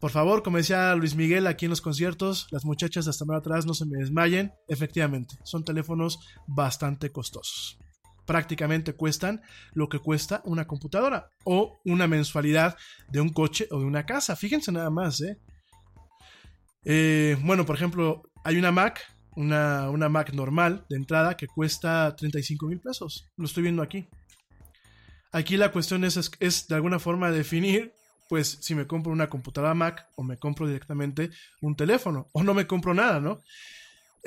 Por 0.00 0.10
favor, 0.10 0.42
como 0.42 0.58
decía 0.58 0.94
Luis 0.94 1.14
Miguel 1.14 1.46
aquí 1.46 1.64
en 1.64 1.70
los 1.70 1.80
conciertos, 1.80 2.48
las 2.50 2.64
muchachas 2.64 3.06
de 3.06 3.10
hasta 3.10 3.24
más 3.24 3.38
atrás 3.38 3.64
no 3.64 3.72
se 3.72 3.86
me 3.86 3.98
desmayen. 3.98 4.52
Efectivamente, 4.68 5.36
son 5.42 5.64
teléfonos 5.64 6.18
bastante 6.46 7.10
costosos. 7.10 7.78
Prácticamente 8.26 8.92
cuestan 8.92 9.40
lo 9.72 9.88
que 9.88 9.98
cuesta 9.98 10.42
una 10.44 10.66
computadora 10.66 11.30
o 11.44 11.80
una 11.84 12.06
mensualidad 12.06 12.76
de 13.08 13.20
un 13.20 13.30
coche 13.30 13.68
o 13.70 13.78
de 13.78 13.86
una 13.86 14.04
casa. 14.04 14.36
Fíjense 14.36 14.70
nada 14.70 14.90
más, 14.90 15.20
¿eh? 15.22 15.38
eh 16.84 17.36
bueno, 17.42 17.64
por 17.64 17.76
ejemplo, 17.76 18.22
hay 18.44 18.58
una 18.58 18.72
Mac 18.72 19.00
una, 19.36 20.08
Mac 20.08 20.32
normal 20.32 20.84
de 20.88 20.96
entrada 20.96 21.36
que 21.36 21.46
cuesta 21.46 22.14
35 22.16 22.66
mil 22.66 22.80
pesos. 22.80 23.30
Lo 23.36 23.44
estoy 23.44 23.62
viendo 23.62 23.82
aquí. 23.82 24.08
Aquí 25.32 25.56
la 25.56 25.70
cuestión 25.70 26.04
es, 26.04 26.30
es, 26.40 26.66
de 26.68 26.74
alguna 26.74 26.98
forma 26.98 27.30
definir, 27.30 27.92
pues 28.28 28.58
si 28.60 28.74
me 28.74 28.86
compro 28.86 29.12
una 29.12 29.28
computadora 29.28 29.74
Mac 29.74 30.08
o 30.16 30.22
me 30.22 30.38
compro 30.38 30.66
directamente 30.66 31.30
un 31.60 31.76
teléfono 31.76 32.28
o 32.32 32.42
no 32.42 32.54
me 32.54 32.66
compro 32.66 32.94
nada, 32.94 33.20
¿no? 33.20 33.42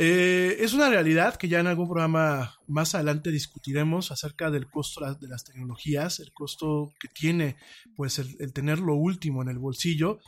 Eh, 0.01 0.63
es 0.63 0.73
una 0.73 0.89
realidad 0.89 1.35
que 1.35 1.49
ya 1.49 1.59
en 1.59 1.67
algún 1.67 1.89
programa 1.89 2.55
más 2.67 2.95
adelante 2.95 3.31
discutiremos 3.31 4.11
acerca 4.11 4.49
del 4.49 4.69
costo 4.69 5.01
de 5.13 5.27
las 5.27 5.43
tecnologías, 5.43 6.21
el 6.21 6.31
costo 6.31 6.93
que 7.01 7.09
tiene 7.09 7.57
pues 7.97 8.17
el, 8.17 8.53
tener 8.53 8.79
lo 8.79 8.95
último 8.95 9.41
en 9.41 9.49
el 9.49 9.59
bolsillo. 9.59 10.19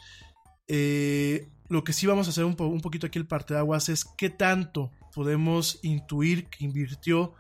Eh, 0.68 1.48
lo 1.72 1.86
que 1.86 1.94
sí 1.94 2.06
vamos 2.06 2.28
a 2.28 2.32
hacer 2.32 2.44
un, 2.44 2.56
poquito 2.56 3.08
aquí 3.08 3.18
el 3.18 3.26
parte 3.26 3.54
de 3.54 3.62
aguas 3.62 3.88
es 3.88 4.04
qué 4.04 4.30
tanto 4.30 4.92
podemos 5.14 5.80
intuir 5.84 6.48
que 6.50 6.66
invirtió 6.66 7.34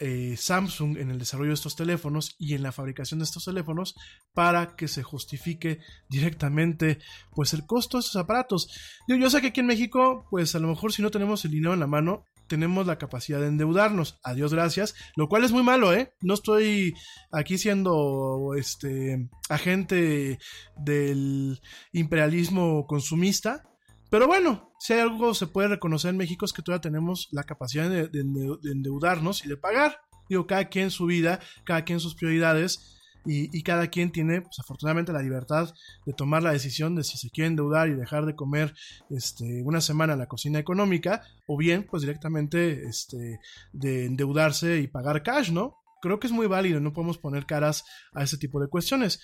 eh, 0.00 0.34
Samsung 0.36 0.98
en 0.98 1.12
el 1.12 1.18
desarrollo 1.20 1.50
de 1.50 1.54
estos 1.54 1.76
teléfonos 1.76 2.34
y 2.40 2.54
en 2.54 2.64
la 2.64 2.72
fabricación 2.72 3.20
de 3.20 3.24
estos 3.24 3.44
teléfonos 3.44 3.94
para 4.34 4.74
que 4.74 4.88
se 4.88 5.04
justifique 5.04 5.78
directamente 6.08 6.98
pues 7.36 7.54
el 7.54 7.66
costo 7.66 7.98
de 7.98 8.00
estos 8.00 8.16
aparatos. 8.16 8.68
Yo, 9.06 9.14
yo 9.14 9.30
sé 9.30 9.40
que 9.40 9.48
aquí 9.48 9.60
en 9.60 9.66
México 9.66 10.26
pues 10.28 10.56
a 10.56 10.58
lo 10.58 10.66
mejor 10.66 10.92
si 10.92 11.00
no 11.00 11.12
tenemos 11.12 11.44
el 11.44 11.52
dinero 11.52 11.72
en 11.72 11.80
la 11.80 11.86
mano 11.86 12.24
tenemos 12.48 12.86
la 12.86 12.98
capacidad 12.98 13.40
de 13.40 13.48
endeudarnos, 13.48 14.18
a 14.22 14.34
Dios 14.34 14.52
gracias, 14.52 14.94
lo 15.16 15.28
cual 15.28 15.44
es 15.44 15.52
muy 15.52 15.62
malo, 15.62 15.92
¿eh? 15.92 16.12
No 16.20 16.34
estoy 16.34 16.94
aquí 17.32 17.58
siendo 17.58 18.54
este 18.56 19.28
agente 19.48 20.38
del 20.76 21.60
imperialismo 21.92 22.86
consumista, 22.86 23.64
pero 24.10 24.26
bueno, 24.26 24.72
si 24.78 24.92
hay 24.92 25.00
algo 25.00 25.34
se 25.34 25.46
puede 25.46 25.68
reconocer 25.68 26.10
en 26.10 26.16
México 26.16 26.44
es 26.44 26.52
que 26.52 26.62
todavía 26.62 26.80
tenemos 26.80 27.28
la 27.32 27.44
capacidad 27.44 27.90
de, 27.90 28.08
endeudarnos 28.20 29.44
y 29.44 29.48
de 29.48 29.56
pagar. 29.56 30.00
Digo, 30.28 30.46
cada 30.46 30.68
quien 30.68 30.90
su 30.90 31.06
vida, 31.06 31.40
cada 31.64 31.84
quien 31.84 32.00
sus 32.00 32.14
prioridades. 32.14 32.95
Y, 33.26 33.62
cada 33.62 33.88
quien 33.88 34.12
tiene, 34.12 34.42
pues, 34.42 34.58
afortunadamente, 34.58 35.12
la 35.12 35.22
libertad 35.22 35.72
de 36.04 36.12
tomar 36.12 36.42
la 36.42 36.52
decisión 36.52 36.94
de 36.94 37.04
si 37.04 37.18
se 37.18 37.30
quiere 37.30 37.48
endeudar 37.48 37.88
y 37.88 37.94
dejar 37.94 38.24
de 38.24 38.36
comer 38.36 38.74
este, 39.10 39.62
una 39.64 39.80
semana 39.80 40.12
en 40.12 40.20
la 40.20 40.26
cocina 40.26 40.58
económica, 40.58 41.22
o 41.46 41.56
bien, 41.56 41.86
pues 41.88 42.02
directamente 42.02 42.84
este, 42.84 43.40
de 43.72 44.06
endeudarse 44.06 44.78
y 44.78 44.86
pagar 44.86 45.22
cash, 45.22 45.50
¿no? 45.50 45.76
Creo 46.00 46.20
que 46.20 46.26
es 46.26 46.32
muy 46.32 46.46
válido, 46.46 46.78
no 46.80 46.92
podemos 46.92 47.18
poner 47.18 47.46
caras 47.46 47.84
a 48.14 48.22
ese 48.22 48.38
tipo 48.38 48.60
de 48.60 48.68
cuestiones. 48.68 49.20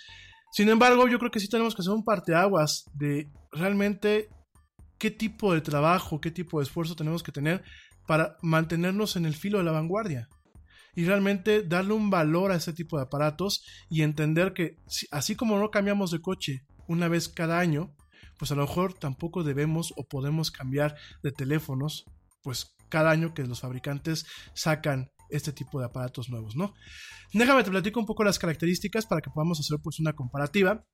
Sin 0.52 0.68
embargo, 0.68 1.08
yo 1.08 1.18
creo 1.18 1.30
que 1.30 1.40
sí 1.40 1.48
tenemos 1.48 1.74
que 1.74 1.82
hacer 1.82 1.94
un 1.94 2.04
parteaguas 2.04 2.84
de 2.94 3.30
realmente 3.52 4.28
qué 4.98 5.10
tipo 5.10 5.54
de 5.54 5.60
trabajo, 5.60 6.20
qué 6.20 6.30
tipo 6.30 6.58
de 6.58 6.64
esfuerzo 6.64 6.94
tenemos 6.94 7.22
que 7.22 7.32
tener 7.32 7.62
para 8.06 8.36
mantenernos 8.42 9.16
en 9.16 9.26
el 9.26 9.34
filo 9.34 9.58
de 9.58 9.64
la 9.64 9.72
vanguardia. 9.72 10.28
Y 10.94 11.04
realmente 11.04 11.62
darle 11.62 11.94
un 11.94 12.10
valor 12.10 12.52
a 12.52 12.56
ese 12.56 12.72
tipo 12.72 12.96
de 12.96 13.04
aparatos 13.04 13.64
y 13.88 14.02
entender 14.02 14.52
que 14.52 14.76
así 15.10 15.36
como 15.36 15.58
no 15.58 15.70
cambiamos 15.70 16.10
de 16.10 16.20
coche 16.20 16.64
una 16.86 17.08
vez 17.08 17.28
cada 17.28 17.58
año, 17.58 17.94
pues 18.38 18.50
a 18.52 18.54
lo 18.54 18.62
mejor 18.62 18.94
tampoco 18.94 19.42
debemos 19.42 19.92
o 19.96 20.04
podemos 20.04 20.50
cambiar 20.50 20.96
de 21.22 21.32
teléfonos, 21.32 22.04
pues 22.42 22.74
cada 22.88 23.10
año 23.10 23.32
que 23.34 23.44
los 23.44 23.60
fabricantes 23.60 24.26
sacan 24.54 25.10
este 25.30 25.52
tipo 25.52 25.78
de 25.78 25.86
aparatos 25.86 26.28
nuevos, 26.28 26.56
¿no? 26.56 26.74
Déjame 27.32 27.64
te 27.64 27.70
platico 27.70 27.98
un 27.98 28.06
poco 28.06 28.24
las 28.24 28.38
características 28.38 29.06
para 29.06 29.22
que 29.22 29.30
podamos 29.30 29.58
hacer 29.60 29.78
pues 29.82 29.98
una 29.98 30.12
comparativa 30.12 30.84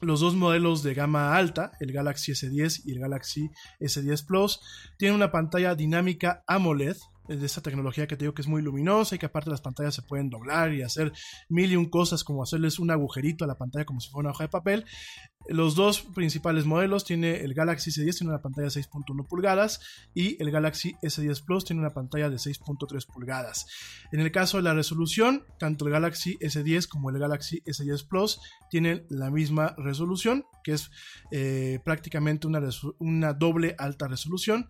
los 0.00 0.20
dos 0.20 0.34
modelos 0.34 0.82
de 0.82 0.94
gama 0.94 1.36
alta, 1.36 1.72
el 1.80 1.92
Galaxy 1.92 2.32
S10 2.32 2.82
y 2.84 2.92
el 2.92 3.00
Galaxy 3.00 3.50
S10 3.80 4.26
Plus, 4.26 4.60
tienen 4.98 5.16
una 5.16 5.30
pantalla 5.30 5.74
dinámica 5.74 6.42
AMOLED 6.46 6.96
de 7.36 7.46
esta 7.46 7.60
tecnología 7.60 8.06
que 8.06 8.16
te 8.16 8.24
digo 8.24 8.34
que 8.34 8.42
es 8.42 8.48
muy 8.48 8.62
luminosa 8.62 9.14
y 9.14 9.18
que 9.18 9.26
aparte 9.26 9.50
las 9.50 9.60
pantallas 9.60 9.94
se 9.94 10.02
pueden 10.02 10.30
doblar 10.30 10.72
y 10.72 10.82
hacer 10.82 11.12
mil 11.48 11.70
y 11.70 11.76
un 11.76 11.88
cosas 11.88 12.24
como 12.24 12.42
hacerles 12.42 12.78
un 12.78 12.90
agujerito 12.90 13.44
a 13.44 13.48
la 13.48 13.56
pantalla 13.56 13.84
como 13.84 14.00
si 14.00 14.10
fuera 14.10 14.28
una 14.28 14.30
hoja 14.34 14.44
de 14.44 14.48
papel. 14.48 14.84
Los 15.48 15.74
dos 15.74 16.02
principales 16.02 16.66
modelos 16.66 17.04
tiene 17.04 17.40
el 17.40 17.54
Galaxy 17.54 17.90
S10 17.90 18.18
tiene 18.18 18.32
una 18.32 18.42
pantalla 18.42 18.68
de 18.68 18.80
6.1 18.80 19.26
pulgadas 19.26 19.80
y 20.14 20.40
el 20.42 20.50
Galaxy 20.50 20.94
S10 21.02 21.44
Plus 21.44 21.64
tiene 21.64 21.80
una 21.80 21.94
pantalla 21.94 22.28
de 22.28 22.36
6.3 22.36 23.06
pulgadas. 23.06 23.66
En 24.12 24.20
el 24.20 24.30
caso 24.32 24.58
de 24.58 24.64
la 24.64 24.74
resolución, 24.74 25.44
tanto 25.58 25.86
el 25.86 25.92
Galaxy 25.92 26.36
S10 26.38 26.88
como 26.88 27.10
el 27.10 27.18
Galaxy 27.18 27.62
S10 27.64 28.06
Plus 28.06 28.40
tienen 28.70 29.06
la 29.08 29.30
misma 29.30 29.74
resolución, 29.78 30.44
que 30.62 30.72
es 30.72 30.90
eh, 31.30 31.80
prácticamente 31.84 32.46
una, 32.46 32.60
una 32.98 33.32
doble 33.32 33.74
alta 33.78 34.08
resolución. 34.08 34.68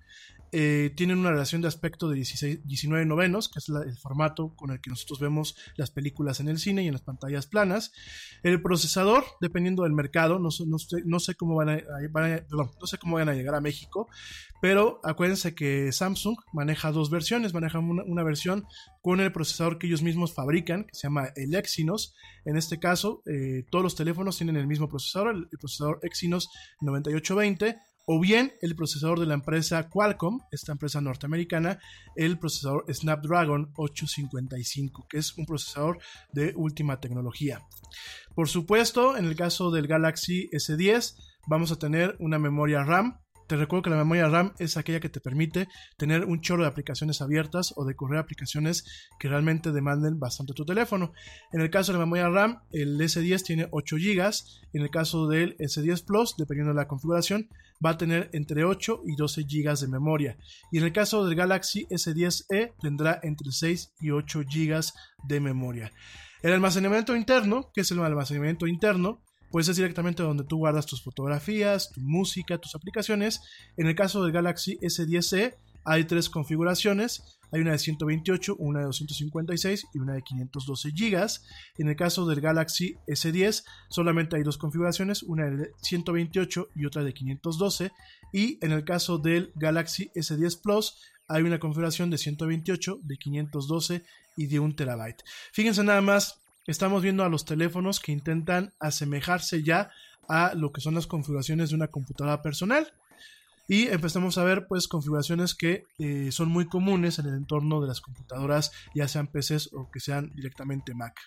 Eh, 0.52 0.92
tienen 0.96 1.18
una 1.18 1.30
relación 1.30 1.62
de 1.62 1.68
aspecto 1.68 2.08
de 2.08 2.16
16, 2.16 2.66
19 2.66 3.06
novenos, 3.06 3.48
que 3.48 3.60
es 3.60 3.68
el 3.68 3.96
formato 3.98 4.54
con 4.56 4.70
el 4.70 4.80
que 4.80 4.90
nosotros 4.90 5.20
vemos 5.20 5.56
las 5.76 5.90
películas 5.90 6.40
en 6.40 6.48
el 6.48 6.58
cine 6.58 6.82
y 6.82 6.86
en 6.88 6.92
las 6.92 7.02
pantallas 7.02 7.46
planas. 7.46 7.92
El 8.42 8.60
procesador, 8.60 9.24
dependiendo 9.40 9.84
del 9.84 9.92
mercado, 9.92 10.38
no, 10.38 10.50
sé, 10.50 11.34
cómo 11.36 11.54
van 11.54 11.68
a, 11.68 11.78
sé 12.84 12.98
cómo 12.98 13.16
van 13.16 13.28
a 13.28 13.34
llegar 13.34 13.54
a 13.54 13.60
México, 13.60 14.08
pero 14.60 15.00
acuérdense 15.04 15.54
que 15.54 15.92
Samsung 15.92 16.36
maneja 16.52 16.90
dos 16.90 17.10
versiones, 17.10 17.54
maneja 17.54 17.78
una, 17.78 18.22
versión 18.24 18.66
con 19.02 19.20
el 19.20 19.32
procesador 19.32 19.78
que 19.78 19.86
ellos 19.86 20.02
mismos 20.02 20.34
fabrican, 20.34 20.84
que 20.84 20.94
se 20.94 21.02
llama 21.06 21.28
el 21.36 21.54
Exynos. 21.54 22.14
En 22.44 22.56
este 22.56 22.78
caso, 22.78 23.22
eh, 23.26 23.64
todos 23.70 23.82
los 23.82 23.94
teléfonos 23.94 24.36
tienen 24.36 24.56
el 24.56 24.66
mismo 24.66 24.88
procesador, 24.88 25.34
el 25.34 25.58
procesador 25.58 26.00
Exynos 26.02 26.50
9820 26.80 27.78
o 28.06 28.20
bien 28.20 28.52
el 28.60 28.74
procesador 28.74 29.20
de 29.20 29.26
la 29.26 29.34
empresa 29.34 29.88
Qualcomm, 29.88 30.40
esta 30.50 30.72
empresa 30.72 31.00
norteamericana, 31.00 31.78
el 32.16 32.38
procesador 32.38 32.84
Snapdragon 32.92 33.72
855, 33.76 35.06
que 35.08 35.18
es 35.18 35.36
un 35.36 35.46
procesador 35.46 35.98
de 36.32 36.52
última 36.56 37.00
tecnología. 37.00 37.60
Por 38.34 38.48
supuesto, 38.48 39.16
en 39.16 39.26
el 39.26 39.36
caso 39.36 39.70
del 39.70 39.86
Galaxy 39.86 40.48
S10, 40.50 41.16
vamos 41.46 41.72
a 41.72 41.78
tener 41.78 42.16
una 42.18 42.38
memoria 42.38 42.84
RAM 42.84 43.20
te 43.50 43.56
recuerdo 43.56 43.82
que 43.82 43.90
la 43.90 43.96
memoria 43.96 44.28
RAM 44.28 44.52
es 44.60 44.76
aquella 44.76 45.00
que 45.00 45.08
te 45.08 45.18
permite 45.18 45.66
tener 45.96 46.24
un 46.24 46.40
chorro 46.40 46.62
de 46.62 46.68
aplicaciones 46.68 47.20
abiertas 47.20 47.74
o 47.74 47.84
de 47.84 47.96
correr 47.96 48.20
aplicaciones 48.20 48.84
que 49.18 49.28
realmente 49.28 49.72
demanden 49.72 50.20
bastante 50.20 50.52
tu 50.54 50.64
teléfono. 50.64 51.12
En 51.52 51.60
el 51.60 51.68
caso 51.68 51.90
de 51.90 51.98
la 51.98 52.04
memoria 52.04 52.28
RAM, 52.28 52.62
el 52.70 52.96
S10 53.00 53.42
tiene 53.42 53.66
8 53.72 53.96
GB. 53.96 54.30
En 54.72 54.82
el 54.82 54.90
caso 54.90 55.26
del 55.26 55.56
S10 55.58 56.04
Plus, 56.04 56.36
dependiendo 56.38 56.72
de 56.72 56.76
la 56.76 56.86
configuración, 56.86 57.48
va 57.84 57.90
a 57.90 57.98
tener 57.98 58.30
entre 58.34 58.62
8 58.62 59.02
y 59.04 59.16
12 59.16 59.42
GB 59.42 59.80
de 59.80 59.88
memoria. 59.88 60.36
Y 60.70 60.78
en 60.78 60.84
el 60.84 60.92
caso 60.92 61.26
del 61.26 61.34
Galaxy 61.34 61.88
S10e, 61.90 62.74
tendrá 62.80 63.18
entre 63.24 63.50
6 63.50 63.94
y 63.98 64.12
8 64.12 64.42
GB 64.42 64.80
de 65.26 65.40
memoria. 65.40 65.90
El 66.42 66.52
almacenamiento 66.52 67.16
interno, 67.16 67.72
que 67.74 67.80
es 67.80 67.90
el 67.90 67.98
almacenamiento 67.98 68.68
interno, 68.68 69.20
pues 69.50 69.68
es 69.68 69.76
directamente 69.76 70.22
donde 70.22 70.44
tú 70.44 70.58
guardas 70.58 70.86
tus 70.86 71.02
fotografías, 71.02 71.90
tu 71.92 72.00
música, 72.00 72.58
tus 72.58 72.74
aplicaciones. 72.74 73.40
En 73.76 73.86
el 73.86 73.94
caso 73.94 74.22
del 74.22 74.32
Galaxy 74.32 74.78
S10e 74.78 75.56
hay 75.84 76.04
tres 76.04 76.30
configuraciones. 76.30 77.38
Hay 77.52 77.60
una 77.60 77.72
de 77.72 77.78
128, 77.78 78.56
una 78.58 78.80
de 78.80 78.84
256 78.86 79.86
y 79.92 79.98
una 79.98 80.14
de 80.14 80.22
512 80.22 80.90
GB. 80.90 81.26
En 81.78 81.88
el 81.88 81.96
caso 81.96 82.26
del 82.26 82.40
Galaxy 82.40 82.96
S10 83.08 83.64
solamente 83.88 84.36
hay 84.36 84.44
dos 84.44 84.56
configuraciones, 84.56 85.24
una 85.24 85.50
de 85.50 85.72
128 85.82 86.68
y 86.76 86.86
otra 86.86 87.02
de 87.02 87.12
512. 87.12 87.90
Y 88.32 88.64
en 88.64 88.72
el 88.72 88.84
caso 88.84 89.18
del 89.18 89.52
Galaxy 89.56 90.10
S10 90.14 90.60
Plus 90.62 90.96
hay 91.26 91.42
una 91.42 91.58
configuración 91.58 92.10
de 92.10 92.18
128, 92.18 93.00
de 93.02 93.16
512 93.16 94.04
y 94.36 94.46
de 94.46 94.60
1 94.60 94.74
terabyte. 94.74 95.22
Fíjense 95.52 95.82
nada 95.82 96.00
más 96.00 96.40
estamos 96.70 97.02
viendo 97.02 97.24
a 97.24 97.28
los 97.28 97.44
teléfonos 97.44 98.00
que 98.00 98.12
intentan 98.12 98.72
asemejarse 98.78 99.62
ya 99.62 99.90
a 100.28 100.54
lo 100.54 100.72
que 100.72 100.80
son 100.80 100.94
las 100.94 101.06
configuraciones 101.06 101.70
de 101.70 101.76
una 101.76 101.88
computadora 101.88 102.42
personal. 102.42 102.92
Y 103.66 103.86
empezamos 103.86 104.36
a 104.36 104.42
ver 104.42 104.66
pues 104.66 104.88
configuraciones 104.88 105.54
que 105.54 105.84
eh, 106.00 106.32
son 106.32 106.48
muy 106.48 106.66
comunes 106.66 107.20
en 107.20 107.26
el 107.26 107.34
entorno 107.34 107.80
de 107.80 107.86
las 107.86 108.00
computadoras, 108.00 108.72
ya 108.96 109.06
sean 109.06 109.28
PCs 109.28 109.70
o 109.72 109.88
que 109.92 110.00
sean 110.00 110.32
directamente 110.34 110.92
Mac. 110.92 111.20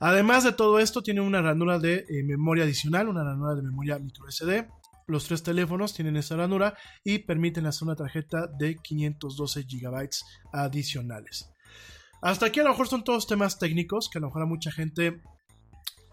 Además 0.00 0.44
de 0.44 0.52
todo 0.52 0.78
esto, 0.78 1.02
tiene 1.02 1.20
una 1.20 1.42
ranura 1.42 1.78
de 1.78 2.06
eh, 2.08 2.22
memoria 2.24 2.64
adicional, 2.64 3.08
una 3.08 3.22
ranura 3.22 3.54
de 3.54 3.62
memoria 3.62 3.98
micro 3.98 4.30
SD. 4.30 4.66
Los 5.06 5.26
tres 5.26 5.42
teléfonos 5.42 5.92
tienen 5.92 6.16
esta 6.16 6.36
ranura 6.36 6.74
y 7.04 7.18
permiten 7.18 7.66
hacer 7.66 7.84
una 7.84 7.96
tarjeta 7.96 8.46
de 8.46 8.76
512 8.76 9.64
GB 9.64 10.08
adicionales. 10.54 11.53
Hasta 12.24 12.46
aquí 12.46 12.58
a 12.60 12.62
lo 12.62 12.70
mejor 12.70 12.88
son 12.88 13.04
todos 13.04 13.26
temas 13.26 13.58
técnicos 13.58 14.08
que 14.08 14.16
a 14.16 14.20
lo 14.22 14.28
mejor 14.28 14.40
a 14.40 14.46
mucha 14.46 14.72
gente 14.72 15.20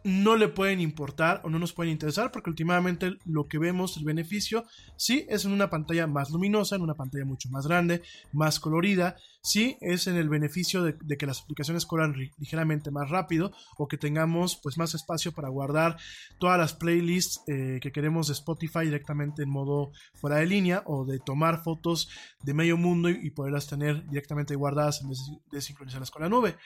no 0.03 0.36
le 0.36 0.48
pueden 0.48 0.80
importar 0.80 1.41
o 1.44 1.49
no 1.49 1.60
nos 1.60 1.73
pueden 1.73 1.91
interesar 1.91 2.32
porque 2.32 2.49
últimamente 2.49 3.18
lo 3.26 3.48
que 3.48 3.60
vemos, 3.60 3.98
el 3.98 4.03
beneficio, 4.03 4.65
sí 4.95 5.26
es 5.30 5.45
en 5.45 5.52
una 5.52 5.69
pantalla 5.69 6.07
más 6.07 6.30
luminosa, 6.30 6.76
en 6.76 6.82
una 6.82 6.95
pantalla 6.95 7.26
mucho 7.26 7.49
más 7.49 7.68
grande, 7.68 8.02
más 8.32 8.60
colorida, 8.60 9.15
sí 9.41 9.78
es 9.82 10.07
en 10.07 10.15
el 10.15 10.30
beneficio 10.30 10.84
de, 10.84 11.18
que 11.18 11.26
las 11.26 11.41
aplicaciones 11.41 11.86
corran 11.86 12.15
ligeramente 12.38 12.91
más 12.91 13.10
rápido 13.10 13.52
o 13.78 13.88
que 13.88 13.98
tengamos 13.98 14.56
pues 14.56 14.78
más 14.78 14.94
espacio 14.94 15.32
para 15.32 15.49
guardar 15.49 15.98
todas 16.40 16.57
las 16.57 16.73
playlists 16.73 17.41
eh, 17.48 17.80
que 17.82 17.91
queremos 17.91 18.28
de 18.28 18.34
Spotify 18.34 18.82
directamente 18.82 19.44
en 19.44 19.49
modo 19.49 19.91
fuera 20.14 20.38
de 20.38 20.45
línea 20.45 20.84
o 20.86 21.06
de 21.06 21.19
tomar 21.19 21.64
fotos 21.64 22.10
de 22.44 22.53
medio 22.53 22.78
mundo 22.78 23.10
y, 23.10 23.32
poderlas 23.32 23.68
tener 23.68 24.06
directamente 24.10 24.56
guardadas 24.56 25.02
en 25.02 25.10
vez 25.10 25.19
de 25.52 25.61
sincronizarlas 25.61 26.11
con 26.11 26.22
la 26.22 26.30
nube. 26.30 26.57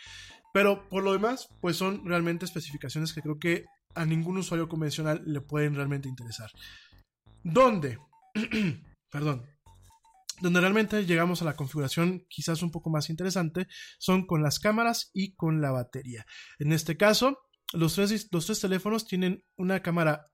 Pero 0.56 0.88
por 0.88 1.04
lo 1.04 1.12
demás, 1.12 1.50
pues 1.60 1.76
son 1.76 2.06
realmente 2.06 2.46
especificaciones 2.46 3.12
que 3.12 3.22
creo 3.22 3.38
que 3.38 3.66
a 3.94 4.06
ningún 4.06 4.38
usuario 4.38 4.70
convencional 4.70 5.22
le 5.26 5.42
pueden 5.42 5.76
realmente 5.76 6.08
interesar. 6.08 6.50
¿Dónde? 7.44 8.00
Perdón. 9.12 9.46
Donde 10.40 10.62
realmente 10.62 11.06
llegamos 11.06 11.42
a 11.42 11.46
la 11.46 11.58
configuración 11.58 12.26
quizás 12.30 12.64
un 12.64 12.72
poco 12.72 12.90
más 12.90 13.10
interesante 13.10 13.68
son 14.00 14.26
con 14.26 14.44
las 14.44 14.60
cámaras 14.60 15.12
y 15.14 15.36
con 15.36 15.60
la 15.60 15.72
batería. 15.72 16.26
En 16.58 16.72
este 16.72 16.96
caso, 16.96 17.38
los 17.74 17.96
tres, 17.96 18.30
los 18.32 18.46
tres 18.46 18.62
teléfonos 18.62 19.06
tienen 19.06 19.44
una 19.58 19.82
cámara 19.82 20.28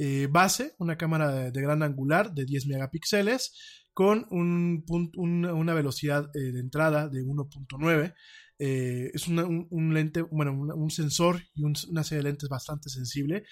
eh, 0.00 0.26
base, 0.28 0.74
una 0.78 0.98
cámara 0.98 1.30
de, 1.52 1.62
gran 1.62 1.84
angular 1.84 2.32
de 2.32 2.44
10 2.44 2.66
megapíxeles 2.66 3.86
con 3.94 4.26
un, 4.30 4.84
una 5.14 5.74
velocidad 5.74 6.28
eh, 6.34 6.50
de 6.50 6.58
entrada 6.58 7.08
de 7.08 7.20
1.9 7.22 8.14
eh, 8.62 9.10
es 9.14 9.26
un, 9.26 9.94
lente, 9.94 10.20
bueno, 10.20 10.52
un, 10.52 10.90
sensor 10.90 11.40
y 11.54 11.64
una 11.64 12.04
serie 12.04 12.22
de 12.22 12.30
lentes 12.30 12.50
bastante 12.50 12.90
sensible. 12.90 13.44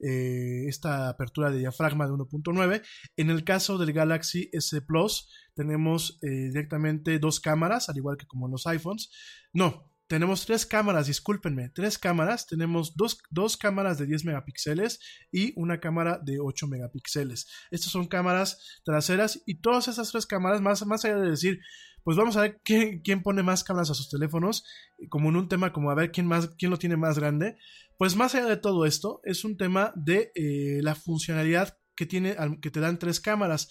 Eh, 0.00 0.66
esta 0.66 1.08
apertura 1.08 1.50
de 1.50 1.58
diafragma 1.58 2.06
de 2.06 2.12
1.9. 2.12 2.82
En 3.16 3.30
el 3.30 3.44
caso 3.44 3.78
del 3.78 3.92
Galaxy 3.92 4.50
S 4.52 4.82
Plus, 4.82 5.30
tenemos 5.54 6.18
eh, 6.22 6.48
directamente 6.48 7.20
dos 7.20 7.38
cámaras, 7.38 7.88
al 7.88 7.96
igual 7.96 8.16
que 8.16 8.26
como 8.26 8.46
en 8.46 8.52
los 8.52 8.66
iPhones. 8.66 9.10
No, 9.52 9.92
tenemos 10.08 10.46
tres 10.46 10.66
cámaras, 10.66 11.06
discúlpenme, 11.06 11.70
tres 11.70 11.96
cámaras. 11.96 12.48
Tenemos 12.48 12.96
dos, 12.96 13.56
cámaras 13.56 13.98
de 13.98 14.06
10 14.06 14.24
megapíxeles 14.24 14.98
y 15.30 15.52
una 15.54 15.78
cámara 15.78 16.20
de 16.24 16.38
8 16.40 16.66
megapíxeles. 16.66 17.46
Estas 17.70 17.92
son 17.92 18.08
cámaras 18.08 18.80
traseras 18.84 19.42
y 19.46 19.60
todas 19.60 19.86
esas 19.86 20.10
tres 20.10 20.26
cámaras, 20.26 20.60
más, 20.60 20.84
más 20.86 21.04
allá 21.04 21.18
de 21.18 21.30
decir, 21.30 21.60
pues 22.06 22.16
vamos 22.16 22.36
a 22.36 22.42
ver 22.42 22.60
quién, 22.62 23.02
pone 23.24 23.42
más 23.42 23.64
cámaras 23.64 23.90
a 23.90 23.94
sus 23.94 24.08
teléfonos, 24.08 24.62
como 25.08 25.28
en 25.28 25.34
un 25.34 25.48
tema 25.48 25.72
como 25.72 25.90
a 25.90 25.96
ver 25.96 26.12
quién, 26.12 26.28
más, 26.28 26.50
quién 26.56 26.70
lo 26.70 26.78
tiene 26.78 26.96
más 26.96 27.18
grande. 27.18 27.56
Pues 27.98 28.14
más 28.14 28.32
allá 28.36 28.46
de 28.46 28.58
todo 28.58 28.86
esto, 28.86 29.20
es 29.24 29.44
un 29.44 29.56
tema 29.56 29.92
de 29.96 30.30
eh, 30.36 30.78
la 30.82 30.94
funcionalidad 30.94 31.76
que, 31.96 32.06
tiene, 32.06 32.36
que 32.62 32.70
te 32.70 32.78
dan 32.78 33.00
tres 33.00 33.18
cámaras. 33.18 33.68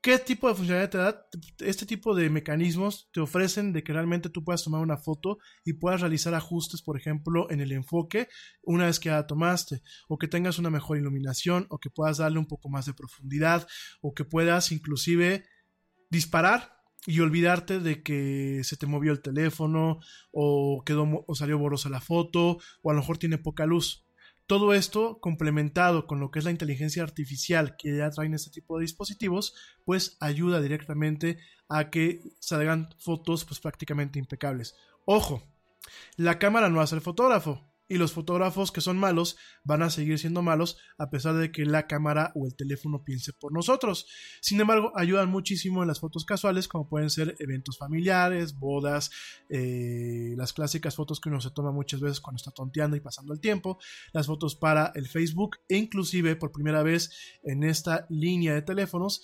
¿Qué 0.00 0.18
tipo 0.18 0.48
de 0.48 0.56
funcionalidad 0.56 0.90
te 0.90 0.98
da? 0.98 1.26
Este 1.60 1.86
tipo 1.86 2.16
de 2.16 2.30
mecanismos 2.30 3.08
te 3.12 3.20
ofrecen 3.20 3.72
de 3.72 3.84
que 3.84 3.92
realmente 3.92 4.28
tú 4.28 4.42
puedas 4.42 4.64
tomar 4.64 4.80
una 4.80 4.96
foto 4.96 5.38
y 5.64 5.74
puedas 5.74 6.00
realizar 6.00 6.34
ajustes, 6.34 6.82
por 6.82 6.98
ejemplo, 6.98 7.48
en 7.48 7.60
el 7.60 7.70
enfoque 7.70 8.26
una 8.64 8.86
vez 8.86 8.98
que 8.98 9.10
ya 9.10 9.18
la 9.18 9.28
tomaste, 9.28 9.82
o 10.08 10.18
que 10.18 10.26
tengas 10.26 10.58
una 10.58 10.70
mejor 10.70 10.98
iluminación, 10.98 11.68
o 11.70 11.78
que 11.78 11.90
puedas 11.90 12.18
darle 12.18 12.40
un 12.40 12.48
poco 12.48 12.68
más 12.68 12.86
de 12.86 12.94
profundidad, 12.94 13.68
o 14.00 14.14
que 14.14 14.24
puedas 14.24 14.72
inclusive 14.72 15.44
disparar 16.10 16.81
y 17.06 17.20
olvidarte 17.20 17.80
de 17.80 18.02
que 18.02 18.60
se 18.64 18.76
te 18.76 18.86
movió 18.86 19.12
el 19.12 19.22
teléfono, 19.22 20.00
o 20.30 20.82
quedó 20.84 21.24
o 21.26 21.34
salió 21.34 21.58
borrosa 21.58 21.88
la 21.88 22.00
foto, 22.00 22.58
o 22.82 22.90
a 22.90 22.94
lo 22.94 23.00
mejor 23.00 23.18
tiene 23.18 23.38
poca 23.38 23.66
luz. 23.66 24.06
Todo 24.46 24.74
esto 24.74 25.18
complementado 25.20 26.06
con 26.06 26.20
lo 26.20 26.30
que 26.30 26.38
es 26.38 26.44
la 26.44 26.50
inteligencia 26.50 27.02
artificial 27.02 27.76
que 27.76 27.96
ya 27.96 28.10
traen 28.10 28.34
este 28.34 28.50
tipo 28.50 28.76
de 28.76 28.82
dispositivos, 28.82 29.54
pues 29.84 30.16
ayuda 30.20 30.60
directamente 30.60 31.38
a 31.68 31.90
que 31.90 32.20
salgan 32.40 32.90
fotos 32.98 33.44
pues 33.44 33.60
prácticamente 33.60 34.18
impecables. 34.18 34.74
Ojo, 35.06 35.42
la 36.16 36.38
cámara 36.38 36.68
no 36.68 36.80
hace 36.80 36.94
el 36.94 37.00
fotógrafo, 37.00 37.71
y 37.88 37.98
los 37.98 38.12
fotógrafos 38.12 38.72
que 38.72 38.80
son 38.80 38.98
malos 38.98 39.36
van 39.64 39.82
a 39.82 39.90
seguir 39.90 40.18
siendo 40.18 40.42
malos 40.42 40.78
a 40.98 41.10
pesar 41.10 41.34
de 41.34 41.52
que 41.52 41.64
la 41.66 41.86
cámara 41.86 42.32
o 42.34 42.46
el 42.46 42.56
teléfono 42.56 43.04
piense 43.04 43.32
por 43.32 43.52
nosotros. 43.52 44.06
Sin 44.40 44.60
embargo, 44.60 44.92
ayudan 44.96 45.28
muchísimo 45.28 45.82
en 45.82 45.88
las 45.88 46.00
fotos 46.00 46.24
casuales 46.24 46.68
como 46.68 46.88
pueden 46.88 47.10
ser 47.10 47.36
eventos 47.38 47.78
familiares, 47.78 48.58
bodas, 48.58 49.10
eh, 49.48 50.34
las 50.36 50.52
clásicas 50.52 50.96
fotos 50.96 51.20
que 51.20 51.28
uno 51.28 51.40
se 51.40 51.50
toma 51.50 51.72
muchas 51.72 52.00
veces 52.00 52.20
cuando 52.20 52.38
está 52.38 52.50
tonteando 52.50 52.96
y 52.96 53.00
pasando 53.00 53.32
el 53.32 53.40
tiempo, 53.40 53.78
las 54.12 54.26
fotos 54.26 54.56
para 54.56 54.92
el 54.94 55.08
Facebook 55.08 55.58
e 55.68 55.76
inclusive 55.76 56.36
por 56.36 56.52
primera 56.52 56.82
vez 56.82 57.10
en 57.42 57.62
esta 57.62 58.06
línea 58.08 58.54
de 58.54 58.62
teléfonos 58.62 59.22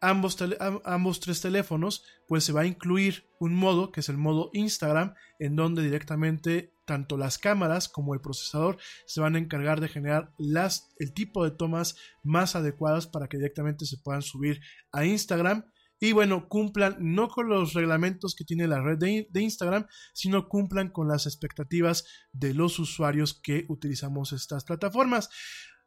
ambos, 0.00 0.36
ambos 0.84 1.20
tres 1.20 1.40
teléfonos, 1.40 2.04
pues 2.26 2.44
se 2.44 2.52
va 2.52 2.62
a 2.62 2.66
incluir 2.66 3.28
un 3.38 3.54
modo 3.54 3.92
que 3.92 4.00
es 4.00 4.08
el 4.08 4.16
modo 4.16 4.50
Instagram, 4.52 5.14
en 5.38 5.56
donde 5.56 5.82
directamente 5.82 6.72
tanto 6.90 7.16
las 7.16 7.38
cámaras 7.38 7.88
como 7.88 8.14
el 8.14 8.20
procesador 8.20 8.76
se 9.06 9.20
van 9.20 9.36
a 9.36 9.38
encargar 9.38 9.80
de 9.80 9.86
generar 9.86 10.32
las, 10.38 10.92
el 10.98 11.14
tipo 11.14 11.44
de 11.44 11.52
tomas 11.52 11.94
más 12.24 12.56
adecuadas 12.56 13.06
para 13.06 13.28
que 13.28 13.36
directamente 13.36 13.86
se 13.86 13.98
puedan 13.98 14.22
subir 14.22 14.60
a 14.90 15.04
Instagram. 15.04 15.70
Y 16.00 16.10
bueno, 16.10 16.48
cumplan 16.48 16.96
no 16.98 17.28
con 17.28 17.48
los 17.48 17.74
reglamentos 17.74 18.34
que 18.34 18.44
tiene 18.44 18.66
la 18.66 18.82
red 18.82 18.98
de, 18.98 19.28
de, 19.30 19.40
Instagram, 19.40 19.86
sino 20.14 20.48
cumplan 20.48 20.90
con 20.90 21.06
las 21.06 21.26
expectativas 21.26 22.06
de 22.32 22.54
los 22.54 22.80
usuarios 22.80 23.38
que 23.40 23.66
utilizamos 23.68 24.32
estas 24.32 24.64
plataformas. 24.64 25.30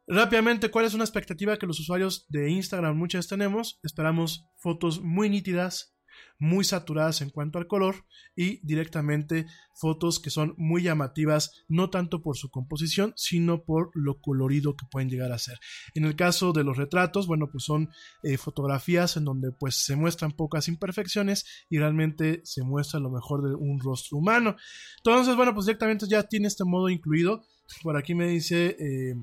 Rápidamente, 0.06 0.70
¿cuál 0.70 0.86
es 0.86 0.94
una 0.94 1.04
expectativa 1.04 1.58
que 1.58 1.66
los 1.66 1.80
usuarios 1.80 2.24
de 2.30 2.48
Instagram 2.48 2.96
muchas 2.96 3.28
tenemos? 3.28 3.78
Esperamos 3.82 4.46
fotos 4.56 5.02
muy 5.02 5.28
nítidas, 5.28 5.93
muy 6.38 6.64
saturadas 6.64 7.20
en 7.22 7.30
cuanto 7.30 7.58
al 7.58 7.66
color 7.66 8.04
y 8.36 8.64
directamente 8.66 9.46
fotos 9.74 10.20
que 10.20 10.30
son 10.30 10.54
muy 10.56 10.82
llamativas, 10.82 11.64
no 11.68 11.90
tanto 11.90 12.22
por 12.22 12.36
su 12.36 12.50
composición, 12.50 13.12
sino 13.16 13.64
por 13.64 13.90
lo 13.94 14.20
colorido 14.20 14.76
que 14.76 14.86
pueden 14.90 15.08
llegar 15.08 15.32
a 15.32 15.38
ser. 15.38 15.58
En 15.94 16.04
el 16.04 16.16
caso 16.16 16.52
de 16.52 16.64
los 16.64 16.76
retratos, 16.76 17.26
bueno, 17.26 17.48
pues 17.50 17.64
son 17.64 17.90
eh, 18.22 18.36
fotografías 18.36 19.16
en 19.16 19.24
donde 19.24 19.52
pues 19.52 19.76
se 19.76 19.96
muestran 19.96 20.32
pocas 20.32 20.68
imperfecciones 20.68 21.46
y 21.68 21.78
realmente 21.78 22.40
se 22.44 22.62
muestra 22.62 23.00
lo 23.00 23.10
mejor 23.10 23.42
de 23.42 23.54
un 23.54 23.80
rostro 23.80 24.18
humano. 24.18 24.56
Entonces, 24.98 25.36
bueno, 25.36 25.54
pues 25.54 25.66
directamente 25.66 26.06
ya 26.08 26.22
tiene 26.22 26.48
este 26.48 26.64
modo 26.64 26.88
incluido. 26.88 27.44
Por 27.82 27.96
aquí 27.96 28.14
me 28.14 28.28
dice... 28.28 28.76
Eh, 28.78 29.14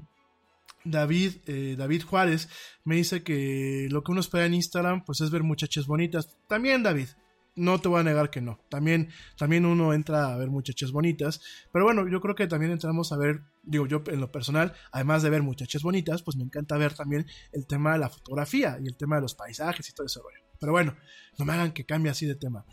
David, 0.83 1.37
eh, 1.45 1.75
David 1.77 2.03
Juárez 2.03 2.49
me 2.83 2.95
dice 2.95 3.23
que 3.23 3.87
lo 3.91 4.03
que 4.03 4.11
uno 4.11 4.21
espera 4.21 4.45
en 4.45 4.53
Instagram 4.53 5.03
pues 5.05 5.21
es 5.21 5.31
ver 5.31 5.43
muchachas 5.43 5.85
bonitas. 5.85 6.37
También 6.47 6.83
David, 6.83 7.07
no 7.55 7.79
te 7.79 7.89
voy 7.89 7.99
a 7.99 8.03
negar 8.03 8.29
que 8.29 8.41
no. 8.41 8.59
También, 8.69 9.09
también 9.37 9.65
uno 9.65 9.93
entra 9.93 10.33
a 10.33 10.37
ver 10.37 10.49
muchachas 10.49 10.91
bonitas. 10.91 11.41
Pero 11.71 11.85
bueno, 11.85 12.07
yo 12.07 12.21
creo 12.21 12.35
que 12.35 12.47
también 12.47 12.71
entramos 12.71 13.11
a 13.11 13.17
ver, 13.17 13.41
digo 13.63 13.87
yo 13.87 14.03
en 14.07 14.19
lo 14.19 14.31
personal, 14.31 14.73
además 14.91 15.23
de 15.23 15.29
ver 15.29 15.43
muchachas 15.43 15.83
bonitas, 15.83 16.23
pues 16.23 16.37
me 16.37 16.43
encanta 16.43 16.77
ver 16.77 16.93
también 16.93 17.25
el 17.51 17.67
tema 17.67 17.93
de 17.93 17.99
la 17.99 18.09
fotografía 18.09 18.77
y 18.81 18.87
el 18.87 18.97
tema 18.97 19.17
de 19.17 19.23
los 19.23 19.35
paisajes 19.35 19.89
y 19.89 19.93
todo 19.93 20.05
eso. 20.05 20.21
Pero 20.61 20.71
bueno, 20.71 20.95
no 21.39 21.45
me 21.45 21.53
hagan 21.53 21.73
que 21.73 21.85
cambie 21.85 22.11
así 22.11 22.27
de 22.27 22.35
tema. 22.35 22.65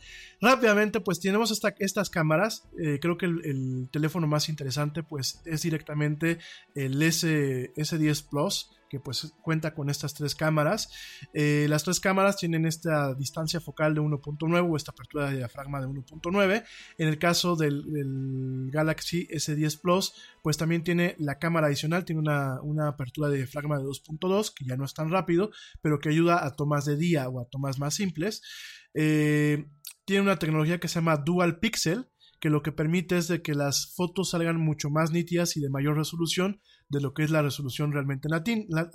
Rápidamente, 0.43 1.01
pues 1.01 1.21
tenemos 1.21 1.51
estas 1.51 2.11
cámaras. 2.11 2.69
Eh, 2.79 2.99
creo 3.01 3.17
que 3.17 3.27
el, 3.27 3.89
teléfono 3.91 4.27
más 4.27 4.51
interesante, 4.51 5.03
pues 5.03 5.41
es 5.47 5.63
directamente 5.63 6.39
el 6.75 7.03
S, 7.03 7.73
S10 7.75 8.29
Plus 8.29 8.71
que 8.89 9.01
pues 9.01 9.33
cuenta 9.43 9.75
con 9.75 9.91
estas 9.91 10.15
tres 10.15 10.35
cámaras. 10.35 10.91
Eh, 11.35 11.67
las 11.69 11.85
tres 11.85 12.01
cámaras 12.01 12.37
tienen 12.37 12.67
esta 12.67 13.15
distancia 13.15 13.61
focal 13.61 13.95
de 13.95 14.01
1.9 14.01 14.69
o 14.71 14.77
esta 14.77 14.93
apertura 14.93 15.31
de 15.31 15.39
diafragma 15.39 15.81
de 15.81 15.87
1.9. 15.87 16.65
En 16.99 17.09
el 17.09 17.19
caso 17.19 17.57
del, 17.57 18.71
Galaxy 18.71 19.27
S10 19.29 19.81
Plus, 19.81 20.15
pues 20.43 20.57
también 20.57 20.85
tiene 20.85 21.15
la 21.19 21.39
cámara 21.39 21.67
adicional, 21.67 22.05
tiene 22.05 22.21
una, 22.21 22.89
apertura 22.89 23.29
de 23.29 23.39
diafragma 23.39 23.79
de 23.79 23.85
2.2, 23.85 24.53
que 24.55 24.65
ya 24.65 24.77
no 24.77 24.85
es 24.85 24.95
tan 24.95 25.11
rápido, 25.11 25.51
pero 25.83 25.99
que 25.99 26.09
ayuda 26.09 26.45
a 26.45 26.55
tomas 26.55 26.85
de 26.85 26.97
día 26.97 27.29
o 27.29 27.41
a 27.41 27.49
tomas 27.49 27.79
más 27.79 27.95
simples. 27.95 28.43
Eh, 28.95 29.67
tiene 30.05 30.23
una 30.23 30.39
tecnología 30.39 30.81
que 30.81 30.89
se 30.89 30.97
llama 30.97 31.17
Dual 31.17 31.59
Pixel, 31.59 32.09
que 32.41 32.51
lo 32.51 32.63
que 32.63 32.73
permite 32.73 33.19
es 33.19 33.29
de 33.29 33.43
que 33.43 33.55
las 33.55 33.95
fotos 33.95 34.31
salgan 34.31 34.61
mucho 34.61 34.91
más 34.91 35.11
nítidas 35.11 35.57
y 35.57 35.61
de 35.61 35.71
mayor 35.71 35.97
resolución 35.97 36.61
de 36.89 37.01
lo 37.01 37.13
que 37.15 37.23
es 37.23 37.31
la 37.31 37.43
resolución 37.43 37.93
realmente 37.93 38.29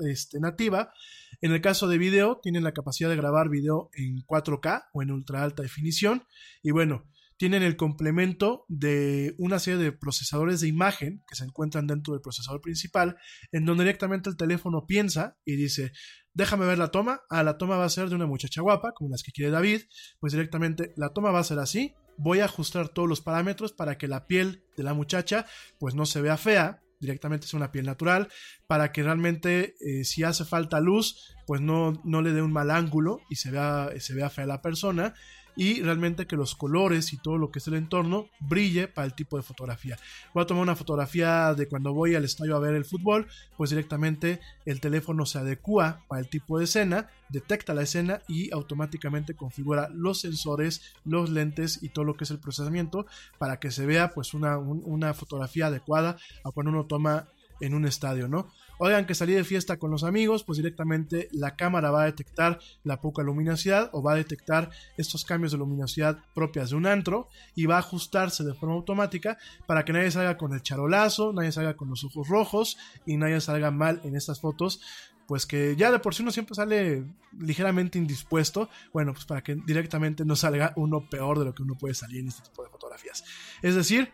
este, 0.08 0.40
nativa. 0.40 0.94
En 1.42 1.52
el 1.52 1.62
caso 1.62 1.88
de 1.88 1.98
video, 1.98 2.40
tienen 2.42 2.64
la 2.64 2.74
capacidad 2.74 3.10
de 3.10 3.16
grabar 3.16 3.50
video 3.50 3.90
en 3.94 4.26
4K 4.26 4.86
o 4.94 5.02
en 5.02 5.12
ultra 5.12 5.44
alta 5.44 5.64
definición. 5.64 6.24
Y 6.62 6.72
bueno, 6.72 7.06
tienen 7.38 7.64
el 7.64 7.76
complemento 7.76 8.66
de 8.68 9.36
una 9.38 9.60
serie 9.60 9.80
de 9.80 9.92
procesadores 9.92 10.62
de 10.62 10.68
imagen 10.68 11.24
que 11.28 11.36
se 11.36 11.44
encuentran 11.44 11.88
dentro 11.88 12.14
del 12.14 12.22
procesador 12.22 12.62
principal, 12.62 13.18
en 13.52 13.66
donde 13.66 13.84
directamente 13.84 14.30
el 14.30 14.38
teléfono 14.38 14.86
piensa 14.86 15.38
y 15.46 15.56
dice, 15.56 15.92
déjame 16.34 16.66
ver 16.66 16.78
la 16.78 16.90
toma, 16.90 17.22
ah, 17.30 17.44
la 17.44 17.58
toma 17.58 17.78
va 17.78 17.86
a 17.86 17.90
ser 17.90 18.10
de 18.10 18.16
una 18.16 18.28
muchacha 18.28 18.62
guapa, 18.62 18.94
como 18.94 19.10
las 19.10 19.24
que 19.24 19.32
quiere 19.32 19.52
David, 19.52 19.82
pues 20.20 20.34
directamente 20.34 20.94
la 20.96 21.10
toma 21.10 21.32
va 21.32 21.40
a 21.40 21.44
ser 21.44 21.60
así, 21.60 21.96
voy 22.18 22.40
a 22.40 22.46
ajustar 22.46 22.90
todos 22.90 23.10
los 23.10 23.22
parámetros 23.22 23.74
para 23.74 23.98
que 23.98 24.08
la 24.08 24.28
piel 24.28 24.64
de 24.78 24.84
la 24.84 24.94
muchacha 24.94 25.46
pues 25.80 25.96
no 25.96 26.06
se 26.06 26.22
vea 26.22 26.38
fea, 26.38 26.83
directamente 27.04 27.46
es 27.46 27.54
una 27.54 27.72
piel 27.72 27.86
natural, 27.86 28.30
para 28.66 28.92
que 28.92 29.04
realmente 29.04 29.76
eh, 29.82 30.06
si 30.06 30.24
hace 30.24 30.46
falta 30.46 30.80
luz, 30.80 31.36
pues 31.46 31.62
no, 31.62 32.02
no 32.06 32.22
le 32.22 32.32
dé 32.32 32.42
un 32.42 32.54
mal 32.54 32.72
ángulo 32.72 33.20
y 33.30 33.36
se 33.36 33.52
vea, 33.52 33.90
se 34.00 34.14
vea 34.16 34.30
fea 34.30 34.46
la 34.46 34.62
persona 34.62 35.14
y 35.56 35.82
realmente 35.82 36.28
que 36.28 36.36
los 36.36 36.56
colores 36.56 37.14
y 37.14 37.18
todo 37.18 37.38
lo 37.38 37.52
que 37.52 37.60
es 37.60 37.68
el 37.68 37.76
entorno 37.76 38.28
brille 38.40 38.88
para 38.88 39.06
el 39.06 39.14
tipo 39.14 39.38
de 39.38 39.44
fotografía. 39.44 39.98
Voy 40.34 40.44
a 40.44 40.48
tomar 40.48 40.64
una 40.64 40.76
fotografía 40.76 41.54
de 41.54 41.68
cuando 41.68 41.94
voy 41.94 42.16
al 42.16 42.26
estadio 42.26 42.56
a 42.56 42.60
ver 42.60 42.76
el 42.76 42.86
fútbol, 42.86 43.28
pues 43.58 43.70
directamente 43.70 44.40
el 44.66 44.80
teléfono 44.80 45.26
se 45.26 45.40
adecua 45.40 46.04
para 46.08 46.22
el 46.22 46.30
tipo 46.30 46.58
de 46.58 46.66
escena, 46.66 47.10
detecta 47.30 47.74
la 47.74 47.84
escena 47.84 48.22
y 48.28 48.52
automáticamente 48.54 49.36
configura 49.36 49.90
los 49.94 50.22
sensores, 50.22 50.82
los 51.06 51.30
lentes 51.30 51.82
y 51.82 51.90
todo 51.90 52.06
lo 52.06 52.16
que 52.16 52.24
es 52.24 52.32
el 52.32 52.40
procesamiento 52.40 53.06
para 53.38 53.60
que 53.60 53.72
se 53.72 53.86
vea 53.86 54.12
pues 54.14 54.34
una, 54.34 54.58
una 54.58 55.14
fotografía 55.14 55.68
adecuada 55.68 56.18
a 56.44 56.52
cuando 56.52 56.72
uno 56.72 56.86
toma 56.86 57.28
en 57.60 57.74
un 57.74 57.86
estadio, 57.86 58.28
¿no? 58.28 58.50
Oigan 58.78 59.06
que 59.06 59.16
salí 59.16 59.34
de 59.34 59.44
fiesta 59.44 59.78
con 59.78 59.92
los 59.92 60.04
amigos, 60.04 60.44
pues 60.44 60.58
directamente 60.58 61.30
la 61.32 61.56
cámara 61.56 61.92
va 61.92 62.04
a 62.04 62.06
detectar 62.06 62.60
la 62.84 63.02
poca 63.02 63.24
luminosidad 63.24 63.90
o 63.94 64.02
va 64.02 64.14
a 64.14 64.16
detectar 64.16 64.70
estos 64.98 65.26
cambios 65.26 65.52
de 65.52 65.58
luminosidad 65.58 66.20
propias 66.34 66.72
de 66.72 66.76
un 66.76 66.86
antro 66.86 67.30
y 67.56 67.66
va 67.66 67.76
a 67.76 67.80
ajustarse 67.80 68.44
de 68.44 68.54
forma 68.54 68.76
automática 68.76 69.38
para 69.66 69.86
que 69.86 69.94
nadie 69.94 70.12
salga 70.12 70.38
con 70.38 70.54
el 70.54 70.62
charolazo, 70.62 71.34
nadie 71.34 71.52
salga 71.52 71.76
con 71.76 71.90
los 71.90 72.04
ojos 72.04 72.28
rojos 72.28 72.78
y 73.06 73.18
nadie 73.18 73.40
salga 73.42 73.72
mal 73.72 74.02
en 74.04 74.16
estas 74.16 74.40
fotos 74.40 74.82
pues 75.28 75.46
que 75.46 75.76
ya 75.76 75.92
de 75.92 76.00
por 76.00 76.14
sí 76.14 76.22
uno 76.22 76.32
siempre 76.32 76.56
sale 76.56 77.06
ligeramente 77.40 77.98
indispuesto, 77.98 78.70
bueno, 78.92 79.14
pues 79.14 79.26
para 79.26 79.42
que 79.42 79.56
directamente 79.56 80.26
no 80.26 80.36
salga 80.36 80.74
uno 80.76 81.10
peor 81.10 81.40
de 81.40 81.46
lo 81.46 81.56
que 81.56 81.64
uno 81.64 81.76
puede 81.76 81.94
salir 81.94 82.20
en 82.20 82.28
este 82.28 82.44
tipo 82.44 82.64
de 82.64 82.70
fotografías. 82.70 83.24
Es 83.62 83.76
decir, 83.76 84.12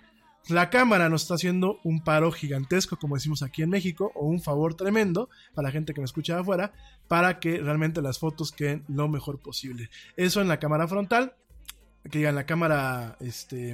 la 0.49 0.69
cámara 0.69 1.09
nos 1.09 1.23
está 1.23 1.35
haciendo 1.35 1.79
un 1.83 2.03
paro 2.03 2.31
gigantesco, 2.31 2.97
como 2.97 3.15
decimos 3.15 3.43
aquí 3.43 3.61
en 3.61 3.69
México, 3.69 4.11
o 4.15 4.27
un 4.27 4.41
favor 4.41 4.75
tremendo 4.75 5.29
para 5.53 5.67
la 5.67 5.71
gente 5.71 5.93
que 5.93 6.01
me 6.01 6.05
escucha 6.05 6.35
de 6.35 6.41
afuera, 6.41 6.73
para 7.07 7.39
que 7.39 7.57
realmente 7.59 8.01
las 8.01 8.19
fotos 8.19 8.51
queden 8.51 8.83
lo 8.87 9.07
mejor 9.07 9.41
posible. 9.41 9.89
Eso 10.15 10.41
en 10.41 10.47
la 10.47 10.59
cámara 10.59 10.87
frontal, 10.87 11.35
que 12.09 12.19
diga 12.19 12.29
en 12.29 12.35
la 12.35 12.45
cámara, 12.45 13.17
este, 13.19 13.71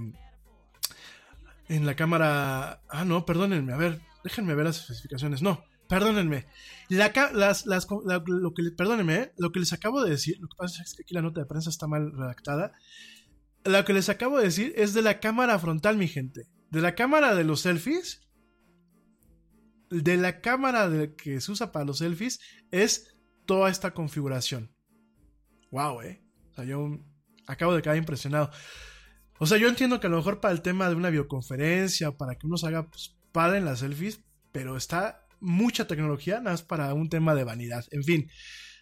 en 1.67 1.85
la 1.85 1.95
cámara, 1.95 2.81
ah 2.89 3.05
no, 3.05 3.25
perdónenme, 3.25 3.73
a 3.73 3.77
ver, 3.77 4.01
déjenme 4.23 4.55
ver 4.55 4.65
las 4.65 4.81
especificaciones, 4.81 5.41
no, 5.41 5.63
perdónenme, 5.87 6.45
la, 6.89 7.11
las, 7.33 7.65
las, 7.65 7.87
lo 7.89 8.53
que, 8.53 8.63
perdónenme, 8.75 9.15
¿eh? 9.15 9.33
lo 9.37 9.51
que 9.51 9.59
les 9.59 9.73
acabo 9.73 10.03
de 10.03 10.09
decir, 10.09 10.37
lo 10.39 10.47
que 10.47 10.57
pasa 10.57 10.83
es 10.83 10.95
que 10.95 11.03
aquí 11.03 11.13
la 11.13 11.21
nota 11.21 11.41
de 11.41 11.45
prensa 11.45 11.69
está 11.69 11.87
mal 11.87 12.11
redactada, 12.11 12.73
lo 13.65 13.83
que 13.83 13.93
les 13.93 14.09
acabo 14.09 14.37
de 14.37 14.45
decir 14.45 14.73
es 14.75 14.93
de 14.93 15.01
la 15.01 15.19
cámara 15.19 15.57
frontal, 15.57 15.97
mi 15.97 16.07
gente. 16.07 16.47
De 16.75 16.81
la 16.81 16.93
cámara 16.93 17.35
de 17.35 17.45
los 17.45 17.61
selfies. 17.61 18.19
De 19.89 20.17
la 20.17 20.41
cámara 20.41 20.89
de, 20.89 21.15
que 21.15 21.39
se 21.39 21.53
usa 21.53 21.71
para 21.71 21.85
los 21.85 21.99
selfies 21.99 22.41
es 22.69 23.15
toda 23.45 23.69
esta 23.69 23.93
configuración. 23.93 24.75
Wow, 25.71 26.01
eh. 26.01 26.21
O 26.51 26.53
sea, 26.53 26.65
yo 26.65 26.99
acabo 27.47 27.73
de 27.73 27.81
quedar 27.81 27.95
impresionado. 27.95 28.51
O 29.39 29.45
sea, 29.45 29.57
yo 29.57 29.69
entiendo 29.69 30.01
que 30.01 30.07
a 30.07 30.09
lo 30.09 30.17
mejor 30.17 30.41
para 30.41 30.53
el 30.53 30.61
tema 30.61 30.89
de 30.89 30.95
una 30.95 31.09
videoconferencia 31.09 32.11
para 32.11 32.35
que 32.35 32.45
uno 32.45 32.57
se 32.57 32.67
haga 32.67 32.89
pues, 32.89 33.15
padre 33.31 33.59
en 33.59 33.63
las 33.63 33.79
selfies, 33.79 34.19
pero 34.51 34.75
está 34.75 35.25
mucha 35.39 35.87
tecnología, 35.87 36.39
nada 36.39 36.51
más 36.51 36.63
para 36.63 36.93
un 36.93 37.07
tema 37.07 37.35
de 37.35 37.45
vanidad. 37.45 37.85
En 37.91 38.03
fin, 38.03 38.29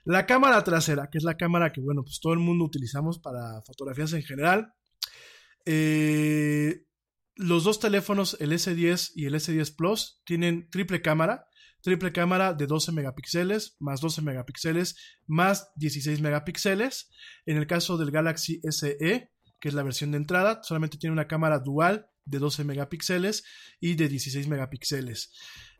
la 0.04 0.26
cámara 0.26 0.64
trasera, 0.64 1.12
que 1.12 1.20
es 1.20 1.24
la 1.24 1.38
cámara 1.38 1.72
que, 1.72 1.82
bueno, 1.82 2.02
pues 2.02 2.20
todo 2.20 2.34
el 2.34 2.40
mundo 2.40 2.66
utilizamos 2.66 3.20
para 3.20 3.62
fotografías 3.62 4.14
en 4.14 4.24
general. 4.24 4.74
Eh, 5.68 6.86
los 7.36 7.64
dos 7.64 7.80
teléfonos, 7.80 8.38
el 8.40 8.52
S10 8.52 9.12
y 9.16 9.26
el 9.26 9.36
S10 9.36 9.76
Plus, 9.76 10.22
tienen 10.26 10.70
triple 10.70 11.02
cámara. 11.02 11.48
Triple 11.82 12.14
cámara 12.14 12.54
de 12.54 12.66
12 12.66 12.94
megapíxeles, 12.94 13.76
más 13.80 14.00
12 14.00 14.22
megapíxeles, 14.22 14.96
más 15.28 15.70
16 15.76 16.22
megapíxeles. 16.22 17.10
En 17.46 17.58
el 17.58 17.68
caso 17.68 17.98
del 17.98 18.12
Galaxy 18.12 18.62
SE, 18.70 19.32
que 19.60 19.68
es 19.68 19.74
la 19.74 19.84
versión 19.84 20.12
de 20.12 20.18
entrada, 20.18 20.62
solamente 20.64 20.98
tiene 20.98 21.14
una 21.14 21.28
cámara 21.28 21.60
dual 21.60 22.08
de 22.26 22.40
12 22.40 22.64
megapíxeles 22.64 23.44
y 23.82 23.96
de 23.96 24.08
16 24.08 24.48
megapíxeles. 24.48 25.34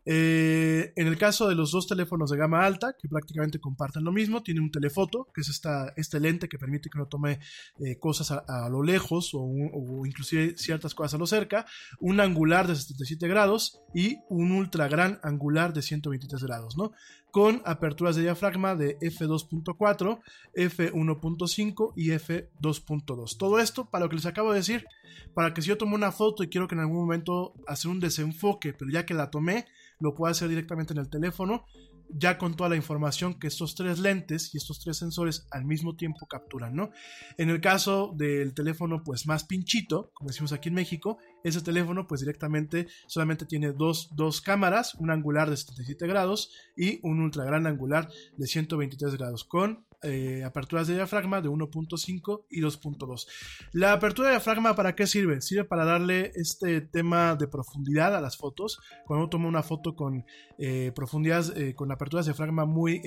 Eh, 0.06 0.92
en 0.96 1.06
el 1.06 1.16
caso 1.16 1.48
de 1.48 1.54
los 1.54 1.70
dos 1.70 1.86
teléfonos 1.86 2.30
de 2.30 2.36
gama 2.36 2.64
alta, 2.64 2.94
que 2.98 3.08
prácticamente 3.08 3.58
comparten 3.58 4.04
lo 4.04 4.12
mismo, 4.12 4.42
tiene 4.42 4.60
un 4.60 4.70
telefoto, 4.70 5.28
que 5.34 5.40
es 5.40 5.48
esta, 5.48 5.92
este 5.96 6.20
lente 6.20 6.48
que 6.48 6.58
permite 6.58 6.90
que 6.90 6.98
uno 6.98 7.06
tome 7.06 7.40
eh, 7.78 7.98
cosas 7.98 8.30
a, 8.30 8.68
lo 8.68 8.82
lejos 8.82 9.34
o, 9.34 9.40
o, 9.42 10.06
inclusive 10.06 10.56
ciertas 10.56 10.94
cosas 10.94 11.14
a 11.14 11.18
lo 11.18 11.26
cerca, 11.26 11.66
un 12.00 12.20
angular 12.20 12.66
de 12.66 12.76
77 12.76 13.28
grados 13.28 13.80
y 13.94 14.18
un 14.28 14.52
ultra 14.52 14.88
gran 14.88 15.20
angular 15.22 15.72
de 15.72 15.82
123 15.82 16.42
grados, 16.42 16.76
¿no? 16.76 16.92
Con 17.34 17.62
aperturas 17.64 18.14
de 18.14 18.22
diafragma 18.22 18.76
de 18.76 18.96
f2.4, 19.00 20.20
f1.5 20.54 21.92
y 21.96 22.10
f2.2. 22.10 23.36
Todo 23.36 23.58
esto, 23.58 23.90
para 23.90 24.04
lo 24.04 24.08
que 24.08 24.14
les 24.14 24.26
acabo 24.26 24.52
de 24.52 24.58
decir, 24.58 24.86
para 25.34 25.52
que 25.52 25.60
si 25.60 25.66
yo 25.66 25.76
tomo 25.76 25.96
una 25.96 26.12
foto 26.12 26.44
y 26.44 26.48
quiero 26.48 26.68
que 26.68 26.76
en 26.76 26.82
algún 26.82 26.98
momento 26.98 27.54
hacer 27.66 27.90
un 27.90 27.98
desenfoque, 27.98 28.72
pero 28.72 28.88
ya 28.88 29.04
que 29.04 29.14
la 29.14 29.32
tomé, 29.32 29.66
lo 29.98 30.14
puedo 30.14 30.30
hacer 30.30 30.48
directamente 30.48 30.92
en 30.92 31.00
el 31.00 31.10
teléfono, 31.10 31.66
ya 32.16 32.38
con 32.38 32.54
toda 32.54 32.70
la 32.70 32.76
información 32.76 33.34
que 33.34 33.48
estos 33.48 33.74
tres 33.74 33.98
lentes 33.98 34.54
y 34.54 34.58
estos 34.58 34.80
tres 34.80 34.96
sensores 34.96 35.46
al 35.50 35.64
mismo 35.64 35.96
tiempo 35.96 36.26
capturan, 36.26 36.74
¿no? 36.74 36.90
En 37.38 37.50
el 37.50 37.60
caso 37.60 38.12
del 38.16 38.54
teléfono 38.54 39.02
pues 39.02 39.26
más 39.26 39.44
pinchito, 39.44 40.10
como 40.14 40.28
decimos 40.28 40.52
aquí 40.52 40.68
en 40.68 40.76
México, 40.76 41.18
ese 41.42 41.60
teléfono 41.60 42.06
pues 42.06 42.20
directamente 42.20 42.86
solamente 43.06 43.46
tiene 43.46 43.72
dos, 43.72 44.10
dos 44.14 44.40
cámaras, 44.40 44.94
un 44.94 45.10
angular 45.10 45.50
de 45.50 45.56
77 45.56 46.06
grados 46.06 46.50
y 46.76 47.00
un 47.02 47.20
ultra 47.20 47.44
gran 47.44 47.66
angular 47.66 48.08
de 48.36 48.46
123 48.46 49.16
grados 49.16 49.44
con 49.44 49.84
eh, 50.04 50.42
aperturas 50.44 50.86
de 50.86 50.94
diafragma 50.94 51.40
de 51.40 51.48
1.5 51.48 52.44
y 52.50 52.60
2.2. 52.60 53.26
La 53.72 53.92
apertura 53.92 54.28
de 54.28 54.34
diafragma, 54.34 54.76
¿para 54.76 54.94
qué 54.94 55.06
sirve? 55.06 55.40
Sirve 55.40 55.64
para 55.64 55.84
darle 55.84 56.32
este 56.34 56.80
tema 56.80 57.34
de 57.34 57.48
profundidad 57.48 58.14
a 58.14 58.20
las 58.20 58.36
fotos. 58.36 58.80
Cuando 59.06 59.24
uno 59.24 59.30
toma 59.30 59.48
una 59.48 59.62
foto 59.62 59.94
con 59.94 60.24
eh, 60.58 60.92
profundidades, 60.94 61.52
eh, 61.56 61.74
con 61.74 61.90
aperturas 61.90 62.26
de 62.26 62.32
diafragma 62.32 62.64
muy, 62.64 63.00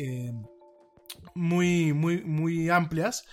muy, 1.36 1.94
muy, 1.94 2.24
muy 2.24 2.69
amplias, 2.69 3.26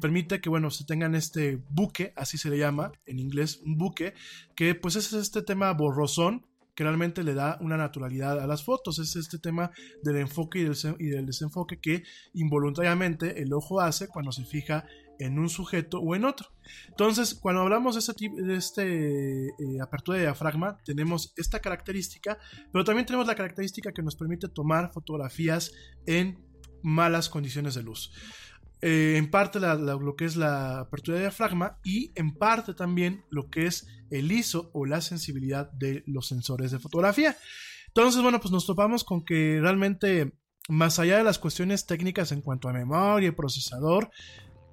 permite 0.00 0.40
que, 0.40 0.48
bueno, 0.48 0.70
se 0.70 0.84
tengan 0.84 1.14
este 1.14 1.62
buque, 1.70 2.12
así 2.16 2.38
se 2.38 2.50
le 2.50 2.58
llama 2.58 2.90
en 3.06 3.20
inglés, 3.20 3.60
un 3.64 3.78
buque, 3.78 4.14
que 4.56 4.74
pues 4.74 4.96
es 4.96 5.12
este 5.12 5.42
tema 5.42 5.72
borrosón 5.72 6.49
que 6.74 6.84
realmente 6.84 7.22
le 7.22 7.34
da 7.34 7.58
una 7.60 7.76
naturalidad 7.76 8.40
a 8.40 8.46
las 8.46 8.64
fotos. 8.64 8.98
Es 8.98 9.16
este 9.16 9.38
tema 9.38 9.70
del 10.02 10.16
enfoque 10.16 10.60
y 10.60 11.08
del, 11.08 11.26
desenfoque 11.26 11.80
que 11.80 12.02
involuntariamente 12.34 13.42
el 13.42 13.52
ojo 13.52 13.80
hace 13.80 14.08
cuando 14.08 14.32
se 14.32 14.44
fija 14.44 14.86
en 15.18 15.38
un 15.38 15.48
sujeto 15.48 15.98
o 16.00 16.14
en 16.14 16.24
otro. 16.24 16.48
Entonces, 16.88 17.34
cuando 17.34 17.62
hablamos 17.62 17.94
de 17.94 17.98
este, 18.00 18.30
de 18.42 18.56
este 18.56 19.46
eh, 19.48 19.80
apertura 19.82 20.18
de 20.18 20.24
diafragma, 20.24 20.78
tenemos 20.84 21.34
esta 21.36 21.60
característica, 21.60 22.38
pero 22.72 22.84
también 22.84 23.06
tenemos 23.06 23.26
la 23.26 23.34
característica 23.34 23.92
que 23.92 24.02
nos 24.02 24.16
permite 24.16 24.48
tomar 24.48 24.92
fotografías 24.92 25.72
en 26.06 26.38
malas 26.82 27.28
condiciones 27.28 27.74
de 27.74 27.82
luz. 27.82 28.12
Eh, 28.82 29.16
en 29.18 29.30
parte 29.30 29.60
lo 29.60 30.16
que 30.16 30.24
es 30.24 30.36
la 30.36 30.80
apertura 30.80 31.18
de 31.18 31.24
diafragma 31.24 31.78
y 31.84 32.12
en 32.14 32.34
parte 32.34 32.72
también 32.72 33.24
lo 33.30 33.50
que 33.50 33.66
es 33.66 33.86
el 34.10 34.32
ISO 34.32 34.70
o 34.72 34.86
la 34.86 35.02
sensibilidad 35.02 35.70
de 35.72 36.02
los 36.06 36.28
sensores 36.28 36.70
de 36.70 36.78
fotografía. 36.78 37.36
Entonces, 37.88 38.22
bueno, 38.22 38.40
pues 38.40 38.52
nos 38.52 38.66
topamos 38.66 39.04
con 39.04 39.24
que 39.24 39.58
realmente, 39.60 40.32
más 40.68 40.98
allá 40.98 41.18
de 41.18 41.24
las 41.24 41.38
cuestiones 41.38 41.86
técnicas 41.86 42.32
en 42.32 42.40
cuanto 42.40 42.68
a 42.68 42.72
memoria 42.72 43.28
y 43.28 43.32
procesador, 43.32 44.10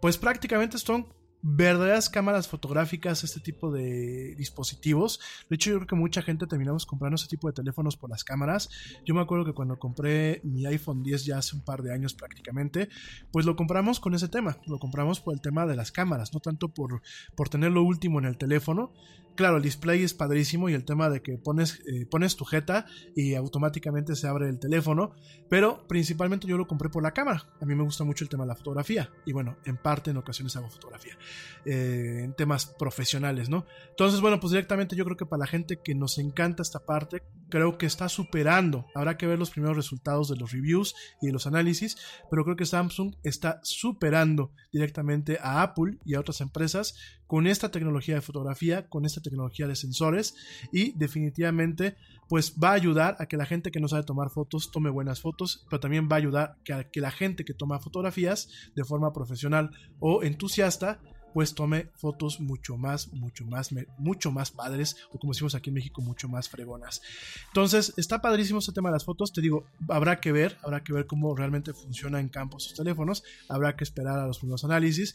pues 0.02 0.18
prácticamente 0.18 0.78
son 0.78 1.08
verdaderas 1.42 2.10
cámaras 2.10 2.48
fotográficas, 2.48 3.24
este 3.24 3.40
tipo 3.40 3.72
de 3.72 4.36
dispositivos. 4.38 5.20
De 5.50 5.56
hecho, 5.56 5.72
yo 5.72 5.76
creo 5.78 5.88
que 5.88 5.96
mucha 5.96 6.22
gente 6.22 6.48
terminamos 6.48 6.86
comprando 6.86 7.16
este 7.16 7.28
tipo 7.28 7.48
de 7.48 7.54
teléfonos 7.54 7.96
por 7.96 8.10
las 8.10 8.24
cámaras. 8.24 8.70
Yo 9.06 9.14
me 9.14 9.22
acuerdo 9.22 9.46
que 9.46 9.54
cuando 9.54 9.80
compré 9.80 10.42
mi 10.44 10.66
iPhone 10.66 11.04
10 11.04 11.26
ya 11.26 11.38
hace 11.38 11.56
un 11.56 11.64
par 11.64 11.84
de 11.84 11.94
años 11.94 12.14
prácticamente, 12.14 12.90
pues 13.32 13.46
lo 13.46 13.56
compramos 13.56 14.00
con 14.00 14.14
ese 14.14 14.28
tema. 14.28 14.58
Lo 14.66 14.80
compramos 14.80 15.20
por 15.20 15.34
el 15.34 15.42
tema 15.42 15.66
de 15.66 15.76
las 15.76 15.92
cámaras, 15.92 16.34
no 16.34 16.40
tanto 16.40 16.70
por, 16.70 17.02
por 17.36 17.50
tener 17.50 17.72
lo 17.72 17.84
último 17.84 18.20
en 18.20 18.26
el 18.26 18.38
teléfono, 18.38 18.94
claro, 19.38 19.58
el 19.58 19.64
display 19.64 20.04
es 20.04 20.14
padrísimo 20.14 20.68
y 20.68 20.74
el 20.74 20.84
tema 20.84 21.10
de 21.10 21.22
que 21.22 21.38
pones, 21.38 21.80
eh, 21.88 22.06
pones 22.06 22.36
tu 22.36 22.44
jeta 22.44 22.86
y 23.16 23.36
automáticamente 23.36 24.16
se 24.16 24.28
abre 24.28 24.50
el 24.50 24.60
teléfono, 24.60 25.16
pero 25.50 25.88
principalmente 25.88 26.48
yo 26.48 26.58
lo 26.58 26.68
compré 26.68 26.90
por 26.90 27.04
la 27.04 27.12
cámara. 27.12 27.46
A 27.62 27.66
mí 27.66 27.74
me 27.76 27.84
gusta 27.84 28.04
mucho 28.04 28.26
el 28.26 28.30
tema 28.30 28.44
de 28.44 28.50
la 28.50 28.56
fotografía 28.56 29.10
y 29.26 29.32
bueno, 29.32 29.58
en 29.64 29.78
parte 29.78 30.12
en 30.12 30.18
ocasiones 30.18 30.56
hago 30.58 30.70
fotografía, 30.70 31.18
eh, 31.66 32.22
en 32.24 32.34
temas 32.34 32.66
profesionales, 32.66 33.50
¿no? 33.50 33.66
Entonces, 33.90 34.22
bueno, 34.22 34.40
pues 34.40 34.52
directamente 34.52 34.96
yo 34.96 35.04
creo 35.06 35.18
que 35.18 35.26
para 35.26 35.42
la 35.42 35.48
gente 35.48 35.82
que 35.84 35.96
nos 35.96 36.18
encanta 36.18 36.62
esta 36.62 36.86
parte, 36.86 37.24
creo 37.50 37.78
que 37.78 37.86
está 37.86 38.10
superando. 38.10 38.86
Habrá 38.96 39.18
que 39.18 39.28
ver 39.28 39.40
los 39.40 39.50
primeros 39.50 39.76
resultados 39.76 40.30
de 40.30 40.38
los 40.38 40.52
reviews 40.52 40.96
y 41.22 41.28
de 41.28 41.34
los 41.34 41.48
análisis, 41.48 41.98
pero 42.30 42.44
creo 42.44 42.56
que 42.56 42.66
Samsung 42.66 43.16
está 43.24 43.60
superando 43.64 44.52
directamente 44.72 45.40
a 45.42 45.62
Apple 45.62 45.98
y 46.06 46.16
a 46.16 46.20
otras 46.20 46.42
empresas 46.42 46.96
con 47.28 47.46
esta 47.46 47.70
tecnología 47.70 48.16
de 48.16 48.22
fotografía, 48.22 48.88
con 48.88 49.06
esta 49.06 49.22
tecnología 49.22 49.68
de 49.68 49.76
sensores 49.76 50.36
y 50.72 50.98
definitivamente 50.98 51.98
pues 52.30 52.56
va 52.62 52.70
a 52.70 52.74
ayudar 52.74 53.16
a 53.20 53.26
que 53.28 53.38
la 53.38 53.46
gente 53.46 53.72
que 53.72 53.80
no 53.80 53.88
sabe 53.88 54.04
tomar 54.04 54.30
fotos 54.30 54.72
tome 54.72 54.90
buenas 54.90 55.22
fotos, 55.22 55.66
pero 55.70 55.80
también 55.80 56.08
va 56.12 56.16
a 56.16 56.20
ayudar 56.20 56.58
a 56.72 56.84
que 56.86 57.02
la 57.02 57.12
gente 57.12 57.46
que 57.46 57.54
toma 57.54 57.80
fotografías 57.80 58.50
de 58.76 58.84
forma 58.84 59.14
profesional 59.14 59.72
o 60.00 60.24
entusiasta 60.24 61.00
pues 61.34 61.54
tome 61.54 61.90
fotos 61.96 62.40
mucho 62.40 62.78
más, 62.78 63.12
mucho 63.14 63.46
más, 63.46 63.70
mucho 63.98 64.32
más 64.32 64.52
padres, 64.52 64.96
o 65.12 65.20
como 65.20 65.34
decimos 65.34 65.56
aquí 65.56 65.70
en 65.70 65.76
México, 65.76 66.02
mucho 66.02 66.28
más 66.28 66.50
fregonas. 66.50 67.02
Entonces, 67.48 67.94
está 67.98 68.22
padrísimo 68.22 68.60
este 68.60 68.72
tema 68.72 68.90
de 68.90 68.94
las 68.94 69.06
fotos, 69.06 69.32
te 69.32 69.42
digo, 69.42 69.66
habrá 69.90 70.20
que 70.20 70.32
ver, 70.32 70.58
habrá 70.64 70.84
que 70.84 70.94
ver 70.94 71.06
cómo 71.06 71.36
realmente 71.36 71.74
funciona 71.74 72.20
en 72.20 72.30
campo 72.30 72.60
sus 72.60 72.74
teléfonos, 72.74 73.24
habrá 73.50 73.76
que 73.76 73.84
esperar 73.84 74.20
a 74.20 74.28
los 74.28 74.40
primeros 74.40 74.64
análisis. 74.64 75.14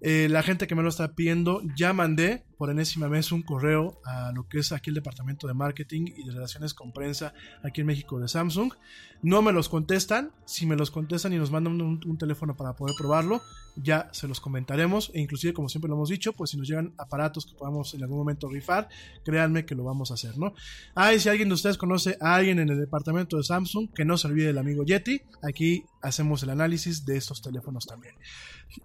Eh, 0.00 0.28
la 0.30 0.42
gente 0.42 0.66
que 0.66 0.74
me 0.74 0.82
lo 0.82 0.88
está 0.88 1.14
pidiendo, 1.14 1.62
ya 1.76 1.92
mandé 1.92 2.44
por 2.56 2.70
enésima 2.70 3.08
vez 3.08 3.32
un 3.32 3.42
correo 3.42 4.00
a 4.04 4.32
lo 4.32 4.46
que 4.46 4.58
es 4.58 4.72
aquí 4.72 4.90
el 4.90 4.94
departamento 4.94 5.46
de 5.46 5.54
marketing 5.54 6.06
y 6.14 6.24
de 6.24 6.32
relaciones 6.32 6.74
con 6.74 6.92
prensa 6.92 7.32
aquí 7.62 7.80
en 7.80 7.86
México 7.86 8.20
de 8.20 8.28
Samsung. 8.28 8.72
No 9.22 9.40
me 9.40 9.52
los 9.52 9.68
contestan. 9.68 10.32
Si 10.44 10.66
me 10.66 10.76
los 10.76 10.90
contestan 10.90 11.32
y 11.32 11.38
nos 11.38 11.50
mandan 11.50 11.80
un, 11.80 12.00
un 12.04 12.18
teléfono 12.18 12.56
para 12.56 12.74
poder 12.74 12.94
probarlo, 12.98 13.40
ya 13.76 14.08
se 14.12 14.28
los 14.28 14.40
comentaremos. 14.40 15.10
E 15.14 15.20
inclusive, 15.20 15.52
como 15.54 15.68
siempre 15.68 15.88
lo 15.88 15.94
hemos 15.94 16.08
dicho, 16.08 16.32
pues 16.32 16.50
si 16.50 16.58
nos 16.58 16.68
llegan 16.68 16.94
aparatos 16.98 17.46
que 17.46 17.54
podamos 17.54 17.94
en 17.94 18.02
algún 18.02 18.18
momento 18.18 18.48
rifar, 18.48 18.88
créanme 19.24 19.64
que 19.64 19.74
lo 19.74 19.84
vamos 19.84 20.10
a 20.10 20.14
hacer, 20.14 20.36
¿no? 20.38 20.54
Ah, 20.94 21.14
y 21.14 21.20
si 21.20 21.28
alguien 21.28 21.48
de 21.48 21.54
ustedes 21.54 21.78
conoce 21.78 22.16
a 22.20 22.34
alguien 22.34 22.58
en 22.58 22.68
el 22.68 22.78
departamento 22.78 23.36
de 23.36 23.44
Samsung, 23.44 23.90
que 23.94 24.04
no 24.04 24.16
se 24.16 24.28
olvide 24.28 24.48
del 24.48 24.58
amigo 24.58 24.84
Yeti. 24.84 25.22
Aquí 25.42 25.84
hacemos 26.02 26.42
el 26.42 26.50
análisis 26.50 27.04
de 27.04 27.16
estos 27.16 27.42
teléfonos 27.42 27.86
también. 27.86 28.14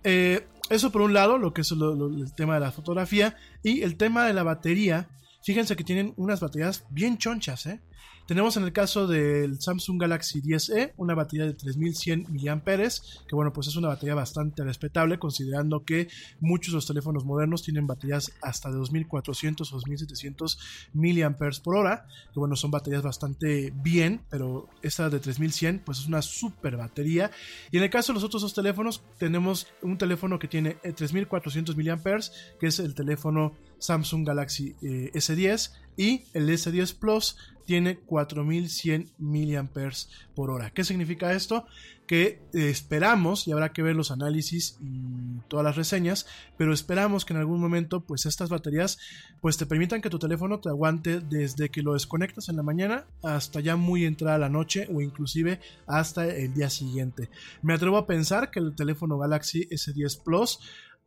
Eh, 0.03 0.47
eso 0.69 0.91
por 0.91 1.01
un 1.01 1.13
lado, 1.13 1.37
lo 1.37 1.53
que 1.53 1.61
es 1.61 1.71
el 1.71 2.33
tema 2.35 2.55
de 2.55 2.59
la 2.59 2.71
fotografía 2.71 3.37
y 3.63 3.81
el 3.81 3.97
tema 3.97 4.25
de 4.25 4.33
la 4.33 4.43
batería. 4.43 5.09
Fíjense 5.43 5.75
que 5.75 5.83
tienen 5.83 6.13
unas 6.17 6.39
baterías 6.39 6.85
bien 6.89 7.17
chonchas, 7.17 7.67
¿eh? 7.67 7.81
Tenemos 8.27 8.57
en 8.57 8.63
el 8.63 8.73
caso 8.73 9.05
del 9.05 9.61
Samsung 9.61 10.01
Galaxy 10.01 10.41
10e 10.41 10.93
una 10.97 11.13
batería 11.13 11.45
de 11.45 11.53
3100 11.53 12.25
mAh, 12.31 12.89
que 13.27 13.35
bueno, 13.35 13.53
pues 13.53 13.67
es 13.67 13.75
una 13.75 13.89
batería 13.89 14.15
bastante 14.15 14.63
respetable 14.63 15.19
considerando 15.19 15.85
que 15.85 16.07
muchos 16.39 16.73
de 16.73 16.77
los 16.77 16.87
teléfonos 16.87 17.23
modernos 17.23 17.61
tienen 17.61 17.85
baterías 17.85 18.31
hasta 18.41 18.71
de 18.71 18.77
2400 18.77 19.71
o 19.71 19.75
2700 19.75 20.59
mAh 20.93 21.35
por 21.63 21.75
hora, 21.75 22.07
que 22.33 22.39
bueno, 22.39 22.55
son 22.55 22.71
baterías 22.71 23.03
bastante 23.03 23.71
bien, 23.75 24.21
pero 24.31 24.69
esta 24.81 25.07
de 25.11 25.19
3100 25.19 25.83
pues 25.85 25.99
es 25.99 26.07
una 26.07 26.23
super 26.23 26.77
batería. 26.77 27.29
Y 27.69 27.77
en 27.77 27.83
el 27.83 27.91
caso 27.91 28.11
de 28.11 28.15
los 28.15 28.23
otros 28.23 28.41
dos 28.41 28.55
teléfonos, 28.55 29.03
tenemos 29.19 29.67
un 29.83 29.99
teléfono 29.99 30.39
que 30.39 30.47
tiene 30.47 30.77
eh, 30.83 30.93
3400 30.93 31.77
mAh, 31.77 32.19
que 32.59 32.65
es 32.65 32.79
el 32.79 32.95
teléfono 32.95 33.53
Samsung 33.77 34.25
Galaxy 34.25 34.75
eh, 34.81 35.11
S10 35.13 35.84
y 35.97 36.25
el 36.33 36.49
S10 36.49 36.97
Plus 36.97 37.37
tiene 37.65 37.97
4100 37.97 39.11
mAh. 39.17 40.69
¿Qué 40.73 40.83
significa 40.83 41.33
esto? 41.33 41.65
Que 42.07 42.39
eh, 42.53 42.69
esperamos, 42.69 43.47
y 43.47 43.51
habrá 43.51 43.73
que 43.73 43.81
ver 43.81 43.95
los 43.95 44.11
análisis 44.11 44.77
y 44.79 45.39
todas 45.47 45.63
las 45.63 45.75
reseñas, 45.75 46.27
pero 46.57 46.73
esperamos 46.73 47.25
que 47.25 47.33
en 47.33 47.39
algún 47.39 47.59
momento 47.59 48.01
pues 48.01 48.27
estas 48.27 48.49
baterías 48.49 48.99
pues 49.41 49.57
te 49.57 49.65
permitan 49.65 50.01
que 50.01 50.11
tu 50.11 50.19
teléfono 50.19 50.59
te 50.59 50.69
aguante 50.69 51.19
desde 51.19 51.69
que 51.69 51.81
lo 51.81 51.93
desconectas 51.93 52.49
en 52.49 52.57
la 52.57 52.63
mañana 52.63 53.05
hasta 53.23 53.59
ya 53.59 53.75
muy 53.75 54.05
entrada 54.05 54.37
la 54.37 54.49
noche 54.49 54.87
o 54.93 55.01
inclusive 55.01 55.59
hasta 55.87 56.27
el 56.27 56.53
día 56.53 56.69
siguiente. 56.69 57.29
Me 57.63 57.73
atrevo 57.73 57.97
a 57.97 58.05
pensar 58.05 58.51
que 58.51 58.59
el 58.59 58.75
teléfono 58.75 59.17
Galaxy 59.17 59.67
S10 59.69 60.21
Plus 60.23 60.59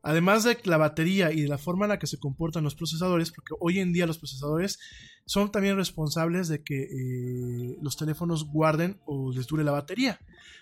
Además 0.03 0.45
de 0.45 0.59
la 0.65 0.77
batería 0.77 1.33
y 1.33 1.43
de 1.43 1.49
la 1.49 1.59
forma 1.59 1.87
en 1.87 1.91
la 1.91 1.99
que 1.99 2.07
se 2.07 2.19
comportan 2.19 2.65
los 2.65 2.75
procesadores, 2.75 3.33
porque 3.33 3.55
hoy 3.61 3.81
en 3.81 3.93
día 3.93 4.07
los 4.07 4.19
procesadores 4.19 4.79
son 5.27 5.51
también 5.51 5.77
responsables 5.77 6.49
de 6.49 6.63
que 6.63 6.85
eh, 6.85 7.79
los 7.83 7.97
teléfonos 7.97 8.45
guarden 8.51 9.01
o 9.07 9.33
les 9.33 9.47
dure 9.47 9.65
la 9.65 9.73
batería. 9.73 10.19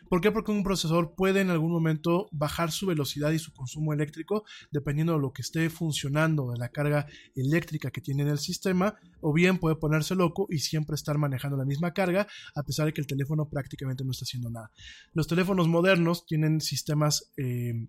¿Por 0.08 0.20
qué? 0.20 0.30
Porque 0.30 0.52
un 0.52 0.62
procesador 0.62 1.14
puede 1.16 1.40
en 1.40 1.50
algún 1.50 1.70
momento 1.70 2.28
bajar 2.32 2.70
su 2.70 2.86
velocidad 2.86 3.32
y 3.32 3.38
su 3.38 3.52
consumo 3.52 3.92
eléctrico 3.92 4.44
dependiendo 4.70 5.14
de 5.14 5.20
lo 5.20 5.32
que 5.32 5.42
esté 5.42 5.68
funcionando, 5.68 6.50
de 6.50 6.58
la 6.58 6.68
carga 6.68 7.06
eléctrica 7.34 7.90
que 7.90 8.00
tiene 8.00 8.22
en 8.22 8.28
el 8.28 8.38
sistema, 8.38 8.96
o 9.20 9.32
bien 9.32 9.58
puede 9.58 9.76
ponerse 9.76 10.14
loco 10.14 10.46
y 10.50 10.58
siempre 10.58 10.94
estar 10.94 11.18
manejando 11.18 11.56
la 11.56 11.64
misma 11.64 11.92
carga 11.92 12.26
a 12.54 12.62
pesar 12.62 12.86
de 12.86 12.92
que 12.92 13.00
el 13.00 13.06
teléfono 13.06 13.48
prácticamente 13.48 14.04
no 14.04 14.12
está 14.12 14.24
haciendo 14.24 14.50
nada. 14.50 14.70
Los 15.12 15.26
teléfonos 15.26 15.68
modernos 15.68 16.26
tienen 16.26 16.60
sistemas... 16.60 17.32
Eh, 17.36 17.88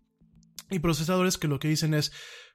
y 0.69 0.79
procesadores 0.79 1.37
que 1.37 1.47
lo 1.47 1.59
que 1.59 1.67
dicen 1.67 1.93
es, 1.93 2.11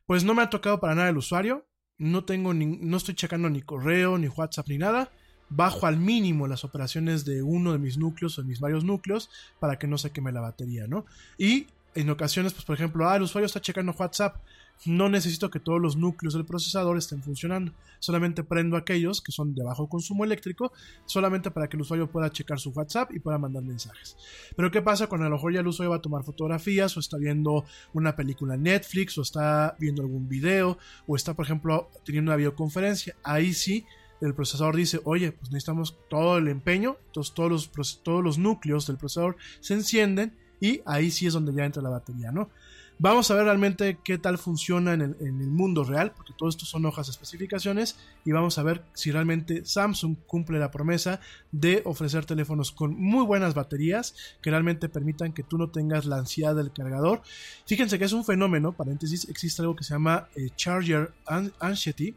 pues 0.06 0.24
no 0.24 0.34
me 0.34 0.42
ha 0.42 0.50
tocado 0.50 0.80
para 0.80 0.94
nada 0.94 1.08
el 1.08 1.16
usuario, 1.16 1.66
no 1.98 2.24
tengo 2.24 2.52
ni, 2.54 2.66
no 2.66 2.96
estoy 2.96 3.14
checando 3.14 3.48
ni 3.48 3.62
correo, 3.62 4.18
ni 4.18 4.28
WhatsApp, 4.28 4.68
ni 4.68 4.78
nada, 4.78 5.10
bajo 5.48 5.86
al 5.86 5.98
mínimo 5.98 6.46
las 6.46 6.64
operaciones 6.64 7.24
de 7.24 7.42
uno 7.42 7.72
de 7.72 7.78
mis 7.78 7.98
núcleos 7.98 8.38
o 8.38 8.42
de 8.42 8.48
mis 8.48 8.60
varios 8.60 8.84
núcleos 8.84 9.30
para 9.60 9.78
que 9.78 9.86
no 9.86 9.98
se 9.98 10.10
queme 10.10 10.32
la 10.32 10.40
batería, 10.40 10.86
¿no? 10.86 11.04
Y 11.38 11.66
en 11.94 12.10
ocasiones, 12.10 12.54
pues 12.54 12.64
por 12.64 12.74
ejemplo, 12.74 13.08
ah, 13.08 13.16
el 13.16 13.22
usuario 13.22 13.46
está 13.46 13.60
checando 13.60 13.94
WhatsApp, 13.96 14.36
no 14.84 15.08
necesito 15.08 15.50
que 15.50 15.60
todos 15.60 15.80
los 15.80 15.96
núcleos 15.96 16.34
del 16.34 16.44
procesador 16.44 16.98
estén 16.98 17.22
funcionando. 17.22 17.72
Solamente 18.00 18.42
prendo 18.42 18.76
aquellos 18.76 19.20
que 19.20 19.30
son 19.30 19.54
de 19.54 19.62
bajo 19.62 19.88
consumo 19.88 20.24
eléctrico, 20.24 20.72
solamente 21.06 21.50
para 21.50 21.68
que 21.68 21.76
el 21.76 21.82
usuario 21.82 22.10
pueda 22.10 22.30
checar 22.30 22.58
su 22.58 22.70
WhatsApp 22.70 23.12
y 23.12 23.20
pueda 23.20 23.38
mandar 23.38 23.62
mensajes. 23.62 24.16
Pero 24.56 24.70
¿qué 24.70 24.82
pasa 24.82 25.06
cuando 25.06 25.26
a 25.26 25.30
lo 25.30 25.36
mejor 25.36 25.52
ya 25.52 25.60
el 25.60 25.66
usuario 25.66 25.90
va 25.90 25.96
a 25.96 26.02
tomar 26.02 26.24
fotografías 26.24 26.96
o 26.96 27.00
está 27.00 27.16
viendo 27.16 27.64
una 27.92 28.16
película 28.16 28.54
en 28.54 28.64
Netflix 28.64 29.16
o 29.18 29.22
está 29.22 29.76
viendo 29.78 30.02
algún 30.02 30.28
video 30.28 30.78
o 31.06 31.14
está, 31.14 31.34
por 31.34 31.44
ejemplo, 31.44 31.90
teniendo 32.04 32.30
una 32.30 32.36
videoconferencia? 32.36 33.14
Ahí 33.22 33.54
sí 33.54 33.86
el 34.26 34.34
procesador 34.34 34.76
dice, 34.76 35.00
oye, 35.04 35.32
pues 35.32 35.50
necesitamos 35.50 35.98
todo 36.08 36.38
el 36.38 36.48
empeño, 36.48 36.96
entonces 37.06 37.34
todos 37.34 37.50
los, 37.50 38.02
todos 38.02 38.22
los 38.22 38.38
núcleos 38.38 38.86
del 38.86 38.96
procesador 38.96 39.36
se 39.60 39.74
encienden 39.74 40.36
y 40.60 40.80
ahí 40.86 41.10
sí 41.10 41.26
es 41.26 41.32
donde 41.32 41.52
ya 41.52 41.64
entra 41.64 41.82
la 41.82 41.88
batería, 41.88 42.30
¿no? 42.30 42.48
Vamos 43.02 43.28
a 43.32 43.34
ver 43.34 43.46
realmente 43.46 43.98
qué 44.04 44.16
tal 44.16 44.38
funciona 44.38 44.92
en 44.92 45.02
el, 45.02 45.32
mundo 45.32 45.82
real, 45.82 46.12
porque 46.12 46.34
todo 46.38 46.48
esto 46.48 46.64
son 46.64 46.86
hojas 46.86 47.08
de 47.08 47.10
especificaciones, 47.10 47.96
y 48.24 48.30
vamos 48.30 48.58
a 48.58 48.62
ver 48.62 48.84
si 48.94 49.10
realmente 49.10 49.64
Samsung 49.64 50.18
cumple 50.24 50.60
la 50.60 50.70
promesa 50.70 51.18
de 51.50 51.82
ofrecer 51.84 52.26
teléfonos 52.26 52.70
con 52.70 52.94
muy 52.94 53.26
buenas 53.26 53.54
baterías 53.54 54.14
que 54.40 54.50
realmente 54.50 54.88
permitan 54.88 55.32
que 55.32 55.42
tú 55.42 55.58
no 55.58 55.70
tengas 55.70 56.06
la 56.06 56.18
ansiedad 56.18 56.54
del 56.54 56.72
cargador. 56.72 57.22
Fíjense 57.66 57.98
que 57.98 58.04
es 58.04 58.12
un 58.12 58.24
fenómeno, 58.24 58.70
paréntesis, 58.70 59.28
existe 59.28 59.62
algo 59.62 59.74
que 59.74 59.82
se 59.82 59.94
llama 59.94 60.28
eh, 60.36 60.50
Charger 60.54 61.12
Anxiety 61.58 62.14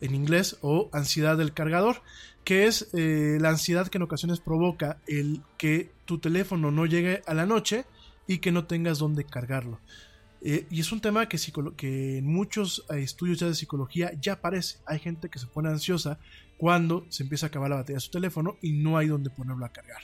en 0.00 0.14
inglés 0.14 0.56
o 0.62 0.88
ansiedad 0.94 1.36
del 1.36 1.52
cargador 1.52 2.00
que 2.44 2.66
es 2.66 2.88
eh, 2.94 3.36
la 3.42 3.50
ansiedad 3.50 3.88
que 3.88 3.98
en 3.98 4.02
ocasiones 4.02 4.40
provoca 4.40 4.96
el 5.06 5.42
que 5.58 5.90
tu 6.06 6.18
teléfono 6.18 6.70
no 6.70 6.86
llegue 6.86 7.20
a 7.26 7.34
la 7.34 7.44
noche 7.44 7.84
y 8.26 8.38
que 8.38 8.52
no 8.52 8.64
tengas 8.64 8.98
dónde 8.98 9.24
cargarlo. 9.24 9.80
Eh, 10.46 10.66
y 10.70 10.80
es 10.80 10.92
un 10.92 11.00
tema 11.00 11.26
que, 11.26 11.38
que 11.74 12.18
en 12.18 12.26
muchos 12.26 12.84
eh, 12.90 13.00
estudios 13.00 13.38
ya 13.38 13.46
de 13.46 13.54
psicología 13.54 14.12
ya 14.20 14.34
aparece. 14.34 14.78
Hay 14.84 14.98
gente 14.98 15.30
que 15.30 15.38
se 15.38 15.46
pone 15.46 15.70
ansiosa 15.70 16.18
cuando 16.58 17.06
se 17.08 17.22
empieza 17.22 17.46
a 17.46 17.48
acabar 17.48 17.70
la 17.70 17.76
batería 17.76 17.96
de 17.96 18.00
su 18.00 18.10
teléfono 18.10 18.58
y 18.60 18.72
no 18.72 18.98
hay 18.98 19.08
dónde 19.08 19.30
ponerlo 19.30 19.64
a 19.64 19.70
cargar. 19.70 20.02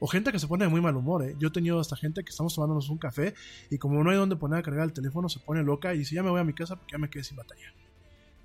O 0.00 0.08
gente 0.08 0.32
que 0.32 0.40
se 0.40 0.48
pone 0.48 0.64
de 0.64 0.70
muy 0.70 0.80
mal 0.80 0.96
humor. 0.96 1.22
¿eh? 1.22 1.36
Yo 1.38 1.48
he 1.48 1.50
tenido 1.52 1.78
hasta 1.78 1.94
gente 1.94 2.24
que 2.24 2.30
estamos 2.30 2.52
tomándonos 2.52 2.90
un 2.90 2.98
café 2.98 3.34
y 3.70 3.78
como 3.78 4.02
no 4.02 4.10
hay 4.10 4.16
dónde 4.16 4.34
poner 4.34 4.58
a 4.58 4.62
cargar 4.62 4.84
el 4.84 4.92
teléfono, 4.92 5.28
se 5.28 5.38
pone 5.38 5.62
loca 5.62 5.94
y 5.94 5.98
dice, 5.98 6.16
ya 6.16 6.24
me 6.24 6.30
voy 6.30 6.40
a 6.40 6.44
mi 6.44 6.52
casa 6.52 6.74
porque 6.74 6.92
ya 6.92 6.98
me 6.98 7.08
quedé 7.08 7.22
sin 7.22 7.36
batería. 7.36 7.72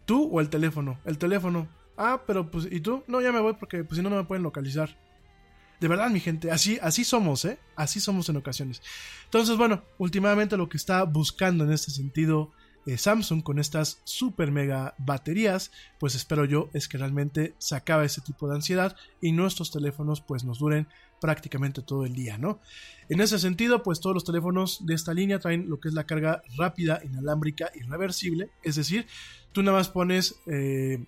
¿Tú 0.05 0.29
o 0.31 0.41
el 0.41 0.49
teléfono? 0.49 0.99
El 1.05 1.17
teléfono. 1.17 1.67
Ah, 1.97 2.21
pero 2.25 2.51
pues, 2.51 2.67
¿y 2.71 2.81
tú? 2.81 3.03
No, 3.07 3.19
ya 3.19 3.31
me 3.31 3.41
voy 3.41 3.53
porque 3.53 3.83
pues 3.83 3.97
si 3.97 4.03
no, 4.03 4.11
no 4.11 4.17
me 4.17 4.25
pueden 4.25 4.43
localizar. 4.43 4.95
De 5.81 5.87
verdad, 5.87 6.11
mi 6.11 6.19
gente, 6.19 6.51
así, 6.51 6.77
así 6.79 7.03
somos, 7.03 7.43
¿eh? 7.43 7.57
Así 7.75 7.99
somos 7.99 8.29
en 8.29 8.37
ocasiones. 8.37 8.83
Entonces, 9.25 9.57
bueno, 9.57 9.83
últimamente 9.97 10.55
lo 10.55 10.69
que 10.69 10.77
está 10.77 11.03
buscando 11.05 11.63
en 11.63 11.71
este 11.71 11.89
sentido 11.89 12.51
eh, 12.85 12.99
Samsung 12.99 13.41
con 13.41 13.57
estas 13.57 13.99
super 14.03 14.51
mega 14.51 14.93
baterías, 14.99 15.71
pues 15.99 16.13
espero 16.13 16.45
yo 16.45 16.69
es 16.73 16.87
que 16.87 16.99
realmente 16.99 17.55
se 17.57 17.81
ese 18.03 18.21
tipo 18.21 18.47
de 18.47 18.55
ansiedad 18.55 18.95
y 19.21 19.31
nuestros 19.31 19.71
teléfonos 19.71 20.21
pues 20.21 20.43
nos 20.43 20.59
duren 20.59 20.87
prácticamente 21.19 21.81
todo 21.81 22.05
el 22.05 22.13
día, 22.13 22.37
¿no? 22.37 22.59
En 23.09 23.19
ese 23.19 23.39
sentido, 23.39 23.81
pues 23.81 24.01
todos 24.01 24.13
los 24.13 24.23
teléfonos 24.23 24.85
de 24.85 24.93
esta 24.93 25.15
línea 25.15 25.39
traen 25.39 25.67
lo 25.67 25.79
que 25.79 25.87
es 25.87 25.95
la 25.95 26.05
carga 26.05 26.43
rápida, 26.57 27.01
inalámbrica 27.03 27.71
y 27.73 27.81
reversible, 27.81 28.51
es 28.61 28.75
decir, 28.75 29.07
tú 29.51 29.63
nada 29.63 29.79
más 29.79 29.89
pones... 29.89 30.35
Eh, 30.45 31.03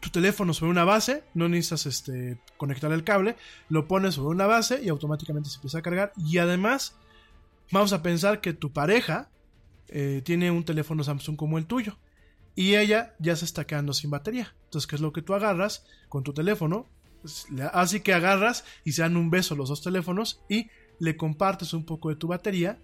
tu 0.00 0.10
teléfono 0.10 0.54
sobre 0.54 0.70
una 0.70 0.84
base, 0.84 1.24
no 1.34 1.48
necesitas 1.48 1.86
este, 1.86 2.38
conectar 2.56 2.92
el 2.92 3.04
cable, 3.04 3.36
lo 3.68 3.88
pones 3.88 4.14
sobre 4.14 4.34
una 4.34 4.46
base 4.46 4.80
y 4.82 4.88
automáticamente 4.88 5.50
se 5.50 5.56
empieza 5.56 5.78
a 5.78 5.82
cargar. 5.82 6.12
Y 6.16 6.38
además, 6.38 6.96
vamos 7.72 7.92
a 7.92 8.02
pensar 8.02 8.40
que 8.40 8.52
tu 8.52 8.72
pareja 8.72 9.30
eh, 9.88 10.22
tiene 10.24 10.50
un 10.50 10.64
teléfono 10.64 11.02
Samsung 11.02 11.36
como 11.36 11.58
el 11.58 11.66
tuyo 11.66 11.98
y 12.54 12.76
ella 12.76 13.14
ya 13.18 13.36
se 13.36 13.44
está 13.44 13.66
quedando 13.66 13.92
sin 13.92 14.10
batería. 14.10 14.54
Entonces, 14.64 14.86
¿qué 14.86 14.96
es 14.96 15.02
lo 15.02 15.12
que 15.12 15.22
tú 15.22 15.34
agarras 15.34 15.84
con 16.08 16.22
tu 16.22 16.32
teléfono? 16.32 16.86
Pues, 17.22 17.46
así 17.72 18.00
que 18.00 18.12
agarras 18.12 18.64
y 18.84 18.92
se 18.92 19.02
dan 19.02 19.16
un 19.16 19.30
beso 19.30 19.56
los 19.56 19.68
dos 19.68 19.82
teléfonos 19.82 20.40
y 20.48 20.68
le 20.98 21.16
compartes 21.16 21.72
un 21.72 21.84
poco 21.84 22.10
de 22.10 22.16
tu 22.16 22.28
batería 22.28 22.78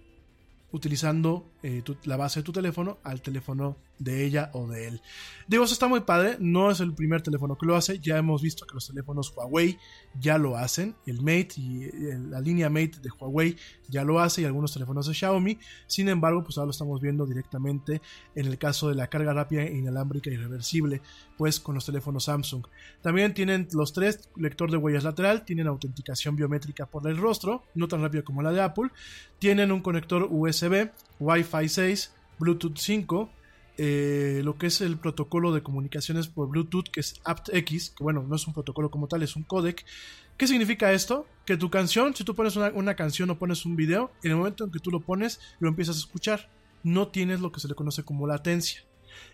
utilizando 0.71 1.49
eh, 1.63 1.83
la 2.03 2.17
base 2.17 2.39
de 2.39 2.43
tu 2.43 2.51
teléfono 2.51 2.99
al 3.03 3.21
teléfono 3.21 3.77
de 3.99 4.25
ella 4.25 4.49
o 4.53 4.67
de 4.67 4.87
él. 4.87 5.01
Digo, 5.47 5.63
eso 5.63 5.73
está 5.73 5.87
muy 5.87 6.01
padre, 6.01 6.37
no 6.39 6.71
es 6.71 6.79
el 6.79 6.93
primer 6.93 7.21
teléfono 7.21 7.57
que 7.57 7.65
lo 7.65 7.75
hace, 7.75 7.99
ya 7.99 8.17
hemos 8.17 8.41
visto 8.41 8.65
que 8.65 8.73
los 8.73 8.87
teléfonos 8.87 9.31
Huawei 9.35 9.77
ya 10.19 10.37
lo 10.37 10.57
hacen, 10.57 10.95
el 11.05 11.21
Mate 11.21 11.53
y 11.57 11.89
la 12.29 12.41
línea 12.41 12.69
Mate 12.69 12.99
de 13.01 13.09
Huawei 13.09 13.55
ya 13.87 14.03
lo 14.03 14.19
hace 14.19 14.41
y 14.41 14.45
algunos 14.45 14.73
teléfonos 14.73 15.07
de 15.07 15.13
Xiaomi, 15.13 15.59
sin 15.85 16.09
embargo, 16.09 16.43
pues 16.43 16.57
ahora 16.57 16.67
lo 16.67 16.71
estamos 16.71 16.99
viendo 16.99 17.25
directamente 17.25 18.01
en 18.33 18.45
el 18.47 18.57
caso 18.57 18.89
de 18.89 18.95
la 18.95 19.07
carga 19.07 19.33
rápida 19.33 19.63
inalámbrica 19.63 20.31
y 20.31 20.37
reversible, 20.37 21.01
pues 21.37 21.59
con 21.59 21.75
los 21.75 21.85
teléfonos 21.85 22.25
Samsung. 22.25 22.65
También 23.01 23.33
tienen 23.33 23.67
los 23.73 23.93
tres 23.93 24.29
lector 24.35 24.71
de 24.71 24.77
huellas 24.77 25.03
lateral, 25.03 25.45
tienen 25.45 25.67
autenticación 25.67 26.35
biométrica 26.35 26.87
por 26.87 27.07
el 27.07 27.17
rostro, 27.17 27.63
no 27.75 27.87
tan 27.87 28.01
rápido 28.01 28.23
como 28.23 28.41
la 28.41 28.51
de 28.51 28.61
Apple, 28.61 28.89
tienen 29.39 29.71
un 29.71 29.81
conector 29.81 30.27
USB, 30.29 30.89
Wi-Fi 31.19 31.69
6, 31.69 32.13
Bluetooth 32.39 32.77
5, 32.77 33.29
eh, 33.77 34.41
lo 34.43 34.57
que 34.57 34.67
es 34.67 34.81
el 34.81 34.97
protocolo 34.97 35.53
de 35.53 35.63
comunicaciones 35.63 36.27
por 36.27 36.49
Bluetooth, 36.49 36.89
que 36.91 36.99
es 36.99 37.21
aptX, 37.23 37.91
que 37.91 38.03
bueno, 38.03 38.23
no 38.27 38.35
es 38.35 38.47
un 38.47 38.53
protocolo 38.53 38.89
como 38.89 39.07
tal, 39.07 39.23
es 39.23 39.35
un 39.35 39.43
codec. 39.43 39.85
¿Qué 40.37 40.47
significa 40.47 40.91
esto? 40.91 41.25
Que 41.45 41.57
tu 41.57 41.69
canción, 41.69 42.15
si 42.15 42.23
tú 42.23 42.35
pones 42.35 42.55
una, 42.55 42.69
una 42.69 42.95
canción 42.95 43.29
o 43.29 43.39
pones 43.39 43.65
un 43.65 43.75
video, 43.75 44.11
en 44.23 44.31
el 44.31 44.37
momento 44.37 44.65
en 44.65 44.71
que 44.71 44.79
tú 44.79 44.91
lo 44.91 44.99
pones, 45.01 45.39
lo 45.59 45.69
empiezas 45.69 45.95
a 45.97 45.99
escuchar. 45.99 46.49
No 46.83 47.07
tienes 47.07 47.39
lo 47.39 47.51
que 47.51 47.59
se 47.59 47.67
le 47.67 47.75
conoce 47.75 48.03
como 48.03 48.27
latencia. 48.27 48.81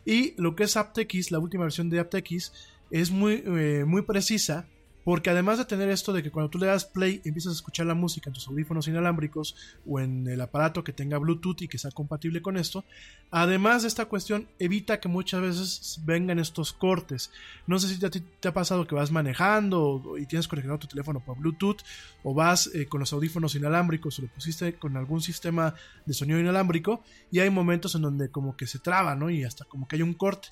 Y 0.06 0.40
lo 0.42 0.56
que 0.56 0.64
es 0.64 0.78
aptX, 0.78 1.32
la 1.32 1.40
última 1.40 1.64
versión 1.64 1.90
de 1.90 2.00
aptX, 2.00 2.54
es 2.92 3.12
muy, 3.12 3.44
eh, 3.46 3.84
muy 3.86 4.04
precisa 4.04 4.68
porque 5.04 5.30
además 5.30 5.58
de 5.58 5.66
tener 5.66 5.90
esto 5.90 6.14
de 6.14 6.24
que 6.24 6.32
cuando 6.32 6.50
tú 6.50 6.60
le 6.60 6.68
das 6.68 6.86
play 6.86 7.22
empiezas 7.26 7.54
a 7.54 7.56
escuchar 7.56 7.86
la 7.86 7.96
música 7.96 8.30
en 8.30 8.34
tus 8.34 8.48
audífonos 8.48 8.88
inalámbricos 8.88 9.56
o 9.88 10.00
en 10.00 10.28
el 10.28 10.42
aparato 10.42 10.84
que 10.84 10.94
tenga 10.94 11.18
Bluetooth 11.18 11.62
y 11.62 11.68
que 11.68 11.78
sea 11.78 11.92
compatible 11.92 12.42
con 12.42 12.58
esto, 12.58 12.84
además 13.32 13.82
de 13.82 13.88
esta 13.88 14.06
cuestión 14.06 14.48
evita 14.60 15.00
que 15.00 15.08
muchas 15.08 15.42
veces 15.42 16.02
vengan 16.06 16.40
estos 16.40 16.74
cortes. 16.74 17.32
No 17.68 17.80
sé 17.80 17.88
si 17.88 18.00
te, 18.00 18.10
te 18.10 18.48
ha 18.48 18.54
pasado 18.54 18.88
que 18.88 18.96
vas 18.96 19.12
manejando 19.12 20.16
y 20.20 20.26
tienes 20.26 20.48
conectado 20.48 20.80
tu 20.80 20.88
teléfono 20.88 21.20
por 21.20 21.38
Bluetooth 21.38 21.82
o 22.24 22.34
vas 22.34 22.70
eh, 22.74 22.88
con 22.88 23.00
los 23.00 23.14
audífonos 23.14 23.56
inalámbricos 23.56 24.20
o 24.20 24.24
lo 24.24 24.28
pusiste 24.28 24.76
con 24.76 24.98
algún 24.98 25.22
sistema 25.22 25.74
de 26.06 26.14
sonido 26.14 26.40
inalámbrico 26.40 27.04
y 27.32 27.40
hay 27.40 27.50
momentos 27.50 27.96
en 27.96 28.04
donde 28.04 28.30
como 28.30 28.56
que 28.56 28.68
se 28.68 28.80
traba, 28.80 29.16
¿no? 29.16 29.30
Y 29.30 29.44
hasta 29.44 29.66
como 29.66 29.88
que 29.88 29.96
hay 29.96 30.02
un 30.02 30.14
corte. 30.14 30.50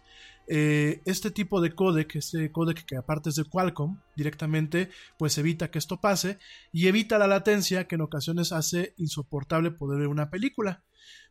Eh, 0.52 1.04
este 1.06 1.30
tipo 1.30 1.62
de 1.62 1.76
codec, 1.76 2.16
este 2.16 2.52
codec 2.52 2.84
que 2.84 2.98
aparte 2.98 3.30
es 3.30 3.36
de 3.36 3.44
Qualcomm, 3.44 4.00
directamente 4.16 4.90
pues 5.20 5.38
evita 5.38 5.70
que 5.70 5.78
esto 5.78 6.02
pase 6.02 6.40
y 6.72 6.88
evita 6.88 7.20
la 7.20 7.28
latencia 7.28 7.88
que 7.88 7.94
en 7.94 8.02
ocasiones 8.02 8.52
hace 8.52 8.96
insoportable 8.98 9.70
poder 9.70 10.00
ver 10.00 10.08
una 10.08 10.32
película. 10.32 10.84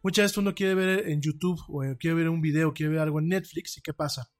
Muchas 0.04 0.26
veces 0.26 0.38
uno 0.38 0.54
quiere 0.54 0.76
ver 0.76 1.08
en 1.08 1.20
YouTube 1.20 1.60
o 1.66 1.82
quiere 1.98 2.14
ver 2.14 2.28
un 2.28 2.40
video, 2.40 2.72
quiere 2.72 2.92
ver 2.92 3.00
algo 3.00 3.18
en 3.18 3.26
Netflix 3.26 3.76
y 3.78 3.82
¿qué 3.82 3.92
pasa? 3.92 4.30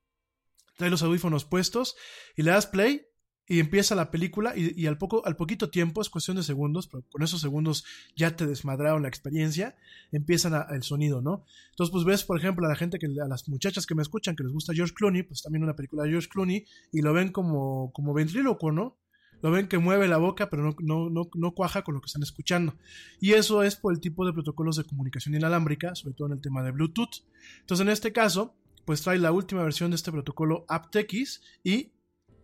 Trae 0.77 0.91
los 0.91 1.03
audífonos 1.03 1.45
puestos 1.45 1.97
y 2.37 2.43
le 2.43 2.53
das 2.53 2.69
play 2.69 3.08
y 3.49 3.61
empieza 3.61 3.95
la 3.95 4.11
película 4.11 4.53
y, 4.57 4.87
al 4.87 4.99
poco 4.99 5.25
al 5.27 5.37
poquito 5.37 5.71
tiempo 5.71 6.03
es 6.03 6.11
cuestión 6.11 6.37
de 6.37 6.43
segundos 6.43 6.87
pero 6.87 7.03
con 7.11 7.23
esos 7.23 7.41
segundos 7.41 7.85
ya 8.15 8.37
te 8.37 8.47
desmadraron 8.47 9.03
la 9.03 9.09
experiencia 9.09 9.75
empiezan 10.13 10.67
el 10.71 10.83
sonido 10.83 11.23
no 11.23 11.45
entonces 11.71 11.93
pues 11.93 12.05
ves 12.05 12.25
por 12.25 12.39
ejemplo 12.39 12.67
a 12.67 12.69
la 12.69 12.77
gente 12.77 12.99
que 12.99 13.07
a 13.07 13.27
las 13.29 13.49
muchachas 13.49 13.87
que 13.87 13.95
me 13.95 14.03
escuchan 14.03 14.37
que 14.37 14.45
les 14.45 14.53
gusta 14.53 14.75
George 14.75 14.95
Clooney 14.95 15.23
pues 15.23 15.43
también 15.43 15.65
una 15.65 15.75
película 15.75 16.05
de 16.05 16.11
George 16.11 16.29
Clooney 16.29 16.67
y 16.93 17.01
lo 17.01 17.13
ven 17.13 17.33
como 17.33 17.91
como 17.93 18.13
ventríloco 18.13 18.71
no 18.71 18.99
lo 19.41 19.51
ven 19.51 19.69
que 19.69 19.79
mueve 19.79 20.09
la 20.09 20.19
boca 20.19 20.51
pero 20.51 20.63
no, 20.63 20.77
no, 20.81 21.11
no, 21.11 21.31
no 21.35 21.55
cuaja 21.55 21.83
con 21.83 21.95
lo 21.95 22.01
que 22.01 22.07
están 22.07 22.23
escuchando. 22.23 22.75
Y 23.21 23.35
eso 23.35 23.63
es 23.63 23.77
por 23.77 23.93
el 23.93 24.01
tipo 24.01 24.27
de 24.27 24.33
protocolos 24.33 24.77
de 24.77 24.83
comunicación 24.85 25.35
inalámbrica 25.35 25.95
sobre 25.95 26.15
todo 26.15 26.27
en 26.27 26.35
el 26.35 26.41
tema 26.41 26.63
de 26.63 26.73
Bluetooth. 26.73 27.25
Entonces 27.61 27.87
en 27.87 27.93
este 27.93 28.13
caso 28.13 28.55
pues 28.85 29.03
trae 29.03 29.19
la 29.19 29.33
última 29.33 29.63
versión 29.63 29.91
de 29.91 29.97
este 29.97 30.11
protocolo 30.11 30.65
aptX 30.69 31.43
y 31.63 31.93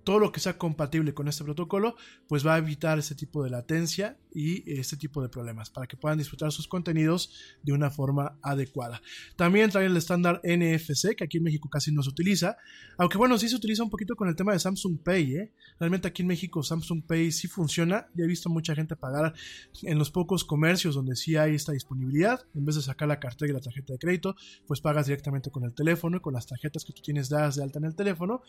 todo 0.05 0.19
lo 0.19 0.33
que 0.33 0.41
sea 0.41 0.59
compatible 0.59 1.15
con 1.15 1.29
este 1.29 1.45
protocolo, 1.45 1.97
pues 2.29 2.47
va 2.47 2.55
a 2.55 2.59
evitar 2.59 2.99
ese 2.99 3.15
tipo 3.15 3.43
de 3.43 3.51
latencia 3.51 4.19
y 4.33 4.79
este 4.79 4.97
tipo 4.97 5.23
de 5.23 5.29
problemas 5.29 5.71
para 5.71 5.87
que 5.87 5.97
puedan 5.97 6.19
disfrutar 6.19 6.53
sus 6.53 6.69
contenidos 6.69 7.33
de 7.63 7.73
una 7.73 7.91
forma 7.91 8.39
adecuada. 8.43 9.01
También 9.37 9.71
trae 9.71 9.87
el 9.87 9.97
estándar 9.97 10.41
NFC, 10.45 11.17
que 11.17 11.25
aquí 11.25 11.39
en 11.39 11.45
México 11.45 11.69
casi 11.69 11.93
no 11.93 12.03
se 12.03 12.11
utiliza, 12.11 12.57
aunque 12.99 13.19
bueno, 13.19 13.39
sí 13.39 13.49
se 13.49 13.57
utiliza 13.57 13.83
un 13.83 13.91
poquito 13.91 14.17
con 14.17 14.29
el 14.29 14.37
tema 14.37 14.53
de 14.53 14.59
Samsung 14.59 14.99
Pay, 15.03 15.35
¿eh? 15.35 15.53
Realmente 15.79 16.09
aquí 16.09 16.23
en 16.23 16.29
México 16.29 16.63
Samsung 16.63 17.05
Pay 17.07 17.33
sí 17.33 17.49
funciona, 17.49 18.07
ya 18.15 18.25
he 18.25 18.29
visto 18.29 18.51
mucha 18.51 18.75
gente 18.75 18.97
pagar 18.97 19.35
en 19.83 19.99
los 19.99 20.11
pocos 20.11 20.45
comercios 20.45 20.95
donde 20.95 21.17
sí 21.17 21.37
hay 21.37 21.55
esta 21.55 21.73
disponibilidad, 21.73 22.41
en 22.55 22.65
vez 22.65 22.77
de 22.77 22.83
sacar 22.83 23.09
la 23.09 23.21
cartera 23.21 23.51
y 23.51 23.55
la 23.55 23.61
tarjeta 23.61 23.93
de 23.93 23.99
crédito, 23.99 24.37
pues 24.67 24.81
pagas 24.81 25.07
directamente 25.07 25.51
con 25.51 25.65
el 25.65 25.75
teléfono 25.75 26.19
y 26.19 26.21
con 26.21 26.35
las 26.35 26.47
tarjetas 26.47 26.85
que 26.85 26.93
tú 26.93 27.03
tienes 27.03 27.29
dadas 27.29 27.57
de 27.57 27.63
alta 27.63 27.79
en 27.79 27.87
el 27.87 27.95
teléfono. 27.95 28.43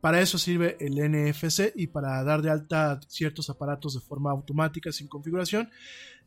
Para 0.00 0.20
eso 0.20 0.38
sirve 0.38 0.76
el 0.80 0.98
NFC 1.08 1.72
y 1.74 1.86
para 1.88 2.22
dar 2.24 2.42
de 2.42 2.50
alta 2.50 3.00
ciertos 3.08 3.50
aparatos 3.50 3.94
de 3.94 4.00
forma 4.00 4.30
automática 4.30 4.92
sin 4.92 5.08
configuración. 5.08 5.70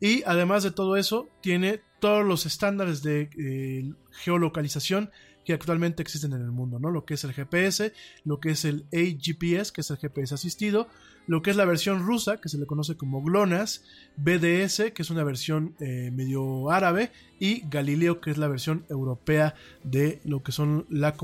Y 0.00 0.22
además 0.24 0.62
de 0.62 0.70
todo 0.70 0.96
eso, 0.96 1.28
tiene 1.40 1.80
todos 2.00 2.24
los 2.24 2.46
estándares 2.46 3.02
de 3.02 3.30
eh, 3.38 3.92
geolocalización 4.12 5.10
que 5.44 5.52
actualmente 5.52 6.02
existen 6.02 6.32
en 6.32 6.42
el 6.42 6.50
mundo, 6.50 6.78
¿no? 6.80 6.90
Lo 6.90 7.04
que 7.04 7.14
es 7.14 7.24
el 7.24 7.32
GPS, 7.32 7.92
lo 8.24 8.40
que 8.40 8.50
es 8.50 8.64
el 8.64 8.86
AGPS, 8.92 9.70
que 9.70 9.80
es 9.80 9.90
el 9.90 9.96
GPS 9.96 10.34
asistido, 10.34 10.88
lo 11.26 11.42
que 11.42 11.50
es 11.50 11.56
la 11.56 11.64
versión 11.64 12.04
rusa, 12.04 12.40
que 12.40 12.48
se 12.48 12.58
le 12.58 12.66
conoce 12.66 12.96
como 12.96 13.22
GLONASS, 13.22 13.82
BDS, 14.16 14.92
que 14.94 15.02
es 15.02 15.10
una 15.10 15.24
versión 15.24 15.74
eh, 15.80 16.10
medio 16.12 16.70
árabe, 16.70 17.10
y 17.38 17.68
Galileo, 17.68 18.20
que 18.20 18.30
es 18.30 18.38
la 18.38 18.48
versión 18.48 18.86
europea 18.88 19.54
de 19.84 20.20
lo 20.24 20.42
que 20.42 20.52
son 20.52 20.86
la, 20.88 21.14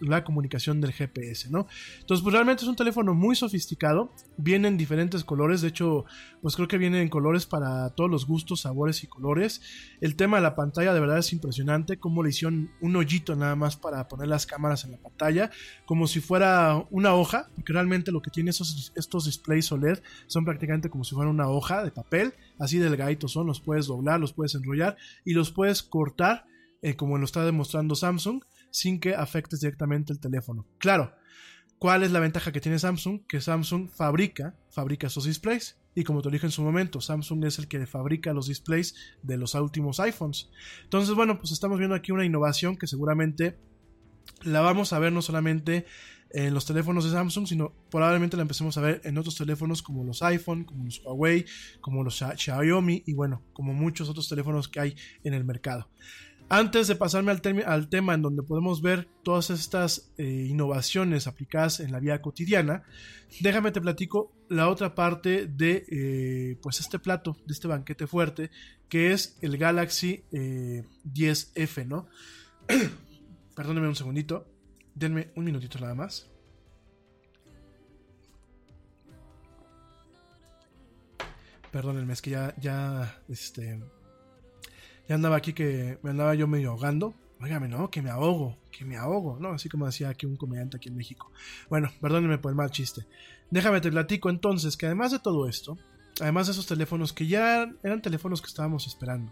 la 0.00 0.24
comunicación 0.24 0.80
del 0.80 0.92
GPS, 0.92 1.50
¿no? 1.50 1.66
Entonces, 2.00 2.22
pues 2.22 2.32
realmente 2.32 2.62
es 2.62 2.68
un 2.68 2.76
teléfono 2.76 3.14
muy 3.14 3.36
sofisticado, 3.36 4.12
viene 4.36 4.68
en 4.68 4.76
diferentes 4.76 5.24
colores, 5.24 5.62
de 5.62 5.68
hecho, 5.68 6.04
pues 6.42 6.56
creo 6.56 6.68
que 6.68 6.78
viene 6.78 7.00
en 7.00 7.08
colores 7.08 7.46
para 7.46 7.90
todos 7.90 8.10
los 8.10 8.26
gustos, 8.26 8.60
sabores 8.60 9.02
y 9.02 9.06
colores. 9.06 9.62
El 10.00 10.16
tema 10.16 10.36
de 10.36 10.42
la 10.42 10.54
pantalla 10.54 10.92
de 10.92 11.00
verdad 11.00 11.18
es 11.18 11.32
impresionante, 11.32 11.98
como 11.98 12.22
le 12.22 12.30
hicieron 12.30 12.70
un 12.80 12.96
hoyito 12.96 13.34
nada 13.34 13.56
más 13.56 13.76
para 13.76 14.06
poner 14.08 14.28
las 14.28 14.46
cámaras 14.46 14.84
en 14.84 14.92
la 14.92 14.98
pantalla, 14.98 15.50
como 15.86 16.06
si 16.06 16.20
fuera 16.20 16.84
una 16.90 17.14
hoja, 17.14 17.48
porque 17.54 17.72
realmente 17.72 18.12
lo 18.12 18.20
que 18.20 18.30
tiene 18.30 18.50
esos, 18.50 18.92
estos 18.94 19.26
displays 19.36 19.70
OLED 19.72 20.02
son 20.26 20.44
prácticamente 20.44 20.90
como 20.90 21.04
si 21.04 21.14
fuera 21.14 21.30
una 21.30 21.48
hoja 21.48 21.84
de 21.84 21.90
papel, 21.90 22.34
así 22.58 22.78
delgaditos 22.78 23.32
son, 23.32 23.46
los 23.46 23.60
puedes 23.60 23.86
doblar, 23.86 24.20
los 24.20 24.32
puedes 24.32 24.54
enrollar 24.54 24.96
y 25.24 25.34
los 25.34 25.52
puedes 25.52 25.82
cortar, 25.82 26.46
eh, 26.82 26.96
como 26.96 27.18
lo 27.18 27.24
está 27.24 27.44
demostrando 27.44 27.94
Samsung, 27.94 28.42
sin 28.70 29.00
que 29.00 29.14
afectes 29.14 29.60
directamente 29.60 30.12
el 30.12 30.20
teléfono. 30.20 30.66
Claro, 30.78 31.14
¿cuál 31.78 32.02
es 32.02 32.12
la 32.12 32.20
ventaja 32.20 32.52
que 32.52 32.60
tiene 32.60 32.78
Samsung? 32.78 33.26
Que 33.26 33.40
Samsung 33.40 33.88
fabrica, 33.90 34.54
fabrica 34.70 35.06
esos 35.06 35.24
displays. 35.24 35.78
Y 35.94 36.04
como 36.04 36.20
te 36.20 36.30
dije 36.30 36.44
en 36.44 36.52
su 36.52 36.62
momento, 36.62 37.00
Samsung 37.00 37.44
es 37.46 37.58
el 37.58 37.68
que 37.68 37.86
fabrica 37.86 38.34
los 38.34 38.48
displays 38.48 38.94
de 39.22 39.38
los 39.38 39.54
últimos 39.54 39.98
iPhones. 39.98 40.50
Entonces, 40.82 41.14
bueno, 41.14 41.38
pues 41.38 41.52
estamos 41.52 41.78
viendo 41.78 41.96
aquí 41.96 42.12
una 42.12 42.26
innovación 42.26 42.76
que 42.76 42.86
seguramente 42.86 43.58
la 44.42 44.60
vamos 44.60 44.92
a 44.92 44.98
ver 44.98 45.12
no 45.12 45.22
solamente 45.22 45.86
en 46.36 46.52
los 46.52 46.66
teléfonos 46.66 47.02
de 47.04 47.12
Samsung, 47.12 47.46
sino 47.46 47.72
probablemente 47.90 48.36
la 48.36 48.42
empecemos 48.42 48.76
a 48.76 48.82
ver 48.82 49.00
en 49.04 49.16
otros 49.16 49.36
teléfonos 49.36 49.80
como 49.80 50.04
los 50.04 50.22
iPhone, 50.22 50.64
como 50.64 50.84
los 50.84 51.02
Huawei, 51.02 51.46
como 51.80 52.04
los 52.04 52.22
Xiaomi 52.36 53.02
y 53.06 53.14
bueno, 53.14 53.42
como 53.54 53.72
muchos 53.72 54.10
otros 54.10 54.28
teléfonos 54.28 54.68
que 54.68 54.80
hay 54.80 54.96
en 55.24 55.32
el 55.32 55.46
mercado. 55.46 55.88
Antes 56.50 56.88
de 56.88 56.94
pasarme 56.94 57.32
al, 57.32 57.40
al 57.64 57.88
tema 57.88 58.12
en 58.12 58.20
donde 58.20 58.42
podemos 58.42 58.82
ver 58.82 59.08
todas 59.22 59.48
estas 59.48 60.12
eh, 60.18 60.46
innovaciones 60.50 61.26
aplicadas 61.26 61.80
en 61.80 61.90
la 61.90 62.00
vida 62.00 62.20
cotidiana, 62.20 62.82
déjame 63.40 63.72
te 63.72 63.80
platico 63.80 64.30
la 64.50 64.68
otra 64.68 64.94
parte 64.94 65.46
de 65.46 65.86
eh, 65.90 66.58
pues 66.60 66.80
este 66.80 66.98
plato, 66.98 67.38
de 67.46 67.54
este 67.54 67.66
banquete 67.66 68.06
fuerte, 68.06 68.50
que 68.90 69.12
es 69.12 69.38
el 69.40 69.56
Galaxy 69.56 70.22
10F, 70.30 71.78
eh, 71.78 71.84
¿no? 71.86 72.06
Perdónenme 73.56 73.88
un 73.88 73.96
segundito. 73.96 74.55
Denme 74.96 75.28
un 75.36 75.44
minutito 75.44 75.78
nada 75.78 75.94
más. 75.94 76.26
Perdónenme, 81.70 82.14
es 82.14 82.22
que 82.22 82.30
ya, 82.30 82.54
ya, 82.56 83.20
este, 83.28 83.78
ya 85.06 85.14
andaba 85.14 85.36
aquí 85.36 85.52
que 85.52 85.98
me 86.02 86.10
andaba 86.10 86.34
yo 86.34 86.48
medio 86.48 86.70
ahogando. 86.70 87.14
Óigame, 87.42 87.68
no, 87.68 87.90
que 87.90 88.00
me 88.00 88.08
ahogo, 88.08 88.56
que 88.72 88.86
me 88.86 88.96
ahogo, 88.96 89.38
¿no? 89.38 89.50
Así 89.50 89.68
como 89.68 89.84
decía 89.84 90.08
aquí 90.08 90.24
un 90.24 90.38
comediante 90.38 90.78
aquí 90.78 90.88
en 90.88 90.96
México. 90.96 91.30
Bueno, 91.68 91.92
perdónenme 92.00 92.38
por 92.38 92.50
el 92.50 92.56
mal 92.56 92.70
chiste. 92.70 93.06
Déjame 93.50 93.82
te 93.82 93.90
platico 93.90 94.30
entonces 94.30 94.78
que 94.78 94.86
además 94.86 95.12
de 95.12 95.18
todo 95.18 95.46
esto, 95.46 95.76
además 96.22 96.46
de 96.46 96.52
esos 96.52 96.66
teléfonos 96.66 97.12
que 97.12 97.26
ya 97.26 97.70
eran 97.82 98.00
teléfonos 98.00 98.40
que 98.40 98.48
estábamos 98.48 98.86
esperando, 98.86 99.30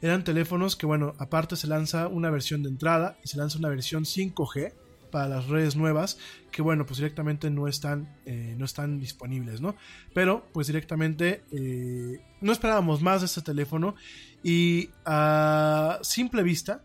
eran 0.00 0.22
teléfonos 0.22 0.76
que, 0.76 0.86
bueno, 0.86 1.14
aparte 1.18 1.56
se 1.56 1.66
lanza 1.66 2.06
una 2.06 2.30
versión 2.30 2.62
de 2.62 2.68
entrada 2.68 3.18
y 3.24 3.28
se 3.28 3.38
lanza 3.38 3.58
una 3.58 3.70
versión 3.70 4.04
5G, 4.04 4.72
para 5.14 5.28
las 5.28 5.46
redes 5.46 5.76
nuevas 5.76 6.18
que 6.50 6.60
bueno 6.60 6.86
pues 6.86 6.98
directamente 6.98 7.48
no 7.48 7.68
están 7.68 8.08
eh, 8.26 8.56
no 8.58 8.64
están 8.64 8.98
disponibles 8.98 9.60
no 9.60 9.76
pero 10.12 10.44
pues 10.52 10.66
directamente 10.66 11.44
eh, 11.52 12.20
no 12.40 12.50
esperábamos 12.50 13.00
más 13.00 13.20
de 13.20 13.26
este 13.26 13.40
teléfono 13.40 13.94
y 14.42 14.90
a 15.04 16.00
simple 16.02 16.42
vista 16.42 16.82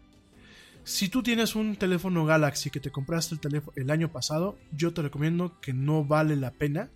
si 0.84 1.10
tú 1.10 1.24
tienes 1.24 1.56
un 1.56 1.76
teléfono 1.76 2.24
Galaxy 2.24 2.70
que 2.70 2.80
te 2.80 2.92
compraste 2.92 3.34
el 3.34 3.42
teléfono 3.42 3.74
el 3.76 3.90
año 3.90 4.12
pasado 4.12 4.60
yo 4.72 4.94
te 4.94 5.02
recomiendo 5.02 5.60
que 5.60 5.74
no 5.74 6.06
vale 6.06 6.36
la 6.36 6.52
pena 6.52 6.92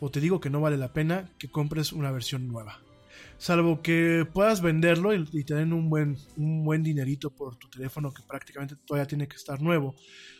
o 0.00 0.10
te 0.10 0.20
digo 0.20 0.40
que 0.40 0.48
no 0.48 0.62
vale 0.62 0.78
la 0.78 0.94
pena 0.94 1.28
que 1.36 1.50
compres 1.50 1.92
una 1.92 2.10
versión 2.10 2.48
nueva 2.48 2.80
salvo 3.44 3.82
que 3.82 4.26
puedas 4.32 4.62
venderlo 4.62 5.14
y, 5.14 5.28
y 5.30 5.44
te 5.44 5.54
den 5.54 5.74
un 5.74 5.90
buen, 5.90 6.16
un 6.38 6.64
buen 6.64 6.82
dinerito 6.82 7.28
por 7.28 7.56
tu 7.56 7.68
teléfono 7.68 8.10
que 8.10 8.22
prácticamente 8.22 8.74
todavía 8.86 9.06
tiene 9.06 9.28
que 9.28 9.36
estar 9.36 9.60
nuevo, 9.60 9.94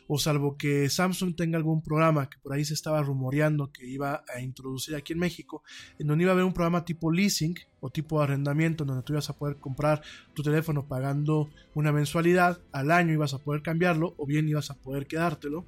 o 0.06 0.18
salvo 0.18 0.56
que 0.56 0.88
Samsung 0.88 1.36
tenga 1.36 1.58
algún 1.58 1.82
programa 1.82 2.30
que 2.30 2.38
por 2.38 2.54
ahí 2.54 2.64
se 2.64 2.72
estaba 2.72 3.02
rumoreando 3.02 3.70
que 3.70 3.86
iba 3.86 4.24
a 4.34 4.40
introducir 4.40 4.96
aquí 4.96 5.12
en 5.12 5.18
México, 5.18 5.62
en 5.98 6.06
donde 6.06 6.22
iba 6.24 6.30
a 6.30 6.32
haber 6.32 6.46
un 6.46 6.54
programa 6.54 6.86
tipo 6.86 7.12
leasing 7.12 7.54
o 7.80 7.90
tipo 7.90 8.22
arrendamiento, 8.22 8.84
en 8.84 8.88
donde 8.88 9.02
tú 9.02 9.12
ibas 9.12 9.28
a 9.28 9.36
poder 9.36 9.58
comprar 9.58 10.00
tu 10.32 10.42
teléfono 10.42 10.88
pagando 10.88 11.50
una 11.74 11.92
mensualidad, 11.92 12.62
al 12.72 12.90
año 12.90 13.12
ibas 13.12 13.34
a 13.34 13.38
poder 13.38 13.60
cambiarlo, 13.60 14.14
o 14.16 14.24
bien 14.24 14.48
ibas 14.48 14.70
a 14.70 14.76
poder 14.76 15.06
quedártelo. 15.06 15.66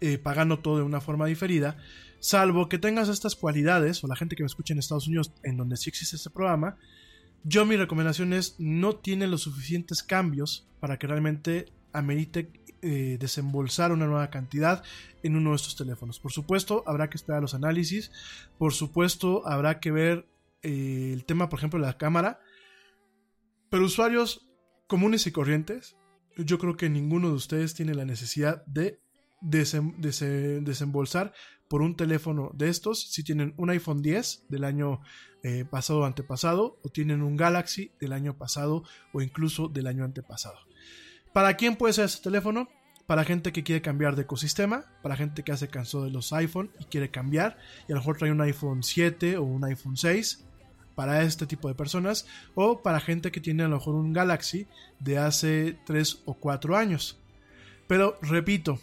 Eh, 0.00 0.18
pagando 0.18 0.58
todo 0.58 0.78
de 0.78 0.82
una 0.82 1.00
forma 1.00 1.26
diferida, 1.26 1.76
salvo 2.22 2.68
que 2.68 2.78
tengas 2.78 3.08
estas 3.08 3.34
cualidades, 3.34 4.02
o 4.04 4.06
la 4.06 4.14
gente 4.14 4.36
que 4.36 4.44
me 4.44 4.46
escucha 4.46 4.72
en 4.72 4.78
Estados 4.78 5.08
Unidos, 5.08 5.32
en 5.42 5.56
donde 5.56 5.76
sí 5.76 5.90
existe 5.90 6.14
este 6.14 6.30
programa, 6.30 6.76
yo 7.42 7.66
mi 7.66 7.76
recomendación 7.76 8.32
es 8.32 8.54
no 8.60 8.94
tiene 8.94 9.26
los 9.26 9.42
suficientes 9.42 10.04
cambios 10.04 10.68
para 10.78 10.98
que 10.98 11.08
realmente 11.08 11.72
amerite 11.92 12.52
eh, 12.80 13.16
desembolsar 13.18 13.90
una 13.90 14.06
nueva 14.06 14.30
cantidad 14.30 14.84
en 15.24 15.34
uno 15.34 15.50
de 15.50 15.56
estos 15.56 15.74
teléfonos. 15.76 16.20
Por 16.20 16.30
supuesto, 16.30 16.84
habrá 16.86 17.10
que 17.10 17.16
esperar 17.16 17.42
los 17.42 17.54
análisis, 17.54 18.12
por 18.56 18.72
supuesto, 18.72 19.46
habrá 19.46 19.80
que 19.80 19.90
ver 19.90 20.26
eh, 20.62 21.10
el 21.12 21.24
tema, 21.24 21.48
por 21.48 21.58
ejemplo, 21.58 21.80
de 21.80 21.86
la 21.86 21.98
cámara, 21.98 22.38
pero 23.68 23.84
usuarios 23.84 24.46
comunes 24.86 25.26
y 25.26 25.32
corrientes, 25.32 25.96
yo 26.36 26.58
creo 26.58 26.76
que 26.76 26.88
ninguno 26.88 27.28
de 27.28 27.34
ustedes 27.34 27.74
tiene 27.74 27.94
la 27.94 28.04
necesidad 28.04 28.64
de 28.66 29.00
desem- 29.40 29.96
dese- 29.98 30.60
desembolsar 30.62 31.32
por 31.72 31.80
un 31.80 31.96
teléfono 31.96 32.50
de 32.52 32.68
estos 32.68 33.00
si 33.00 33.24
tienen 33.24 33.54
un 33.56 33.70
iPhone 33.70 34.02
10 34.02 34.44
del 34.50 34.64
año 34.64 35.00
eh, 35.42 35.64
pasado 35.64 36.00
o 36.00 36.04
antepasado 36.04 36.78
o 36.82 36.90
tienen 36.90 37.22
un 37.22 37.34
Galaxy 37.34 37.92
del 37.98 38.12
año 38.12 38.36
pasado 38.36 38.84
o 39.14 39.22
incluso 39.22 39.68
del 39.68 39.86
año 39.86 40.04
antepasado. 40.04 40.58
¿Para 41.32 41.56
quién 41.56 41.76
puede 41.76 41.94
ser 41.94 42.04
este 42.04 42.24
teléfono? 42.24 42.68
Para 43.06 43.24
gente 43.24 43.52
que 43.52 43.62
quiere 43.62 43.80
cambiar 43.80 44.16
de 44.16 44.22
ecosistema, 44.24 44.84
para 45.02 45.16
gente 45.16 45.44
que 45.44 45.52
ya 45.52 45.56
se 45.56 45.68
cansó 45.68 46.04
de 46.04 46.10
los 46.10 46.34
iPhone 46.34 46.70
y 46.78 46.84
quiere 46.84 47.10
cambiar 47.10 47.56
y 47.88 47.92
a 47.92 47.94
lo 47.94 48.02
mejor 48.02 48.18
trae 48.18 48.32
un 48.32 48.42
iPhone 48.42 48.82
7 48.82 49.38
o 49.38 49.42
un 49.44 49.64
iPhone 49.64 49.96
6 49.96 50.44
para 50.94 51.22
este 51.22 51.46
tipo 51.46 51.68
de 51.68 51.74
personas 51.74 52.26
o 52.54 52.82
para 52.82 53.00
gente 53.00 53.32
que 53.32 53.40
tiene 53.40 53.62
a 53.62 53.68
lo 53.68 53.76
mejor 53.76 53.94
un 53.94 54.12
Galaxy 54.12 54.66
de 55.00 55.16
hace 55.16 55.78
3 55.86 56.20
o 56.26 56.34
4 56.34 56.76
años. 56.76 57.18
Pero 57.88 58.18
repito, 58.20 58.78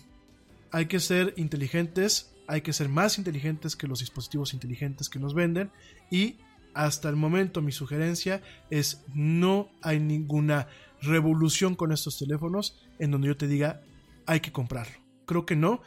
hay 0.72 0.88
que 0.88 1.00
ser 1.00 1.36
inteligentes, 1.38 2.34
hay 2.50 2.62
que 2.62 2.74
ser 2.74 2.90
más 2.90 3.18
inteligentes 3.18 3.76
que 3.76 3.88
los 3.88 4.00
dispositivos 4.00 4.54
inteligentes 4.54 5.08
que 5.08 5.20
nos 5.20 5.34
venden 5.34 5.72
y 6.10 6.38
hasta 6.74 7.10
el 7.10 7.16
momento 7.16 7.62
mi 7.62 7.72
sugerencia 7.72 8.42
es 8.70 9.04
no 9.14 9.70
hay 9.82 10.00
ninguna 10.00 10.68
revolución 11.02 11.76
con 11.76 11.92
estos 11.92 12.18
teléfonos 12.18 12.80
en 12.98 13.12
donde 13.12 13.28
yo 13.28 13.38
te 13.38 13.48
diga 13.48 13.82
hay 14.26 14.40
que 14.40 14.52
comprarlo. 14.52 14.98
Creo 15.26 15.46
que 15.46 15.56
no. 15.56 15.82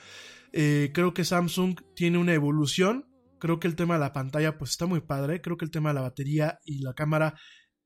Eh, 0.52 0.90
creo 0.94 1.14
que 1.14 1.24
Samsung 1.24 1.80
tiene 1.94 2.18
una 2.18 2.34
evolución. 2.34 3.06
Creo 3.38 3.58
que 3.58 3.68
el 3.68 3.76
tema 3.76 3.94
de 3.94 4.00
la 4.00 4.12
pantalla 4.12 4.58
pues 4.58 4.72
está 4.72 4.86
muy 4.86 5.00
padre. 5.00 5.40
Creo 5.40 5.56
que 5.56 5.64
el 5.64 5.70
tema 5.70 5.90
de 5.90 5.94
la 5.94 6.00
batería 6.00 6.60
y 6.64 6.80
la 6.80 6.94
cámara 6.94 7.34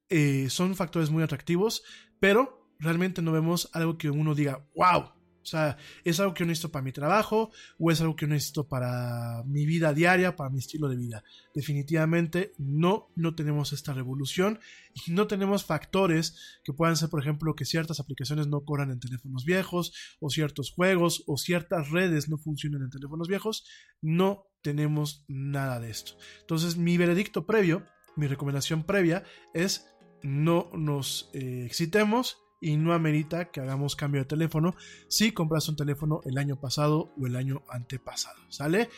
eh, 0.09 0.49
son 0.51 0.75
factores 0.75 1.11
muy 1.11 1.23
atractivos. 1.23 1.83
Pero 2.21 2.71
realmente 2.79 3.23
no 3.23 3.33
vemos 3.33 3.71
algo 3.73 3.99
que 3.99 4.11
uno 4.11 4.35
diga, 4.35 4.67
wow. 4.75 5.16
O 5.47 5.49
sea, 5.49 5.77
¿es 6.03 6.19
algo 6.19 6.35
que 6.35 6.41
yo 6.41 6.47
necesito 6.47 6.73
para 6.73 6.83
mi 6.83 6.91
trabajo 6.91 7.53
o 7.79 7.93
es 7.93 8.01
algo 8.01 8.17
que 8.17 8.27
yo 8.27 8.31
necesito 8.31 8.67
para 8.67 9.45
mi 9.47 9.65
vida 9.65 9.95
diaria, 9.95 10.35
para 10.35 10.51
mi 10.51 10.59
estilo 10.59 10.89
de 10.89 10.97
vida? 10.97 11.23
Definitivamente 11.55 12.53
no, 12.59 13.13
no 13.15 13.37
tenemos 13.37 13.73
esta 13.73 13.93
revolución 13.93 14.59
y 15.07 15.13
no 15.13 15.29
tenemos 15.29 15.65
factores 15.65 16.59
que 16.65 16.73
puedan 16.73 16.97
ser, 16.97 17.11
por 17.11 17.21
ejemplo, 17.21 17.55
que 17.55 17.65
ciertas 17.65 18.01
aplicaciones 18.01 18.49
no 18.49 18.65
corran 18.65 18.91
en 18.91 18.99
teléfonos 18.99 19.45
viejos 19.45 19.93
o 20.19 20.31
ciertos 20.31 20.73
juegos 20.73 21.23
o 21.29 21.37
ciertas 21.37 21.91
redes 21.91 22.29
no 22.29 22.39
funcionen 22.39 22.83
en 22.83 22.91
teléfonos 22.91 23.29
viejos. 23.29 23.65
No 24.03 24.49
tenemos 24.63 25.25
nada 25.29 25.79
de 25.79 25.91
esto. 25.91 26.15
Entonces, 26.41 26.77
mi 26.77 26.97
veredicto 26.97 27.47
previo, 27.47 27.87
mi 28.17 28.27
recomendación 28.27 28.83
previa 28.83 29.23
es 29.55 29.87
no 30.25 30.71
nos 30.75 31.31
eh, 31.35 31.63
excitemos 31.65 32.39
y 32.67 32.77
no 32.77 32.93
amerita 32.93 33.45
que 33.53 33.61
hagamos 33.61 33.95
cambio 33.95 34.23
de 34.23 34.25
teléfono 34.25 34.75
si 35.07 35.31
compras 35.31 35.69
un 35.69 35.77
teléfono 35.77 36.21
el 36.25 36.37
año 36.37 36.59
pasado 36.59 37.13
o 37.17 37.27
el 37.27 37.37
año 37.37 37.63
antepasado, 37.69 38.41
¿sale? 38.49 38.91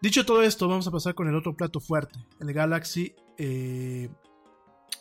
Dicho 0.00 0.24
todo 0.24 0.44
esto, 0.44 0.68
vamos 0.68 0.86
a 0.86 0.92
pasar 0.92 1.16
con 1.16 1.26
el 1.26 1.34
otro 1.34 1.56
plato 1.56 1.80
fuerte, 1.80 2.16
el 2.38 2.52
Galaxy 2.52 3.16
eh, 3.36 4.08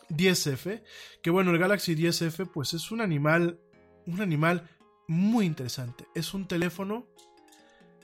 10F, 0.10 0.82
que 1.22 1.30
bueno, 1.30 1.52
el 1.52 1.60
Galaxy 1.60 1.96
10F 1.96 2.50
pues 2.52 2.74
es 2.74 2.90
un 2.90 3.02
animal, 3.02 3.60
un 4.08 4.20
animal 4.20 4.68
muy 5.08 5.46
interesante, 5.46 6.08
es 6.16 6.34
un 6.34 6.48
teléfono 6.48 7.06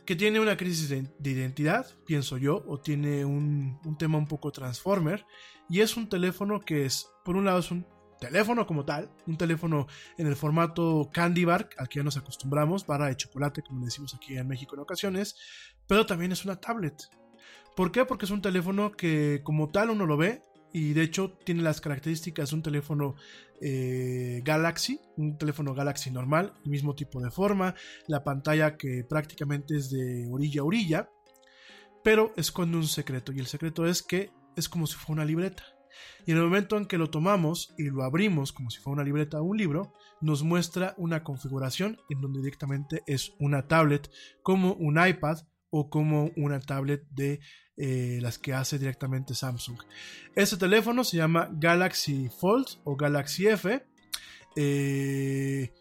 que 0.05 0.15
tiene 0.15 0.39
una 0.39 0.57
crisis 0.57 0.89
de, 0.89 1.09
de 1.17 1.29
identidad, 1.31 1.87
pienso 2.05 2.37
yo, 2.37 2.63
o 2.67 2.79
tiene 2.79 3.25
un, 3.25 3.79
un 3.83 3.97
tema 3.97 4.19
un 4.19 4.27
poco 4.27 4.51
transformer, 4.51 5.25
y 5.69 5.79
es 5.79 5.97
un 5.97 6.07
teléfono 6.07 6.59
que 6.59 6.85
es, 6.85 7.09
por 7.25 7.35
un 7.35 7.45
lado 7.45 7.57
es 7.57 7.71
un 7.71 7.87
teléfono 8.19 8.65
como 8.65 8.85
tal, 8.85 9.09
un 9.27 9.37
teléfono 9.37 9.87
en 10.17 10.27
el 10.27 10.35
formato 10.35 11.09
candy 11.11 11.45
bar 11.45 11.69
al 11.77 11.89
que 11.89 11.99
ya 11.99 12.03
nos 12.03 12.17
acostumbramos, 12.17 12.85
barra 12.85 13.07
de 13.07 13.17
chocolate 13.17 13.61
como 13.61 13.79
le 13.79 13.85
decimos 13.85 14.13
aquí 14.13 14.37
en 14.37 14.47
México 14.47 14.75
en 14.75 14.81
ocasiones, 14.81 15.35
pero 15.87 16.05
también 16.05 16.31
es 16.31 16.45
una 16.45 16.59
tablet. 16.59 17.09
¿Por 17.75 17.91
qué? 17.91 18.05
Porque 18.05 18.25
es 18.25 18.31
un 18.31 18.41
teléfono 18.41 18.91
que 18.91 19.41
como 19.43 19.69
tal 19.69 19.89
uno 19.89 20.05
lo 20.05 20.17
ve 20.17 20.43
y 20.71 20.93
de 20.93 21.03
hecho 21.03 21.37
tiene 21.43 21.61
las 21.61 21.81
características 21.81 22.49
de 22.49 22.55
un 22.55 22.63
teléfono 22.63 23.15
eh, 23.61 24.41
Galaxy, 24.43 24.99
un 25.17 25.37
teléfono 25.37 25.73
Galaxy 25.73 26.11
normal, 26.11 26.53
el 26.65 26.71
mismo 26.71 26.95
tipo 26.95 27.21
de 27.21 27.31
forma, 27.31 27.75
la 28.07 28.23
pantalla 28.23 28.75
que 28.75 29.05
prácticamente 29.07 29.77
es 29.77 29.89
de 29.89 30.27
orilla 30.31 30.61
a 30.61 30.65
orilla, 30.65 31.09
pero 32.03 32.33
esconde 32.35 32.77
un 32.77 32.87
secreto 32.87 33.31
y 33.31 33.39
el 33.39 33.47
secreto 33.47 33.85
es 33.85 34.03
que 34.03 34.31
es 34.55 34.67
como 34.67 34.87
si 34.87 34.95
fuera 34.95 35.21
una 35.21 35.25
libreta. 35.25 35.63
Y 36.25 36.31
en 36.31 36.37
el 36.37 36.43
momento 36.43 36.77
en 36.77 36.85
que 36.85 36.97
lo 36.97 37.09
tomamos 37.09 37.73
y 37.77 37.89
lo 37.89 38.03
abrimos 38.03 38.51
como 38.51 38.69
si 38.69 38.79
fuera 38.79 38.95
una 38.95 39.03
libreta 39.03 39.41
o 39.41 39.43
un 39.43 39.57
libro, 39.57 39.93
nos 40.21 40.43
muestra 40.43 40.93
una 40.97 41.23
configuración 41.23 41.97
en 42.09 42.21
donde 42.21 42.39
directamente 42.39 43.03
es 43.07 43.33
una 43.39 43.67
tablet 43.67 44.09
como 44.41 44.73
un 44.73 45.05
iPad 45.05 45.39
o 45.69 45.89
como 45.89 46.31
una 46.35 46.59
tablet 46.59 47.03
de 47.09 47.39
eh, 47.75 48.19
las 48.21 48.37
que 48.37 48.53
hace 48.53 48.77
directamente 48.77 49.33
Samsung. 49.33 49.79
Este 50.35 50.57
teléfono 50.57 51.03
se 51.03 51.17
llama 51.17 51.49
Galaxy 51.51 52.29
Fold 52.29 52.67
o 52.83 52.95
Galaxy 52.95 53.47
F. 53.47 53.83
Eh, 54.55 55.73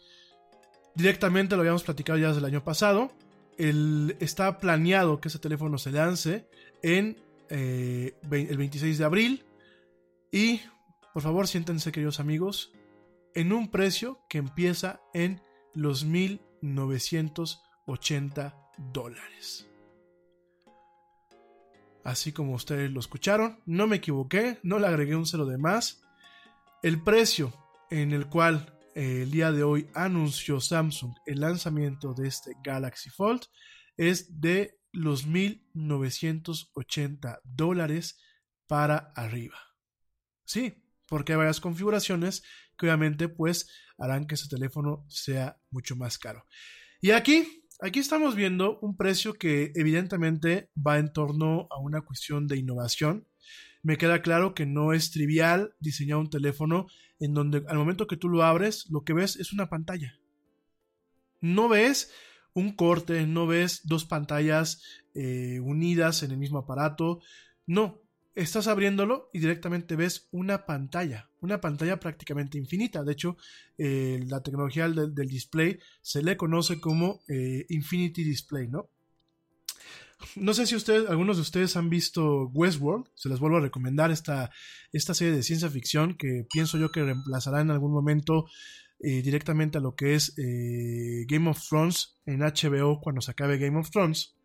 directamente 0.94 1.55
lo 1.55 1.60
habíamos 1.60 1.82
platicado 1.82 2.18
ya 2.18 2.28
desde 2.28 2.39
el 2.39 2.47
año 2.47 2.64
pasado. 2.64 3.12
Está 3.59 4.59
planeado 4.59 5.20
que 5.20 5.28
ese 5.28 5.39
teléfono 5.39 5.76
se 5.76 5.93
lance 5.93 6.48
en 6.82 7.18
eh, 7.51 8.14
el 8.30 8.56
26 8.56 8.97
de 8.97 9.05
abril. 9.05 9.44
Y 10.33 10.61
por 11.13 11.23
favor, 11.23 11.47
siéntense, 11.47 11.93
queridos 11.93 12.19
amigos, 12.21 12.73
en 13.35 13.53
un 13.53 13.71
precio 13.71 14.25
que 14.31 14.39
empieza 14.39 15.03
en 15.13 15.43
los 15.75 16.05
1980 16.05 18.71
dólares. 18.79 19.69
Así 22.03 22.33
como 22.33 22.55
ustedes 22.55 22.91
lo 22.91 23.01
escucharon, 23.01 23.61
no 23.67 23.87
me 23.87 23.97
equivoqué, 23.97 24.59
no 24.63 24.79
le 24.79 24.87
agregué 24.87 25.17
un 25.17 25.27
cero 25.27 25.45
de 25.45 25.59
más. 25.59 26.03
El 26.83 27.03
precio 27.03 27.53
en 27.91 28.13
el 28.13 28.27
cual 28.27 28.81
eh, 28.95 29.21
el 29.23 29.31
día 29.31 29.53
de 29.53 29.65
hoy 29.65 29.91
anunció 29.95 30.61
Samsung 30.61 31.15
el 31.27 31.41
lanzamiento 31.41 32.15
de 32.15 32.29
este 32.29 32.57
Galaxy 32.65 33.11
Fold 33.11 33.43
es 33.99 34.41
de 34.41 34.79
los 34.93 35.27
1980 35.27 37.41
dólares 37.45 38.19
para 38.67 39.13
arriba. 39.15 39.72
Sí, 40.44 40.74
porque 41.09 41.32
hay 41.32 41.39
varias 41.39 41.60
configuraciones 41.60 42.43
que 42.77 42.86
obviamente 42.86 43.28
pues 43.28 43.69
harán 43.98 44.27
que 44.27 44.35
ese 44.35 44.48
teléfono 44.48 45.05
sea 45.09 45.59
mucho 45.70 45.97
más 45.97 46.19
caro. 46.19 46.47
Y 47.01 47.10
aquí, 47.10 47.64
aquí 47.81 48.01
estamos 48.01 48.35
viendo 48.35 48.78
un 48.81 48.97
precio 48.97 49.35
que 49.35 49.73
evidentemente 49.74 50.70
va 50.74 50.98
en 50.98 51.12
torno 51.12 51.69
a 51.70 51.78
una 51.78 52.02
cuestión 52.02 52.47
de 52.47 52.56
innovación. 52.56 53.27
Me 53.82 53.98
queda 53.98 54.23
claro 54.23 54.55
que 54.55 54.66
no 54.66 54.93
es 54.93 55.10
trivial 55.10 55.74
diseñar 55.81 56.19
un 56.19 56.31
teléfono 56.31 56.86
en 57.19 57.35
donde 57.35 57.64
al 57.69 57.78
momento 57.78 58.06
que 58.06 58.16
tú 58.16 58.28
lo 58.28 58.43
abres, 58.43 58.86
lo 58.90 59.05
que 59.05 59.12
ves 59.12 59.36
es 59.36 59.52
una 59.52 59.69
pantalla. 59.69 60.19
No 61.40 61.69
ves 61.69 62.12
un 62.55 62.73
corte, 62.73 63.27
no 63.27 63.47
ves 63.47 63.82
dos 63.85 64.05
pantallas 64.05 64.82
eh, 65.14 65.60
unidas 65.60 66.23
en 66.23 66.32
el 66.32 66.39
mismo 66.39 66.59
aparato. 66.59 67.20
No, 67.66 68.02
estás 68.35 68.67
abriéndolo 68.67 69.31
y 69.33 69.41
directamente 69.41 69.97
ves 69.97 70.29
una 70.31 70.65
pantalla, 70.65 71.31
una 71.41 71.61
pantalla 71.61 72.01
prácticamente 72.01 72.59
infinita. 72.59 73.03
De 73.03 73.13
hecho, 73.13 73.37
eh, 73.79 74.25
la 74.27 74.43
tecnología 74.43 74.89
del, 74.89 75.29
display 75.29 75.79
se 76.01 76.23
le 76.23 76.37
conoce 76.37 76.81
como 76.81 77.21
eh, 77.29 77.67
Infinity 77.69 78.25
Display, 78.25 78.69
¿no? 78.69 78.89
no 80.37 80.55
sé 80.55 80.67
si 80.67 80.77
ustedes, 80.77 81.11
algunos 81.11 81.37
de 81.37 81.43
ustedes 81.43 81.77
han 81.77 81.91
visto 81.91 82.49
Westworld, 82.55 83.07
se 83.17 83.29
les 83.29 83.41
vuelvo 83.41 83.57
a 83.57 83.61
recomendar 83.61 84.11
esta, 84.11 84.51
esta 84.93 85.15
serie 85.15 85.35
de 85.35 85.43
ciencia 85.43 85.69
ficción 85.69 86.17
que 86.17 86.47
pienso 86.51 86.79
yo 86.79 86.91
que 86.91 87.03
reemplazará 87.03 87.61
en 87.61 87.73
algún 87.73 87.93
momento 87.93 88.47
eh, 89.01 89.21
directamente 89.23 89.79
a 89.79 89.81
lo 89.81 89.97
que 89.97 90.15
es 90.15 90.35
Game 90.37 91.51
of 91.51 91.61
Thrones 91.69 92.21
en 92.25 92.39
HBO 92.39 93.01
cuando 93.01 93.21
se 93.21 93.33
acabe 93.33 93.59
Game 93.59 93.79
of 93.79 93.91
Thrones. 93.91 94.37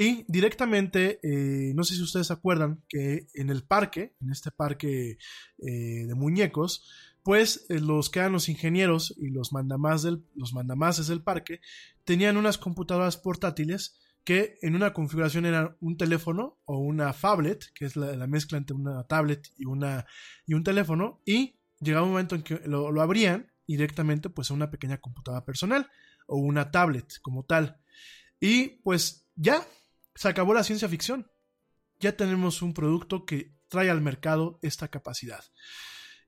Y 0.00 0.24
directamente, 0.28 1.18
eh, 1.24 1.72
no 1.74 1.82
sé 1.82 1.96
si 1.96 2.02
ustedes 2.02 2.30
acuerdan 2.30 2.84
que 2.88 3.26
en 3.34 3.50
el 3.50 3.64
parque, 3.64 4.14
en 4.20 4.30
este 4.30 4.52
parque 4.52 5.18
de 5.58 6.14
muñecos, 6.14 6.84
pues 7.24 7.66
los 7.68 8.08
que 8.08 8.20
eran 8.20 8.32
los 8.32 8.48
ingenieros 8.48 9.14
y 9.18 9.30
los 9.30 9.52
mandamás 9.52 10.02
del, 10.02 10.24
los 10.34 10.54
mandamases 10.54 11.08
del 11.08 11.20
parque 11.20 11.60
tenían 12.04 12.36
unas 12.36 12.58
computadoras 12.58 13.16
portátiles 13.16 13.98
que 14.24 14.58
en 14.62 14.74
una 14.74 14.92
configuración 14.92 15.46
eran 15.46 15.76
un 15.80 15.96
teléfono 15.96 16.58
o 16.64 16.78
una 16.78 17.12
phablet, 17.12 17.64
que 17.74 17.86
es 17.86 17.96
la, 17.96 18.26
mezcla 18.26 18.58
entre 18.58 18.76
una 18.76 19.02
tablet 19.04 19.48
y, 19.56 19.64
una, 19.64 20.06
y 20.46 20.54
un 20.54 20.64
teléfono, 20.64 21.20
y 21.24 21.58
llegaba 21.80 22.04
un 22.04 22.12
momento 22.12 22.34
en 22.34 22.42
que 22.42 22.60
lo, 22.66 22.92
lo 22.92 23.02
abrían 23.02 23.50
directamente 23.66 24.30
pues 24.30 24.50
a 24.50 24.54
una 24.54 24.70
pequeña 24.70 24.98
computadora 24.98 25.44
personal 25.44 25.90
o 26.26 26.36
una 26.36 26.70
tablet 26.70 27.20
como 27.22 27.44
tal. 27.44 27.78
Y 28.40 28.80
pues 28.82 29.26
ya 29.34 29.66
se 30.18 30.28
acabó 30.28 30.52
la 30.52 30.64
ciencia 30.64 30.88
ficción. 30.88 31.30
Ya 32.00 32.16
tenemos 32.16 32.60
un 32.60 32.74
producto 32.74 33.24
que 33.24 33.54
trae 33.68 33.88
al 33.88 34.00
mercado 34.00 34.58
esta 34.62 34.88
capacidad. 34.88 35.44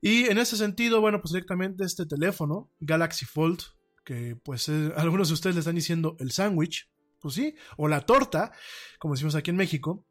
Y 0.01 0.27
en 0.27 0.39
ese 0.39 0.57
sentido, 0.57 1.01
bueno, 1.01 1.21
pues 1.21 1.33
directamente 1.33 1.85
este 1.85 2.07
teléfono, 2.07 2.71
Galaxy 2.79 3.27
Fold, 3.27 3.61
que 4.05 4.37
pues 4.37 4.69
eh, 4.69 4.93
algunos 4.97 5.29
de 5.29 5.35
ustedes 5.35 5.57
le 5.57 5.61
están 5.61 5.75
diciendo 5.75 6.17
el 6.21 6.31
sándwich, 6.31 6.89
pues 7.19 7.35
sí, 7.35 7.57
o 7.77 7.89
la 7.89 8.07
torta, 8.07 8.53
como 9.01 9.15
decimos 9.15 9.35
aquí 9.35 9.51
en 9.51 9.57
México, 9.57 10.07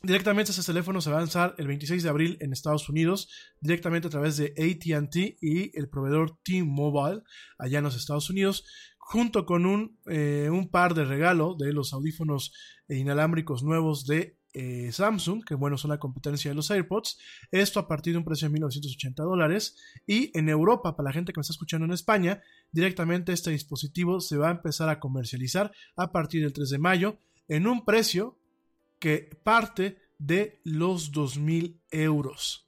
Directamente 0.00 0.52
ese 0.52 0.62
teléfono 0.62 1.00
se 1.00 1.10
va 1.10 1.16
a 1.16 1.20
lanzar 1.20 1.56
el 1.58 1.66
26 1.66 2.04
de 2.04 2.08
abril 2.08 2.38
en 2.40 2.52
Estados 2.52 2.88
Unidos, 2.88 3.28
directamente 3.60 4.06
a 4.06 4.10
través 4.10 4.36
de 4.36 4.54
ATT 4.56 5.16
y 5.40 5.76
el 5.76 5.88
proveedor 5.88 6.38
T-Mobile 6.44 7.22
allá 7.58 7.78
en 7.78 7.84
los 7.84 7.96
Estados 7.96 8.30
Unidos, 8.30 8.64
junto 9.08 9.46
con 9.46 9.64
un, 9.64 9.98
eh, 10.06 10.50
un, 10.52 10.68
par 10.68 10.92
de 10.92 11.06
regalo 11.06 11.54
de 11.54 11.72
los 11.72 11.94
audífonos 11.94 12.52
inalámbricos 12.90 13.62
nuevos 13.62 14.04
de 14.06 14.36
eh, 14.52 14.92
Samsung, 14.92 15.42
que 15.46 15.54
bueno, 15.54 15.78
son 15.78 15.92
la 15.92 15.98
competencia 15.98 16.50
de 16.50 16.54
los 16.54 16.70
AirPods. 16.70 17.18
Esto 17.50 17.80
a 17.80 17.88
partir 17.88 18.12
de 18.12 18.18
un 18.18 18.26
precio 18.26 18.48
de 18.48 18.52
1980 18.52 19.22
dólares. 19.22 19.78
Y 20.06 20.30
en 20.38 20.50
Europa, 20.50 20.94
para 20.94 21.08
la 21.08 21.14
gente 21.14 21.32
que 21.32 21.38
me 21.38 21.40
está 21.40 21.54
escuchando 21.54 21.86
en 21.86 21.92
España, 21.92 22.42
directamente 22.70 23.32
este 23.32 23.50
dispositivo 23.50 24.20
se 24.20 24.36
va 24.36 24.48
a 24.48 24.52
empezar 24.52 24.90
a 24.90 25.00
comercializar 25.00 25.72
a 25.96 26.12
partir 26.12 26.42
del 26.42 26.52
3 26.52 26.68
de 26.68 26.78
mayo 26.78 27.18
en 27.48 27.66
un 27.66 27.86
precio 27.86 28.38
que 28.98 29.30
parte 29.42 30.02
de 30.18 30.60
los 30.64 31.12
2.000 31.12 31.80
euros. 31.92 32.67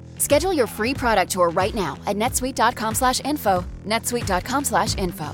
Schedule 0.21 0.53
your 0.53 0.67
free 0.67 0.93
product 0.93 1.31
tour 1.31 1.49
right 1.49 1.73
now 1.73 1.97
at 2.05 2.15
netsuite.com/info. 2.15 3.65
netsuite.com/info. 3.85 5.29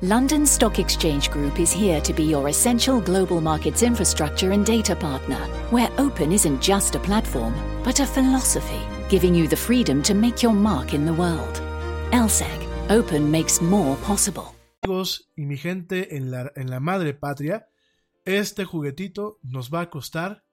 London 0.00 0.46
Stock 0.46 0.78
Exchange 0.78 1.30
Group 1.30 1.58
is 1.58 1.72
here 1.72 2.00
to 2.00 2.12
be 2.12 2.22
your 2.22 2.48
essential 2.48 3.00
global 3.00 3.40
markets 3.40 3.82
infrastructure 3.82 4.52
and 4.52 4.64
data 4.64 4.94
partner, 4.94 5.40
where 5.70 5.90
open 5.98 6.32
isn't 6.32 6.60
just 6.60 6.94
a 6.94 7.00
platform, 7.00 7.54
but 7.84 8.00
a 8.00 8.06
philosophy, 8.06 8.80
giving 9.08 9.34
you 9.34 9.48
the 9.48 9.56
freedom 9.56 10.02
to 10.02 10.14
make 10.14 10.40
your 10.40 10.54
mark 10.54 10.94
in 10.94 11.04
the 11.04 11.12
world. 11.12 11.60
LSEG, 12.12 12.68
open 12.90 13.30
makes 13.30 13.60
more 13.60 13.96
possible. 14.06 14.54
Amigos 14.84 15.28
y 15.36 15.46
mi 15.46 15.56
gente 15.56 16.16
en 16.16 16.30
la, 16.30 16.52
en 16.54 16.70
la 16.70 16.80
madre 16.80 17.12
patria, 17.14 17.66
Este 18.28 18.66
juguetito 18.66 19.38
nos 19.42 19.70
va 19.70 19.80
a 19.80 19.90
costar 19.90 20.44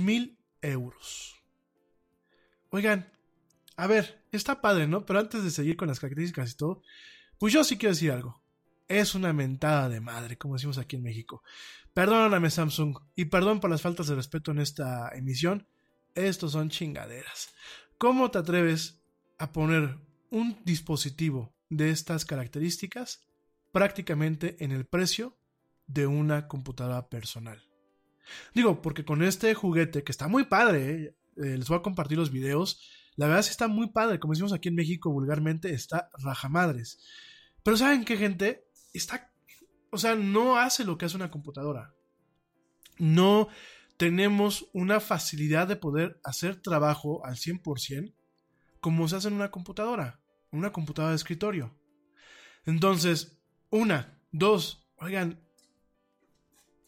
mil 0.00 0.36
euros. 0.62 1.31
Oigan, 2.74 3.12
a 3.76 3.86
ver, 3.86 4.24
está 4.32 4.60
padre, 4.60 4.88
¿no? 4.88 5.06
Pero 5.06 5.20
antes 5.20 5.44
de 5.44 5.50
seguir 5.50 5.76
con 5.76 5.88
las 5.88 6.00
características 6.00 6.52
y 6.52 6.56
todo, 6.56 6.82
pues 7.38 7.52
yo 7.52 7.62
sí 7.64 7.78
quiero 7.78 7.94
decir 7.94 8.10
algo. 8.10 8.42
Es 8.88 9.14
una 9.14 9.32
mentada 9.32 9.88
de 9.88 10.00
madre, 10.00 10.36
como 10.36 10.54
decimos 10.54 10.78
aquí 10.78 10.96
en 10.96 11.02
México. 11.02 11.42
Perdóname 11.94 12.50
Samsung 12.50 12.98
y 13.14 13.26
perdón 13.26 13.60
por 13.60 13.70
las 13.70 13.82
faltas 13.82 14.08
de 14.08 14.14
respeto 14.14 14.50
en 14.50 14.58
esta 14.58 15.10
emisión. 15.14 15.68
Estos 16.14 16.52
son 16.52 16.70
chingaderas. 16.70 17.54
¿Cómo 17.98 18.30
te 18.30 18.38
atreves 18.38 19.00
a 19.38 19.52
poner 19.52 19.98
un 20.30 20.58
dispositivo 20.64 21.54
de 21.68 21.90
estas 21.90 22.24
características 22.24 23.20
prácticamente 23.72 24.56
en 24.60 24.72
el 24.72 24.86
precio 24.86 25.36
de 25.86 26.06
una 26.06 26.48
computadora 26.48 27.08
personal. 27.08 27.62
Digo, 28.54 28.80
porque 28.80 29.04
con 29.04 29.22
este 29.22 29.54
juguete, 29.54 30.04
que 30.04 30.12
está 30.12 30.28
muy 30.28 30.44
padre, 30.44 30.90
eh, 30.90 31.16
eh, 31.36 31.56
les 31.58 31.68
voy 31.68 31.78
a 31.78 31.82
compartir 31.82 32.18
los 32.18 32.30
videos, 32.30 32.88
la 33.16 33.26
verdad 33.26 33.42
sí 33.42 33.50
está 33.50 33.68
muy 33.68 33.88
padre, 33.88 34.18
como 34.18 34.32
decimos 34.32 34.52
aquí 34.52 34.68
en 34.68 34.74
México 34.74 35.10
vulgarmente, 35.10 35.72
está 35.72 36.10
rajamadres. 36.18 36.98
Pero 37.62 37.76
¿saben 37.76 38.04
qué, 38.04 38.16
gente? 38.16 38.66
Está, 38.92 39.32
o 39.90 39.98
sea, 39.98 40.14
no 40.14 40.56
hace 40.58 40.84
lo 40.84 40.96
que 40.96 41.04
hace 41.04 41.16
una 41.16 41.30
computadora. 41.30 41.94
No 42.98 43.48
tenemos 43.96 44.68
una 44.72 45.00
facilidad 45.00 45.68
de 45.68 45.76
poder 45.76 46.20
hacer 46.24 46.60
trabajo 46.60 47.24
al 47.24 47.36
100% 47.36 48.14
como 48.80 49.06
se 49.06 49.14
hace 49.14 49.28
en 49.28 49.34
una 49.34 49.52
computadora, 49.52 50.20
una 50.50 50.72
computadora 50.72 51.10
de 51.10 51.16
escritorio. 51.16 51.72
Entonces, 52.66 53.38
una, 53.70 54.18
dos, 54.32 54.88
oigan, 54.96 55.40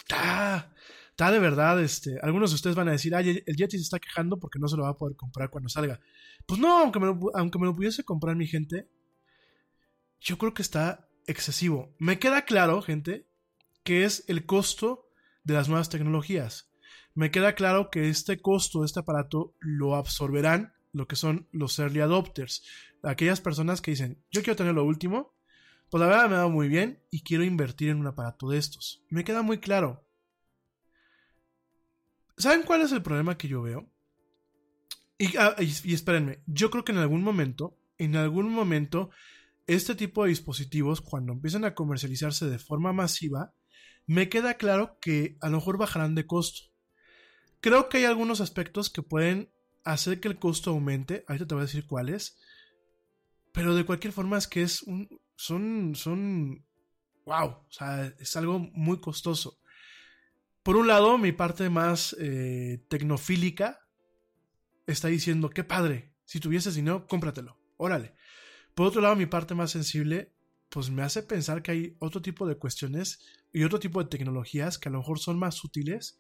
está, 0.01 0.75
está 1.15 1.31
de 1.31 1.39
verdad, 1.39 1.81
este, 1.81 2.19
algunos 2.23 2.51
de 2.51 2.57
ustedes 2.57 2.74
van 2.74 2.89
a 2.89 2.91
decir, 2.91 3.15
ay, 3.15 3.41
el 3.47 3.57
Yeti 3.57 3.77
se 3.77 3.85
está 3.85 4.01
quejando 4.01 4.41
porque 4.41 4.59
no 4.59 4.66
se 4.66 4.77
lo 4.77 4.82
va 4.82 4.89
a 4.89 4.97
poder 4.97 5.16
comprar 5.16 5.49
cuando 5.49 5.69
salga. 5.69 6.01
Pues 6.45 6.59
no, 6.59 6.81
aunque 6.81 6.99
me 6.99 7.07
lo, 7.07 7.20
aunque 7.35 7.59
me 7.61 7.66
lo 7.66 7.77
pudiese 7.77 8.03
comprar 8.03 8.35
mi 8.35 8.49
gente, 8.49 8.89
yo 10.20 10.39
creo 10.39 10.55
que 10.55 10.62
está 10.62 11.09
excesivo. 11.28 11.95
Me 12.01 12.19
queda 12.19 12.45
claro, 12.45 12.82
gente, 12.82 13.28
que 13.85 14.05
es 14.05 14.24
el 14.27 14.45
costo 14.45 15.09
de 15.45 15.55
las 15.55 15.69
nuevas 15.69 15.89
tecnologías. 15.89 16.69
Me 17.15 17.31
queda 17.31 17.55
claro 17.55 17.91
que 17.91 18.09
este 18.09 18.41
costo 18.41 18.81
de 18.81 18.86
este 18.86 18.99
aparato 18.99 19.55
lo 19.61 19.95
absorberán 19.95 20.73
lo 20.91 21.07
que 21.07 21.15
son 21.15 21.47
los 21.53 21.78
early 21.78 22.01
adopters, 22.01 22.65
aquellas 23.05 23.41
personas 23.41 23.81
que 23.81 23.93
dicen, 23.93 24.20
yo 24.32 24.43
quiero 24.43 24.57
tener 24.57 24.74
lo 24.74 24.85
último, 24.85 25.32
pues 25.91 26.01
la 26.01 26.09
verdad 26.09 26.28
me 26.28 26.36
va 26.36 26.49
muy 26.49 26.69
bien 26.69 27.05
y 27.12 27.23
quiero 27.23 27.45
invertir 27.45 27.91
en 27.91 27.99
un 27.99 28.07
aparato 28.09 28.49
de 28.49 28.59
estos. 28.59 29.05
Me 29.11 29.23
queda 29.23 29.43
muy 29.43 29.59
claro. 29.59 30.04
¿Saben 32.36 32.62
cuál 32.62 32.82
es 32.82 32.93
el 32.93 33.02
problema 33.02 33.39
que 33.39 33.48
yo 33.48 33.62
veo? 33.62 33.90
Ah, 35.39 35.56
y, 35.61 35.94
espérenme, 35.94 36.43
yo 36.47 36.70
creo 36.70 36.85
que 36.85 36.93
en 36.93 36.98
algún 36.98 37.23
momento, 37.23 37.78
en 37.98 38.16
algún 38.16 38.51
momento, 38.51 39.11
este 39.66 39.94
tipo 39.94 40.24
de 40.24 40.31
dispositivos, 40.31 41.01
cuando 41.01 41.32
empiecen 41.32 41.65
a 41.65 41.74
comercializarse 41.74 42.47
de 42.47 42.59
forma 42.59 42.93
masiva, 42.93 43.55
me 44.06 44.28
queda 44.28 44.55
claro 44.55 44.98
que 45.01 45.36
a 45.40 45.48
lo 45.48 45.59
mejor 45.59 45.78
bajarán 45.78 46.15
de 46.15 46.27
costo. 46.27 46.70
Creo 47.61 47.89
que 47.89 47.98
hay 47.98 48.05
algunos 48.05 48.40
aspectos 48.40 48.90
que 48.90 49.02
pueden 49.02 49.51
hacer 49.85 50.20
que 50.20 50.28
el 50.28 50.39
costo 50.39 50.70
aumente. 50.70 51.24
Ahorita 51.28 51.47
te 51.47 51.55
voy 51.55 51.62
a 51.62 51.66
decir 51.66 51.86
cuáles. 51.86 52.36
Pero 53.52 53.74
de 53.74 53.86
cualquier 53.86 54.12
forma 54.12 54.36
es 54.36 54.48
que 54.48 54.62
es 54.62 54.82
un, 54.82 55.09
son, 55.36 55.94
son, 55.94 56.65
wow, 57.24 57.47
o 57.47 57.66
sea, 57.70 58.12
es 58.19 58.36
algo 58.36 58.59
muy 58.59 59.01
costoso. 59.01 59.59
Por 60.65 60.77
un 60.77 60.89
lado, 60.89 61.19
mi 61.19 61.31
parte 61.32 61.69
más 61.69 62.16
eh, 62.19 62.82
tecnofílica 62.89 63.86
está 64.86 65.09
diciendo, 65.09 65.51
qué 65.51 65.62
padre, 65.62 66.15
si 66.24 66.41
tuvieses 66.41 66.74
dinero, 66.74 67.07
cómpratelo, 67.07 67.59
órale. 67.77 68.15
Por 68.74 68.86
otro 68.86 69.03
lado, 69.03 69.15
mi 69.15 69.27
parte 69.27 69.55
más 69.55 69.70
sensible, 69.70 70.32
pues 70.70 70.91
me 70.91 71.03
hace 71.03 71.23
pensar 71.23 71.62
que 71.62 71.70
hay 71.70 71.97
otro 71.99 72.23
tipo 72.23 72.47
de 72.47 72.57
cuestiones 72.57 73.20
y 73.53 73.62
otro 73.62 73.78
tipo 73.78 74.03
de 74.03 74.09
tecnologías 74.09 74.78
que 74.78 74.89
a 74.89 74.93
lo 74.93 74.99
mejor 74.99 75.19
son 75.19 75.39
más 75.39 75.62
útiles 75.62 76.19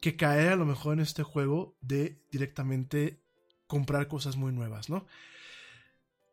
que 0.00 0.16
caer 0.16 0.52
a 0.52 0.56
lo 0.56 0.64
mejor 0.64 0.94
en 0.94 1.00
este 1.00 1.22
juego 1.22 1.76
de 1.82 2.18
directamente 2.30 3.20
comprar 3.66 4.08
cosas 4.08 4.36
muy 4.36 4.52
nuevas, 4.52 4.88
¿no? 4.88 5.06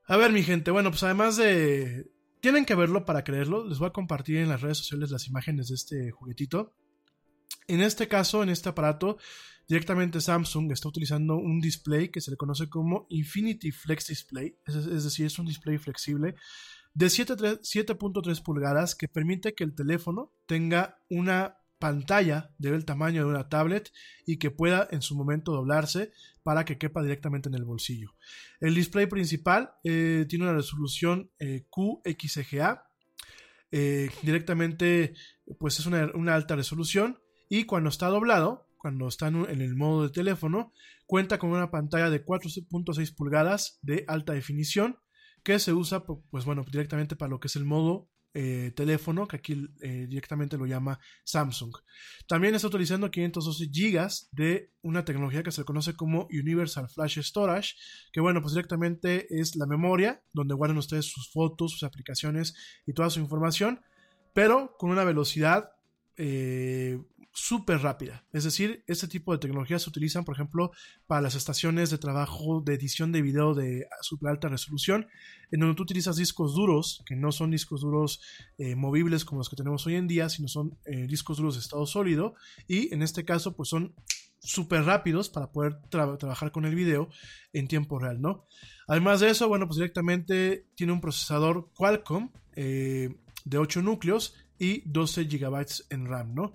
A 0.05 0.15
ver, 0.15 0.31
mi 0.31 0.43
gente, 0.43 0.71
bueno, 0.71 0.91
pues 0.91 1.03
además 1.03 1.35
de... 1.35 2.09
Tienen 2.39 2.63
que 2.63 2.75
verlo 2.75 3.03
para 3.03 3.25
creerlo, 3.25 3.67
les 3.67 3.79
voy 3.79 3.89
a 3.89 3.93
compartir 3.93 4.37
en 4.37 4.47
las 4.47 4.61
redes 4.61 4.77
sociales 4.77 5.11
las 5.11 5.27
imágenes 5.27 5.67
de 5.67 5.75
este 5.75 6.11
juguetito. 6.11 6.73
En 7.67 7.81
este 7.81 8.07
caso, 8.07 8.43
en 8.43 8.49
este 8.49 8.69
aparato, 8.69 9.17
directamente 9.67 10.21
Samsung 10.21 10.71
está 10.71 10.87
utilizando 10.87 11.35
un 11.35 11.59
display 11.59 12.09
que 12.09 12.21
se 12.21 12.31
le 12.31 12.37
conoce 12.37 12.69
como 12.69 13.07
Infinity 13.09 13.71
Flex 13.71 14.07
Display, 14.07 14.57
es, 14.65 15.03
decir, 15.03 15.25
es 15.25 15.37
un 15.37 15.45
display 15.45 15.77
flexible 15.77 16.35
de 16.93 17.07
7.3 17.07 18.41
pulgadas 18.41 18.95
que 18.95 19.07
permite 19.07 19.53
que 19.53 19.63
el 19.63 19.75
teléfono 19.75 20.33
tenga 20.47 20.99
una 21.09 21.57
pantalla 21.77 22.49
del 22.57 22.85
tamaño 22.85 23.23
de 23.23 23.29
una 23.29 23.49
tablet 23.49 23.91
y 24.25 24.37
que 24.37 24.49
pueda 24.49 24.87
en 24.89 25.01
su 25.03 25.15
momento 25.15 25.51
doblarse 25.51 26.11
para 26.41 26.65
que 26.65 26.77
quepa 26.77 27.03
directamente 27.03 27.49
en 27.49 27.55
el 27.55 27.65
bolsillo. 27.65 28.15
El 28.59 28.73
display 28.73 29.05
principal 29.05 29.73
eh, 29.83 30.25
tiene 30.27 30.45
una 30.45 30.55
resolución 30.55 31.29
eh, 31.37 31.67
QXGA, 31.69 32.89
eh, 33.69 34.09
directamente 34.23 35.13
pues 35.59 35.79
es 35.79 35.85
una, 35.85 36.33
alta 36.33 36.55
resolución 36.55 37.19
y 37.49 37.65
cuando 37.65 37.89
está 37.89 38.07
doblado, 38.07 38.67
cuando 38.77 39.07
está 39.07 39.27
en 39.27 39.61
el 39.61 39.75
modo 39.75 40.03
de 40.03 40.09
teléfono, 40.09 40.73
cuenta 41.05 41.39
con 41.39 41.49
una 41.51 41.71
pantalla 41.71 42.09
de 42.09 42.23
4.6 42.23 43.15
pulgadas 43.15 43.79
de 43.81 44.05
alta 44.07 44.33
definición 44.33 44.99
que 45.43 45.59
se 45.59 45.73
usa 45.73 46.03
pues 46.05 46.45
bueno 46.45 46.65
directamente 46.69 47.15
para 47.15 47.29
lo 47.29 47.39
que 47.39 47.47
es 47.47 47.55
el 47.55 47.65
modo 47.65 48.09
eh, 48.33 48.71
teléfono, 48.75 49.27
que 49.27 49.37
aquí 49.37 49.67
eh, 49.81 50.05
directamente 50.07 50.57
lo 50.57 50.67
llama 50.67 50.99
Samsung. 51.23 51.73
También 52.27 52.53
está 52.53 52.67
utilizando 52.67 53.09
512 53.09 53.65
GB 53.65 54.09
de 54.31 54.73
una 54.83 55.05
tecnología 55.05 55.41
que 55.41 55.51
se 55.51 55.63
conoce 55.63 55.95
como 55.95 56.27
Universal 56.29 56.87
Flash 56.87 57.19
Storage, 57.21 57.75
que 58.11 58.21
bueno, 58.21 58.41
pues 58.41 58.53
directamente 58.53 59.25
es 59.39 59.55
la 59.55 59.65
memoria 59.65 60.21
donde 60.33 60.53
guardan 60.53 60.77
ustedes 60.77 61.05
sus 61.05 61.31
fotos, 61.31 61.71
sus 61.71 61.83
aplicaciones 61.83 62.53
y 62.85 62.93
toda 62.93 63.09
su 63.09 63.19
información, 63.21 63.81
pero 64.33 64.75
con 64.77 64.91
una 64.91 65.03
velocidad 65.03 65.71
eh, 66.17 66.99
súper 67.37 67.81
rápida. 67.81 68.25
Es 68.33 68.45
decir, 68.45 68.83
este 68.87 69.07
tipo 69.07 69.31
de 69.31 69.37
tecnologías 69.37 69.83
se 69.83 69.89
utilizan, 69.89 70.25
por 70.25 70.33
ejemplo, 70.33 70.71
para 71.05 71.21
las 71.21 71.35
estaciones 71.35 71.91
de 71.91 71.99
trabajo 71.99 72.63
de 72.65 72.73
edición 72.73 73.11
de 73.11 73.21
video 73.21 73.53
de 73.53 73.85
super 74.01 74.31
alta 74.31 74.49
resolución, 74.49 75.07
en 75.51 75.59
donde 75.59 75.75
tú 75.75 75.83
utilizas 75.83 76.15
discos 76.15 76.55
duros, 76.55 77.03
que 77.05 77.15
no 77.15 77.31
son 77.31 77.51
discos 77.51 77.81
duros 77.81 78.21
eh, 78.57 78.75
movibles 78.75 79.23
como 79.23 79.39
los 79.39 79.49
que 79.49 79.55
tenemos 79.55 79.85
hoy 79.85 79.95
en 79.95 80.07
día, 80.07 80.29
sino 80.29 80.47
son 80.47 80.79
eh, 80.85 81.05
discos 81.07 81.37
duros 81.37 81.53
de 81.53 81.61
estado 81.61 81.85
sólido, 81.85 82.33
y 82.67 82.91
en 82.91 83.03
este 83.03 83.23
caso, 83.23 83.55
pues 83.55 83.69
son 83.69 83.93
súper 84.39 84.85
rápidos 84.85 85.29
para 85.29 85.51
poder 85.51 85.77
trabajar 85.89 86.51
con 86.51 86.65
el 86.65 86.73
video 86.73 87.09
en 87.53 87.67
tiempo 87.67 87.99
real, 87.99 88.19
¿no? 88.19 88.47
Además 88.87 89.19
de 89.19 89.29
eso, 89.29 89.47
bueno, 89.47 89.67
pues 89.67 89.77
directamente 89.77 90.65
tiene 90.73 90.93
un 90.93 91.01
procesador 91.01 91.69
Qualcomm 91.75 92.31
de 92.55 93.57
8 93.57 93.81
núcleos 93.81 94.33
y 94.59 94.81
12 94.89 95.25
GB 95.25 95.65
en 95.89 96.05
RAM, 96.05 96.33
¿no? 96.33 96.53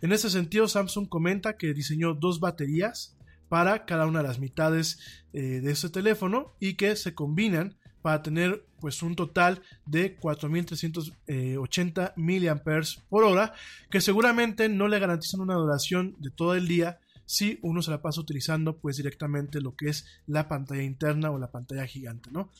En 0.00 0.12
ese 0.12 0.30
sentido, 0.30 0.68
Samsung 0.68 1.08
comenta 1.08 1.56
que 1.56 1.74
diseñó 1.74 2.14
dos 2.14 2.40
baterías 2.40 3.16
para 3.48 3.84
cada 3.84 4.06
una 4.06 4.22
de 4.22 4.28
las 4.28 4.38
mitades 4.38 4.98
eh, 5.32 5.60
de 5.60 5.70
ese 5.72 5.90
teléfono 5.90 6.56
y 6.58 6.74
que 6.74 6.96
se 6.96 7.14
combinan 7.14 7.76
para 8.00 8.22
tener 8.22 8.66
pues 8.80 9.02
un 9.02 9.14
total 9.14 9.62
de 9.86 10.16
4380 10.16 12.14
mAh 12.16 12.62
por 13.08 13.24
hora 13.24 13.54
que 13.90 14.00
seguramente 14.00 14.68
no 14.68 14.88
le 14.88 14.98
garantizan 14.98 15.40
una 15.40 15.54
duración 15.54 16.16
de 16.18 16.30
todo 16.30 16.56
el 16.56 16.66
día 16.66 16.98
si 17.26 17.58
uno 17.62 17.80
se 17.80 17.92
la 17.92 18.02
pasa 18.02 18.20
utilizando 18.20 18.76
pues 18.78 18.96
directamente 18.96 19.60
lo 19.60 19.76
que 19.76 19.88
es 19.88 20.04
la 20.26 20.48
pantalla 20.48 20.82
interna 20.82 21.30
o 21.30 21.38
la 21.38 21.50
pantalla 21.50 21.86
gigante, 21.86 22.30
¿no? 22.32 22.50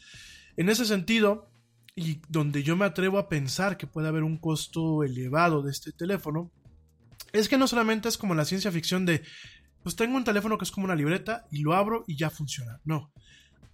En 0.56 0.68
ese 0.68 0.84
sentido, 0.84 1.50
y 1.94 2.20
donde 2.28 2.62
yo 2.62 2.76
me 2.76 2.84
atrevo 2.84 3.18
a 3.18 3.28
pensar 3.28 3.76
que 3.76 3.86
puede 3.86 4.08
haber 4.08 4.22
un 4.22 4.38
costo 4.38 5.04
elevado 5.04 5.62
de 5.62 5.70
este 5.70 5.92
teléfono, 5.92 6.50
es 7.32 7.48
que 7.48 7.58
no 7.58 7.66
solamente 7.66 8.08
es 8.08 8.18
como 8.18 8.34
la 8.34 8.44
ciencia 8.44 8.72
ficción 8.72 9.04
de, 9.04 9.22
pues 9.82 9.96
tengo 9.96 10.16
un 10.16 10.24
teléfono 10.24 10.58
que 10.58 10.64
es 10.64 10.70
como 10.70 10.84
una 10.84 10.94
libreta 10.94 11.46
y 11.50 11.62
lo 11.62 11.74
abro 11.74 12.04
y 12.06 12.16
ya 12.16 12.30
funciona. 12.30 12.80
No, 12.84 13.12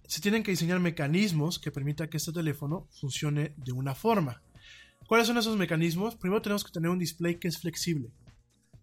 se 0.07 0.21
tienen 0.21 0.43
que 0.43 0.51
diseñar 0.51 0.79
mecanismos 0.79 1.59
que 1.59 1.71
permitan 1.71 2.09
que 2.09 2.17
este 2.17 2.33
teléfono 2.33 2.87
funcione 2.99 3.53
de 3.57 3.71
una 3.71 3.95
forma. 3.95 4.41
¿Cuáles 5.07 5.27
son 5.27 5.37
esos 5.37 5.57
mecanismos? 5.57 6.15
Primero 6.15 6.41
tenemos 6.41 6.63
que 6.63 6.71
tener 6.71 6.89
un 6.89 6.99
display 6.99 7.39
que 7.39 7.47
es 7.47 7.57
flexible. 7.57 8.11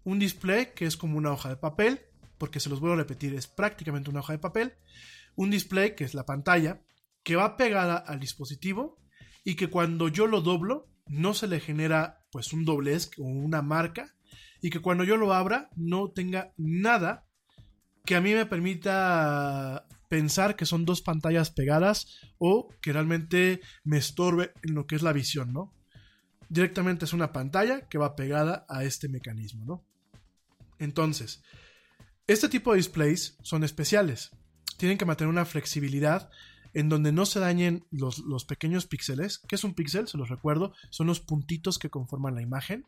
Un 0.04 0.18
display 0.18 0.72
que 0.74 0.86
es 0.86 0.96
como 0.96 1.18
una 1.18 1.32
hoja 1.32 1.48
de 1.48 1.56
papel, 1.56 2.00
porque 2.38 2.60
se 2.60 2.68
los 2.68 2.80
voy 2.80 2.92
a 2.92 2.96
repetir, 2.96 3.34
es 3.34 3.46
prácticamente 3.46 4.10
una 4.10 4.20
hoja 4.20 4.32
de 4.32 4.38
papel. 4.38 4.74
Un 5.34 5.50
display 5.50 5.94
que 5.94 6.04
es 6.04 6.14
la 6.14 6.24
pantalla, 6.24 6.80
que 7.22 7.36
va 7.36 7.56
pegada 7.56 7.96
al 7.96 8.20
dispositivo 8.20 8.98
y 9.46 9.54
que 9.54 9.70
cuando 9.70 10.08
yo 10.08 10.26
lo 10.26 10.40
doblo 10.40 10.88
no 11.06 11.32
se 11.32 11.46
le 11.46 11.60
genera 11.60 12.18
pues 12.32 12.52
un 12.52 12.64
doblez 12.64 13.10
o 13.16 13.22
una 13.22 13.62
marca 13.62 14.12
y 14.60 14.70
que 14.70 14.80
cuando 14.80 15.04
yo 15.04 15.16
lo 15.16 15.32
abra 15.32 15.70
no 15.76 16.10
tenga 16.10 16.52
nada 16.56 17.24
que 18.04 18.16
a 18.16 18.20
mí 18.20 18.34
me 18.34 18.44
permita 18.44 19.86
pensar 20.08 20.56
que 20.56 20.66
son 20.66 20.84
dos 20.84 21.00
pantallas 21.00 21.52
pegadas 21.52 22.18
o 22.38 22.68
que 22.82 22.92
realmente 22.92 23.60
me 23.84 23.98
estorbe 23.98 24.52
en 24.64 24.74
lo 24.74 24.88
que 24.88 24.96
es 24.96 25.02
la 25.02 25.12
visión, 25.12 25.52
¿no? 25.52 25.72
Directamente 26.48 27.04
es 27.04 27.12
una 27.12 27.32
pantalla 27.32 27.88
que 27.88 27.98
va 27.98 28.16
pegada 28.16 28.66
a 28.68 28.82
este 28.82 29.08
mecanismo, 29.08 29.64
¿no? 29.64 29.84
Entonces, 30.80 31.44
este 32.26 32.48
tipo 32.48 32.72
de 32.72 32.78
displays 32.78 33.38
son 33.42 33.62
especiales. 33.62 34.30
Tienen 34.76 34.98
que 34.98 35.04
mantener 35.04 35.30
una 35.30 35.44
flexibilidad 35.44 36.30
en 36.76 36.90
donde 36.90 37.10
no 37.10 37.24
se 37.24 37.40
dañen 37.40 37.86
los, 37.90 38.44
pequeños 38.44 38.86
píxeles. 38.86 39.38
¿Qué 39.48 39.54
es 39.54 39.64
un 39.64 39.72
píxel? 39.72 40.08
Se 40.08 40.18
los 40.18 40.28
recuerdo, 40.28 40.74
son 40.90 41.06
los 41.06 41.20
puntitos 41.20 41.78
que 41.78 41.88
conforman 41.88 42.34
la 42.34 42.42
imagen. 42.42 42.86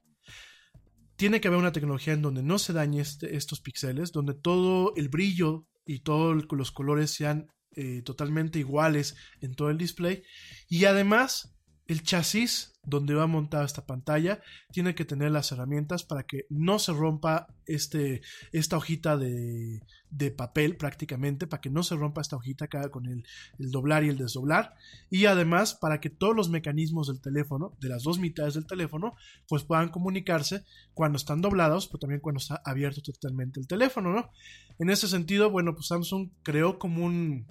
Tiene 1.17 1.41
que 1.41 1.49
haber 1.49 1.59
una 1.59 1.73
tecnología 1.73 2.13
en 2.13 2.21
donde 2.21 2.43
no 2.43 2.59
se 2.59 2.75
dañen 2.75 3.01
este, 3.01 3.35
estos 3.35 3.63
píxeles, 3.63 4.13
donde 4.13 4.35
todo 4.35 4.93
el 4.97 5.09
brillo 5.09 5.67
y 5.87 6.01
todos 6.01 6.45
los 6.51 6.71
colores 6.71 7.13
sean 7.13 7.49
eh, 7.77 8.03
totalmente 8.03 8.59
iguales 8.59 9.17
en 9.41 9.55
todo 9.55 9.71
el 9.71 9.79
display. 9.79 10.23
Y 10.69 10.85
además, 10.85 11.57
el 11.89 12.03
chasis 12.03 12.75
donde 12.85 13.15
va 13.15 13.27
montada 13.27 13.65
esta 13.65 13.87
pantalla 13.87 14.41
tiene 14.73 14.95
que 14.95 15.05
tener 15.05 15.31
las 15.31 15.53
herramientas 15.53 16.05
para 16.05 16.23
que 16.23 16.47
no 16.51 16.79
se 16.79 16.93
rompa 16.93 17.49
este, 17.67 18.21
esta 18.53 18.77
hojita 18.77 19.17
de, 19.17 19.83
de 20.11 20.31
papel 20.31 20.77
prácticamente, 20.77 21.47
para 21.47 21.61
que 21.61 21.71
no 21.71 21.83
se 21.83 21.97
rompa 21.97 22.21
esta 22.21 22.37
hojita 22.37 22.69
con 22.91 23.07
el, 23.07 23.25
el, 23.59 23.71
doblar 23.71 24.05
y 24.05 24.09
el 24.11 24.19
desdoblar. 24.19 24.75
Y 25.11 25.27
además 25.27 25.75
para 25.75 26.01
que 26.01 26.11
todos 26.11 26.37
los 26.37 26.51
mecanismos 26.51 27.09
del 27.09 27.21
teléfono, 27.21 27.75
de 27.81 27.89
las 27.89 28.03
dos 28.03 28.19
mitades 28.19 28.55
del 28.55 28.67
teléfono, 28.67 29.15
pues 29.49 29.65
puedan 29.65 29.89
comunicarse 29.89 30.65
cuando 30.93 31.17
están 31.17 31.41
doblados, 31.41 31.89
pero 31.89 32.01
también 32.01 32.21
cuando 32.21 32.39
está 32.39 32.61
abierto 32.65 33.01
totalmente 33.01 33.61
el 33.61 33.67
teléfono, 33.67 34.13
¿no? 34.13 34.31
En 34.79 34.91
ese 34.91 35.09
sentido, 35.09 35.51
bueno, 35.51 35.75
pues 35.75 35.89
Samsung 35.89 36.31
creó 36.43 36.79
como 36.79 37.05
un 37.05 37.47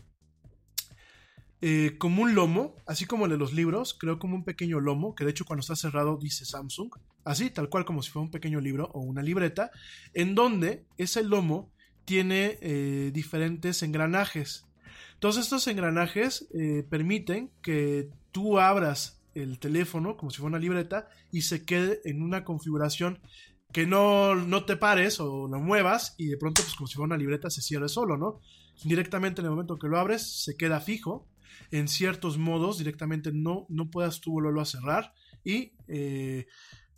eh, 1.61 1.95
como 1.97 2.21
un 2.21 2.35
lomo, 2.35 2.75
así 2.85 3.05
como 3.05 3.25
el 3.25 3.31
de 3.31 3.37
los 3.37 3.53
libros, 3.53 3.95
creo 3.99 4.19
como 4.19 4.35
un 4.35 4.43
pequeño 4.43 4.79
lomo, 4.79 5.15
que 5.15 5.25
de 5.25 5.31
hecho 5.31 5.45
cuando 5.45 5.61
está 5.61 5.75
cerrado 5.75 6.17
dice 6.17 6.45
Samsung, 6.45 6.91
así, 7.23 7.49
tal 7.49 7.69
cual 7.69 7.83
como 7.83 8.03
si 8.03 8.11
fuera 8.11 8.25
un 8.25 8.31
pequeño 8.31 8.61
libro 8.61 8.91
o 8.93 8.99
una 8.99 9.23
libreta, 9.23 9.71
en 10.13 10.35
donde 10.35 10.85
ese 10.97 11.23
lomo 11.23 11.71
tiene 12.05 12.59
eh, 12.61 13.11
diferentes 13.11 13.81
engranajes. 13.81 14.65
Todos 15.19 15.37
estos 15.37 15.67
engranajes 15.67 16.47
eh, 16.53 16.85
permiten 16.87 17.49
que 17.63 18.09
tú 18.31 18.59
abras 18.59 19.19
el 19.33 19.57
teléfono 19.57 20.15
como 20.15 20.29
si 20.29 20.37
fuera 20.37 20.49
una 20.49 20.59
libreta 20.59 21.09
y 21.31 21.41
se 21.41 21.65
quede 21.65 22.01
en 22.05 22.21
una 22.21 22.43
configuración 22.43 23.19
que 23.71 23.85
no, 23.85 24.35
no 24.35 24.65
te 24.65 24.77
pares 24.77 25.19
o 25.19 25.47
lo 25.47 25.59
muevas 25.59 26.13
y 26.17 26.27
de 26.27 26.37
pronto 26.37 26.61
pues 26.61 26.75
como 26.75 26.87
si 26.87 26.95
fuera 26.95 27.07
una 27.07 27.17
libreta 27.17 27.49
se 27.49 27.61
cierre 27.61 27.89
solo, 27.89 28.15
¿no? 28.15 28.39
Directamente 28.83 29.41
en 29.41 29.45
el 29.45 29.51
momento 29.51 29.77
que 29.77 29.87
lo 29.87 29.99
abres 29.99 30.43
se 30.43 30.55
queda 30.55 30.79
fijo 30.79 31.27
en 31.71 31.87
ciertos 31.87 32.37
modos 32.37 32.77
directamente 32.77 33.31
no, 33.31 33.65
no 33.69 33.89
puedas 33.89 34.21
tú 34.21 34.31
volverlo 34.31 34.61
a 34.61 34.65
cerrar 34.65 35.13
y 35.43 35.73
eh, 35.87 36.47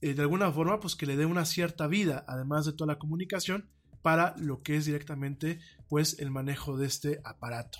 eh, 0.01 0.13
de 0.13 0.21
alguna 0.21 0.51
forma 0.51 0.79
pues 0.79 0.95
que 0.95 1.05
le 1.05 1.15
dé 1.15 1.25
una 1.25 1.45
cierta 1.45 1.87
vida 1.87 2.23
además 2.27 2.65
de 2.65 2.73
toda 2.73 2.93
la 2.93 2.99
comunicación 2.99 3.69
para 4.01 4.35
lo 4.37 4.61
que 4.61 4.77
es 4.77 4.85
directamente 4.85 5.59
pues 5.87 6.19
el 6.19 6.31
manejo 6.31 6.77
de 6.77 6.87
este 6.87 7.19
aparato. 7.23 7.79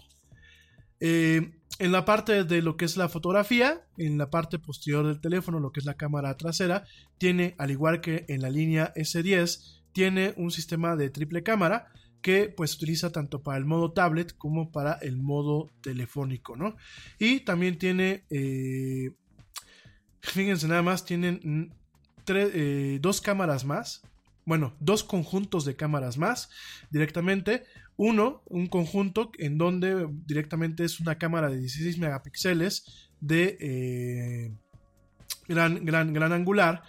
Eh, 1.00 1.54
en 1.80 1.92
la 1.94 2.04
parte 2.04 2.44
de 2.44 2.62
lo 2.62 2.76
que 2.76 2.84
es 2.84 2.98
la 2.98 3.08
fotografía, 3.08 3.86
en 3.98 4.18
la 4.18 4.30
parte 4.30 4.60
posterior 4.60 5.08
del 5.08 5.22
teléfono, 5.22 5.62
lo 5.62 5.72
que 5.72 5.80
es 5.80 5.86
la 5.86 5.96
cámara 5.96 6.36
trasera, 6.36 6.84
tiene, 7.18 7.56
al 7.58 7.72
igual 7.72 8.02
que 8.02 8.26
en 8.28 8.42
la 8.42 8.50
línea 8.50 8.94
S10, 8.96 9.80
tiene 9.94 10.34
un 10.36 10.52
sistema 10.52 10.98
de 10.98 11.10
triple 11.10 11.42
cámara 11.42 11.88
que 12.22 12.50
pues 12.50 12.76
utiliza 12.76 13.12
tanto 13.12 13.42
para 13.42 13.58
el 13.58 13.66
modo 13.66 13.92
tablet 13.92 14.36
como 14.38 14.72
para 14.72 14.94
el 15.02 15.18
modo 15.18 15.70
telefónico, 15.82 16.56
¿no? 16.56 16.76
Y 17.18 17.42
también 17.42 17.78
tiene, 17.78 18.26
eh, 18.30 19.12
fíjense 20.22 20.68
nada 20.68 20.82
más, 20.82 21.06
tienen 21.06 21.72
eh, 22.28 23.00
dos 23.02 23.22
cámaras 23.22 23.66
más, 23.66 24.02
bueno, 24.46 24.76
dos 24.80 25.04
conjuntos 25.04 25.66
de 25.66 25.76
cámaras 25.76 26.18
más 26.18 26.50
directamente. 26.90 27.64
Uno, 27.96 28.44
un 28.46 28.68
conjunto 28.68 29.32
en 29.38 29.58
donde 29.58 30.08
directamente 30.26 30.86
es 30.86 31.00
una 31.00 31.18
cámara 31.18 31.50
de 31.50 31.60
16 31.60 31.98
megapíxeles 31.98 33.10
de 33.20 33.58
eh, 33.60 34.52
gran, 35.48 35.84
gran, 35.86 36.14
gran 36.14 36.34
angular, 36.34 36.84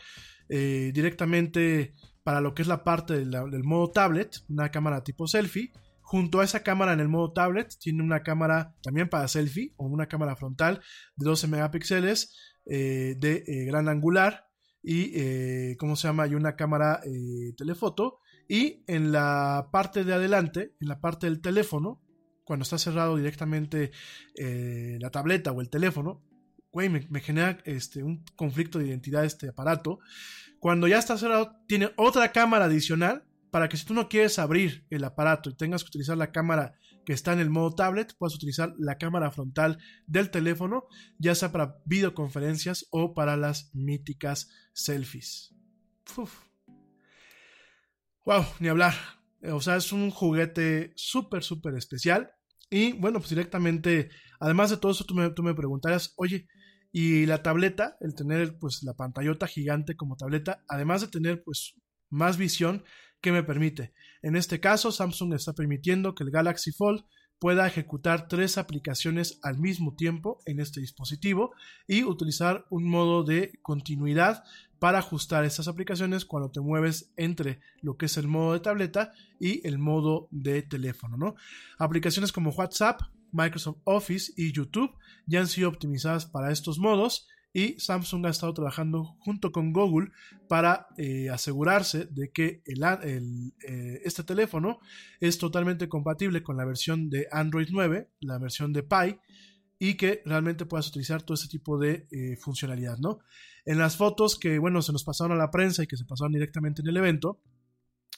directamente 0.48 1.94
para 2.22 2.40
lo 2.40 2.54
que 2.54 2.62
es 2.62 2.68
la 2.68 2.84
parte 2.84 3.24
del 3.24 3.64
modo 3.64 3.90
tablet, 3.90 4.36
una 4.48 4.70
cámara 4.70 5.02
tipo 5.02 5.26
selfie. 5.26 5.72
Junto 6.02 6.40
a 6.40 6.44
esa 6.44 6.64
cámara 6.64 6.92
en 6.92 7.00
el 7.00 7.08
modo 7.08 7.32
tablet 7.32 7.72
tiene 7.78 8.02
una 8.02 8.22
cámara 8.22 8.74
también 8.82 9.08
para 9.08 9.28
selfie 9.28 9.74
o 9.76 9.86
una 9.86 10.08
cámara 10.08 10.34
frontal 10.34 10.80
de 11.14 11.24
12 11.24 11.46
megapíxeles 11.46 12.34
eh, 12.66 13.14
de 13.18 13.44
eh, 13.46 13.64
gran 13.64 13.88
angular 13.88 14.46
y, 14.82 15.12
eh, 15.14 15.76
¿cómo 15.78 15.94
se 15.96 16.08
llama? 16.08 16.26
Y 16.26 16.34
una 16.34 16.56
cámara 16.56 17.00
telefoto. 17.56 18.18
Y 18.48 18.82
en 18.88 19.12
la 19.12 19.68
parte 19.70 20.04
de 20.04 20.14
adelante, 20.14 20.74
en 20.80 20.88
la 20.88 21.00
parte 21.00 21.26
del 21.26 21.40
teléfono, 21.40 22.02
cuando 22.44 22.64
está 22.64 22.78
cerrado 22.78 23.16
directamente 23.16 23.92
la 24.36 25.10
tableta 25.10 25.52
o 25.52 25.60
el 25.60 25.70
teléfono, 25.70 26.24
güey, 26.72 26.88
me, 26.88 27.06
me, 27.10 27.20
genera 27.20 27.58
este, 27.64 28.02
un 28.02 28.24
conflicto 28.34 28.78
de 28.78 28.88
identidad 28.88 29.24
este 29.24 29.48
aparato. 29.48 30.00
Cuando 30.60 30.86
ya 30.86 30.98
está 30.98 31.16
cerrado, 31.16 31.56
tiene 31.66 31.90
otra 31.96 32.32
cámara 32.32 32.66
adicional 32.66 33.24
para 33.50 33.68
que 33.68 33.76
si 33.76 33.86
tú 33.86 33.94
no 33.94 34.08
quieres 34.08 34.38
abrir 34.38 34.86
el 34.90 35.02
aparato 35.04 35.50
y 35.50 35.56
tengas 35.56 35.82
que 35.82 35.88
utilizar 35.88 36.16
la 36.16 36.30
cámara 36.32 36.74
que 37.04 37.14
está 37.14 37.32
en 37.32 37.40
el 37.40 37.48
modo 37.50 37.74
tablet, 37.74 38.14
puedas 38.18 38.34
utilizar 38.34 38.74
la 38.78 38.98
cámara 38.98 39.30
frontal 39.30 39.78
del 40.06 40.30
teléfono, 40.30 40.84
ya 41.18 41.34
sea 41.34 41.50
para 41.50 41.78
videoconferencias 41.86 42.86
o 42.90 43.14
para 43.14 43.38
las 43.38 43.74
míticas 43.74 44.50
selfies. 44.74 45.54
Wow, 48.26 48.44
ni 48.60 48.68
hablar. 48.68 48.94
O 49.42 49.62
sea, 49.62 49.76
es 49.76 49.92
un 49.92 50.10
juguete 50.10 50.92
súper, 50.94 51.42
súper 51.42 51.74
especial. 51.74 52.30
Y 52.68 52.92
bueno, 52.92 53.18
pues 53.18 53.30
directamente, 53.30 54.10
además 54.38 54.68
de 54.70 54.76
todo 54.76 54.92
eso, 54.92 55.04
tú 55.04 55.14
me, 55.14 55.30
tú 55.30 55.42
me 55.42 55.54
preguntarías, 55.54 56.12
oye, 56.16 56.46
y 56.92 57.26
la 57.26 57.42
tableta, 57.42 57.96
el 58.00 58.14
tener 58.14 58.58
pues 58.58 58.82
la 58.82 58.94
pantallota 58.94 59.46
gigante 59.46 59.96
como 59.96 60.16
tableta, 60.16 60.64
además 60.68 61.00
de 61.00 61.08
tener 61.08 61.42
pues 61.42 61.74
más 62.08 62.36
visión, 62.36 62.84
que 63.20 63.32
me 63.32 63.42
permite? 63.42 63.92
En 64.22 64.36
este 64.36 64.60
caso, 64.60 64.92
Samsung 64.92 65.34
está 65.34 65.52
permitiendo 65.52 66.14
que 66.14 66.24
el 66.24 66.30
Galaxy 66.30 66.72
Fold 66.72 67.04
pueda 67.38 67.66
ejecutar 67.66 68.28
tres 68.28 68.58
aplicaciones 68.58 69.38
al 69.42 69.58
mismo 69.58 69.94
tiempo 69.94 70.40
en 70.44 70.60
este 70.60 70.80
dispositivo 70.80 71.52
y 71.88 72.04
utilizar 72.04 72.66
un 72.68 72.88
modo 72.88 73.24
de 73.24 73.58
continuidad 73.62 74.44
para 74.78 74.98
ajustar 74.98 75.44
estas 75.44 75.66
aplicaciones 75.66 76.24
cuando 76.24 76.50
te 76.50 76.60
mueves 76.60 77.12
entre 77.16 77.60
lo 77.80 77.96
que 77.96 78.06
es 78.06 78.16
el 78.18 78.28
modo 78.28 78.52
de 78.52 78.60
tableta 78.60 79.12
y 79.38 79.66
el 79.66 79.78
modo 79.78 80.28
de 80.30 80.62
teléfono, 80.62 81.16
¿no? 81.16 81.34
Aplicaciones 81.78 82.30
como 82.30 82.50
WhatsApp, 82.50 83.00
Microsoft 83.32 83.78
Office 83.84 84.32
y 84.36 84.52
YouTube 84.52 84.92
ya 85.26 85.40
han 85.40 85.48
sido 85.48 85.68
optimizadas 85.68 86.26
para 86.26 86.52
estos 86.52 86.78
modos 86.78 87.26
y 87.52 87.78
Samsung 87.80 88.26
ha 88.26 88.30
estado 88.30 88.54
trabajando 88.54 89.16
junto 89.18 89.50
con 89.50 89.72
Google 89.72 90.10
para 90.48 90.86
eh, 90.96 91.30
asegurarse 91.30 92.06
de 92.06 92.30
que 92.30 92.62
eh, 92.64 94.00
este 94.04 94.22
teléfono 94.22 94.78
es 95.18 95.38
totalmente 95.38 95.88
compatible 95.88 96.42
con 96.42 96.56
la 96.56 96.64
versión 96.64 97.10
de 97.10 97.26
Android 97.32 97.68
9, 97.70 98.08
la 98.20 98.38
versión 98.38 98.72
de 98.72 98.84
Pie, 98.84 99.18
y 99.78 99.94
que 99.94 100.22
realmente 100.24 100.66
puedas 100.66 100.88
utilizar 100.88 101.22
todo 101.22 101.34
este 101.34 101.48
tipo 101.48 101.78
de 101.78 102.06
eh, 102.12 102.36
funcionalidad, 102.36 102.98
¿no? 102.98 103.20
En 103.64 103.78
las 103.78 103.96
fotos 103.96 104.38
que, 104.38 104.58
bueno, 104.58 104.82
se 104.82 104.92
nos 104.92 105.04
pasaron 105.04 105.32
a 105.32 105.40
la 105.40 105.50
prensa 105.50 105.82
y 105.82 105.86
que 105.86 105.96
se 105.96 106.04
pasaron 106.04 106.32
directamente 106.32 106.82
en 106.82 106.88
el 106.88 106.96
evento, 106.98 107.40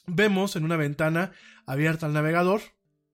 vemos 0.05 0.55
en 0.55 0.65
una 0.65 0.77
ventana 0.77 1.31
abierta 1.65 2.05
al 2.05 2.13
navegador, 2.13 2.61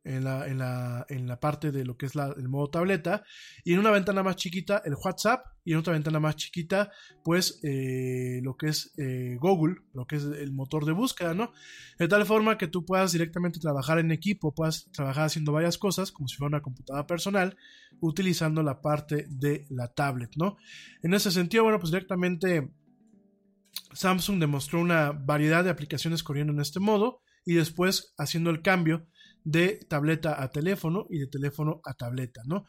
en 0.03 0.23
la, 0.23 0.47
en 0.47 0.57
la, 0.57 1.05
en 1.09 1.27
la 1.27 1.39
parte 1.39 1.71
de 1.71 1.85
lo 1.85 1.97
que 1.97 2.05
es 2.05 2.13
el 2.15 2.47
modo 2.49 2.69
tableta 2.69 3.23
y 3.63 3.73
en 3.73 3.79
una 3.79 3.91
ventana 3.91 4.23
más 4.23 4.37
chiquita 4.37 4.81
el 4.85 4.95
WhatsApp 4.95 5.45
y 5.63 5.73
en 5.73 5.79
otra 5.79 5.93
ventana 5.93 6.19
más 6.19 6.35
chiquita 6.35 6.91
pues 7.23 7.59
eh, 7.63 8.39
lo 8.41 8.55
que 8.55 8.67
es 8.67 8.93
eh, 8.97 9.37
Google, 9.39 9.75
lo 9.93 10.07
que 10.07 10.15
es 10.15 10.23
el 10.23 10.51
motor 10.53 10.85
de 10.85 10.93
búsqueda, 10.93 11.33
¿no? 11.33 11.51
De 11.97 12.07
tal 12.07 12.25
forma 12.25 12.57
que 12.57 12.67
tú 12.67 12.85
puedas 12.85 13.11
directamente 13.11 13.59
trabajar 13.59 13.99
en 13.99 14.11
equipo, 14.11 14.53
puedas 14.53 14.89
trabajar 14.91 15.25
haciendo 15.25 15.51
varias 15.51 15.77
cosas 15.77 16.11
como 16.11 16.27
si 16.27 16.37
fuera 16.37 16.49
una 16.55 16.61
computadora 16.61 17.05
personal 17.05 17.57
utilizando 17.99 18.63
la 18.63 18.81
parte 18.81 19.27
de 19.29 19.65
la 19.69 19.89
tablet, 19.89 20.31
¿no? 20.37 20.57
En 21.03 21.13
ese 21.13 21.31
sentido, 21.31 21.63
bueno, 21.63 21.79
pues 21.79 21.91
directamente 21.91 22.71
Samsung 23.93 24.39
demostró 24.39 24.79
una 24.79 25.11
variedad 25.11 25.63
de 25.63 25.69
aplicaciones 25.69 26.23
corriendo 26.23 26.53
en 26.53 26.61
este 26.61 26.79
modo 26.79 27.21
y 27.45 27.55
después 27.55 28.13
haciendo 28.17 28.49
el 28.49 28.61
cambio 28.61 29.07
de 29.43 29.79
tableta 29.87 30.41
a 30.41 30.49
teléfono 30.49 31.05
y 31.09 31.19
de 31.19 31.27
teléfono 31.27 31.81
a 31.85 31.93
tableta, 31.93 32.41
¿no? 32.45 32.65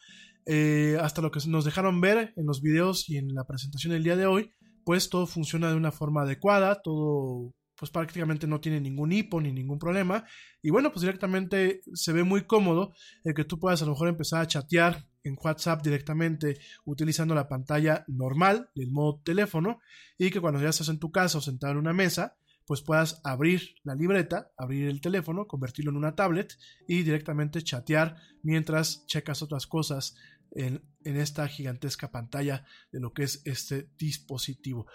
Eh, 0.47 0.98
hasta 1.01 1.22
lo 1.22 1.30
que 1.30 1.40
nos 1.47 1.64
dejaron 1.64 2.01
ver 2.01 2.32
en 2.36 2.47
los 2.47 2.62
videos 2.62 3.09
y 3.09 3.18
en 3.18 3.34
la 3.34 3.44
presentación 3.44 3.92
del 3.92 4.05
día 4.05 4.16
de 4.16 4.26
hoy, 4.26 4.52
pues 4.84 5.10
todo 5.10 5.26
funciona 5.26 5.68
de 5.68 5.76
una 5.76 5.92
forma 5.92 6.22
adecuada, 6.22 6.80
todo 6.82 7.52
pues 7.80 7.90
prácticamente 7.90 8.47
no 8.47 8.60
tiene 8.60 8.78
ningún 8.78 9.10
hipo 9.10 9.40
ni 9.40 9.52
ningún 9.52 9.78
problema. 9.78 10.26
Y 10.60 10.68
bueno, 10.68 10.92
pues 10.92 11.01
directamente 11.01 11.80
se 11.94 12.12
ve 12.12 12.24
muy 12.24 12.42
cómodo 12.42 12.92
el 13.24 13.32
que 13.32 13.47
tú 13.47 13.59
puedas 13.59 13.80
a 13.80 13.86
lo 13.86 13.92
mejor 13.92 14.09
empezar 14.09 14.42
a 14.42 14.47
chatear 14.47 15.06
en 15.24 15.36
WhatsApp 15.42 15.82
directamente 15.82 16.59
utilizando 16.84 17.34
la 17.34 17.48
pantalla 17.48 18.05
normal 18.06 18.68
del 18.74 18.90
modo 18.90 19.22
teléfono 19.24 19.80
y 20.18 20.30
que 20.30 20.40
cuando 20.42 20.60
ya 20.60 20.68
estás 20.68 20.90
en 20.90 20.98
tu 20.98 21.10
casa 21.10 21.38
o 21.38 21.40
sentado 21.40 21.72
en 21.72 21.78
una 21.78 21.94
mesa, 21.94 22.36
pues 22.70 22.82
puedas 22.82 23.20
abrir 23.24 23.74
la 23.82 23.97
libreta, 23.97 24.52
abrir 24.56 24.86
el 24.86 25.01
teléfono, 25.01 25.48
convertirlo 25.48 25.90
en 25.90 25.97
una 25.97 26.14
tablet 26.14 26.56
y 26.86 27.02
directamente 27.02 27.64
chatear 27.64 28.14
mientras 28.44 29.05
checas 29.06 29.42
otras 29.42 29.66
cosas 29.66 30.14
en, 30.52 30.80
esta 31.02 31.48
gigantesca 31.48 32.12
pantalla 32.12 32.64
de 32.92 33.01
lo 33.01 33.12
que 33.12 33.24
es 33.24 33.42
este 33.44 33.90
dispositivo. 33.98 34.86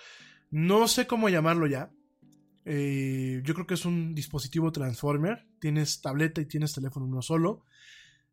No 0.51 0.87
sé 0.87 1.05
cómo 1.05 1.27
llamarlo 1.27 1.67
ya. 1.67 1.91
Eh, 2.63 3.41
yo 3.43 3.53
creo 3.53 3.67
que 3.67 3.73
es 3.73 3.83
un 3.83 4.15
dispositivo 4.15 4.71
transformer. 4.71 5.45
Tienes 5.59 5.99
tableta 5.99 6.39
y 6.39 6.45
tienes 6.45 6.71
teléfono 6.71 7.07
uno 7.07 7.21
solo. 7.21 7.65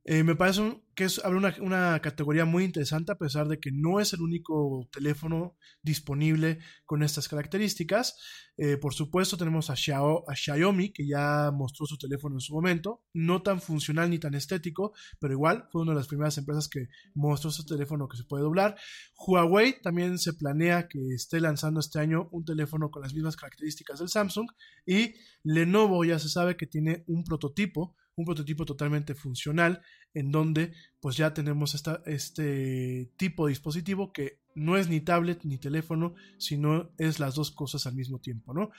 Eh, 0.04 0.24
me 0.24 0.34
parece 0.34 0.82
que 0.96 1.04
es 1.04 1.18
una, 1.18 1.54
una, 1.60 2.00
categoría 2.00 2.44
muy 2.44 2.64
interesante 2.64 3.12
a 3.12 3.18
pesar 3.18 3.46
de 3.46 3.60
que 3.60 3.70
no 3.72 4.00
es 4.00 4.12
el 4.12 4.20
único 4.20 4.88
teléfono 4.92 5.56
disponible 5.80 6.58
con 6.84 7.04
estas 7.04 7.28
características. 7.28 8.16
Eh, 8.56 8.76
por 8.76 8.94
supuesto 8.94 9.36
tenemos 9.36 9.70
a, 9.70 9.76
Xiaomi 9.76 10.92
que 10.92 11.06
ya 11.06 11.50
mostró 11.52 11.86
su 11.86 11.96
teléfono 11.98 12.36
en 12.36 12.40
su 12.40 12.52
momento, 12.52 13.04
no 13.14 13.42
tan 13.42 13.60
funcional 13.60 14.10
ni 14.10 14.18
tan 14.18 14.34
estético, 14.34 14.92
pero 15.20 15.34
igual 15.34 15.68
fue 15.70 15.82
una 15.82 15.92
de 15.92 15.98
las 15.98 16.08
primeras 16.08 16.36
empresas 16.36 16.68
que 16.68 16.88
mostró 17.14 17.52
su 17.52 17.64
teléfono 17.64 18.08
que 18.08 18.16
se 18.16 18.24
puede 18.24 18.42
doblar. 18.42 18.76
Huawei 19.16 19.80
también 19.82 20.18
se 20.18 20.34
planea 20.34 20.88
que 20.88 20.98
esté 21.14 21.40
lanzando 21.40 21.78
este 21.78 22.00
año 22.00 22.28
un 22.32 22.44
teléfono 22.44 22.90
con 22.90 23.02
las 23.02 23.14
mismas 23.14 23.36
características 23.36 24.00
del 24.00 24.08
Samsung 24.08 24.48
y 24.84 25.14
Lenovo 25.44 26.04
ya 26.04 26.18
se 26.18 26.28
sabe 26.28 26.56
que 26.56 26.66
tiene 26.66 27.04
un 27.06 27.22
prototipo 27.24 27.94
un 28.16 28.24
prototipo 28.24 28.64
totalmente 28.64 29.14
funcional 29.14 29.80
en 30.14 30.30
donde 30.30 30.72
pues 31.00 31.16
ya 31.16 31.32
tenemos 31.32 31.74
esta, 31.74 32.02
este 32.06 33.10
tipo 33.16 33.46
de 33.46 33.50
dispositivo 33.50 34.12
que 34.12 34.40
no 34.54 34.76
es 34.76 34.88
ni 34.88 35.00
tablet 35.00 35.44
ni 35.44 35.58
teléfono, 35.58 36.14
sino 36.38 36.92
es 36.98 37.18
las 37.18 37.34
dos 37.34 37.50
cosas 37.50 37.86
al 37.86 37.94
mismo 37.94 38.20
tiempo, 38.20 38.52
¿no? 38.52 38.70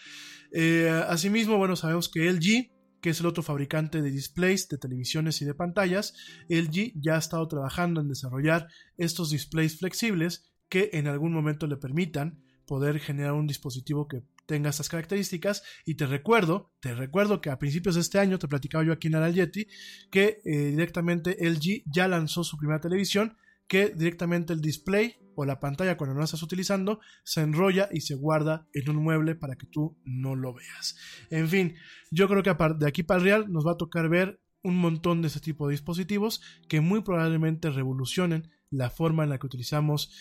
Eh, 0.52 0.90
asimismo, 1.08 1.58
bueno, 1.58 1.76
sabemos 1.76 2.10
que 2.10 2.32
LG, 2.32 2.72
que 3.02 3.10
es 3.10 3.20
el 3.20 3.26
otro 3.26 3.44
fabricante 3.44 4.02
de 4.02 4.12
displays, 4.12 4.70
de 4.70 4.78
televisiones 4.78 5.42
y 5.42 5.46
de 5.46 5.56
pantallas, 5.56 6.14
LG 6.48 6.94
ya 6.96 7.16
ha 7.16 7.20
estado 7.20 7.48
trabajando 7.48 8.02
en 8.02 8.08
desarrollar 8.08 8.68
estos 8.98 9.32
displays 9.32 9.80
flexibles 9.80 10.54
que 10.70 10.92
en 10.94 11.08
algún 11.08 11.34
momento 11.34 11.68
le 11.68 11.78
permitan 11.78 12.44
poder 12.66 13.00
generar 13.00 13.34
un 13.34 13.48
dispositivo 13.48 14.08
que 14.08 14.24
tenga 14.46 14.70
estas 14.70 14.90
características 14.90 15.64
y 15.86 15.96
te 15.96 16.06
recuerdo, 16.06 16.72
te 16.80 16.94
recuerdo 16.94 17.42
que 17.42 17.50
a 17.50 17.60
principios 17.60 17.96
de 17.96 18.02
este 18.02 18.20
año 18.20 18.40
te 18.40 18.48
platicaba 18.48 18.84
yo 18.84 18.94
aquí 18.94 19.08
en 19.08 19.16
Aral 19.16 19.34
Yeti 19.34 19.68
que 20.12 20.42
eh, 20.46 20.72
directamente 20.72 21.38
LG 21.40 21.84
ya 21.86 22.08
lanzó 22.08 22.44
su 22.44 22.58
primera 22.58 22.82
televisión 22.82 23.38
que 23.68 23.90
directamente 23.90 24.54
el 24.54 24.62
display 24.62 25.16
o 25.36 25.46
la 25.46 25.60
pantalla 25.60 25.98
cuando 25.98 26.14
no 26.14 26.20
la 26.20 26.26
estás 26.26 26.44
utilizando 26.44 27.00
se 27.24 27.42
enrolla 27.42 27.90
y 27.92 28.02
se 28.02 28.16
guarda 28.16 28.68
en 28.74 28.90
un 28.90 28.98
mueble 28.98 29.36
para 29.36 29.56
que 29.56 29.66
tú 29.66 29.98
no 30.06 30.36
lo 30.36 30.54
veas. 30.54 30.98
En 31.30 31.48
fin, 31.48 31.76
yo 32.12 32.28
creo 32.28 32.44
que 32.44 32.56
de 32.78 32.88
aquí 32.88 33.04
para 33.04 33.20
el 33.20 33.24
real 33.24 33.52
nos 33.52 33.66
va 33.66 33.72
a 33.72 33.78
tocar 33.78 34.10
ver 34.10 34.40
un 34.62 34.78
montón 34.78 35.22
de 35.22 35.28
este 35.28 35.40
tipo 35.40 35.68
de 35.68 35.74
dispositivos 35.74 36.42
que 36.68 36.82
muy 36.82 37.02
probablemente 37.02 37.70
revolucionen 37.70 38.50
la 38.70 38.90
forma 38.90 39.24
en 39.24 39.30
la 39.30 39.38
que 39.38 39.46
utilizamos 39.46 40.12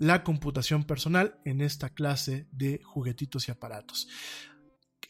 la 0.00 0.24
computación 0.24 0.84
personal 0.84 1.38
en 1.44 1.60
esta 1.60 1.90
clase 1.90 2.48
de 2.52 2.80
juguetitos 2.82 3.46
y 3.46 3.52
aparatos. 3.52 4.08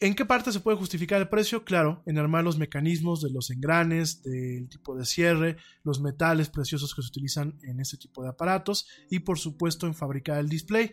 ¿En 0.03 0.15
qué 0.15 0.25
parte 0.25 0.51
se 0.51 0.61
puede 0.61 0.77
justificar 0.77 1.21
el 1.21 1.29
precio? 1.29 1.63
Claro, 1.63 2.01
en 2.07 2.17
armar 2.17 2.43
los 2.43 2.57
mecanismos 2.57 3.21
de 3.21 3.29
los 3.29 3.51
engranes, 3.51 4.23
del 4.23 4.67
tipo 4.67 4.95
de 4.95 5.05
cierre, 5.05 5.57
los 5.83 6.01
metales 6.01 6.49
preciosos 6.49 6.95
que 6.95 7.03
se 7.03 7.09
utilizan 7.09 7.59
en 7.61 7.79
este 7.79 7.97
tipo 7.97 8.23
de 8.23 8.29
aparatos 8.29 8.87
y 9.11 9.19
por 9.19 9.37
supuesto 9.37 9.85
en 9.85 9.93
fabricar 9.93 10.39
el 10.39 10.49
display. 10.49 10.91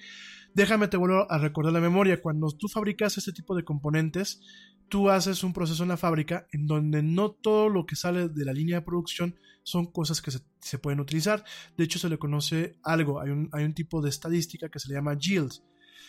Déjame 0.52 0.88
te 0.88 0.98
vuelvo 0.98 1.26
a 1.32 1.38
recordar 1.38 1.72
la 1.72 1.80
memoria, 1.80 2.20
cuando 2.20 2.48
tú 2.50 2.68
fabricas 2.68 3.16
este 3.16 3.32
tipo 3.32 3.56
de 3.56 3.64
componentes, 3.64 4.42
tú 4.90 5.08
haces 5.08 5.42
un 5.42 5.54
proceso 5.54 5.84
en 5.84 5.88
la 5.88 5.96
fábrica 5.96 6.46
en 6.52 6.66
donde 6.66 7.02
no 7.02 7.30
todo 7.30 7.70
lo 7.70 7.86
que 7.86 7.96
sale 7.96 8.28
de 8.28 8.44
la 8.44 8.52
línea 8.52 8.80
de 8.80 8.84
producción 8.84 9.36
son 9.62 9.86
cosas 9.86 10.20
que 10.20 10.32
se, 10.32 10.78
pueden 10.78 11.00
utilizar. 11.00 11.44
De 11.78 11.84
hecho, 11.84 11.98
se 11.98 12.10
le 12.10 12.18
conoce 12.18 12.78
algo, 12.82 13.22
hay 13.22 13.30
un, 13.30 13.48
hay 13.54 13.64
un 13.64 13.72
tipo 13.72 14.02
de 14.02 14.10
estadística 14.10 14.68
que 14.68 14.78
se 14.78 14.88
le 14.88 14.96
llama 14.96 15.16
yield. 15.16 15.52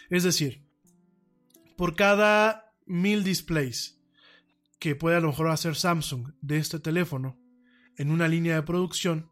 Es 0.09 0.23
decir, 0.23 0.65
por 1.77 1.95
cada 1.95 2.68
mil 2.89 3.23
displays 3.23 4.01
que 4.79 4.95
puede 4.95 5.17
a 5.17 5.19
lo 5.19 5.27
mejor 5.27 5.49
hacer 5.49 5.75
Samsung 5.75 6.33
de 6.41 6.57
este 6.57 6.79
teléfono 6.79 7.39
en 7.97 8.11
una 8.11 8.27
línea 8.27 8.55
de 8.55 8.63
producción, 8.63 9.29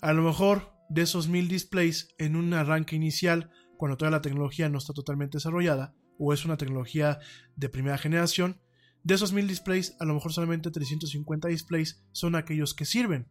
a 0.00 0.12
lo 0.12 0.22
mejor 0.22 0.72
de 0.88 1.02
esos 1.02 1.28
mil 1.28 1.48
displays 1.48 2.14
en 2.18 2.36
un 2.36 2.54
arranque 2.54 2.96
inicial, 2.96 3.50
cuando 3.76 3.96
toda 3.96 4.10
la 4.10 4.22
tecnología 4.22 4.68
no 4.68 4.78
está 4.78 4.92
totalmente 4.92 5.38
desarrollada, 5.38 5.94
o 6.18 6.32
es 6.32 6.44
una 6.44 6.56
tecnología 6.56 7.18
de 7.56 7.68
primera 7.68 7.98
generación, 7.98 8.60
de 9.02 9.14
esos 9.14 9.32
mil 9.32 9.48
displays, 9.48 9.96
a 10.00 10.04
lo 10.04 10.14
mejor 10.14 10.32
solamente 10.32 10.70
350 10.70 11.48
displays 11.48 12.04
son 12.12 12.36
aquellos 12.36 12.74
que 12.74 12.84
sirven 12.84 13.28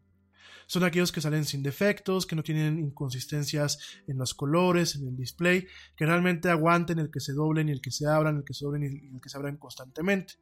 son 0.68 0.84
aquellos 0.84 1.11
que 1.11 1.22
salen 1.22 1.45
sin 1.45 1.64
defectos, 1.64 2.27
que 2.27 2.35
no 2.35 2.44
tienen 2.44 2.77
inconsistencias 2.77 3.80
en 4.06 4.18
los 4.18 4.34
colores, 4.34 4.95
en 4.95 5.07
el 5.07 5.15
display, 5.15 5.65
que 5.95 6.06
realmente 6.06 6.49
aguanten 6.49 6.99
el 6.99 7.10
que 7.10 7.22
se 7.22 7.34
doblen 7.34 7.69
y 7.69 7.72
el 7.72 7.81
que 7.81 7.89
se 7.89 8.06
abran, 8.06 8.38
el 8.38 8.44
que 8.44 8.53
se 8.53 8.65
doblen 8.65 8.84
y 8.84 9.15
el 9.15 9.22
que 9.22 9.30
se 9.30 9.38
abran 9.38 9.57
constantemente. 9.57 10.35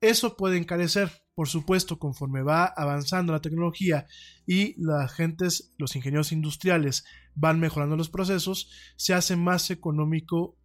Eso 0.00 0.36
puede 0.36 0.56
encarecer, 0.56 1.10
por 1.34 1.48
supuesto, 1.48 1.98
conforme 1.98 2.42
va 2.42 2.64
avanzando 2.64 3.32
la 3.32 3.40
tecnología 3.40 4.06
y 4.46 4.80
las 4.80 5.12
gentes, 5.12 5.74
los 5.76 5.96
ingenieros 5.96 6.30
industriales 6.30 7.04
van 7.34 7.58
mejorando 7.58 7.96
los 7.96 8.08
procesos, 8.08 8.70
se 8.96 9.12
hace 9.12 9.34
más 9.34 9.70
económico 9.70 10.56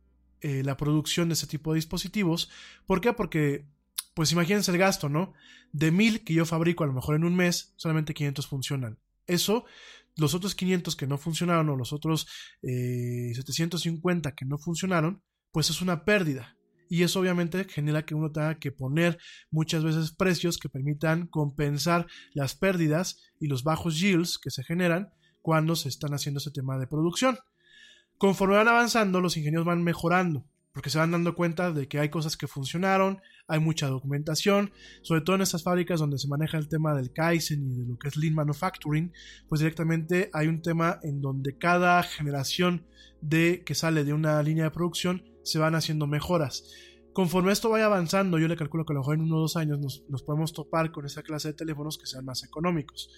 eh, 0.42 0.64
la 0.64 0.78
producción 0.78 1.30
de 1.30 1.34
ese 1.34 1.48
tipo 1.48 1.74
de 1.74 1.78
dispositivos. 1.78 2.50
¿Por 2.86 3.02
qué? 3.02 3.12
Porque 3.12 3.66
pues 4.14 4.32
imagínense 4.32 4.72
el 4.72 4.78
gasto, 4.78 5.10
¿no? 5.10 5.34
De 5.72 5.92
mil 5.92 6.24
que 6.24 6.34
yo 6.34 6.46
fabrico 6.46 6.84
a 6.84 6.88
lo 6.88 6.94
mejor 6.94 7.16
en 7.16 7.24
un 7.24 7.36
mes, 7.36 7.74
solamente 7.78 8.14
500 8.14 8.48
funcionan. 8.48 9.00
Eso, 9.28 9.66
los 10.16 10.34
otros 10.34 10.56
500 10.56 10.96
que 10.96 11.08
no 11.08 11.18
funcionaron 11.18 11.70
o 11.70 11.76
los 11.76 11.94
otros 11.94 12.28
750 12.62 14.30
eh, 14.30 14.34
que 14.36 14.46
no 14.46 14.58
funcionaron, 14.58 15.22
pues 15.52 15.70
es 15.70 15.82
una 15.82 16.06
pérdida. 16.06 16.56
Y 16.90 17.04
eso 17.04 17.20
obviamente 17.20 17.66
genera 17.66 18.04
que 18.04 18.16
uno 18.16 18.32
tenga 18.32 18.58
que 18.58 18.72
poner 18.72 19.20
muchas 19.52 19.84
veces 19.84 20.12
precios 20.12 20.58
que 20.58 20.70
permitan 20.70 21.28
compensar 21.28 22.08
las 22.34 22.56
pérdidas 22.56 23.22
y 23.40 23.48
los 23.48 23.64
bajos 23.64 24.00
yields 24.00 24.40
que 24.40 24.50
se 24.50 24.64
generan 24.64 25.14
cuando 25.44 25.76
se 25.76 25.88
están 25.88 26.16
haciendo 26.16 26.40
ese 26.40 26.52
tema 26.52 26.80
de 26.80 26.88
producción. 26.88 27.38
Conforme 28.18 28.56
van 28.56 28.68
avanzando, 28.68 29.22
los 29.22 29.38
ingenieros 29.38 29.68
van 29.68 29.84
mejorando 29.84 30.46
porque 30.74 30.90
se 30.90 30.98
van 30.98 31.12
dando 31.12 31.36
cuenta 31.36 31.72
de 31.72 31.88
que 31.88 32.00
hay 32.00 32.10
cosas 32.10 32.38
que 32.38 32.48
funcionaron, 32.48 33.22
hay 33.48 33.60
mucha 33.60 33.88
documentación, 33.88 34.72
sobre 35.02 35.22
todo 35.22 35.36
en 35.36 35.42
estas 35.42 35.64
fábricas 35.64 36.00
donde 36.00 36.20
se 36.20 36.28
maneja 36.28 36.58
el 36.58 36.70
tema 36.70 36.94
del 36.94 37.12
Kaizen 37.12 37.70
y 37.70 37.76
de 37.76 37.86
lo 37.88 37.98
que 37.98 38.08
es 38.08 38.18
Lean 38.18 38.36
Manufacturing, 38.36 39.12
pues 39.48 39.62
directamente 39.62 40.30
hay 40.34 40.48
un 40.48 40.62
tema 40.62 41.00
en 41.04 41.22
donde 41.22 41.58
cada 41.58 42.02
generación 42.04 42.86
de 43.22 43.64
que 43.66 43.76
sale 43.76 44.04
de 44.04 44.14
una 44.14 44.42
línea 44.44 44.66
de 44.66 44.72
producción 44.72 45.24
se 45.44 45.60
van 45.60 45.76
haciendo 45.76 46.08
mejoras. 46.08 46.64
Conforme 47.14 47.52
esto 47.52 47.70
vaya 47.70 47.86
avanzando, 47.86 48.38
yo 48.38 48.48
le 48.48 48.56
calculo 48.56 48.86
que 48.86 48.94
a 48.94 48.96
lo 48.96 49.02
mejor 49.02 49.16
en 49.16 49.22
uno 49.22 49.38
o 49.38 49.42
dos 49.42 49.58
años 49.58 49.80
nos, 49.80 50.24
podemos 50.24 50.54
topar 50.54 50.92
con 50.92 51.06
esa 51.06 51.24
clase 51.24 51.50
de 51.50 51.54
teléfonos 51.56 51.98
que 51.98 52.06
sean 52.06 52.24
más 52.24 52.44
económicos. 52.44 53.10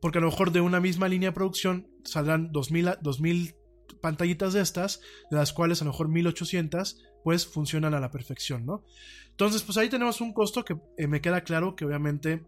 Porque 0.00 0.18
a 0.18 0.20
lo 0.22 0.30
mejor 0.30 0.50
de 0.50 0.62
una 0.62 0.80
misma 0.80 1.08
línea 1.08 1.28
de 1.28 1.34
producción 1.34 1.86
saldrán 2.04 2.50
2000, 2.50 2.94
2000 3.02 3.54
pantallitas 4.00 4.52
de 4.52 4.60
estas, 4.60 5.00
de 5.30 5.36
las 5.36 5.52
cuales 5.52 5.80
a 5.80 5.84
lo 5.84 5.92
mejor 5.92 6.08
1800 6.08 7.02
pues 7.22 7.46
funcionan 7.46 7.94
a 7.94 8.00
la 8.00 8.10
perfección, 8.10 8.64
¿no? 8.64 8.84
Entonces, 9.30 9.62
pues 9.62 9.78
ahí 9.78 9.88
tenemos 9.88 10.20
un 10.20 10.32
costo 10.32 10.64
que 10.64 10.76
eh, 10.96 11.06
me 11.06 11.20
queda 11.20 11.42
claro 11.42 11.76
que 11.76 11.84
obviamente 11.84 12.44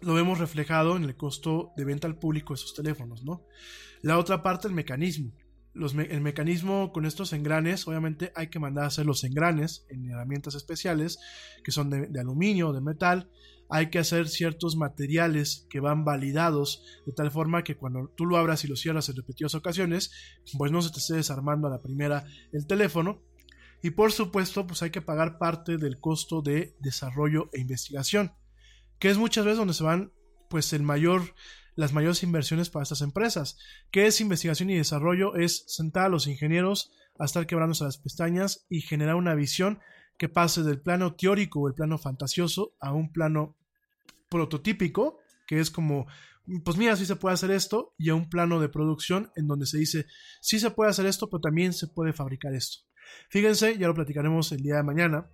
lo 0.00 0.14
vemos 0.14 0.38
reflejado 0.38 0.96
en 0.96 1.04
el 1.04 1.16
costo 1.16 1.72
de 1.76 1.84
venta 1.84 2.06
al 2.06 2.18
público 2.18 2.52
de 2.52 2.58
esos 2.58 2.74
teléfonos, 2.74 3.24
¿no? 3.24 3.46
La 4.02 4.18
otra 4.18 4.42
parte, 4.42 4.68
el 4.68 4.74
mecanismo. 4.74 5.32
Los 5.74 5.94
el 5.94 6.20
mecanismo 6.20 6.92
con 6.92 7.06
estos 7.06 7.32
engranes, 7.32 7.88
obviamente 7.88 8.30
hay 8.34 8.48
que 8.48 8.58
mandar 8.58 8.84
a 8.84 8.88
hacer 8.88 9.06
los 9.06 9.24
engranes 9.24 9.86
en 9.88 10.10
herramientas 10.10 10.54
especiales 10.54 11.18
que 11.64 11.72
son 11.72 11.88
de, 11.88 12.08
de 12.08 12.20
aluminio 12.20 12.74
de 12.74 12.82
metal 12.82 13.30
hay 13.74 13.88
que 13.88 13.98
hacer 13.98 14.28
ciertos 14.28 14.76
materiales 14.76 15.66
que 15.70 15.80
van 15.80 16.04
validados 16.04 16.84
de 17.06 17.12
tal 17.12 17.30
forma 17.30 17.64
que 17.64 17.74
cuando 17.74 18.12
tú 18.14 18.26
lo 18.26 18.36
abras 18.36 18.64
y 18.64 18.68
lo 18.68 18.76
cierras 18.76 19.08
en 19.08 19.16
repetidas 19.16 19.54
ocasiones, 19.54 20.12
pues 20.58 20.70
no 20.70 20.82
se 20.82 20.90
te 20.90 20.98
esté 20.98 21.14
desarmando 21.14 21.68
a 21.68 21.70
la 21.70 21.80
primera 21.80 22.26
el 22.52 22.66
teléfono. 22.66 23.22
Y 23.82 23.88
por 23.92 24.12
supuesto, 24.12 24.66
pues 24.66 24.82
hay 24.82 24.90
que 24.90 25.00
pagar 25.00 25.38
parte 25.38 25.78
del 25.78 25.98
costo 26.00 26.42
de 26.42 26.76
desarrollo 26.80 27.48
e 27.54 27.62
investigación, 27.62 28.34
que 28.98 29.08
es 29.08 29.16
muchas 29.16 29.46
veces 29.46 29.56
donde 29.56 29.72
se 29.72 29.84
van 29.84 30.12
pues 30.50 30.74
el 30.74 30.82
mayor 30.82 31.22
las 31.74 31.94
mayores 31.94 32.22
inversiones 32.22 32.68
para 32.68 32.82
estas 32.82 33.00
empresas. 33.00 33.56
¿Qué 33.90 34.06
es 34.06 34.20
investigación 34.20 34.68
y 34.68 34.76
desarrollo? 34.76 35.34
Es 35.34 35.64
sentar 35.66 36.04
a 36.04 36.10
los 36.10 36.26
ingenieros 36.26 36.92
a 37.18 37.24
estar 37.24 37.46
quebrándose 37.46 37.84
las 37.84 37.96
pestañas 37.96 38.66
y 38.68 38.82
generar 38.82 39.14
una 39.14 39.34
visión 39.34 39.80
que 40.18 40.28
pase 40.28 40.62
del 40.62 40.82
plano 40.82 41.14
teórico 41.14 41.60
o 41.60 41.68
el 41.68 41.74
plano 41.74 41.96
fantasioso 41.96 42.74
a 42.78 42.92
un 42.92 43.10
plano 43.10 43.56
prototípico, 44.32 45.18
que 45.46 45.60
es 45.60 45.70
como, 45.70 46.06
pues 46.64 46.78
mira, 46.78 46.96
sí 46.96 47.04
se 47.04 47.16
puede 47.16 47.34
hacer 47.34 47.50
esto, 47.50 47.94
y 47.98 48.08
a 48.08 48.14
un 48.14 48.30
plano 48.30 48.60
de 48.60 48.70
producción 48.70 49.30
en 49.36 49.46
donde 49.46 49.66
se 49.66 49.76
dice, 49.76 50.06
sí 50.40 50.58
se 50.58 50.70
puede 50.70 50.90
hacer 50.90 51.04
esto, 51.04 51.28
pero 51.28 51.42
también 51.42 51.74
se 51.74 51.86
puede 51.86 52.14
fabricar 52.14 52.54
esto. 52.54 52.78
Fíjense, 53.28 53.76
ya 53.76 53.88
lo 53.88 53.94
platicaremos 53.94 54.50
el 54.52 54.62
día 54.62 54.76
de 54.76 54.82
mañana. 54.82 55.30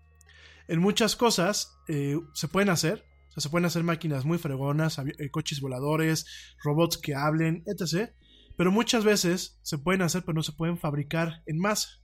En 0.66 0.80
muchas 0.80 1.14
cosas 1.14 1.78
eh, 1.86 2.18
se 2.34 2.48
pueden 2.48 2.70
hacer, 2.70 3.04
se 3.36 3.48
pueden 3.48 3.66
hacer 3.66 3.84
máquinas 3.84 4.24
muy 4.24 4.38
fregonas, 4.38 4.98
eh, 4.98 5.30
coches 5.30 5.60
voladores, 5.60 6.26
robots 6.64 6.98
que 6.98 7.14
hablen, 7.14 7.62
etc. 7.66 8.10
Pero 8.56 8.72
muchas 8.72 9.04
veces 9.04 9.60
se 9.62 9.78
pueden 9.78 10.02
hacer, 10.02 10.22
pero 10.24 10.34
no 10.34 10.42
se 10.42 10.52
pueden 10.52 10.76
fabricar 10.76 11.44
en 11.46 11.58
masa 11.58 12.02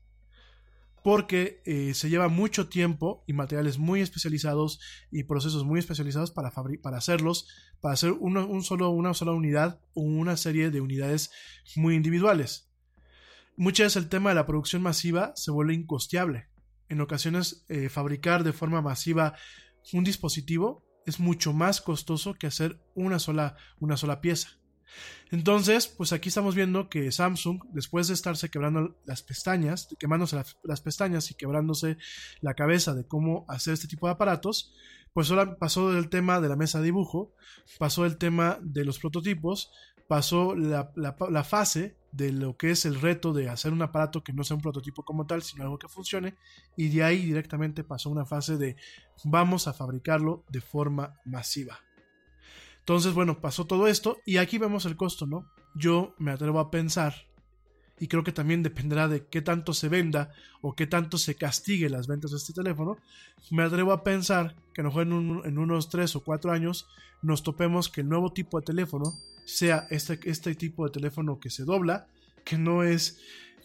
porque 1.04 1.60
eh, 1.66 1.92
se 1.92 2.08
lleva 2.08 2.28
mucho 2.28 2.70
tiempo 2.70 3.24
y 3.26 3.34
materiales 3.34 3.76
muy 3.76 4.00
especializados 4.00 4.80
y 5.10 5.24
procesos 5.24 5.62
muy 5.62 5.78
especializados 5.78 6.30
para, 6.30 6.50
para 6.50 6.96
hacerlos, 6.96 7.46
para 7.82 7.92
hacer 7.92 8.12
un 8.12 8.62
solo, 8.62 8.88
una 8.88 9.12
sola 9.12 9.32
unidad 9.32 9.82
o 9.92 10.00
una 10.00 10.38
serie 10.38 10.70
de 10.70 10.80
unidades 10.80 11.30
muy 11.76 11.94
individuales. 11.94 12.70
Muchas 13.54 13.84
veces 13.84 14.02
el 14.02 14.08
tema 14.08 14.30
de 14.30 14.36
la 14.36 14.46
producción 14.46 14.80
masiva 14.80 15.34
se 15.36 15.50
vuelve 15.50 15.74
incosteable. 15.74 16.48
En 16.88 17.02
ocasiones 17.02 17.66
eh, 17.68 17.90
fabricar 17.90 18.42
de 18.42 18.54
forma 18.54 18.80
masiva 18.80 19.34
un 19.92 20.04
dispositivo 20.04 20.86
es 21.04 21.20
mucho 21.20 21.52
más 21.52 21.82
costoso 21.82 22.32
que 22.32 22.46
hacer 22.46 22.80
una 22.94 23.18
sola, 23.18 23.56
una 23.78 23.98
sola 23.98 24.22
pieza. 24.22 24.58
Entonces, 25.30 25.88
pues 25.88 26.12
aquí 26.12 26.28
estamos 26.28 26.54
viendo 26.54 26.88
que 26.88 27.10
Samsung, 27.10 27.60
después 27.72 28.08
de 28.08 28.14
estarse 28.14 28.50
quebrando 28.50 28.96
las 29.04 29.22
pestañas, 29.22 29.88
quemándose 29.98 30.36
las, 30.62 30.80
pestañas 30.80 31.30
y 31.30 31.34
quebrándose 31.34 31.96
la 32.40 32.54
cabeza 32.54 32.94
de 32.94 33.06
cómo 33.06 33.44
hacer 33.48 33.74
este 33.74 33.88
tipo 33.88 34.06
de 34.06 34.12
aparatos, 34.12 34.74
pues 35.12 35.30
ahora 35.30 35.56
pasó 35.56 35.92
del 35.92 36.08
tema 36.08 36.40
de 36.40 36.48
la 36.48 36.56
mesa 36.56 36.78
de 36.78 36.86
dibujo, 36.86 37.32
pasó 37.78 38.04
el 38.04 38.18
tema 38.18 38.58
de 38.62 38.84
los 38.84 38.98
prototipos, 38.98 39.70
pasó 40.08 40.54
la, 40.54 40.92
la, 40.96 41.44
fase 41.44 41.96
de 42.12 42.32
lo 42.32 42.56
que 42.56 42.70
es 42.70 42.84
el 42.84 43.00
reto 43.00 43.32
de 43.32 43.48
hacer 43.48 43.72
un 43.72 43.82
aparato 43.82 44.22
que 44.22 44.32
no 44.32 44.44
sea 44.44 44.56
un 44.56 44.62
prototipo 44.62 45.04
como 45.04 45.26
tal, 45.26 45.42
sino 45.42 45.64
algo 45.64 45.78
que 45.78 45.88
funcione, 45.88 46.36
y 46.76 46.88
de 46.88 47.04
ahí 47.04 47.24
directamente 47.24 47.84
pasó 47.84 48.10
una 48.10 48.26
fase 48.26 48.56
de 48.56 48.76
vamos 49.24 49.66
a 49.66 49.72
fabricarlo 49.72 50.44
de 50.48 50.60
forma 50.60 51.20
masiva. 51.24 51.80
Entonces, 52.84 53.14
bueno, 53.14 53.40
pasó 53.40 53.66
todo 53.66 53.88
esto 53.88 54.18
y 54.26 54.36
aquí 54.36 54.58
vemos 54.58 54.84
el 54.84 54.94
costo, 54.94 55.26
¿no? 55.26 55.50
Yo 55.74 56.14
me 56.18 56.32
atrevo 56.32 56.60
a 56.60 56.70
pensar, 56.70 57.14
y 57.98 58.08
creo 58.08 58.24
que 58.24 58.32
también 58.32 58.62
dependerá 58.62 59.08
de 59.08 59.26
qué 59.26 59.40
tanto 59.40 59.72
se 59.72 59.88
venda 59.88 60.32
o 60.60 60.74
qué 60.74 60.86
tanto 60.86 61.16
se 61.16 61.34
castigue 61.34 61.88
las 61.88 62.06
ventas 62.06 62.32
de 62.32 62.36
este 62.36 62.52
teléfono, 62.52 62.98
me 63.50 63.62
atrevo 63.62 63.90
a 63.92 64.04
pensar 64.04 64.54
que 64.74 64.82
a 64.82 64.84
lo 64.84 64.90
mejor 64.90 65.06
en, 65.46 65.58
unos 65.58 65.88
3 65.88 66.14
o 66.16 66.24
4 66.24 66.52
años 66.52 66.86
nos 67.22 67.42
topemos 67.42 67.88
que 67.88 68.02
el 68.02 68.08
nuevo 68.10 68.34
tipo 68.34 68.60
de 68.60 68.66
teléfono 68.66 69.14
sea 69.46 69.86
este, 69.88 70.20
este 70.24 70.54
tipo 70.54 70.84
de 70.84 70.90
teléfono 70.90 71.40
que 71.40 71.48
se 71.48 71.64
dobla, 71.64 72.06
que 72.44 72.58
no 72.58 72.82
es 72.82 73.18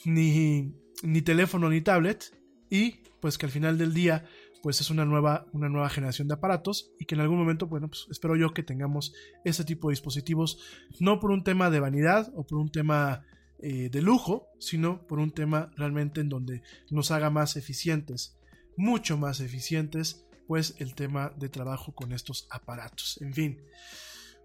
ni, 0.06 0.74
ni 1.04 1.22
teléfono 1.22 1.70
ni 1.70 1.82
tablet, 1.82 2.34
y 2.70 3.02
pues 3.20 3.38
que 3.38 3.48
al 3.48 3.52
final 3.52 3.78
del 3.78 3.94
día 3.94 4.26
pues 4.62 4.82
es 4.82 4.90
una 4.90 5.06
nueva, 5.06 5.46
una 5.54 5.70
nueva 5.70 5.90
generación 5.90 6.28
de 6.28 6.34
aparatos 6.34 6.92
y 7.00 7.06
que 7.06 7.16
en 7.16 7.22
algún 7.22 7.38
momento, 7.38 7.68
bueno, 7.68 7.88
pues 7.88 8.08
espero 8.10 8.36
yo 8.36 8.54
que 8.54 8.64
tengamos 8.64 9.14
este 9.46 9.64
tipo 9.64 9.88
de 9.88 9.94
dispositivos, 9.94 10.60
no 11.00 11.20
por 11.20 11.32
un 11.32 11.44
tema 11.44 11.70
de 11.70 11.80
vanidad 11.80 12.32
o 12.36 12.46
por 12.46 12.58
un 12.58 12.70
tema 12.70 13.26
eh, 13.60 13.90
de 13.90 14.02
lujo, 14.02 14.48
sino 14.60 15.06
por 15.08 15.20
un 15.20 15.32
tema 15.32 15.72
realmente 15.76 16.22
en 16.22 16.30
donde 16.30 16.62
nos 16.90 17.12
haga 17.12 17.30
más 17.30 17.56
eficientes. 17.56 18.36
mucho 18.78 19.18
más 19.18 19.42
eficientes 19.42 20.26
pues 20.48 20.74
el 20.80 20.96
tema 20.96 21.32
de 21.38 21.48
trabajo 21.48 21.94
con 21.94 22.12
estos 22.12 22.48
aparatos. 22.50 23.22
En 23.22 23.34
fin. 23.34 23.62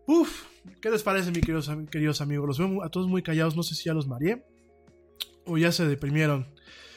Uf, 0.07 0.45
¿qué 0.83 0.91
les 0.91 1.03
parece, 1.03 1.31
mis 1.31 1.41
queridos, 1.41 1.71
queridos 1.91 2.21
amigos? 2.21 2.47
Los 2.47 2.59
veo 2.59 2.85
a 2.85 2.91
todos 2.91 3.09
muy 3.09 3.23
callados, 3.23 3.57
no 3.57 3.63
sé 3.63 3.75
si 3.75 3.85
ya 3.85 3.95
los 3.95 4.07
mareé 4.07 4.45
o 5.47 5.57
ya 5.57 5.73
se 5.73 5.87
deprimieron. 5.87 6.54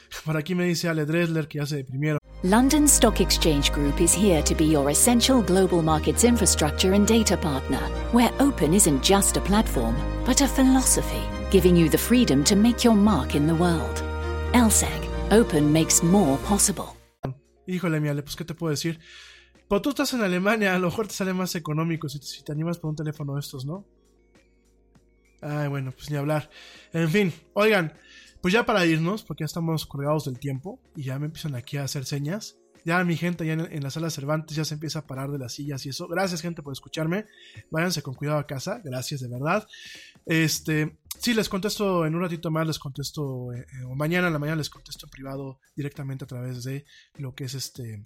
Por 0.26 0.38
aquí 0.38 0.56
me 0.56 0.66
dice 0.66 0.90
Ale 0.90 1.06
Dresler 1.06 1.48
que 1.48 1.60
ya 1.60 1.66
se 1.66 1.78
deprimieron. 1.78 2.20
London 2.44 2.88
Stock 2.88 3.20
Exchange 3.20 3.72
Group 3.72 4.00
is 4.00 4.14
here 4.14 4.44
to 4.44 4.54
be 4.54 4.66
your 4.66 4.92
essential 4.92 5.42
global 5.42 5.82
markets 5.82 6.24
infrastructure 6.24 6.94
and 6.94 7.08
data 7.08 7.36
partner, 7.36 7.80
where 8.12 8.32
open 8.40 8.74
isn't 8.74 9.04
just 9.04 9.38
a 9.38 9.42
platform, 9.42 9.96
but 10.26 10.42
a 10.42 10.48
philosophy, 10.48 11.24
giving 11.50 11.76
you 11.76 11.90
the 11.90 11.98
freedom 11.98 12.44
to 12.44 12.56
make 12.56 12.84
your 12.84 12.96
mark 12.96 13.34
in 13.36 13.48
the 13.48 13.56
world. 13.56 14.04
LSEG, 14.54 15.10
open 15.32 15.74
makes 15.74 16.04
more 16.04 16.38
possible. 16.48 16.96
Híjole, 17.66 18.00
mi 18.00 18.08
Ale, 18.08 18.22
pues, 18.22 18.36
¿qué 18.36 18.46
te 18.46 18.54
puedo 18.54 18.72
decir? 18.72 19.00
Pero 19.68 19.82
tú 19.82 19.90
estás 19.90 20.14
en 20.14 20.22
Alemania, 20.22 20.76
a 20.76 20.80
lo 20.80 20.88
mejor 20.88 21.08
te 21.08 21.16
sale 21.16 21.34
más 21.34 21.56
económico 21.56 22.08
si, 22.08 22.20
si 22.20 22.44
te 22.44 22.52
animas 22.52 22.78
por 22.78 22.92
un 22.92 22.96
teléfono 22.96 23.34
de 23.34 23.42
estos, 23.42 23.66
¿no? 23.66 23.86
Ay, 25.42 25.68
bueno, 25.68 25.92
pues 25.92 26.10
ni 26.10 26.18
hablar. 26.18 26.50
En 26.94 27.10
fin, 27.10 27.34
oigan, 27.54 27.94
pues 28.42 28.54
ya 28.54 28.66
para 28.66 28.86
irnos, 28.86 29.24
porque 29.24 29.42
ya 29.42 29.46
estamos 29.46 29.86
colgados 29.86 30.26
del 30.26 30.40
tiempo 30.40 30.80
y 30.96 31.04
ya 31.04 31.20
me 31.20 31.26
empiezan 31.26 31.56
aquí 31.56 31.78
a 31.78 31.84
hacer 31.84 32.06
señas. 32.06 32.58
Ya 32.86 33.04
mi 33.04 33.18
gente 33.18 33.46
ya 33.46 33.54
en, 33.54 33.84
la 33.84 33.90
sala 33.90 34.10
Cervantes 34.10 34.56
ya 34.56 34.64
se 34.64 34.76
empieza 34.76 35.00
a 35.00 35.08
parar 35.08 35.30
de 35.30 35.38
las 35.38 35.54
sillas 35.54 35.86
y 35.86 35.90
eso. 35.90 36.08
Gracias 36.08 36.42
gente 36.42 36.64
por 36.64 36.72
escucharme. 36.72 37.26
Váyanse 37.70 38.02
con 38.02 38.14
cuidado 38.14 38.40
a 38.40 38.48
casa. 38.48 38.80
Gracias 38.82 39.20
de 39.20 39.28
verdad. 39.28 39.68
Este, 40.26 40.98
sí, 41.20 41.34
les 41.34 41.50
contesto 41.50 42.06
en 42.06 42.16
un 42.16 42.22
ratito 42.22 42.50
más, 42.50 42.66
les 42.66 42.80
contesto, 42.80 43.52
eh, 43.52 43.66
eh, 43.74 43.84
o 43.84 43.96
mañana 43.96 44.28
en 44.28 44.34
la 44.34 44.40
mañana 44.40 44.58
les 44.58 44.70
contesto 44.70 45.06
en 45.06 45.10
privado 45.10 45.60
directamente 45.76 46.24
a 46.24 46.28
través 46.28 46.64
de 46.64 46.86
lo 47.18 47.36
que 47.36 47.44
es 47.44 47.56
este, 47.56 48.06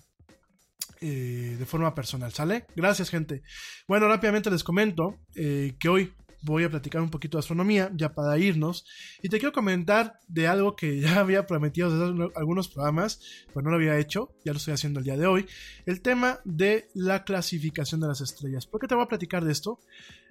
eh, 0.99 1.57
de 1.59 1.65
forma 1.67 1.93
personal, 1.93 2.33
¿sale? 2.33 2.65
Gracias, 2.75 3.11
gente. 3.11 3.43
Bueno, 3.87 4.07
rápidamente 4.07 4.49
les 4.49 4.63
comento 4.63 5.19
que 5.35 5.89
hoy 5.89 6.13
voy 6.41 6.63
a 6.63 6.69
platicar 6.69 7.01
un 7.01 7.09
poquito 7.09 7.37
de 7.37 7.39
astronomía, 7.39 7.91
ya 7.95 8.13
para 8.13 8.37
irnos. 8.37 8.85
Y 9.21 9.29
te 9.29 9.37
quiero 9.37 9.53
comentar 9.53 10.19
de 10.27 10.47
algo 10.47 10.75
que 10.75 10.99
ya 11.01 11.19
había 11.19 11.45
prometido 11.45 11.89
desde 11.89 12.31
algunos 12.35 12.67
programas, 12.67 13.21
pero 13.47 13.61
no 13.61 13.69
lo 13.69 13.75
había 13.75 13.97
hecho, 13.97 14.33
ya 14.45 14.53
lo 14.53 14.57
estoy 14.57 14.73
haciendo 14.73 14.99
el 14.99 15.05
día 15.05 15.17
de 15.17 15.27
hoy. 15.27 15.45
El 15.85 16.01
tema 16.01 16.39
de 16.43 16.89
la 16.93 17.23
clasificación 17.23 18.01
de 18.01 18.07
las 18.07 18.21
estrellas. 18.21 18.65
¿Por 18.65 18.79
qué 18.79 18.87
te 18.87 18.95
voy 18.95 19.03
a 19.03 19.07
platicar 19.07 19.45
de 19.45 19.51
esto? 19.51 19.79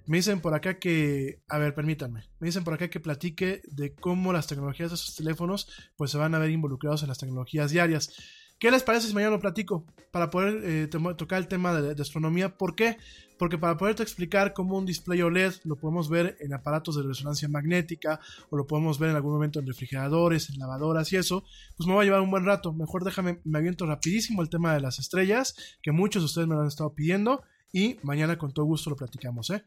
Me 0.06 0.16
dicen 0.16 0.40
por 0.40 0.54
acá 0.54 0.78
que, 0.78 1.40
a 1.48 1.58
ver, 1.58 1.74
permítanme, 1.74 2.24
me 2.40 2.46
dicen 2.46 2.64
por 2.64 2.74
acá 2.74 2.88
que 2.88 3.00
platique 3.00 3.62
de 3.66 3.94
cómo 3.94 4.32
las 4.32 4.46
tecnologías 4.46 4.90
de 4.90 4.94
esos 4.94 5.14
teléfonos 5.14 5.68
pues 5.96 6.10
se 6.10 6.18
van 6.18 6.34
a 6.34 6.38
ver 6.38 6.50
involucrados 6.50 7.02
en 7.02 7.08
las 7.08 7.18
tecnologías 7.18 7.70
diarias. 7.70 8.12
¿Qué 8.60 8.70
les 8.70 8.82
parece 8.82 9.08
si 9.08 9.14
mañana 9.14 9.32
lo 9.32 9.40
platico? 9.40 9.86
Para 10.10 10.28
poder 10.28 10.60
eh, 10.64 10.86
tocar 11.16 11.38
el 11.38 11.48
tema 11.48 11.80
de, 11.80 12.00
astronomía. 12.00 12.58
¿Por 12.58 12.74
qué? 12.74 12.98
Porque 13.40 13.56
para 13.56 13.78
poderte 13.78 14.02
explicar 14.02 14.52
cómo 14.52 14.76
un 14.76 14.84
display 14.84 15.22
OLED 15.22 15.54
lo 15.64 15.76
podemos 15.76 16.10
ver 16.10 16.36
en 16.40 16.52
aparatos 16.52 16.94
de 16.96 17.02
resonancia 17.02 17.48
magnética 17.48 18.20
o 18.50 18.56
lo 18.58 18.66
podemos 18.66 18.98
ver 18.98 19.08
en 19.08 19.16
algún 19.16 19.32
momento 19.32 19.58
en 19.58 19.66
refrigeradores, 19.66 20.50
en 20.50 20.58
lavadoras 20.58 21.10
y 21.14 21.16
eso, 21.16 21.42
pues 21.74 21.86
me 21.86 21.94
va 21.94 22.02
a 22.02 22.04
llevar 22.04 22.20
un 22.20 22.30
buen 22.30 22.44
rato. 22.44 22.74
Mejor 22.74 23.02
déjame, 23.02 23.40
me 23.44 23.56
aviento 23.56 23.86
rapidísimo 23.86 24.42
el 24.42 24.50
tema 24.50 24.74
de 24.74 24.82
las 24.82 24.98
estrellas, 24.98 25.56
que 25.80 25.90
muchos 25.90 26.20
de 26.20 26.26
ustedes 26.26 26.48
me 26.48 26.54
lo 26.54 26.60
han 26.60 26.66
estado 26.66 26.92
pidiendo 26.92 27.42
y 27.72 27.96
mañana 28.02 28.36
con 28.36 28.52
todo 28.52 28.66
gusto 28.66 28.90
lo 28.90 28.96
platicamos. 28.96 29.48
¿eh? 29.48 29.64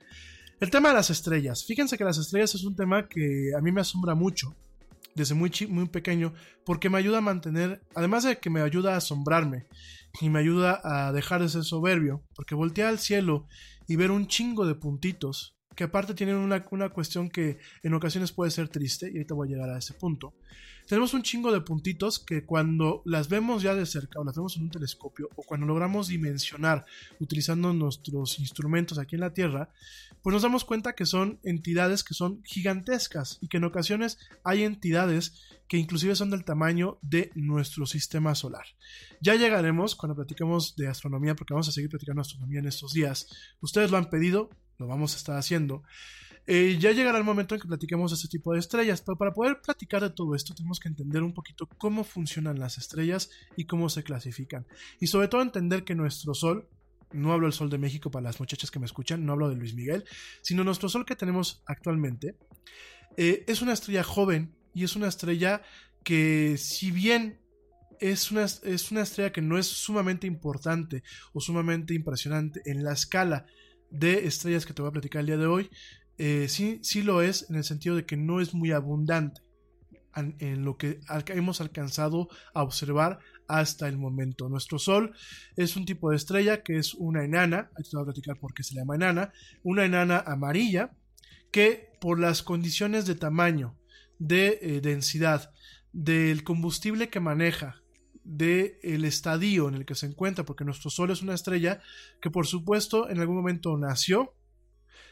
El 0.60 0.70
tema 0.70 0.90
de 0.90 0.96
las 0.96 1.10
estrellas. 1.10 1.66
Fíjense 1.66 1.98
que 1.98 2.04
las 2.04 2.20
estrellas 2.20 2.54
es 2.54 2.66
un 2.66 2.76
tema 2.76 3.10
que 3.10 3.54
a 3.58 3.62
mí 3.62 3.72
me 3.72 3.82
asombra 3.82 4.14
mucho 4.14 4.56
desde 5.16 5.34
muy, 5.34 5.52
muy 5.68 5.88
pequeño 5.88 6.36
porque 6.64 6.92
me 6.92 7.00
ayuda 7.00 7.18
a 7.18 7.22
mantener, 7.22 7.82
además 7.96 8.24
de 8.24 8.38
que 8.38 8.52
me 8.52 8.62
ayuda 8.62 8.94
a 8.94 8.98
asombrarme 8.98 9.66
y 10.20 10.30
me 10.30 10.40
ayuda 10.40 10.80
a 10.84 11.12
dejar 11.12 11.42
de 11.42 11.50
ser 11.50 11.64
soberbio, 11.64 12.24
porque 12.36 12.56
voltear 12.56 12.90
al 12.90 13.00
cielo 13.00 13.48
y 13.88 13.96
ver 13.96 14.12
un 14.12 14.28
chingo 14.28 14.66
de 14.66 14.76
puntitos, 14.76 15.56
que 15.76 15.86
aparte 15.86 16.14
tienen 16.14 16.36
una, 16.36 16.66
una 16.72 16.90
cuestión 16.90 17.30
que 17.30 17.58
en 17.82 17.94
ocasiones 17.94 18.32
puede 18.32 18.52
ser 18.52 18.70
triste, 18.70 19.08
y 19.08 19.18
ahorita 19.18 19.34
voy 19.34 19.48
a 19.48 19.52
llegar 19.52 19.70
a 19.70 19.80
ese 19.80 19.94
punto, 19.94 20.34
tenemos 20.88 21.14
un 21.14 21.24
chingo 21.24 21.52
de 21.52 21.62
puntitos 21.62 22.20
que 22.20 22.46
cuando 22.46 23.02
las 23.06 23.30
vemos 23.30 23.64
ya 23.64 23.74
de 23.74 23.86
cerca 23.86 24.20
o 24.20 24.26
las 24.26 24.36
vemos 24.36 24.58
en 24.58 24.64
un 24.64 24.70
telescopio 24.70 25.30
o 25.36 25.44
cuando 25.44 25.66
logramos 25.66 26.10
dimensionar 26.10 26.86
utilizando 27.20 27.72
nuestros 27.72 28.38
instrumentos 28.40 29.00
aquí 29.00 29.16
en 29.16 29.22
la 29.22 29.34
Tierra, 29.34 29.70
pues 30.24 30.34
nos 30.34 30.42
damos 30.42 30.64
cuenta 30.64 30.94
que 30.94 31.06
son 31.06 31.40
entidades 31.44 32.04
que 32.04 32.14
son 32.14 32.42
gigantescas 32.44 33.38
y 33.42 33.50
que 33.50 33.58
en 33.58 33.66
ocasiones 33.66 34.18
hay 34.44 34.64
entidades 34.64 35.34
que 35.68 35.78
inclusive 35.78 36.16
son 36.16 36.30
del 36.30 36.46
tamaño 36.46 36.98
de 37.02 37.30
nuestro 37.36 37.86
sistema 37.86 38.34
solar. 38.34 38.66
Ya 39.22 39.36
llegaremos 39.36 39.96
cuando 39.96 40.16
platiquemos 40.16 40.76
de 40.78 40.88
astronomía 40.88 41.36
porque 41.36 41.54
vamos 41.54 41.68
a 41.68 41.74
seguir 41.74 41.90
platicando 41.90 42.22
astronomía 42.22 42.60
en 42.60 42.68
estos 42.68 42.94
días. 42.94 43.28
Ustedes 43.60 43.92
lo 43.92 43.98
han 43.98 44.10
pedido, 44.10 44.50
lo 44.78 44.88
vamos 44.88 45.14
a 45.14 45.18
estar 45.18 45.38
haciendo. 45.38 45.84
Eh, 46.46 46.78
ya 46.80 46.92
llegará 46.92 47.18
el 47.18 47.24
momento 47.24 47.56
en 47.56 47.62
que 47.62 47.68
platiquemos 47.68 48.12
de 48.12 48.16
este 48.16 48.28
tipo 48.28 48.54
de 48.54 48.60
estrellas, 48.60 49.02
pero 49.02 49.18
para 49.18 49.34
poder 49.34 49.62
platicar 49.62 50.02
de 50.02 50.10
todo 50.10 50.36
esto 50.36 50.54
tenemos 50.54 50.80
que 50.80 50.90
entender 50.90 51.24
un 51.24 51.34
poquito 51.34 51.68
cómo 51.78 52.04
funcionan 52.04 52.60
las 52.60 52.78
estrellas 52.78 53.30
y 53.56 53.66
cómo 53.66 53.90
se 53.90 54.04
clasifican. 54.04 54.66
Y 55.00 55.08
sobre 55.08 55.28
todo 55.28 55.42
entender 55.42 55.84
que 55.84 55.96
nuestro 55.96 56.34
Sol, 56.34 56.68
no 57.14 57.34
hablo 57.34 57.48
del 57.48 57.54
Sol 57.54 57.70
de 57.70 57.78
México 57.78 58.12
para 58.12 58.24
las 58.24 58.40
muchachas 58.40 58.72
que 58.72 58.80
me 58.80 58.86
escuchan, 58.86 59.26
no 59.26 59.34
hablo 59.34 59.50
de 59.50 59.56
Luis 59.56 59.74
Miguel, 59.74 60.06
sino 60.42 60.64
nuestro 60.64 60.90
Sol 60.90 61.06
que 61.06 61.16
tenemos 61.16 61.64
actualmente, 61.66 62.36
eh, 63.18 63.44
es 63.48 63.62
una 63.62 63.74
estrella 63.74 64.04
joven 64.04 64.56
y 64.74 64.84
es 64.84 64.96
una 64.96 65.08
estrella 65.08 65.62
que 66.04 66.56
si 66.58 66.92
bien 66.92 67.40
es 68.00 68.32
una, 68.32 68.44
es 68.44 68.92
una 68.92 69.02
estrella 69.02 69.32
que 69.32 69.42
no 69.42 69.58
es 69.58 69.68
sumamente 69.68 70.28
importante 70.28 71.04
o 71.32 71.40
sumamente 71.40 71.94
impresionante 71.94 72.62
en 72.66 72.84
la 72.84 72.94
escala 72.94 73.46
de 73.90 74.26
estrellas 74.26 74.66
que 74.66 74.74
te 74.74 74.82
voy 74.82 74.90
a 74.90 74.94
platicar 74.94 75.22
el 75.22 75.28
día 75.28 75.38
de 75.38 75.46
hoy, 75.46 75.70
eh, 76.18 76.48
sí, 76.50 76.80
sí 76.82 77.02
lo 77.02 77.22
es 77.22 77.50
en 77.50 77.56
el 77.56 77.64
sentido 77.64 77.96
de 77.96 78.06
que 78.06 78.18
no 78.18 78.42
es 78.42 78.54
muy 78.54 78.72
abundante 78.72 79.42
en, 80.16 80.64
lo 80.64 80.78
que 80.78 81.00
hemos 81.28 81.62
alcanzado 81.62 82.30
a 82.54 82.64
observar 82.64 83.20
hasta 83.48 83.88
el 83.88 83.98
momento. 83.98 84.50
Nuestro 84.50 84.80
Sol 84.80 85.14
es 85.56 85.76
un 85.76 85.86
tipo 85.86 86.10
de 86.10 86.18
estrella 86.18 86.64
que 86.64 86.78
es 86.78 86.94
una 86.94 87.24
enana, 87.24 87.70
ahí 87.78 87.84
te 87.84 87.96
voy 87.96 88.04
a 88.04 88.06
platicar 88.06 88.38
por 88.38 88.54
qué 88.54 88.64
se 88.64 88.76
llama 88.76 88.96
enana, 88.96 89.34
una 89.64 89.86
enana 89.86 90.24
amarilla 90.26 90.92
que 91.52 91.92
por 92.02 92.20
las 92.20 92.42
condiciones 92.44 93.06
de 93.06 93.16
tamaño, 93.16 93.78
de 94.20 94.60
eh, 94.62 94.82
densidad, 94.82 95.52
del 95.92 96.44
combustible 96.44 97.10
que 97.10 97.20
maneja, 97.20 97.82
del 98.24 98.78
el 98.82 99.06
estadio 99.06 99.68
en 99.68 99.76
el 99.76 99.86
que 99.86 99.96
se 99.96 100.08
encuentra, 100.08 100.46
porque 100.46 100.66
nuestro 100.66 100.90
Sol 100.90 101.12
es 101.12 101.22
una 101.22 101.36
estrella 101.36 101.82
que 102.22 102.32
por 102.32 102.48
supuesto 102.48 103.10
en 103.10 103.20
algún 103.20 103.36
momento 103.36 103.78
nació, 103.78 104.36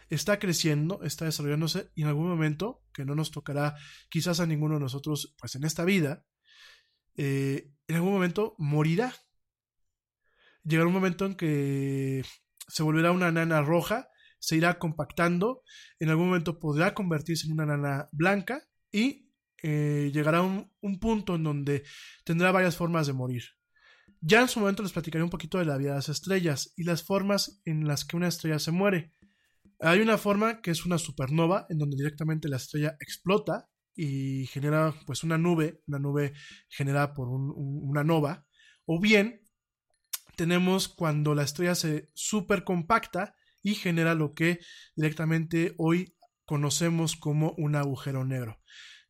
está 0.10 0.40
creciendo, 0.40 1.02
está 1.04 1.26
desarrollándose 1.26 1.90
y 1.96 2.02
en 2.02 2.10
algún 2.10 2.28
momento, 2.28 2.82
que 2.94 3.06
no 3.06 3.16
nos 3.16 3.32
tocará 3.32 3.76
quizás 4.10 4.40
a 4.40 4.46
ninguno 4.46 4.76
de 4.76 4.82
nosotros, 4.82 5.36
pues 5.40 5.56
en 5.56 5.64
esta 5.64 5.86
vida, 5.86 6.26
eh, 7.16 7.72
en 7.92 7.98
algún 7.98 8.14
momento 8.14 8.56
morirá. 8.58 9.14
Llegará 10.64 10.88
un 10.88 10.94
momento 10.94 11.26
en 11.26 11.36
que 11.36 12.24
se 12.68 12.84
volverá 12.84 13.12
una 13.12 13.32
nana 13.32 13.62
roja, 13.62 14.08
se 14.40 14.56
irá 14.56 14.80
compactando, 14.80 15.64
en 16.00 16.10
algún 16.10 16.28
momento 16.28 16.58
podrá 16.58 16.94
convertirse 16.94 17.48
en 17.48 17.54
una 17.54 17.66
nana 17.66 18.08
blanca 18.14 18.64
y 18.94 19.30
eh, 19.62 20.10
llegará 20.14 20.42
un, 20.42 20.72
un 20.80 21.00
punto 21.00 21.36
en 21.36 21.44
donde 21.44 21.84
tendrá 22.24 22.54
varias 22.54 22.78
formas 22.78 23.08
de 23.08 23.14
morir. 23.14 23.44
Ya 24.22 24.40
en 24.40 24.48
su 24.48 24.62
momento 24.62 24.84
les 24.84 24.94
platicaré 24.94 25.24
un 25.24 25.30
poquito 25.30 25.58
de 25.58 25.66
la 25.66 25.78
vida 25.78 25.90
de 25.90 25.96
las 25.98 26.08
estrellas 26.08 26.74
y 26.78 26.86
las 26.86 27.04
formas 27.04 27.62
en 27.66 27.88
las 27.88 28.06
que 28.06 28.16
una 28.16 28.30
estrella 28.30 28.60
se 28.60 28.72
muere. 28.72 29.14
Hay 29.82 30.00
una 30.00 30.18
forma 30.18 30.62
que 30.62 30.72
es 30.72 30.86
una 30.86 30.98
supernova, 30.98 31.66
en 31.70 31.78
donde 31.78 31.98
directamente 31.98 32.48
la 32.48 32.58
estrella 32.58 32.96
explota 33.02 33.71
y 34.04 34.48
genera 34.48 34.96
pues 35.06 35.24
una 35.24 35.38
nube, 35.38 35.84
una 35.86 36.00
nube 36.00 36.34
generada 36.70 37.14
por 37.14 37.28
una 37.30 38.04
nova, 38.04 38.48
o 38.86 39.00
bien 39.00 39.44
tenemos 40.36 40.88
cuando 40.88 41.36
la 41.36 41.44
estrella 41.44 41.76
se 41.76 42.10
supercompacta 42.16 43.36
y 43.62 43.76
genera 43.76 44.16
lo 44.16 44.34
que 44.34 44.60
directamente 44.96 45.76
hoy 45.78 46.16
conocemos 46.46 47.16
como 47.16 47.54
un 47.60 47.76
agujero 47.76 48.26
negro. 48.26 48.58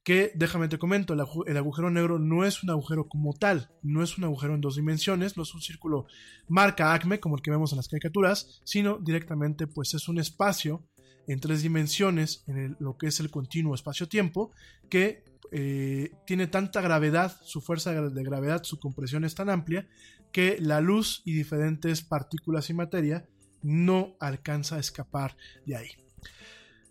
Que 0.03 0.33
déjame 0.35 0.67
te 0.67 0.77
comento, 0.77 1.13
el, 1.13 1.57
agujero 1.57 1.89
negro 1.89 2.19
no 2.19 2.43
es 2.43 2.61
un 2.61 2.71
agujero 2.71 3.07
como 3.07 3.33
tal, 3.33 3.69
no 3.83 4.03
es 4.03 4.17
un 4.17 4.25
agujero 4.25 4.55
en 4.55 4.61
dos 4.61 4.75
dimensiones, 4.75 5.37
no 5.37 5.43
es 5.43 5.53
un 5.53 5.61
círculo 5.61 6.05
marca 6.49 6.93
ACME 6.93 7.21
como 7.21 7.37
el 7.37 7.41
que 7.41 7.51
vemos 7.51 7.71
en 7.71 7.77
las 7.77 7.87
caricaturas, 7.87 8.59
sino 8.65 8.97
directamente 8.99 9.67
pues 9.67 9.93
es 9.93 10.09
un 10.09 10.19
espacio 10.19 10.85
en 11.27 11.39
tres 11.39 11.61
dimensiones, 11.61 12.43
en 12.47 12.75
lo 12.79 12.97
que 12.97 13.07
es 13.07 13.19
el 13.19 13.29
continuo 13.29 13.75
espacio-tiempo, 13.75 14.51
que 14.89 15.23
eh, 15.51 16.11
tiene 16.25 16.47
tanta 16.47 16.81
gravedad, 16.81 17.37
su 17.43 17.61
fuerza 17.61 17.93
de 17.93 18.23
gravedad, 18.23 18.63
su 18.63 18.79
compresión 18.79 19.23
es 19.25 19.35
tan 19.35 19.49
amplia, 19.49 19.87
que 20.31 20.57
la 20.59 20.81
luz 20.81 21.21
y 21.25 21.33
diferentes 21.33 22.01
partículas 22.01 22.69
y 22.69 22.73
materia 22.73 23.27
no 23.61 24.15
alcanza 24.19 24.77
a 24.77 24.79
escapar 24.79 25.35
de 25.65 25.75
ahí. 25.75 25.89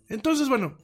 Entonces, 0.09 0.47
bueno, 0.47 0.77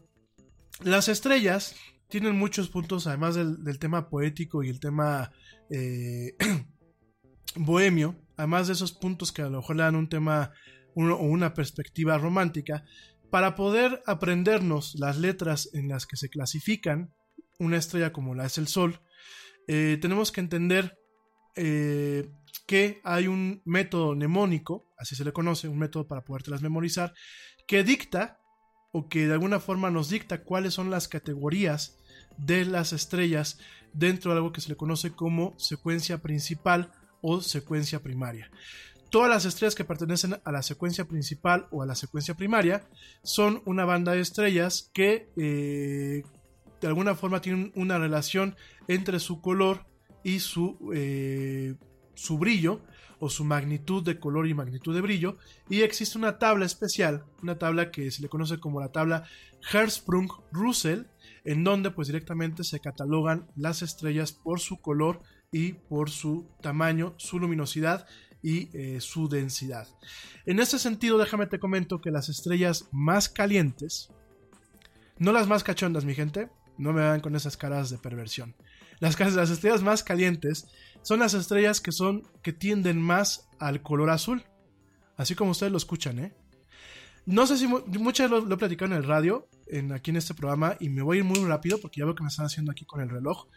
las 0.84 1.08
estrellas 1.08 1.76
tienen 2.08 2.36
muchos 2.36 2.70
puntos, 2.70 3.08
además 3.08 3.36
del, 3.36 3.80
tema 3.80 4.10
poético 4.10 4.64
y 4.64 4.70
el 4.70 4.80
tema 4.80 5.32
eh, 5.70 6.36
bohemio, 7.56 8.16
además 8.38 8.68
de 8.68 8.74
esos 8.74 8.94
puntos 8.94 9.32
que 9.32 9.42
a 9.42 9.50
lo 9.50 9.60
mejor 9.60 9.76
le 9.76 9.84
dan 9.84 9.96
un 9.96 10.10
tema 10.10 10.52
o 10.96 11.28
una 11.28 11.54
perspectiva 11.54 12.18
romántica, 12.18 12.84
para 13.30 13.56
poder 13.56 14.02
aprendernos 14.06 14.96
las 14.96 15.18
letras 15.18 15.70
en 15.74 15.90
las 15.90 16.06
que 16.06 16.18
se 16.18 16.30
clasifican 16.30 17.14
una 17.60 17.78
estrella 17.78 18.14
como 18.14 18.36
la 18.36 18.46
es 18.46 18.58
el 18.58 18.68
Sol, 18.68 19.00
eh, 19.68 19.98
tenemos 20.02 20.32
que 20.32 20.42
entender 20.42 20.98
eh, 21.56 22.30
que 22.68 23.02
hay 23.04 23.28
un 23.28 23.62
método 23.66 24.16
mnemónico, 24.16 24.86
así 24.98 25.16
se 25.16 25.26
le 25.26 25.34
conoce, 25.34 25.68
un 25.68 25.80
método 25.80 26.08
para 26.08 26.24
podértelas 26.24 26.62
memorizar, 26.62 27.14
que 27.68 27.84
dicta 27.84 28.40
o 28.92 29.10
que 29.10 29.28
de 29.28 29.34
alguna 29.34 29.60
forma 29.60 29.90
nos 29.92 30.10
dicta 30.10 30.44
cuáles 30.44 30.74
son 30.74 30.90
las 30.90 31.08
categorías 31.08 31.98
de 32.38 32.66
las 32.66 32.94
estrellas 32.94 33.60
dentro 33.94 34.32
de 34.32 34.38
algo 34.38 34.52
que 34.52 34.62
se 34.62 34.70
le 34.70 34.78
conoce 34.78 35.12
como 35.12 35.58
secuencia 35.58 36.20
principal 36.20 36.92
o 37.22 37.42
secuencia 37.42 38.02
primaria. 38.02 38.50
Todas 39.10 39.30
las 39.30 39.46
estrellas 39.46 39.76
que 39.76 39.86
pertenecen 39.86 40.40
a 40.44 40.52
la 40.52 40.62
secuencia 40.62 41.06
principal 41.06 41.68
o 41.72 41.82
a 41.82 41.86
la 41.86 41.96
secuencia 41.96 42.36
primaria 42.36 42.88
son 43.24 43.62
una 43.66 43.86
banda 43.86 44.12
de 44.12 44.20
estrellas 44.20 44.92
que 44.94 45.30
eh, 45.38 46.24
de 46.82 46.88
alguna 46.88 47.16
forma 47.16 47.42
tienen 47.42 47.72
una 47.76 47.98
relación 47.98 48.56
entre 48.88 49.20
su 49.20 49.42
color 49.42 49.86
y 50.24 50.40
su, 50.40 50.78
eh, 50.94 51.76
su 52.16 52.38
brillo 52.38 52.82
o 53.20 53.30
su 53.30 53.46
magnitud 53.46 54.04
de 54.04 54.20
color 54.20 54.48
y 54.48 54.54
magnitud 54.54 54.94
de 54.94 55.02
brillo. 55.02 55.38
Y 55.70 55.82
existe 55.82 56.18
una 56.18 56.38
tabla 56.38 56.66
especial, 56.66 57.24
una 57.42 57.58
tabla 57.58 57.92
que 57.92 58.12
se 58.12 58.22
le 58.22 58.30
conoce 58.30 58.60
como 58.60 58.82
la 58.82 58.92
tabla 58.92 59.24
Hertzsprung-Russell 59.72 61.08
en 61.46 61.64
donde 61.64 61.92
pues 61.92 62.08
directamente 62.08 62.64
se 62.66 62.82
catalogan 62.82 63.48
las 63.56 63.82
estrellas 63.82 64.34
por 64.34 64.60
su 64.60 64.82
color 64.82 65.22
y 65.52 65.74
por 65.74 66.10
su 66.10 66.50
tamaño, 66.62 67.16
su 67.18 67.40
luminosidad 67.40 68.06
y 68.42 68.70
eh, 68.78 69.02
su 69.02 69.28
densidad. 69.28 69.88
En 70.46 70.60
ese 70.60 70.80
sentido, 70.80 71.18
déjame 71.18 71.48
te 71.48 71.60
comento 71.60 72.02
que 72.02 72.12
las 72.12 72.30
estrellas 72.30 72.88
más 72.92 73.30
calientes, 73.30 74.10
no 75.18 75.32
las 75.32 75.48
más 75.48 75.64
cachondas, 75.64 76.06
mi 76.06 76.16
gente, 76.16 76.50
no 76.78 76.94
me 76.94 77.02
vean 77.02 77.22
con 77.22 77.36
esas 77.36 77.58
caras 77.58 77.90
de 77.90 77.98
perversión. 77.98 78.56
Las, 79.00 79.20
las 79.20 79.50
estrellas 79.50 79.84
más 79.84 80.04
calientes 80.04 80.68
son 81.02 81.20
las 81.20 81.34
estrellas 81.34 81.82
que 81.82 81.92
son 81.92 82.24
que 82.42 82.54
tienden 82.54 83.02
más 83.02 83.48
al 83.60 83.82
color 83.82 84.10
azul, 84.10 84.44
así 85.16 85.36
como 85.36 85.52
ustedes 85.52 85.72
lo 85.72 85.78
escuchan, 85.78 86.20
¿eh? 86.20 86.34
No 87.26 87.46
sé 87.46 87.58
si 87.58 87.68
muchas 87.68 88.32
lo, 88.32 88.40
lo 88.40 88.56
he 88.56 88.58
platicado 88.58 88.94
en 88.94 88.98
el 88.98 89.04
radio, 89.04 89.50
aquí 89.94 90.12
en 90.12 90.18
este 90.18 90.34
programa 90.34 90.76
y 90.80 90.90
me 90.90 91.02
voy 91.02 91.18
a 91.18 91.20
ir 91.20 91.26
muy 91.26 91.40
rápido 91.40 91.80
porque 91.80 92.00
ya 92.00 92.06
veo 92.06 92.16
que 92.16 92.24
me 92.24 92.30
están 92.30 92.46
haciendo 92.46 92.72
aquí 92.72 92.86
con 92.86 93.02
el 93.02 93.10
reloj. 93.10 93.48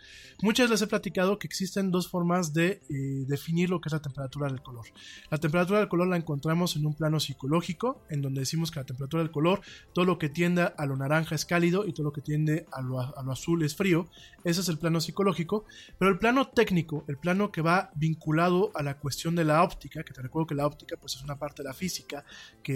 Muchas 0.43 0.71
les 0.71 0.83
he 0.83 0.87
platicado 0.87 1.39
que 1.39 1.47
existen 1.47 1.91
dos 1.91 2.09
formas 2.09 2.53
de 2.53 2.81
eh, 2.89 3.25
definir 3.27 3.71
lo 3.71 3.81
que 3.81 3.89
es 3.89 3.93
la 3.93 4.01
temperatura 4.01 4.49
del 4.49 4.63
color. 4.63 4.87
La 5.31 5.39
temperatura 5.39 5.81
del 5.81 5.89
color 5.89 6.09
la 6.09 6.17
encontramos 6.17 6.77
en 6.77 6.87
un 6.87 6.95
plano 6.95 7.21
psicológico, 7.21 8.03
en 8.11 8.23
donde 8.23 8.41
decimos 8.41 8.71
que 8.71 8.81
la 8.81 8.87
temperatura 8.87 9.23
del 9.23 9.33
color, 9.33 9.61
todo 9.93 10.05
lo 10.05 10.19
que 10.19 10.29
tiende 10.29 10.73
a 10.77 10.87
lo 10.87 10.97
naranja 10.97 11.35
es 11.35 11.45
cálido 11.45 11.87
y 11.87 11.93
todo 11.93 12.05
lo 12.05 12.13
que 12.13 12.23
tiende 12.23 12.67
a 12.73 12.81
lo, 12.81 13.01
a 13.01 13.23
lo 13.23 13.33
azul 13.33 13.63
es 13.63 13.77
frío. 13.77 14.09
Ese 14.45 14.63
es 14.63 14.69
el 14.69 14.79
plano 14.79 15.01
psicológico. 15.01 15.65
Pero 15.99 16.11
el 16.11 16.19
plano 16.19 16.49
técnico, 16.49 17.05
el 17.09 17.19
plano 17.19 17.53
que 17.53 17.63
va 17.63 17.91
vinculado 17.95 18.71
a 18.75 18.83
la 18.83 18.99
cuestión 18.99 19.35
de 19.35 19.45
la 19.45 19.63
óptica, 19.63 20.03
que 20.03 20.13
te 20.13 20.23
recuerdo 20.23 20.47
que 20.47 20.55
la 20.55 20.67
óptica 20.67 20.97
pues 20.97 21.15
es 21.17 21.23
una 21.23 21.39
parte 21.39 21.63
de 21.63 21.69
la 21.69 21.75
física 21.75 22.25
que 22.63 22.73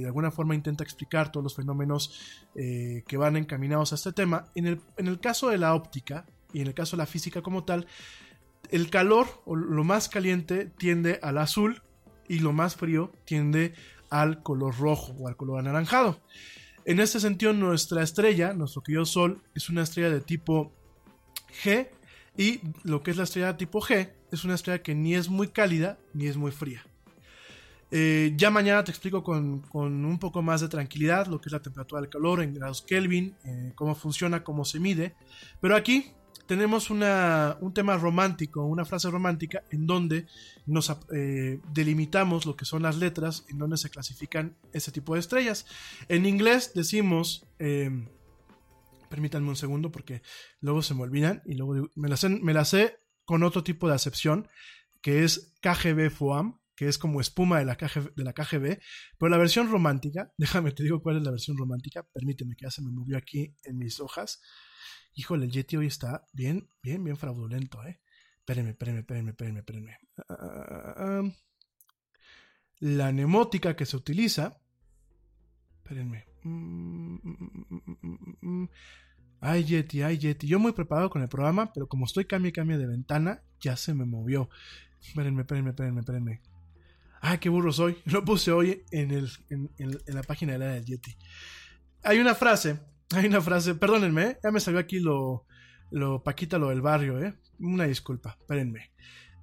de 0.00 0.06
alguna 0.06 0.30
forma 0.30 0.54
intenta 0.54 0.84
explicar 0.84 1.32
todos 1.32 1.44
los 1.44 1.54
fenómenos 1.54 2.12
eh, 2.54 2.67
que 3.06 3.16
van 3.16 3.36
encaminados 3.36 3.92
a 3.92 3.96
este 3.96 4.12
tema. 4.12 4.46
En 4.54 4.66
el, 4.66 4.80
en 4.96 5.06
el 5.06 5.20
caso 5.20 5.48
de 5.48 5.58
la 5.58 5.74
óptica 5.74 6.26
y 6.52 6.60
en 6.60 6.66
el 6.66 6.74
caso 6.74 6.96
de 6.96 7.02
la 7.02 7.06
física 7.06 7.42
como 7.42 7.64
tal, 7.64 7.86
el 8.70 8.90
calor 8.90 9.26
o 9.44 9.56
lo 9.56 9.84
más 9.84 10.08
caliente 10.08 10.66
tiende 10.66 11.18
al 11.22 11.38
azul 11.38 11.82
y 12.28 12.40
lo 12.40 12.52
más 12.52 12.76
frío 12.76 13.12
tiende 13.24 13.74
al 14.10 14.42
color 14.42 14.78
rojo 14.78 15.12
o 15.18 15.28
al 15.28 15.36
color 15.36 15.60
anaranjado. 15.60 16.20
En 16.84 17.00
este 17.00 17.20
sentido, 17.20 17.52
nuestra 17.52 18.02
estrella, 18.02 18.54
nuestro 18.54 18.82
querido 18.82 19.04
Sol, 19.04 19.42
es 19.54 19.68
una 19.68 19.82
estrella 19.82 20.10
de 20.10 20.20
tipo 20.20 20.72
G 21.62 21.88
y 22.36 22.60
lo 22.82 23.02
que 23.02 23.10
es 23.10 23.16
la 23.16 23.24
estrella 23.24 23.48
de 23.48 23.58
tipo 23.58 23.80
G 23.80 24.10
es 24.30 24.44
una 24.44 24.54
estrella 24.54 24.82
que 24.82 24.94
ni 24.94 25.14
es 25.14 25.28
muy 25.28 25.48
cálida 25.48 25.98
ni 26.14 26.26
es 26.26 26.36
muy 26.36 26.52
fría. 26.52 26.86
Eh, 27.90 28.34
ya 28.36 28.50
mañana 28.50 28.84
te 28.84 28.90
explico 28.90 29.22
con, 29.22 29.64
un 29.72 30.18
poco 30.18 30.42
más 30.42 30.60
de 30.60 30.68
tranquilidad 30.68 31.26
lo 31.26 31.40
que 31.40 31.48
es 31.48 31.52
la 31.52 31.62
temperatura 31.62 32.00
del 32.00 32.10
calor 32.10 32.42
en 32.42 32.52
grados 32.52 32.82
Kelvin, 32.82 33.34
eh, 33.44 33.72
cómo 33.74 33.94
funciona, 33.94 34.44
cómo 34.44 34.64
se 34.64 34.78
mide. 34.78 35.14
Pero 35.60 35.74
aquí 35.74 36.12
tenemos 36.46 36.90
un 36.90 37.72
tema 37.74 37.96
romántico, 37.96 38.64
una 38.64 38.84
frase 38.84 39.10
romántica 39.10 39.64
en 39.70 39.86
donde 39.86 40.26
nos 40.66 40.94
eh, 41.12 41.60
delimitamos 41.72 42.46
lo 42.46 42.56
que 42.56 42.64
son 42.64 42.82
las 42.82 42.96
letras, 42.96 43.44
en 43.48 43.58
donde 43.58 43.76
se 43.76 43.90
clasifican 43.90 44.56
ese 44.72 44.90
tipo 44.90 45.14
de 45.14 45.20
estrellas. 45.20 45.66
En 46.08 46.24
inglés 46.26 46.72
decimos, 46.74 47.46
permítanme 49.10 49.48
un 49.48 49.56
segundo 49.56 49.90
porque 49.90 50.22
luego 50.60 50.80
se 50.82 50.94
me 50.94 51.02
olvidan 51.02 51.42
y 51.44 51.54
luego 51.54 51.90
me 51.94 52.08
las 52.08 52.68
sé 52.68 52.98
con 53.26 53.42
otro 53.42 53.62
tipo 53.62 53.88
de 53.88 53.94
acepción 53.94 54.48
que 55.02 55.24
es 55.24 55.54
KGB 55.60 56.10
FOAM 56.10 56.58
que 56.78 56.86
es 56.86 56.96
como 56.96 57.20
espuma 57.20 57.58
de 57.58 57.64
la, 57.64 57.76
de 58.14 58.22
la 58.22 58.32
KGB, 58.32 58.78
pero 59.18 59.28
la 59.28 59.36
versión 59.36 59.68
romántica, 59.68 60.32
déjame 60.38 60.70
te 60.70 60.84
digo 60.84 61.02
cuál 61.02 61.16
es 61.16 61.24
la 61.24 61.32
versión 61.32 61.56
romántica, 61.56 62.04
permíteme 62.04 62.54
que 62.54 62.66
ya 62.66 62.70
se 62.70 62.82
me 62.82 62.92
movió 62.92 63.18
aquí 63.18 63.52
en 63.64 63.78
mis 63.78 63.98
hojas. 63.98 64.40
Híjole, 65.14 65.46
el 65.46 65.50
Yeti 65.50 65.76
hoy 65.76 65.88
está 65.88 66.24
bien, 66.32 66.70
bien, 66.80 67.02
bien 67.02 67.16
fraudulento, 67.16 67.84
¿eh? 67.84 68.00
Espérenme, 68.38 68.70
espérenme, 68.70 69.00
espérenme, 69.00 69.30
espérenme, 69.30 69.58
espérenme. 69.58 69.98
Ah, 70.28 71.22
la 72.78 73.10
nemótica 73.10 73.74
que 73.74 73.84
se 73.84 73.96
utiliza, 73.96 74.60
espérenme. 75.78 76.26
Ay, 79.40 79.64
Yeti, 79.64 80.02
ay, 80.02 80.18
Yeti. 80.18 80.46
Yo 80.46 80.60
muy 80.60 80.70
preparado 80.70 81.10
con 81.10 81.22
el 81.22 81.28
programa, 81.28 81.72
pero 81.72 81.88
como 81.88 82.04
estoy 82.06 82.26
cambio 82.26 82.50
y 82.50 82.52
cambio 82.52 82.78
de 82.78 82.86
ventana, 82.86 83.42
ya 83.58 83.76
se 83.76 83.94
me 83.94 84.04
movió. 84.04 84.48
Espérenme, 85.00 85.40
espérenme, 85.42 85.70
espérenme, 85.70 86.00
espérenme. 86.00 86.40
Ah, 87.20 87.38
qué 87.38 87.48
burro 87.48 87.72
soy. 87.72 87.98
Lo 88.06 88.24
puse 88.24 88.52
hoy 88.52 88.84
en, 88.90 89.10
el, 89.10 89.30
en, 89.50 89.98
la 90.06 90.22
página 90.22 90.52
de 90.52 90.58
la 90.58 90.66
del 90.66 90.84
Yeti. 90.84 91.16
Hay 92.02 92.18
una 92.18 92.34
frase, 92.34 92.80
hay 93.14 93.26
una 93.26 93.40
frase, 93.40 93.74
perdónenme, 93.74 94.22
¿eh? 94.24 94.38
ya 94.42 94.50
me 94.50 94.60
salió 94.60 94.78
aquí 94.78 95.00
lo, 95.00 95.46
lo 95.90 96.22
Paquita, 96.22 96.58
lo 96.58 96.68
del 96.68 96.80
barrio, 96.80 97.22
¿eh? 97.22 97.34
Una 97.58 97.84
disculpa, 97.84 98.36
espérenme. 98.38 98.92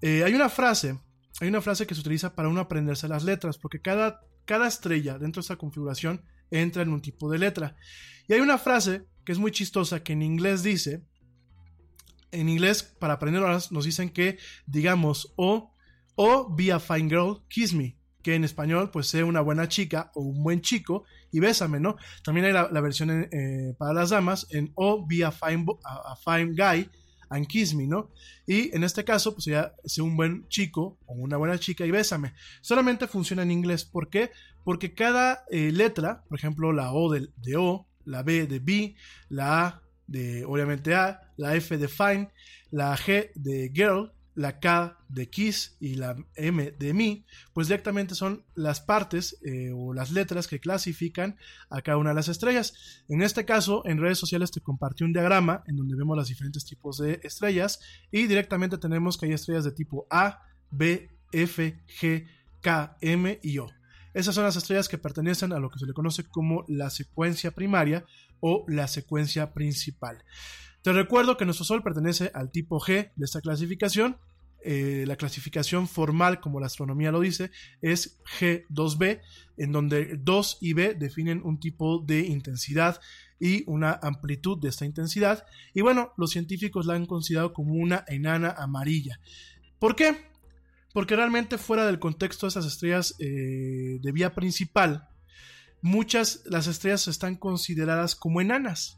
Eh, 0.02 0.24
hay 0.24 0.34
una 0.34 0.50
frase, 0.50 1.00
hay 1.42 1.50
una 1.50 1.62
frase 1.62 1.86
que 1.86 1.96
se 1.96 2.02
utiliza 2.02 2.34
para 2.34 2.48
uno 2.48 2.62
aprenderse 2.62 3.08
las 3.08 3.24
letras, 3.24 3.58
porque 3.58 3.82
cada, 3.82 4.22
cada 4.46 4.68
estrella 4.68 5.18
dentro 5.18 5.42
de 5.42 5.46
esta 5.46 5.58
configuración 5.58 6.24
entra 6.50 6.84
en 6.84 6.90
un 6.90 7.02
tipo 7.02 7.30
de 7.30 7.40
letra. 7.40 7.76
Y 8.28 8.34
hay 8.34 8.40
una 8.40 8.58
frase 8.58 9.06
que 9.26 9.32
es 9.32 9.38
muy 9.38 9.52
chistosa 9.52 10.02
que 10.02 10.14
en 10.14 10.22
inglés 10.22 10.64
dice, 10.64 11.04
en 12.32 12.50
inglés 12.50 12.84
para 12.84 13.16
aprender 13.16 13.42
nos 13.42 13.86
dicen 13.86 14.10
que 14.10 14.38
digamos 14.66 15.34
o 15.36 15.75
o 16.16 16.54
Be 16.56 16.72
a 16.72 16.80
Fine 16.80 17.10
Girl, 17.10 17.42
Kiss 17.48 17.74
Me, 17.74 17.98
que 18.22 18.36
en 18.36 18.44
español 18.44 18.90
pues 18.92 19.08
sea 19.08 19.26
una 19.26 19.42
buena 19.42 19.68
chica 19.68 20.12
o 20.16 20.22
un 20.22 20.44
buen 20.44 20.62
chico 20.62 21.04
y 21.32 21.40
bésame, 21.40 21.80
¿no? 21.80 21.96
También 22.24 22.48
hay 22.48 22.54
la, 22.54 22.82
versión 22.82 23.28
eh, 23.32 23.76
para 23.78 23.94
las 23.94 24.10
damas 24.10 24.48
en 24.52 24.72
O 24.76 25.06
Be 25.06 25.24
a 25.24 25.32
Fine, 25.32 25.66
a, 25.84 26.16
fine 26.16 26.54
Guy 26.56 26.90
and 27.30 27.48
Kiss 27.48 27.76
Me, 27.76 27.86
¿no? 27.86 28.12
Y 28.48 28.76
en 28.76 28.84
este 28.84 29.04
caso 29.04 29.34
pues 29.34 29.46
ya 29.46 29.74
sea 29.84 30.04
un 30.04 30.18
buen 30.18 30.48
chico 30.48 30.98
o 31.06 31.14
una 31.14 31.38
buena 31.38 31.60
chica 31.60 31.86
y 31.86 31.92
bésame. 31.92 32.34
Solamente 32.62 33.08
funciona 33.08 33.44
en 33.44 33.52
inglés, 33.52 33.86
¿por 33.86 34.10
qué? 34.10 34.32
Porque 34.64 34.94
cada 34.94 35.44
eh, 35.52 35.72
letra, 35.72 36.24
por 36.28 36.40
ejemplo 36.40 36.72
la 36.72 36.94
O 36.94 37.12
de, 37.12 37.30
de 37.38 37.58
O, 37.58 37.88
la 38.06 38.24
B 38.24 38.48
de 38.48 38.60
B, 38.60 38.96
la 39.30 39.66
A 39.66 39.82
de 40.08 40.46
obviamente 40.46 40.96
A, 40.96 41.22
la 41.38 41.56
F 41.56 41.78
de 41.78 41.88
fine, 41.88 42.32
la 42.72 42.96
G 42.98 43.32
de 43.36 43.72
girl, 43.74 44.12
la 44.36 44.60
K 44.60 45.00
de 45.08 45.30
Kiss 45.30 45.78
y 45.80 45.96
la 45.96 46.16
M 46.36 46.72
de 46.72 46.94
Mi, 46.94 47.26
pues 47.54 47.68
directamente 47.68 48.16
son 48.16 48.44
las 48.54 48.82
partes 48.82 49.38
eh, 49.44 49.72
o 49.74 49.94
las 49.94 50.12
letras 50.12 50.48
que 50.48 50.60
clasifican 50.60 51.38
a 51.70 51.82
cada 51.82 51.98
una 51.98 52.10
de 52.10 52.16
las 52.16 52.28
estrellas. 52.28 53.04
En 53.08 53.22
este 53.22 53.46
caso, 53.46 53.82
en 53.86 54.00
redes 54.00 54.20
sociales 54.20 54.52
te 54.52 54.62
compartí 54.62 55.04
un 55.04 55.14
diagrama 55.14 55.64
en 55.68 55.78
donde 55.78 55.96
vemos 55.96 56.18
los 56.18 56.28
diferentes 56.28 56.66
tipos 56.66 56.98
de 56.98 57.20
estrellas 57.24 57.80
y 58.12 58.28
directamente 58.28 58.78
tenemos 58.78 59.18
que 59.18 59.26
hay 59.26 59.34
estrellas 59.34 59.64
de 59.64 59.72
tipo 59.72 60.06
A, 60.10 60.42
B, 60.70 61.10
F, 61.32 61.84
G, 62.00 62.28
K, 62.62 62.98
M 63.02 63.40
y 63.42 63.58
O. 63.60 63.68
Esas 64.14 64.34
son 64.34 64.46
las 64.46 64.56
estrellas 64.56 64.88
que 64.88 64.98
pertenecen 64.98 65.52
a 65.52 65.60
lo 65.60 65.70
que 65.70 65.80
se 65.80 65.86
le 65.86 65.94
conoce 65.94 66.24
como 66.24 66.64
la 66.68 66.90
secuencia 66.90 67.52
primaria 67.52 68.06
o 68.40 68.66
la 68.68 68.88
secuencia 68.88 69.54
principal. 69.54 70.24
Te 70.86 70.94
recuerdo 70.94 71.36
que 71.36 71.46
nuestro 71.46 71.66
Sol 71.66 71.82
pertenece 71.82 72.30
al 72.36 72.52
tipo 72.52 72.80
G 72.80 73.12
de 73.16 73.26
esta 73.26 73.42
clasificación. 73.42 74.20
Eh, 74.64 75.06
la 75.08 75.16
clasificación 75.16 75.88
formal, 75.88 76.40
como 76.40 76.60
la 76.60 76.68
astronomía 76.68 77.12
lo 77.12 77.22
dice, 77.22 77.50
es 77.82 78.20
G2B, 78.40 79.20
en 79.58 79.72
donde 79.72 80.16
2 80.20 80.60
y 80.62 80.74
B 80.74 80.94
definen 80.94 81.42
un 81.44 81.60
tipo 81.60 82.04
de 82.06 82.20
intensidad 82.20 83.02
y 83.40 83.64
una 83.66 84.00
amplitud 84.00 84.60
de 84.60 84.70
esta 84.70 84.86
intensidad. 84.86 85.48
Y 85.74 85.82
bueno, 85.82 86.14
los 86.18 86.30
científicos 86.30 86.86
la 86.86 86.94
han 86.94 87.08
considerado 87.08 87.52
como 87.52 87.74
una 87.74 88.06
enana 88.08 88.52
amarilla. 88.56 89.20
¿Por 89.80 89.96
qué? 89.96 90.16
porque 90.94 91.16
realmente 91.16 91.58
fuera 91.58 91.88
del 91.88 91.98
contexto 91.98 92.46
de 92.46 92.50
esas 92.50 92.66
estrellas 92.68 93.16
eh, 93.18 93.98
de 94.02 94.12
vía 94.14 94.36
principal, 94.36 95.10
muchas 95.82 96.44
las 96.46 96.68
estrellas 96.68 97.08
están 97.08 97.36
consideradas 97.38 98.16
como 98.16 98.40
enanas 98.40 98.96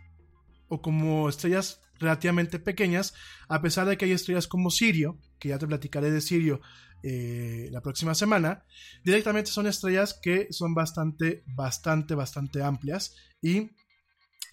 o 0.68 0.82
como 0.82 1.30
estrellas 1.30 1.82
relativamente 2.00 2.60
pequeñas, 2.60 3.14
a 3.50 3.62
pesar 3.62 3.88
de 3.88 3.98
que 3.98 4.06
hay 4.06 4.12
estrellas 4.12 4.48
como 4.48 4.70
Sirio, 4.70 5.20
que 5.40 5.50
ya 5.50 5.58
te 5.58 5.68
platicaré 5.68 6.12
de 6.12 6.22
Sirio 6.22 6.62
eh, 7.04 7.70
la 7.72 7.82
próxima 7.82 8.16
semana, 8.16 8.66
directamente 9.04 9.52
son 9.52 9.68
estrellas 9.68 10.20
que 10.22 10.48
son 10.52 10.74
bastante, 10.74 11.44
bastante, 11.48 12.16
bastante 12.16 12.64
amplias 12.64 13.16
y 13.42 13.72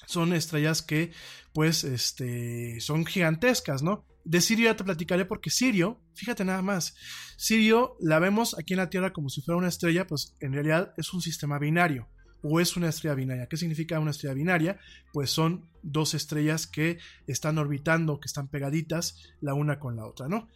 son 0.06 0.32
estrellas 0.32 0.82
que 0.82 1.12
pues 1.52 1.84
este, 1.84 2.80
son 2.80 3.06
gigantescas, 3.06 3.82
¿no? 3.82 4.06
De 4.24 4.40
Sirio 4.40 4.66
ya 4.66 4.76
te 4.76 4.84
platicaré 4.84 5.24
porque 5.24 5.50
Sirio, 5.50 6.02
fíjate 6.14 6.44
nada 6.44 6.62
más, 6.62 6.94
Sirio 7.36 7.96
la 8.00 8.18
vemos 8.18 8.58
aquí 8.58 8.74
en 8.74 8.78
la 8.78 8.90
Tierra 8.90 9.12
como 9.12 9.28
si 9.28 9.42
fuera 9.42 9.58
una 9.58 9.68
estrella, 9.68 10.06
pues 10.06 10.34
en 10.40 10.52
realidad 10.52 10.92
es 10.96 11.12
un 11.12 11.20
sistema 11.20 11.58
binario 11.58 12.08
o 12.46 12.60
es 12.60 12.76
una 12.76 12.90
estrella 12.90 13.14
binaria. 13.14 13.46
¿Qué 13.46 13.56
significa 13.56 13.98
una 13.98 14.10
estrella 14.10 14.34
binaria? 14.34 14.78
Pues 15.12 15.30
son 15.30 15.70
dos 15.82 16.12
estrellas 16.12 16.66
que 16.66 16.98
están 17.26 17.56
orbitando, 17.56 18.20
que 18.20 18.26
están 18.26 18.48
pegaditas 18.48 19.16
la 19.40 19.54
una 19.54 19.80
con 19.80 19.96
la 19.96 20.06
otra, 20.06 20.28
¿no? 20.28 20.48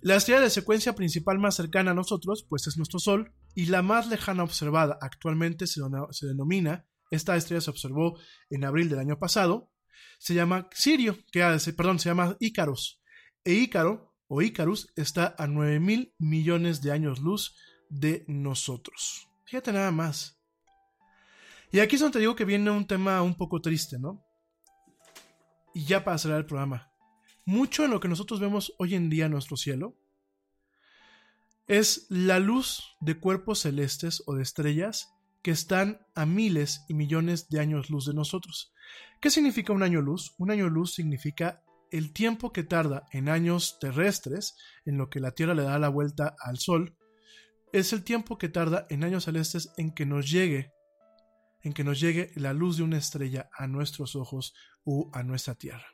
La 0.00 0.16
estrella 0.16 0.40
de 0.40 0.50
secuencia 0.50 0.94
principal 0.94 1.38
más 1.38 1.54
cercana 1.54 1.92
a 1.92 1.94
nosotros, 1.94 2.44
pues 2.48 2.66
es 2.66 2.76
nuestro 2.76 2.98
Sol, 2.98 3.32
y 3.54 3.66
la 3.66 3.82
más 3.82 4.08
lejana 4.08 4.42
observada 4.42 4.98
actualmente 5.00 5.66
se, 5.66 5.80
denomina, 6.22 6.86
esta 7.10 7.36
estrella 7.36 7.60
se 7.60 7.70
observó 7.70 8.18
en 8.50 8.64
abril 8.64 8.88
del 8.88 8.98
año 8.98 9.18
pasado, 9.18 9.70
se 10.18 10.34
llama 10.34 10.68
Sirio, 10.72 11.18
que 11.30 11.40
perdón, 11.76 12.00
se 12.00 12.08
llama 12.08 12.36
Ícaros. 12.40 13.00
E 13.44 13.54
Ícaro, 13.54 14.14
o 14.26 14.42
Ícarus, 14.42 14.92
está 14.96 15.34
a 15.38 15.46
9 15.46 15.78
mil 15.80 16.14
millones 16.18 16.82
de 16.82 16.92
años 16.92 17.20
luz 17.20 17.56
de 17.88 18.24
nosotros. 18.26 19.28
Fíjate 19.46 19.72
nada 19.72 19.90
más. 19.90 20.37
Y 21.70 21.80
aquí 21.80 21.96
es 21.96 22.00
donde 22.00 22.14
te 22.14 22.20
digo 22.20 22.36
que 22.36 22.44
viene 22.44 22.70
un 22.70 22.86
tema 22.86 23.22
un 23.22 23.34
poco 23.34 23.60
triste, 23.60 23.98
¿no? 23.98 24.24
Y 25.74 25.84
ya 25.84 26.04
para 26.04 26.18
cerrar 26.18 26.38
el 26.38 26.46
programa. 26.46 26.90
Mucho 27.44 27.84
en 27.84 27.90
lo 27.90 28.00
que 28.00 28.08
nosotros 28.08 28.40
vemos 28.40 28.74
hoy 28.78 28.94
en 28.94 29.10
día 29.10 29.26
en 29.26 29.32
nuestro 29.32 29.56
cielo 29.56 29.96
es 31.66 32.06
la 32.08 32.38
luz 32.38 32.96
de 33.00 33.18
cuerpos 33.18 33.60
celestes 33.60 34.22
o 34.26 34.34
de 34.34 34.42
estrellas 34.42 35.14
que 35.42 35.50
están 35.50 36.00
a 36.14 36.24
miles 36.24 36.84
y 36.88 36.94
millones 36.94 37.48
de 37.48 37.60
años 37.60 37.90
luz 37.90 38.06
de 38.06 38.14
nosotros. 38.14 38.72
¿Qué 39.20 39.30
significa 39.30 39.72
un 39.72 39.82
año 39.82 40.00
luz? 40.00 40.34
Un 40.38 40.50
año 40.50 40.68
luz 40.68 40.94
significa 40.94 41.62
el 41.90 42.12
tiempo 42.12 42.52
que 42.52 42.64
tarda 42.64 43.06
en 43.12 43.28
años 43.28 43.78
terrestres, 43.80 44.56
en 44.84 44.98
lo 44.98 45.10
que 45.10 45.20
la 45.20 45.32
Tierra 45.32 45.54
le 45.54 45.62
da 45.62 45.78
la 45.78 45.88
vuelta 45.88 46.34
al 46.40 46.58
Sol, 46.58 46.96
es 47.72 47.92
el 47.92 48.02
tiempo 48.04 48.38
que 48.38 48.48
tarda 48.48 48.86
en 48.90 49.04
años 49.04 49.24
celestes 49.24 49.70
en 49.76 49.94
que 49.94 50.06
nos 50.06 50.30
llegue 50.30 50.72
en 51.62 51.72
que 51.72 51.84
nos 51.84 52.00
llegue 52.00 52.30
la 52.34 52.52
luz 52.52 52.76
de 52.76 52.82
una 52.82 52.98
estrella 52.98 53.48
a 53.56 53.66
nuestros 53.66 54.16
ojos 54.16 54.54
u 54.84 55.10
a 55.12 55.22
nuestra 55.22 55.54
tierra. 55.54 55.86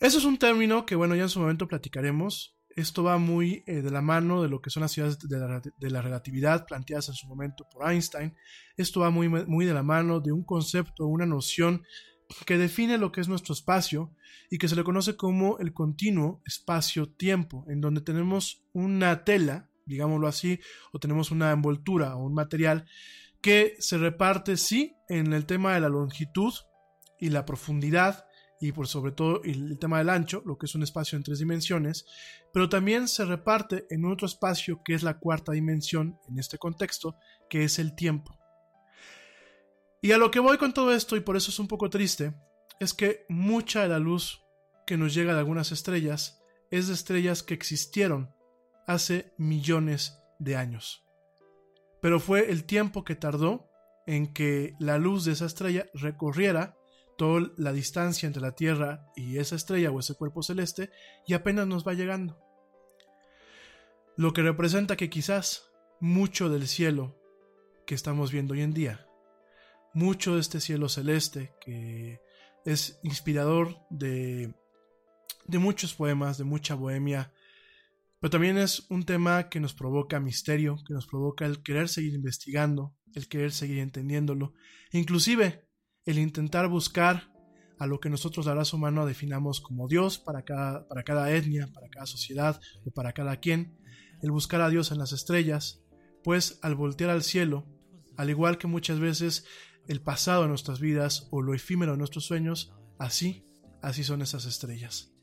Eso 0.00 0.18
es 0.18 0.24
un 0.24 0.38
término 0.38 0.86
que, 0.86 0.94
bueno, 0.94 1.16
ya 1.16 1.24
en 1.24 1.28
su 1.28 1.40
momento 1.40 1.66
platicaremos. 1.66 2.56
Esto 2.76 3.02
va 3.02 3.18
muy 3.18 3.64
eh, 3.66 3.82
de 3.82 3.90
la 3.90 4.00
mano 4.00 4.40
de 4.42 4.48
lo 4.48 4.60
que 4.60 4.70
son 4.70 4.82
las 4.82 4.92
ciudades 4.92 5.18
de 5.18 5.90
la, 5.90 6.02
relatividad 6.02 6.66
planteadas 6.66 7.08
en 7.08 7.14
su 7.14 7.26
momento 7.26 7.66
por 7.72 7.90
Einstein. 7.90 8.36
Esto 8.76 9.00
va 9.00 9.10
muy, 9.10 9.28
muy 9.28 9.66
de 9.66 9.74
la 9.74 9.82
mano 9.82 10.20
de 10.20 10.30
un 10.30 10.44
concepto, 10.44 11.06
una 11.06 11.26
noción 11.26 11.82
que 12.46 12.58
define 12.58 12.98
lo 12.98 13.10
que 13.10 13.20
es 13.20 13.28
nuestro 13.28 13.54
espacio 13.54 14.14
y 14.50 14.58
que 14.58 14.68
se 14.68 14.76
le 14.76 14.84
conoce 14.84 15.16
como 15.16 15.58
el 15.58 15.72
continuo 15.72 16.42
espacio-tiempo, 16.46 17.64
en 17.68 17.80
donde 17.80 18.00
tenemos 18.00 18.64
una 18.72 19.24
tela, 19.24 19.70
digámoslo 19.84 20.28
así, 20.28 20.60
o 20.92 21.00
tenemos 21.00 21.30
una 21.30 21.50
envoltura 21.50 22.14
o 22.14 22.24
un 22.24 22.34
material 22.34 22.86
que 23.40 23.76
se 23.78 23.98
reparte, 23.98 24.56
sí, 24.56 24.96
en 25.08 25.32
el 25.32 25.46
tema 25.46 25.74
de 25.74 25.80
la 25.80 25.88
longitud 25.88 26.52
y 27.18 27.30
la 27.30 27.44
profundidad, 27.44 28.26
y 28.60 28.72
por 28.72 28.88
sobre 28.88 29.12
todo 29.12 29.42
el 29.44 29.78
tema 29.78 29.98
del 29.98 30.10
ancho, 30.10 30.42
lo 30.44 30.58
que 30.58 30.66
es 30.66 30.74
un 30.74 30.82
espacio 30.82 31.16
en 31.16 31.22
tres 31.22 31.38
dimensiones, 31.38 32.06
pero 32.52 32.68
también 32.68 33.06
se 33.06 33.24
reparte 33.24 33.86
en 33.90 34.04
otro 34.04 34.26
espacio 34.26 34.82
que 34.84 34.94
es 34.94 35.02
la 35.02 35.18
cuarta 35.18 35.52
dimensión 35.52 36.18
en 36.28 36.38
este 36.38 36.58
contexto, 36.58 37.16
que 37.48 37.64
es 37.64 37.78
el 37.78 37.94
tiempo. 37.94 38.36
Y 40.02 40.12
a 40.12 40.18
lo 40.18 40.30
que 40.30 40.40
voy 40.40 40.58
con 40.58 40.74
todo 40.74 40.92
esto, 40.92 41.16
y 41.16 41.20
por 41.20 41.36
eso 41.36 41.50
es 41.50 41.58
un 41.58 41.68
poco 41.68 41.90
triste, 41.90 42.34
es 42.80 42.94
que 42.94 43.24
mucha 43.28 43.82
de 43.82 43.88
la 43.88 43.98
luz 43.98 44.42
que 44.86 44.96
nos 44.96 45.14
llega 45.14 45.34
de 45.34 45.40
algunas 45.40 45.72
estrellas 45.72 46.40
es 46.70 46.88
de 46.88 46.94
estrellas 46.94 47.42
que 47.42 47.54
existieron 47.54 48.34
hace 48.86 49.34
millones 49.36 50.18
de 50.38 50.56
años 50.56 51.07
pero 52.00 52.20
fue 52.20 52.50
el 52.50 52.64
tiempo 52.64 53.04
que 53.04 53.14
tardó 53.14 53.68
en 54.06 54.32
que 54.32 54.74
la 54.78 54.98
luz 54.98 55.24
de 55.24 55.32
esa 55.32 55.46
estrella 55.46 55.86
recorriera 55.94 56.76
toda 57.18 57.50
la 57.56 57.72
distancia 57.72 58.26
entre 58.26 58.40
la 58.40 58.54
Tierra 58.54 59.10
y 59.16 59.38
esa 59.38 59.56
estrella 59.56 59.90
o 59.90 59.98
ese 59.98 60.14
cuerpo 60.14 60.42
celeste 60.42 60.90
y 61.26 61.34
apenas 61.34 61.66
nos 61.66 61.86
va 61.86 61.94
llegando. 61.94 62.38
Lo 64.16 64.32
que 64.32 64.42
representa 64.42 64.96
que 64.96 65.10
quizás 65.10 65.70
mucho 66.00 66.48
del 66.48 66.68
cielo 66.68 67.20
que 67.86 67.94
estamos 67.94 68.30
viendo 68.30 68.54
hoy 68.54 68.62
en 68.62 68.72
día, 68.72 69.06
mucho 69.92 70.34
de 70.34 70.40
este 70.40 70.60
cielo 70.60 70.88
celeste 70.88 71.52
que 71.60 72.20
es 72.64 73.00
inspirador 73.02 73.76
de, 73.90 74.54
de 75.44 75.58
muchos 75.58 75.94
poemas, 75.94 76.38
de 76.38 76.44
mucha 76.44 76.74
bohemia, 76.74 77.32
pero 78.20 78.30
también 78.30 78.58
es 78.58 78.86
un 78.90 79.04
tema 79.04 79.48
que 79.48 79.60
nos 79.60 79.74
provoca 79.74 80.20
misterio, 80.20 80.76
que 80.86 80.94
nos 80.94 81.06
provoca 81.06 81.46
el 81.46 81.62
querer 81.62 81.88
seguir 81.88 82.14
investigando, 82.14 82.96
el 83.14 83.28
querer 83.28 83.52
seguir 83.52 83.78
entendiéndolo, 83.78 84.54
inclusive 84.92 85.68
el 86.04 86.18
intentar 86.18 86.68
buscar 86.68 87.32
a 87.78 87.86
lo 87.86 88.00
que 88.00 88.10
nosotros 88.10 88.46
la 88.46 88.54
raza 88.54 88.76
humana 88.76 89.06
definamos 89.06 89.60
como 89.60 89.86
Dios 89.86 90.18
para 90.18 90.42
cada, 90.42 90.88
para 90.88 91.04
cada 91.04 91.32
etnia, 91.32 91.68
para 91.72 91.88
cada 91.88 92.06
sociedad 92.06 92.60
o 92.84 92.90
para 92.90 93.12
cada 93.12 93.38
quien, 93.38 93.78
el 94.20 94.32
buscar 94.32 94.60
a 94.62 94.68
Dios 94.68 94.90
en 94.90 94.98
las 94.98 95.12
estrellas, 95.12 95.84
pues 96.24 96.58
al 96.62 96.74
voltear 96.74 97.10
al 97.10 97.22
cielo, 97.22 97.66
al 98.16 98.30
igual 98.30 98.58
que 98.58 98.66
muchas 98.66 98.98
veces 98.98 99.44
el 99.86 100.02
pasado 100.02 100.42
de 100.42 100.48
nuestras 100.48 100.80
vidas 100.80 101.28
o 101.30 101.40
lo 101.40 101.54
efímero 101.54 101.92
de 101.92 101.98
nuestros 101.98 102.24
sueños, 102.24 102.74
así, 102.98 103.46
así 103.80 104.02
son 104.02 104.22
esas 104.22 104.44
estrellas. 104.44 105.14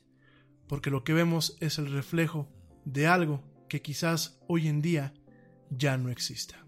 Porque 0.66 0.90
lo 0.90 1.04
que 1.04 1.12
vemos 1.12 1.56
es 1.60 1.78
el 1.78 1.92
reflejo 1.92 2.55
de 2.86 3.06
algo 3.06 3.42
que 3.68 3.82
quizás 3.82 4.40
hoy 4.48 4.68
en 4.68 4.80
día 4.80 5.12
ya 5.68 5.98
no 5.98 6.08
exista. 6.08 6.64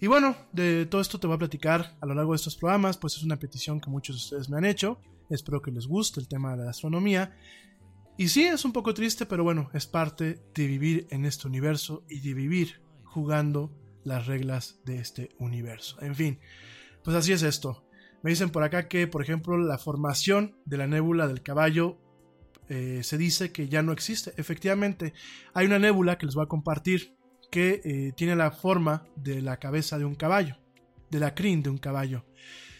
Y 0.00 0.06
bueno, 0.06 0.36
de 0.52 0.86
todo 0.86 1.00
esto 1.00 1.20
te 1.20 1.26
voy 1.26 1.36
a 1.36 1.38
platicar 1.38 1.96
a 2.00 2.06
lo 2.06 2.14
largo 2.14 2.32
de 2.32 2.36
estos 2.36 2.56
programas, 2.56 2.98
pues 2.98 3.16
es 3.16 3.22
una 3.22 3.38
petición 3.38 3.80
que 3.80 3.90
muchos 3.90 4.16
de 4.16 4.20
ustedes 4.20 4.50
me 4.50 4.58
han 4.58 4.64
hecho. 4.64 5.00
Espero 5.28 5.62
que 5.62 5.70
les 5.70 5.86
guste 5.86 6.20
el 6.20 6.28
tema 6.28 6.56
de 6.56 6.64
la 6.64 6.70
astronomía. 6.70 7.36
Y 8.16 8.28
sí, 8.28 8.44
es 8.44 8.64
un 8.64 8.72
poco 8.72 8.92
triste, 8.92 9.24
pero 9.24 9.44
bueno, 9.44 9.70
es 9.72 9.86
parte 9.86 10.42
de 10.54 10.66
vivir 10.66 11.06
en 11.10 11.24
este 11.24 11.46
universo 11.46 12.04
y 12.08 12.20
de 12.20 12.34
vivir 12.34 12.82
jugando 13.04 13.72
las 14.02 14.26
reglas 14.26 14.80
de 14.84 14.98
este 14.98 15.30
universo. 15.38 16.00
En 16.00 16.14
fin, 16.14 16.40
pues 17.04 17.16
así 17.16 17.32
es 17.32 17.42
esto. 17.42 17.86
Me 18.22 18.30
dicen 18.30 18.50
por 18.50 18.62
acá 18.62 18.88
que, 18.88 19.06
por 19.06 19.22
ejemplo, 19.22 19.56
la 19.58 19.78
formación 19.78 20.56
de 20.64 20.78
la 20.78 20.86
nébula 20.86 21.28
del 21.28 21.42
caballo 21.42 21.98
eh, 22.70 23.02
se 23.02 23.18
dice 23.18 23.50
que 23.50 23.68
ya 23.68 23.82
no 23.82 23.92
existe. 23.92 24.32
Efectivamente, 24.36 25.12
hay 25.54 25.66
una 25.66 25.80
nébula 25.80 26.16
que 26.16 26.26
les 26.26 26.36
voy 26.36 26.44
a 26.44 26.48
compartir 26.48 27.16
que 27.50 27.80
eh, 27.84 28.12
tiene 28.16 28.36
la 28.36 28.52
forma 28.52 29.04
de 29.16 29.42
la 29.42 29.58
cabeza 29.58 29.98
de 29.98 30.04
un 30.04 30.14
caballo, 30.14 30.56
de 31.10 31.18
la 31.18 31.34
crin 31.34 31.62
de 31.62 31.70
un 31.70 31.78
caballo. 31.78 32.24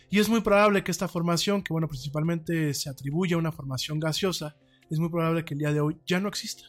Y 0.08 0.20
es 0.20 0.28
muy 0.28 0.42
probable 0.42 0.84
que 0.84 0.92
esta 0.92 1.08
formación, 1.08 1.62
que 1.62 1.72
bueno, 1.72 1.88
principalmente 1.88 2.72
se 2.72 2.88
atribuye 2.88 3.34
a 3.34 3.38
una 3.38 3.50
formación 3.50 3.98
gaseosa, 3.98 4.56
es 4.88 5.00
muy 5.00 5.08
probable 5.08 5.44
que 5.44 5.54
el 5.54 5.60
día 5.60 5.72
de 5.72 5.80
hoy 5.80 5.98
ya 6.06 6.20
no 6.20 6.28
exista. 6.28 6.64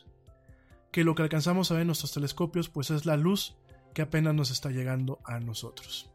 Que 0.92 1.04
lo 1.04 1.14
que 1.14 1.22
alcanzamos 1.22 1.70
a 1.70 1.76
ver 1.76 1.82
en 1.82 1.88
nuestros 1.88 2.14
telescopios, 2.14 2.70
pues 2.70 2.90
es 2.90 3.06
la 3.06 3.18
luz 3.18 3.56
que 3.94 4.02
apenas 4.02 4.34
nos 4.34 4.50
está 4.50 4.72
llegando 4.72 5.20
a 5.26 5.40
nosotros 5.40 6.11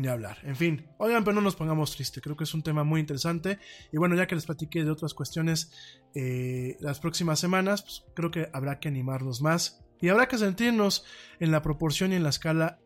ni 0.00 0.08
hablar. 0.08 0.38
En 0.42 0.56
fin, 0.56 0.86
oigan, 0.98 1.24
pero 1.24 1.34
no 1.34 1.40
nos 1.40 1.56
pongamos 1.56 1.94
tristes, 1.94 2.22
creo 2.22 2.36
que 2.36 2.44
es 2.44 2.54
un 2.54 2.62
tema 2.62 2.84
muy 2.84 3.00
interesante. 3.00 3.58
Y 3.92 3.98
bueno, 3.98 4.16
ya 4.16 4.26
que 4.26 4.34
les 4.34 4.46
platiqué 4.46 4.84
de 4.84 4.90
otras 4.90 5.14
cuestiones 5.14 5.72
eh, 6.14 6.76
las 6.80 7.00
próximas 7.00 7.38
semanas, 7.38 7.82
pues 7.82 8.04
creo 8.14 8.30
que 8.30 8.48
habrá 8.52 8.80
que 8.80 8.88
animarnos 8.88 9.42
más 9.42 9.84
y 10.00 10.08
habrá 10.08 10.28
que 10.28 10.38
sentirnos 10.38 11.04
en 11.38 11.50
la 11.50 11.62
proporción 11.62 12.12
y 12.12 12.16
en 12.16 12.22
la 12.22 12.30
escala 12.30 12.78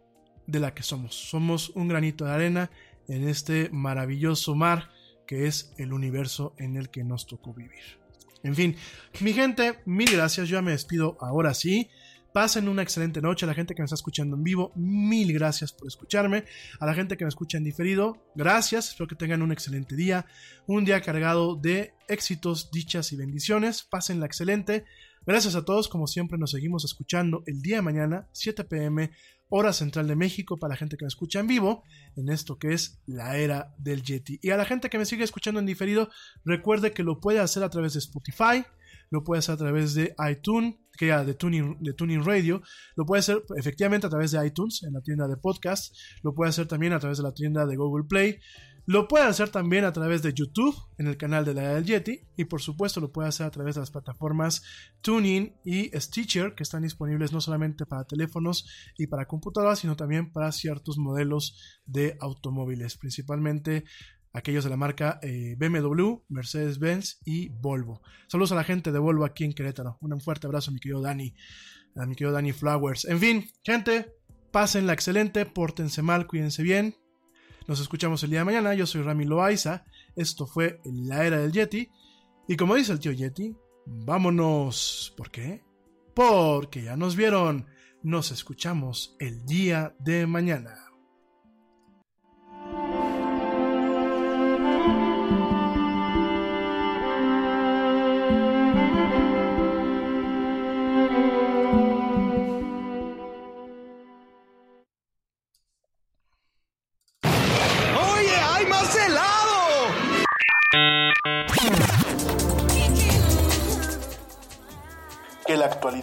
de 0.46 0.60
la 0.60 0.74
que 0.74 0.82
somos. 0.82 1.14
Somos 1.14 1.70
un 1.70 1.88
granito 1.88 2.24
de 2.24 2.32
arena 2.32 2.70
en 3.08 3.28
este 3.28 3.70
maravilloso 3.70 4.54
mar 4.54 4.90
que 5.26 5.46
es 5.46 5.72
el 5.78 5.92
universo 5.92 6.54
en 6.58 6.76
el 6.76 6.90
que 6.90 7.04
nos 7.04 7.26
tocó 7.26 7.54
vivir. 7.54 7.98
En 8.42 8.54
fin, 8.54 8.76
mi 9.20 9.32
gente, 9.32 9.80
mil 9.86 10.10
gracias, 10.10 10.48
yo 10.48 10.58
ya 10.58 10.62
me 10.62 10.72
despido 10.72 11.16
ahora 11.20 11.54
sí 11.54 11.88
Pasen 12.34 12.68
una 12.68 12.82
excelente 12.82 13.22
noche 13.22 13.44
a 13.44 13.46
la 13.46 13.54
gente 13.54 13.76
que 13.76 13.82
me 13.82 13.84
está 13.84 13.94
escuchando 13.94 14.34
en 14.34 14.42
vivo. 14.42 14.72
Mil 14.74 15.32
gracias 15.32 15.72
por 15.72 15.86
escucharme. 15.86 16.42
A 16.80 16.84
la 16.84 16.92
gente 16.92 17.16
que 17.16 17.24
me 17.24 17.28
escucha 17.28 17.58
en 17.58 17.62
diferido, 17.62 18.26
gracias. 18.34 18.88
Espero 18.88 19.06
que 19.06 19.14
tengan 19.14 19.40
un 19.40 19.52
excelente 19.52 19.94
día. 19.94 20.26
Un 20.66 20.84
día 20.84 21.00
cargado 21.00 21.54
de 21.54 21.94
éxitos, 22.08 22.72
dichas 22.72 23.12
y 23.12 23.16
bendiciones. 23.16 23.84
Pásenla 23.84 24.26
excelente. 24.26 24.84
Gracias 25.24 25.54
a 25.54 25.64
todos. 25.64 25.86
Como 25.86 26.08
siempre, 26.08 26.36
nos 26.36 26.50
seguimos 26.50 26.84
escuchando 26.84 27.44
el 27.46 27.62
día 27.62 27.76
de 27.76 27.82
mañana, 27.82 28.28
7 28.32 28.64
pm, 28.64 29.12
hora 29.48 29.72
central 29.72 30.08
de 30.08 30.16
México, 30.16 30.56
para 30.56 30.72
la 30.72 30.76
gente 30.76 30.96
que 30.96 31.04
me 31.04 31.10
escucha 31.10 31.38
en 31.38 31.46
vivo, 31.46 31.84
en 32.16 32.30
esto 32.30 32.58
que 32.58 32.72
es 32.72 33.00
la 33.06 33.38
era 33.38 33.76
del 33.78 34.02
Yeti. 34.02 34.40
Y 34.42 34.50
a 34.50 34.56
la 34.56 34.64
gente 34.64 34.90
que 34.90 34.98
me 34.98 35.06
sigue 35.06 35.22
escuchando 35.22 35.60
en 35.60 35.66
diferido, 35.66 36.10
recuerde 36.44 36.90
que 36.90 37.04
lo 37.04 37.20
puede 37.20 37.38
hacer 37.38 37.62
a 37.62 37.70
través 37.70 37.92
de 37.92 38.00
Spotify 38.00 38.64
lo 39.10 39.24
puede 39.24 39.38
hacer 39.38 39.54
a 39.54 39.58
través 39.58 39.94
de 39.94 40.14
iTunes, 40.30 40.74
que 40.96 41.08
ya 41.08 41.24
de 41.24 41.34
Tuning, 41.34 41.78
de 41.80 41.92
Tuning 41.92 42.24
Radio, 42.24 42.62
lo 42.96 43.04
puede 43.04 43.20
hacer 43.20 43.42
efectivamente 43.56 44.06
a 44.06 44.10
través 44.10 44.30
de 44.30 44.46
iTunes 44.46 44.82
en 44.82 44.92
la 44.92 45.00
tienda 45.00 45.28
de 45.28 45.36
podcast, 45.36 45.94
lo 46.22 46.34
puede 46.34 46.50
hacer 46.50 46.66
también 46.66 46.92
a 46.92 46.98
través 46.98 47.18
de 47.18 47.24
la 47.24 47.32
tienda 47.32 47.66
de 47.66 47.76
Google 47.76 48.04
Play, 48.08 48.38
lo 48.86 49.08
puede 49.08 49.24
hacer 49.24 49.48
también 49.48 49.84
a 49.84 49.92
través 49.92 50.22
de 50.22 50.34
YouTube 50.34 50.74
en 50.98 51.06
el 51.06 51.16
canal 51.16 51.44
de 51.44 51.54
la 51.54 51.74
del 51.74 51.86
Yeti 51.86 52.20
y 52.36 52.44
por 52.44 52.60
supuesto 52.60 53.00
lo 53.00 53.12
puede 53.12 53.28
hacer 53.28 53.46
a 53.46 53.50
través 53.50 53.76
de 53.76 53.80
las 53.80 53.90
plataformas 53.90 54.62
Tuning 55.00 55.54
y 55.64 55.90
Stitcher 55.98 56.54
que 56.54 56.64
están 56.64 56.82
disponibles 56.82 57.32
no 57.32 57.40
solamente 57.40 57.86
para 57.86 58.04
teléfonos 58.04 58.68
y 58.98 59.06
para 59.06 59.26
computadoras 59.26 59.78
sino 59.78 59.96
también 59.96 60.30
para 60.32 60.52
ciertos 60.52 60.98
modelos 60.98 61.80
de 61.86 62.18
automóviles, 62.20 62.98
principalmente 62.98 63.84
aquellos 64.34 64.64
de 64.64 64.70
la 64.70 64.76
marca 64.76 65.18
eh, 65.22 65.56
BMW, 65.56 66.16
Mercedes-Benz 66.28 67.20
y 67.24 67.48
Volvo. 67.48 68.02
Saludos 68.26 68.52
a 68.52 68.56
la 68.56 68.64
gente 68.64 68.92
de 68.92 68.98
Volvo 68.98 69.24
aquí 69.24 69.44
en 69.44 69.54
Querétaro. 69.54 69.96
Un 70.00 70.20
fuerte 70.20 70.46
abrazo 70.46 70.72
mi 70.72 70.80
querido 70.80 71.00
Dani, 71.00 71.34
a 71.96 72.04
mi 72.04 72.14
querido 72.14 72.32
Dani 72.32 72.52
Flowers. 72.52 73.06
En 73.06 73.18
fin, 73.20 73.48
gente, 73.62 74.12
pásenla 74.50 74.92
excelente, 74.92 75.46
pórtense 75.46 76.02
mal, 76.02 76.26
cuídense 76.26 76.62
bien. 76.62 76.96
Nos 77.66 77.80
escuchamos 77.80 78.22
el 78.24 78.30
día 78.30 78.40
de 78.40 78.44
mañana. 78.44 78.74
Yo 78.74 78.86
soy 78.86 79.02
Rami 79.02 79.24
Loaiza. 79.24 79.84
Esto 80.16 80.46
fue 80.46 80.80
La 80.84 81.24
Era 81.24 81.38
del 81.38 81.52
Yeti. 81.52 81.90
Y 82.46 82.56
como 82.56 82.74
dice 82.74 82.92
el 82.92 83.00
tío 83.00 83.12
Yeti, 83.12 83.56
vámonos. 83.86 85.14
¿Por 85.16 85.30
qué? 85.30 85.62
Porque 86.14 86.82
ya 86.82 86.96
nos 86.96 87.16
vieron. 87.16 87.66
Nos 88.02 88.32
escuchamos 88.32 89.16
el 89.18 89.46
día 89.46 89.94
de 89.98 90.26
mañana. 90.26 90.83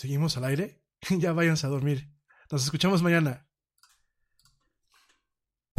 ¿Seguimos 0.00 0.38
al 0.38 0.44
aire? 0.44 0.82
ya 1.10 1.34
váyanse 1.34 1.66
a 1.66 1.68
dormir. 1.68 2.08
Nos 2.50 2.64
escuchamos 2.64 3.02
mañana. 3.02 3.49